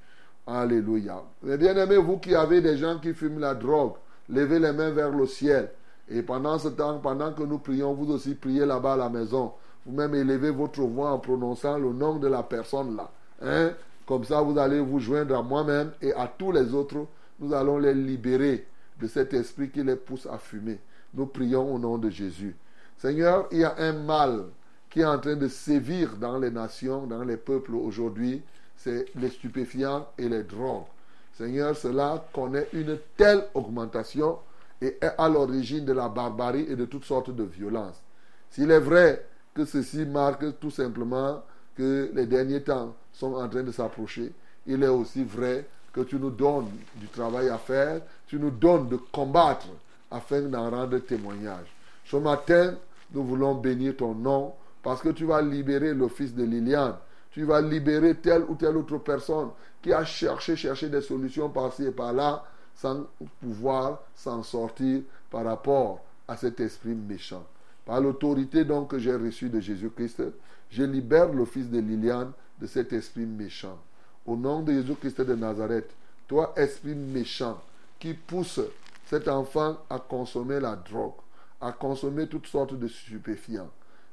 Alléluia. 0.46 1.24
Mais 1.44 1.58
bien 1.58 1.76
aimés, 1.78 1.98
vous 1.98 2.18
qui 2.18 2.36
avez 2.36 2.60
des 2.60 2.78
gens 2.78 3.00
qui 3.00 3.14
fument 3.14 3.40
la 3.40 3.56
drogue, 3.56 3.94
levez 4.30 4.60
les 4.60 4.74
mains 4.74 4.92
vers 4.92 5.12
le 5.12 5.26
ciel. 5.26 5.70
Et 6.10 6.22
pendant 6.24 6.58
ce 6.58 6.70
temps, 6.70 7.00
pendant 7.00 7.32
que 7.34 7.44
nous 7.44 7.60
prions, 7.60 7.94
vous 7.94 8.12
aussi 8.12 8.36
priez 8.36 8.66
là-bas 8.66 8.94
à 8.94 8.98
la 8.98 9.10
maison. 9.10 9.54
Vous-même 9.86 10.16
élevez 10.16 10.50
votre 10.50 10.82
voix 10.82 11.12
en 11.12 11.20
prononçant 11.20 11.78
le 11.78 11.94
nom 11.94 12.18
de 12.18 12.28
la 12.28 12.44
personne 12.44 12.96
là. 12.96 13.10
Hein? 13.42 13.72
Comme 14.10 14.24
ça, 14.24 14.42
vous 14.42 14.58
allez 14.58 14.80
vous 14.80 14.98
joindre 14.98 15.38
à 15.38 15.44
moi-même 15.44 15.92
et 16.02 16.12
à 16.14 16.26
tous 16.26 16.52
les 16.52 16.74
autres. 16.74 17.06
Nous 17.40 17.54
allons 17.54 17.78
les 17.78 17.94
libérer 17.94 18.66
de 19.00 19.06
cet 19.06 19.36
esprit 19.36 19.70
qui 19.70 19.84
les 19.84 19.98
pousse 19.98 20.26
à 20.26 20.40
fumer. 20.40 20.80
Nous 21.14 21.28
prions 21.28 21.76
au 21.76 21.78
nom 21.78 22.00
de 22.00 22.10
Jésus. 22.10 22.56
Seigneur, 22.98 23.48
il 23.52 23.60
y 23.60 23.64
a 23.64 23.76
un 23.78 23.94
mal 23.94 24.46
qui 24.90 25.02
est 25.02 25.06
en 25.06 25.20
train 25.20 25.36
de 25.36 25.48
sévir 25.48 26.18
dans 26.18 26.40
les 26.40 26.50
nations, 26.50 27.06
dans 27.06 27.24
les 27.24 27.38
peuples 27.38 27.76
aujourd'hui. 27.76 28.42
C'est 28.76 29.06
les 29.14 29.30
stupéfiants 29.30 30.08
et 30.18 30.28
les 30.28 30.42
drogues. 30.42 30.86
Seigneur, 31.34 31.78
cela 31.78 32.26
connaît 32.34 32.68
une 32.74 32.98
telle 33.16 33.44
augmentation 33.54 34.40
et 34.82 34.98
est 35.00 35.14
à 35.20 35.30
l'origine 35.30 35.86
de 35.86 35.94
la 35.94 36.10
barbarie 36.10 36.66
et 36.68 36.76
de 36.76 36.86
toutes 36.86 37.06
sortes 37.06 37.30
de 37.30 37.44
violences. 37.44 38.02
S'il 38.50 38.72
est 38.72 38.80
vrai 38.80 39.24
que 39.54 39.66
ceci 39.66 40.04
marque 40.04 40.60
tout 40.60 40.72
simplement 40.72 41.44
que 41.76 42.10
les 42.12 42.26
derniers 42.26 42.64
temps 42.64 42.96
sont 43.20 43.34
en 43.34 43.50
train 43.50 43.64
de 43.64 43.72
s'approcher, 43.72 44.32
il 44.66 44.82
est 44.82 44.88
aussi 44.88 45.24
vrai 45.26 45.66
que 45.92 46.02
tu 46.02 46.16
nous 46.16 46.30
donnes 46.30 46.70
du 46.96 47.08
travail 47.08 47.50
à 47.50 47.58
faire, 47.58 48.02
tu 48.28 48.40
nous 48.40 48.52
donnes 48.52 48.88
de 48.88 48.96
combattre 48.96 49.68
afin 50.10 50.42
d'en 50.44 50.70
rendre 50.70 50.98
témoignage. 51.00 51.68
Ce 52.06 52.16
matin, 52.16 52.76
nous 53.12 53.24
voulons 53.24 53.56
bénir 53.56 53.98
ton 53.98 54.14
nom 54.14 54.54
parce 54.82 55.02
que 55.02 55.10
tu 55.10 55.26
vas 55.26 55.42
libérer 55.42 55.94
le 55.94 56.08
fils 56.08 56.34
de 56.34 56.44
Liliane. 56.44 56.96
Tu 57.32 57.44
vas 57.44 57.62
libérer 57.62 58.16
telle 58.16 58.44
ou 58.48 58.56
telle 58.56 58.78
autre 58.78 58.98
personne 59.00 59.50
qui 59.82 59.92
a 59.92 60.06
cherché, 60.06 60.56
cherché 60.56 60.88
des 60.90 61.02
solutions 61.02 61.50
par-ci 61.50 61.86
et 61.86 61.92
par-là 61.92 62.46
sans 62.76 63.06
pouvoir 63.42 64.02
s'en 64.16 64.44
sortir 64.44 65.02
par 65.30 65.44
rapport 65.44 66.00
à 66.28 66.38
cet 66.38 66.60
esprit 66.62 66.96
méchant. 66.96 67.46
Par 67.86 68.00
l'autorité 68.00 68.64
donc 68.64 68.92
que 68.92 69.00
j'ai 69.00 69.16
reçue 69.16 69.50
de 69.50 69.60
Jésus-Christ, 69.60 70.24
je 70.70 70.84
libère 70.84 71.34
le 71.34 71.46
fils 71.46 71.70
de 71.70 71.80
Liliane 71.80 72.32
de 72.60 72.68
cet 72.68 72.94
esprit 72.94 73.26
méchant. 73.26 73.78
Au 74.26 74.36
nom 74.36 74.62
de 74.62 74.74
Jésus-Christ 74.74 75.22
de 75.22 75.36
Nazareth, 75.36 75.90
toi, 76.28 76.54
esprit 76.56 76.96
méchant, 76.96 77.62
qui 77.98 78.14
pousse 78.14 78.60
cet 79.06 79.28
enfant 79.28 79.78
à 79.90 80.00
consommer 80.00 80.60
la 80.60 80.76
drogue, 80.76 81.14
à 81.60 81.72
consommer 81.72 82.28
toutes 82.28 82.48
sortes 82.48 82.76
de 82.76 82.88
stupéfiants, 82.88 83.70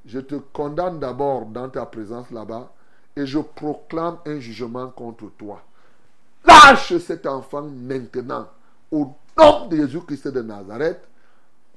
je 0.06 0.20
te 0.20 0.36
condamne 0.36 0.98
d'abord 0.98 1.46
dans 1.46 1.68
ta 1.68 1.84
présence 1.84 2.30
là-bas 2.30 2.72
et 3.16 3.26
je 3.26 3.38
proclame 3.38 4.18
un 4.26 4.38
jugement 4.38 4.88
contre 4.88 5.30
toi. 5.36 5.62
Lâche 6.44 6.96
cet 6.98 7.26
enfant 7.26 7.62
maintenant. 7.62 8.46
Au 8.90 9.12
nom 9.36 9.66
de 9.66 9.76
Jésus-Christ 9.76 10.28
de 10.28 10.42
Nazareth, 10.42 11.08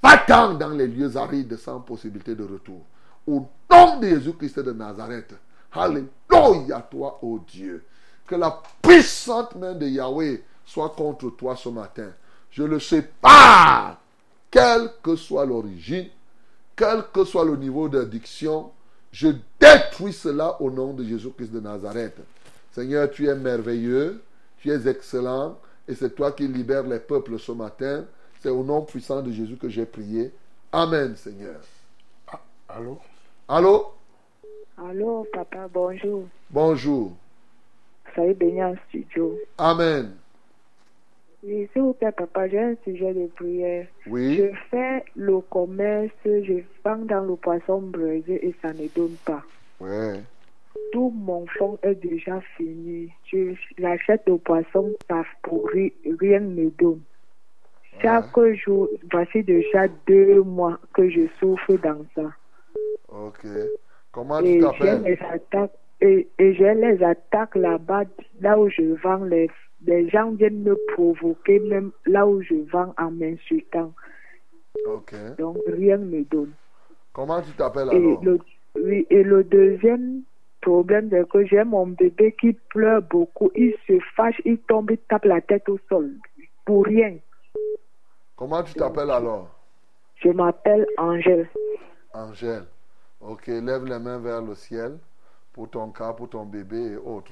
va-t'en 0.02 0.54
dans 0.54 0.70
les 0.70 0.88
lieux 0.88 1.18
arides 1.18 1.58
sans 1.58 1.80
possibilité 1.80 2.36
de 2.36 2.44
retour. 2.44 2.82
Au 3.26 3.48
nom 3.72 4.00
de 4.00 4.08
Jésus-Christ 4.08 4.60
de 4.60 4.72
Nazareth, 4.72 5.34
Alléluia 5.72 6.82
toi, 6.90 7.20
ô 7.22 7.40
Dieu. 7.48 7.86
Que 8.26 8.36
la 8.36 8.62
puissante 8.82 9.56
main 9.56 9.74
de 9.74 9.88
Yahweh 9.88 10.44
soit 10.66 10.90
contre 10.90 11.30
toi 11.32 11.56
ce 11.56 11.70
matin. 11.70 12.12
Je 12.52 12.64
le 12.64 12.80
sais 12.80 13.04
pas, 13.22 14.00
quelle 14.50 14.92
que 15.04 15.16
soit 15.16 15.46
l'origine, 15.46 16.08
quel 16.76 17.04
que 17.14 17.24
soit 17.24 17.46
le 17.46 17.56
niveau 17.56 17.90
d'addiction, 17.90 18.72
je 19.12 19.30
détruis 19.60 20.14
cela 20.14 20.62
au 20.62 20.72
nom 20.72 20.94
de 20.94 21.04
Jésus-Christ 21.04 21.52
de 21.52 21.60
Nazareth. 21.60 22.18
Seigneur, 22.72 23.10
tu 23.12 23.28
es 23.28 23.36
merveilleux, 23.36 24.22
tu 24.58 24.72
es 24.72 24.88
excellent, 24.88 25.58
et 25.88 25.96
c'est 25.96 26.16
toi 26.16 26.32
qui 26.32 26.48
libères 26.48 26.84
les 26.84 27.00
peuples 27.00 27.40
ce 27.40 27.52
matin. 27.52 28.06
C'est 28.42 28.50
au 28.50 28.64
nom 28.64 28.84
puissant 28.84 29.22
de 29.22 29.32
Jésus 29.32 29.58
que 29.58 29.70
j'ai 29.70 29.86
prié. 29.86 30.32
Amen, 30.72 31.16
Seigneur. 31.16 31.60
Ah, 32.28 32.40
allô? 32.70 33.00
Allô? 33.48 33.99
Allô, 34.88 35.28
papa, 35.34 35.68
bonjour. 35.74 36.24
Bonjour. 36.50 37.12
Soyez 38.14 38.34
béni 38.34 38.64
en 38.64 38.76
studio. 38.88 39.38
Amen. 39.58 40.16
Oui, 41.44 41.68
s'il 41.74 41.82
vous 41.82 41.94
plaît, 41.94 42.14
papa, 42.14 42.48
j'ai 42.48 42.60
un 42.60 42.76
sujet 42.86 43.14
de 43.14 43.28
prière. 43.28 43.88
Oui. 44.08 44.38
Je 44.38 44.56
fais 44.72 45.04
le 45.16 45.42
commerce, 45.42 46.14
je 46.24 46.62
vends 46.84 46.96
dans 46.98 47.26
le 47.26 47.36
poisson 47.36 47.82
braisé 47.82 48.48
et 48.48 48.56
ça 48.62 48.72
ne 48.72 48.88
donne 48.96 49.16
pas. 49.26 49.44
Ouais. 49.82 50.22
Tout 50.94 51.14
mon 51.14 51.46
fonds 51.58 51.78
est 51.84 51.96
déjà 51.96 52.40
fini. 52.56 53.12
Je 53.26 53.54
j'achète 53.78 54.24
le 54.28 54.38
poisson, 54.38 54.94
ça 55.10 55.24
pourrit, 55.42 55.94
rien 56.20 56.40
ne 56.40 56.70
donne. 56.70 57.02
Chaque 58.02 58.40
jour, 58.64 58.88
voici 59.12 59.44
déjà 59.44 59.90
deux 60.08 60.42
mois 60.42 60.80
que 60.94 61.10
je 61.10 61.28
souffre 61.38 61.74
dans 61.84 62.06
ça. 62.16 62.32
Ok. 63.10 63.46
Comment 64.20 64.42
et 64.42 64.44
tu 64.44 64.60
j'ai 64.60 64.60
t'appelles? 64.60 65.02
les 65.04 65.20
attaques 65.32 65.72
et, 66.02 66.28
et 66.40 66.54
j'ai 66.56 66.74
les 66.76 67.04
attaques 67.04 67.56
là-bas, 67.56 68.04
là 68.42 68.60
où 68.60 68.70
je 68.70 68.84
vends 69.02 69.24
les, 69.24 69.50
les 69.86 70.10
gens 70.10 70.32
viennent 70.32 70.64
me 70.64 70.76
provoquer 70.94 71.60
même 71.60 71.92
là 72.06 72.28
où 72.28 72.42
je 72.42 72.56
vends 72.72 72.94
en 72.98 73.12
m'insultant. 73.12 73.94
Ok. 74.86 75.14
Donc 75.38 75.58
rien 75.68 75.98
ne 75.98 76.06
me 76.06 76.24
donne. 76.26 76.52
Comment 77.14 77.42
tu 77.42 77.52
t'appelles 77.54 77.90
Et 77.92 77.96
alors? 77.96 78.24
le, 78.24 78.40
oui, 78.76 79.08
et 79.10 79.24
le 79.24 79.44
deuxième 79.44 80.24
problème, 80.62 81.10
c'est 81.12 81.28
que 81.30 81.46
j'ai 81.46 81.64
mon 81.64 81.88
bébé 81.88 82.36
qui 82.40 82.54
pleure 82.70 83.02
beaucoup. 83.02 83.52
Il 83.56 83.74
se 83.88 84.00
fâche, 84.16 84.42
il 84.46 84.58
tombe, 84.60 84.92
il 84.92 84.98
tape 84.98 85.26
la 85.26 85.42
tête 85.42 85.68
au 85.70 85.80
sol. 85.90 86.12
Pour 86.66 86.86
rien. 86.86 87.18
Comment 88.36 88.64
tu 88.64 88.74
t'appelles 88.74 89.12
alors? 89.12 89.50
Je 90.24 90.30
m'appelle 90.30 90.86
Angèle. 90.98 91.50
Angèle. 92.14 92.66
Ok, 93.22 93.48
lève 93.48 93.86
les 93.86 94.00
mains 94.00 94.18
vers 94.18 94.42
le 94.42 94.56
ciel 94.56 94.98
pour 95.52 95.70
ton 95.70 95.92
cas, 95.92 96.14
pour 96.14 96.30
ton 96.30 96.46
bébé 96.46 96.94
et 96.94 96.96
autres. 96.96 97.32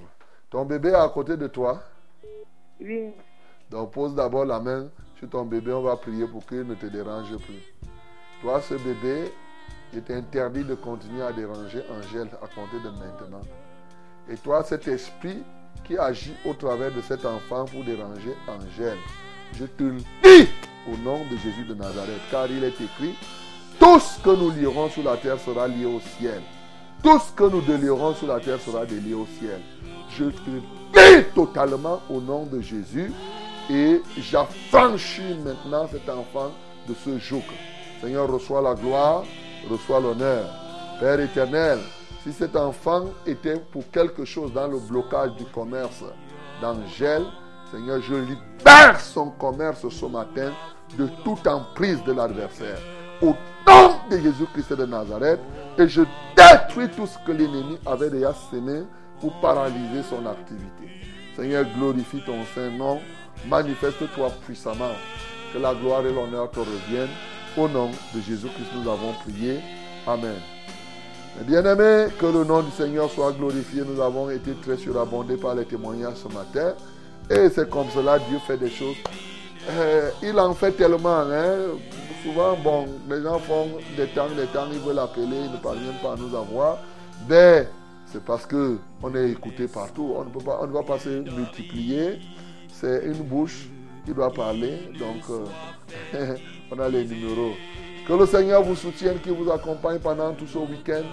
Ton 0.50 0.66
bébé 0.66 0.90
est 0.90 0.96
à 0.96 1.08
côté 1.10 1.38
de 1.38 1.48
toi. 1.48 1.82
Oui. 2.82 3.12
Donc 3.70 3.92
pose 3.92 4.14
d'abord 4.14 4.46
la 4.46 4.60
main 4.60 4.90
sur 5.18 5.30
ton 5.30 5.46
bébé, 5.46 5.72
on 5.74 5.82
va 5.82 5.96
prier 5.96 6.28
pour 6.28 6.46
qu'il 6.46 6.64
ne 6.64 6.76
te 6.76 6.86
dérange 6.86 7.36
plus. 7.38 7.74
Toi, 8.42 8.62
ce 8.62 8.76
bébé, 8.76 9.32
il 9.94 10.00
est 10.00 10.12
interdit 10.12 10.64
de 10.64 10.76
continuer 10.76 11.24
à 11.24 11.32
déranger 11.32 11.84
Angèle 11.90 12.30
à 12.42 12.48
compter 12.48 12.80
de 12.84 12.90
maintenant. 12.90 13.42
Et 14.30 14.36
toi, 14.36 14.64
cet 14.64 14.88
esprit 14.88 15.44
qui 15.84 15.98
agit 15.98 16.36
au 16.46 16.54
travers 16.54 16.94
de 16.94 17.02
cet 17.02 17.26
enfant 17.26 17.66
pour 17.66 17.84
déranger 17.84 18.36
Angèle, 18.48 18.98
je 19.54 19.66
te 19.66 19.84
le 19.84 19.98
dis 19.98 20.50
au 20.92 20.98
nom 20.98 21.20
de 21.32 21.38
Jésus 21.38 21.64
de 21.64 21.74
Nazareth, 21.74 22.22
car 22.30 22.48
il 22.52 22.64
est 22.64 22.80
écrit, 22.80 23.16
tout 23.80 24.00
ce 24.00 24.20
que 24.20 24.30
nous 24.30 24.52
lierons 24.52 24.90
sur 24.90 25.04
la 25.04 25.18
terre 25.18 25.40
sera 25.40 25.68
lié 25.68 25.86
au 25.86 26.00
ciel. 26.00 26.42
Tout 27.04 27.20
ce 27.20 27.32
que 27.32 27.44
nous 27.44 27.62
délierons 27.62 28.14
sur 28.16 28.28
la 28.28 28.40
terre 28.40 28.60
sera 28.60 28.86
délié 28.86 29.14
au 29.14 29.28
ciel. 29.40 29.62
Je 30.10 30.26
te 30.26 30.50
dis 30.50 31.24
totalement 31.36 32.02
au 32.10 32.20
nom 32.20 32.46
de 32.46 32.60
Jésus 32.60 33.12
et 33.70 34.02
j'affranchis 34.18 35.38
maintenant 35.44 35.88
cet 35.92 36.10
enfant 36.10 36.52
de 36.88 36.94
ce 37.06 37.18
joug. 37.20 37.44
Seigneur, 38.02 38.30
reçois 38.32 38.62
la 38.62 38.74
gloire, 38.74 39.24
reçois 39.70 40.00
l'honneur. 40.00 40.46
Père 41.00 41.20
éternel, 41.20 41.80
si 42.24 42.34
cet 42.34 42.56
enfant 42.56 43.06
était 43.26 43.60
pour 43.72 43.90
quelque 43.92 44.26
chose 44.26 44.52
dans 44.54 44.68
le 44.68 44.80
blocage 44.80 45.36
du 45.36 45.46
commerce 45.46 46.04
d'Angèle, 46.62 47.26
Seigneur, 47.72 48.02
je 48.02 48.16
libère 48.16 49.00
son 49.00 49.30
commerce 49.32 49.88
ce 49.90 50.06
matin 50.06 50.52
de 50.98 51.08
toute 51.24 51.46
emprise 51.46 52.04
de 52.04 52.14
l'adversaire. 52.14 52.80
Au 53.22 53.36
nom 53.68 53.96
de 54.10 54.18
Jésus-Christ 54.18 54.74
de 54.74 54.86
Nazareth, 54.86 55.40
et 55.78 55.88
je 55.88 56.02
détruis 56.36 56.90
tout 56.96 57.08
ce 57.08 57.18
que 57.26 57.32
l'ennemi 57.32 57.78
avait 57.86 58.10
déjà 58.10 58.34
semé 58.52 58.84
pour 59.20 59.40
paralyser 59.42 60.04
son 60.08 60.26
activité. 60.26 60.88
Seigneur, 61.36 61.66
glorifie 61.78 62.22
ton 62.26 62.44
Saint-Nom, 62.54 63.00
manifeste-toi 63.48 64.30
puissamment, 64.46 64.94
que 65.52 65.58
la 65.58 65.74
gloire 65.74 66.06
et 66.06 66.14
l'honneur 66.14 66.52
te 66.52 66.60
reviennent. 66.60 67.10
Au 67.58 67.68
nom 67.68 67.90
de 68.14 68.22
Jésus-Christ, 68.22 68.70
nous 68.76 68.90
avons 68.90 69.14
prié. 69.24 69.60
Amen. 70.06 70.36
Bien-aimés, 71.42 72.12
que 72.20 72.26
le 72.26 72.44
nom 72.44 72.62
du 72.62 72.72
Seigneur 72.72 73.10
soit 73.10 73.32
glorifié. 73.32 73.82
Nous 73.84 74.02
avons 74.02 74.30
été 74.30 74.54
très 74.62 74.78
surabondés 74.78 75.38
par 75.38 75.56
les 75.56 75.66
témoignages 75.66 76.18
ce 76.18 76.28
matin. 76.28 76.74
Et 77.30 77.50
c'est 77.50 77.70
comme 77.70 77.88
cela, 77.94 78.20
Dieu 78.20 78.38
fait 78.46 78.58
des 78.58 78.70
choses. 78.70 78.96
Euh, 79.70 80.10
il 80.22 80.40
en 80.40 80.54
fait 80.54 80.72
tellement. 80.72 81.20
Hein. 81.20 81.78
Souvent, 82.28 82.58
bon, 82.58 82.88
les 83.10 83.22
gens 83.24 83.40
font 83.40 83.68
des 83.96 84.08
temps, 84.08 84.28
des 84.36 84.48
temps, 84.48 84.68
ils 84.72 84.80
veulent 84.80 85.00
appeler, 85.00 85.46
ils 85.46 85.52
ne 85.52 85.58
parviennent 85.58 86.00
pas 86.04 86.12
à 86.14 86.16
nous 86.18 86.36
avoir. 86.36 86.78
Mais 87.30 87.68
c'est 88.06 88.22
parce 88.24 88.46
que 88.46 88.78
on 89.02 89.16
est 89.16 89.30
écouté 89.32 89.68
partout. 89.70 90.14
On 90.18 90.26
ne 90.26 90.30
peut 90.30 90.44
pas, 90.44 90.60
on 90.62 90.68
ne 90.68 90.74
va 90.74 90.84
pas 90.84 91.00
se 91.00 91.08
multiplier. 91.10 92.20
C'est 92.70 93.06
une 93.06 93.24
bouche 93.24 93.70
qui 94.06 94.14
doit 94.14 94.34
parler. 94.34 94.90
Donc, 95.00 95.24
euh, 96.16 96.36
on 96.72 96.80
a 96.80 96.90
les 96.90 97.06
numéros. 97.06 97.54
Que 98.06 98.14
le 98.14 98.26
Seigneur 98.26 98.62
vous 98.64 98.76
soutienne, 98.76 99.20
qu'il 99.20 99.32
vous 99.32 99.50
accompagne 99.50 100.00
pendant 100.00 100.34
tout 100.34 100.48
ce 100.48 100.58
week-end. 100.58 101.04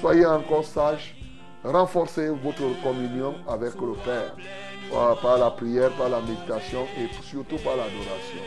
Soyez 0.00 0.24
encore 0.24 0.64
sages. 0.64 1.14
renforcez 1.64 2.28
votre 2.28 2.62
communion 2.82 3.34
avec 3.46 3.74
le 3.74 3.92
Père 4.04 4.34
par- 4.90 5.20
par 5.20 5.38
la 5.38 5.50
prière, 5.50 5.90
par 5.92 6.08
la 6.08 6.20
méditation 6.22 6.84
et 6.98 7.08
surtout 7.22 7.56
par 7.62 7.76
l'adoration. 7.76 8.42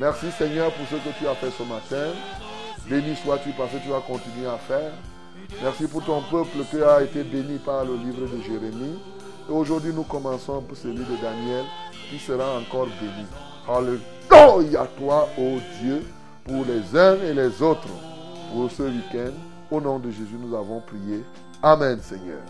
Merci 0.00 0.30
Seigneur 0.32 0.72
pour 0.72 0.86
ce 0.86 0.94
que 0.94 1.14
tu 1.18 1.28
as 1.28 1.34
fait 1.34 1.50
ce 1.50 1.62
matin. 1.62 2.12
Béni 2.88 3.14
sois-tu 3.16 3.50
parce 3.50 3.70
que 3.70 3.76
tu 3.76 3.90
vas 3.90 4.00
continuer 4.00 4.46
à 4.46 4.56
faire. 4.56 4.92
Merci 5.62 5.86
pour 5.88 6.02
ton 6.02 6.22
peuple 6.22 6.64
qui 6.70 6.82
a 6.82 7.02
été 7.02 7.22
béni 7.22 7.58
par 7.58 7.84
le 7.84 7.96
livre 7.96 8.22
de 8.22 8.42
Jérémie. 8.42 8.98
Et 9.46 9.52
aujourd'hui, 9.52 9.92
nous 9.94 10.04
commençons 10.04 10.62
pour 10.62 10.74
celui 10.78 11.04
de 11.04 11.16
Daniel 11.22 11.66
qui 12.08 12.18
sera 12.18 12.58
encore 12.58 12.86
béni. 12.86 13.26
Alléluia 13.68 14.86
toi, 14.96 15.28
ô 15.36 15.58
Dieu, 15.82 16.02
pour 16.44 16.64
les 16.64 16.98
uns 16.98 17.16
et 17.22 17.34
les 17.34 17.60
autres, 17.60 17.88
pour 18.54 18.70
ce 18.70 18.84
week-end. 18.84 19.34
Au 19.70 19.82
nom 19.82 19.98
de 19.98 20.10
Jésus, 20.10 20.38
nous 20.40 20.56
avons 20.56 20.80
prié. 20.80 21.22
Amen, 21.62 22.00
Seigneur. 22.00 22.40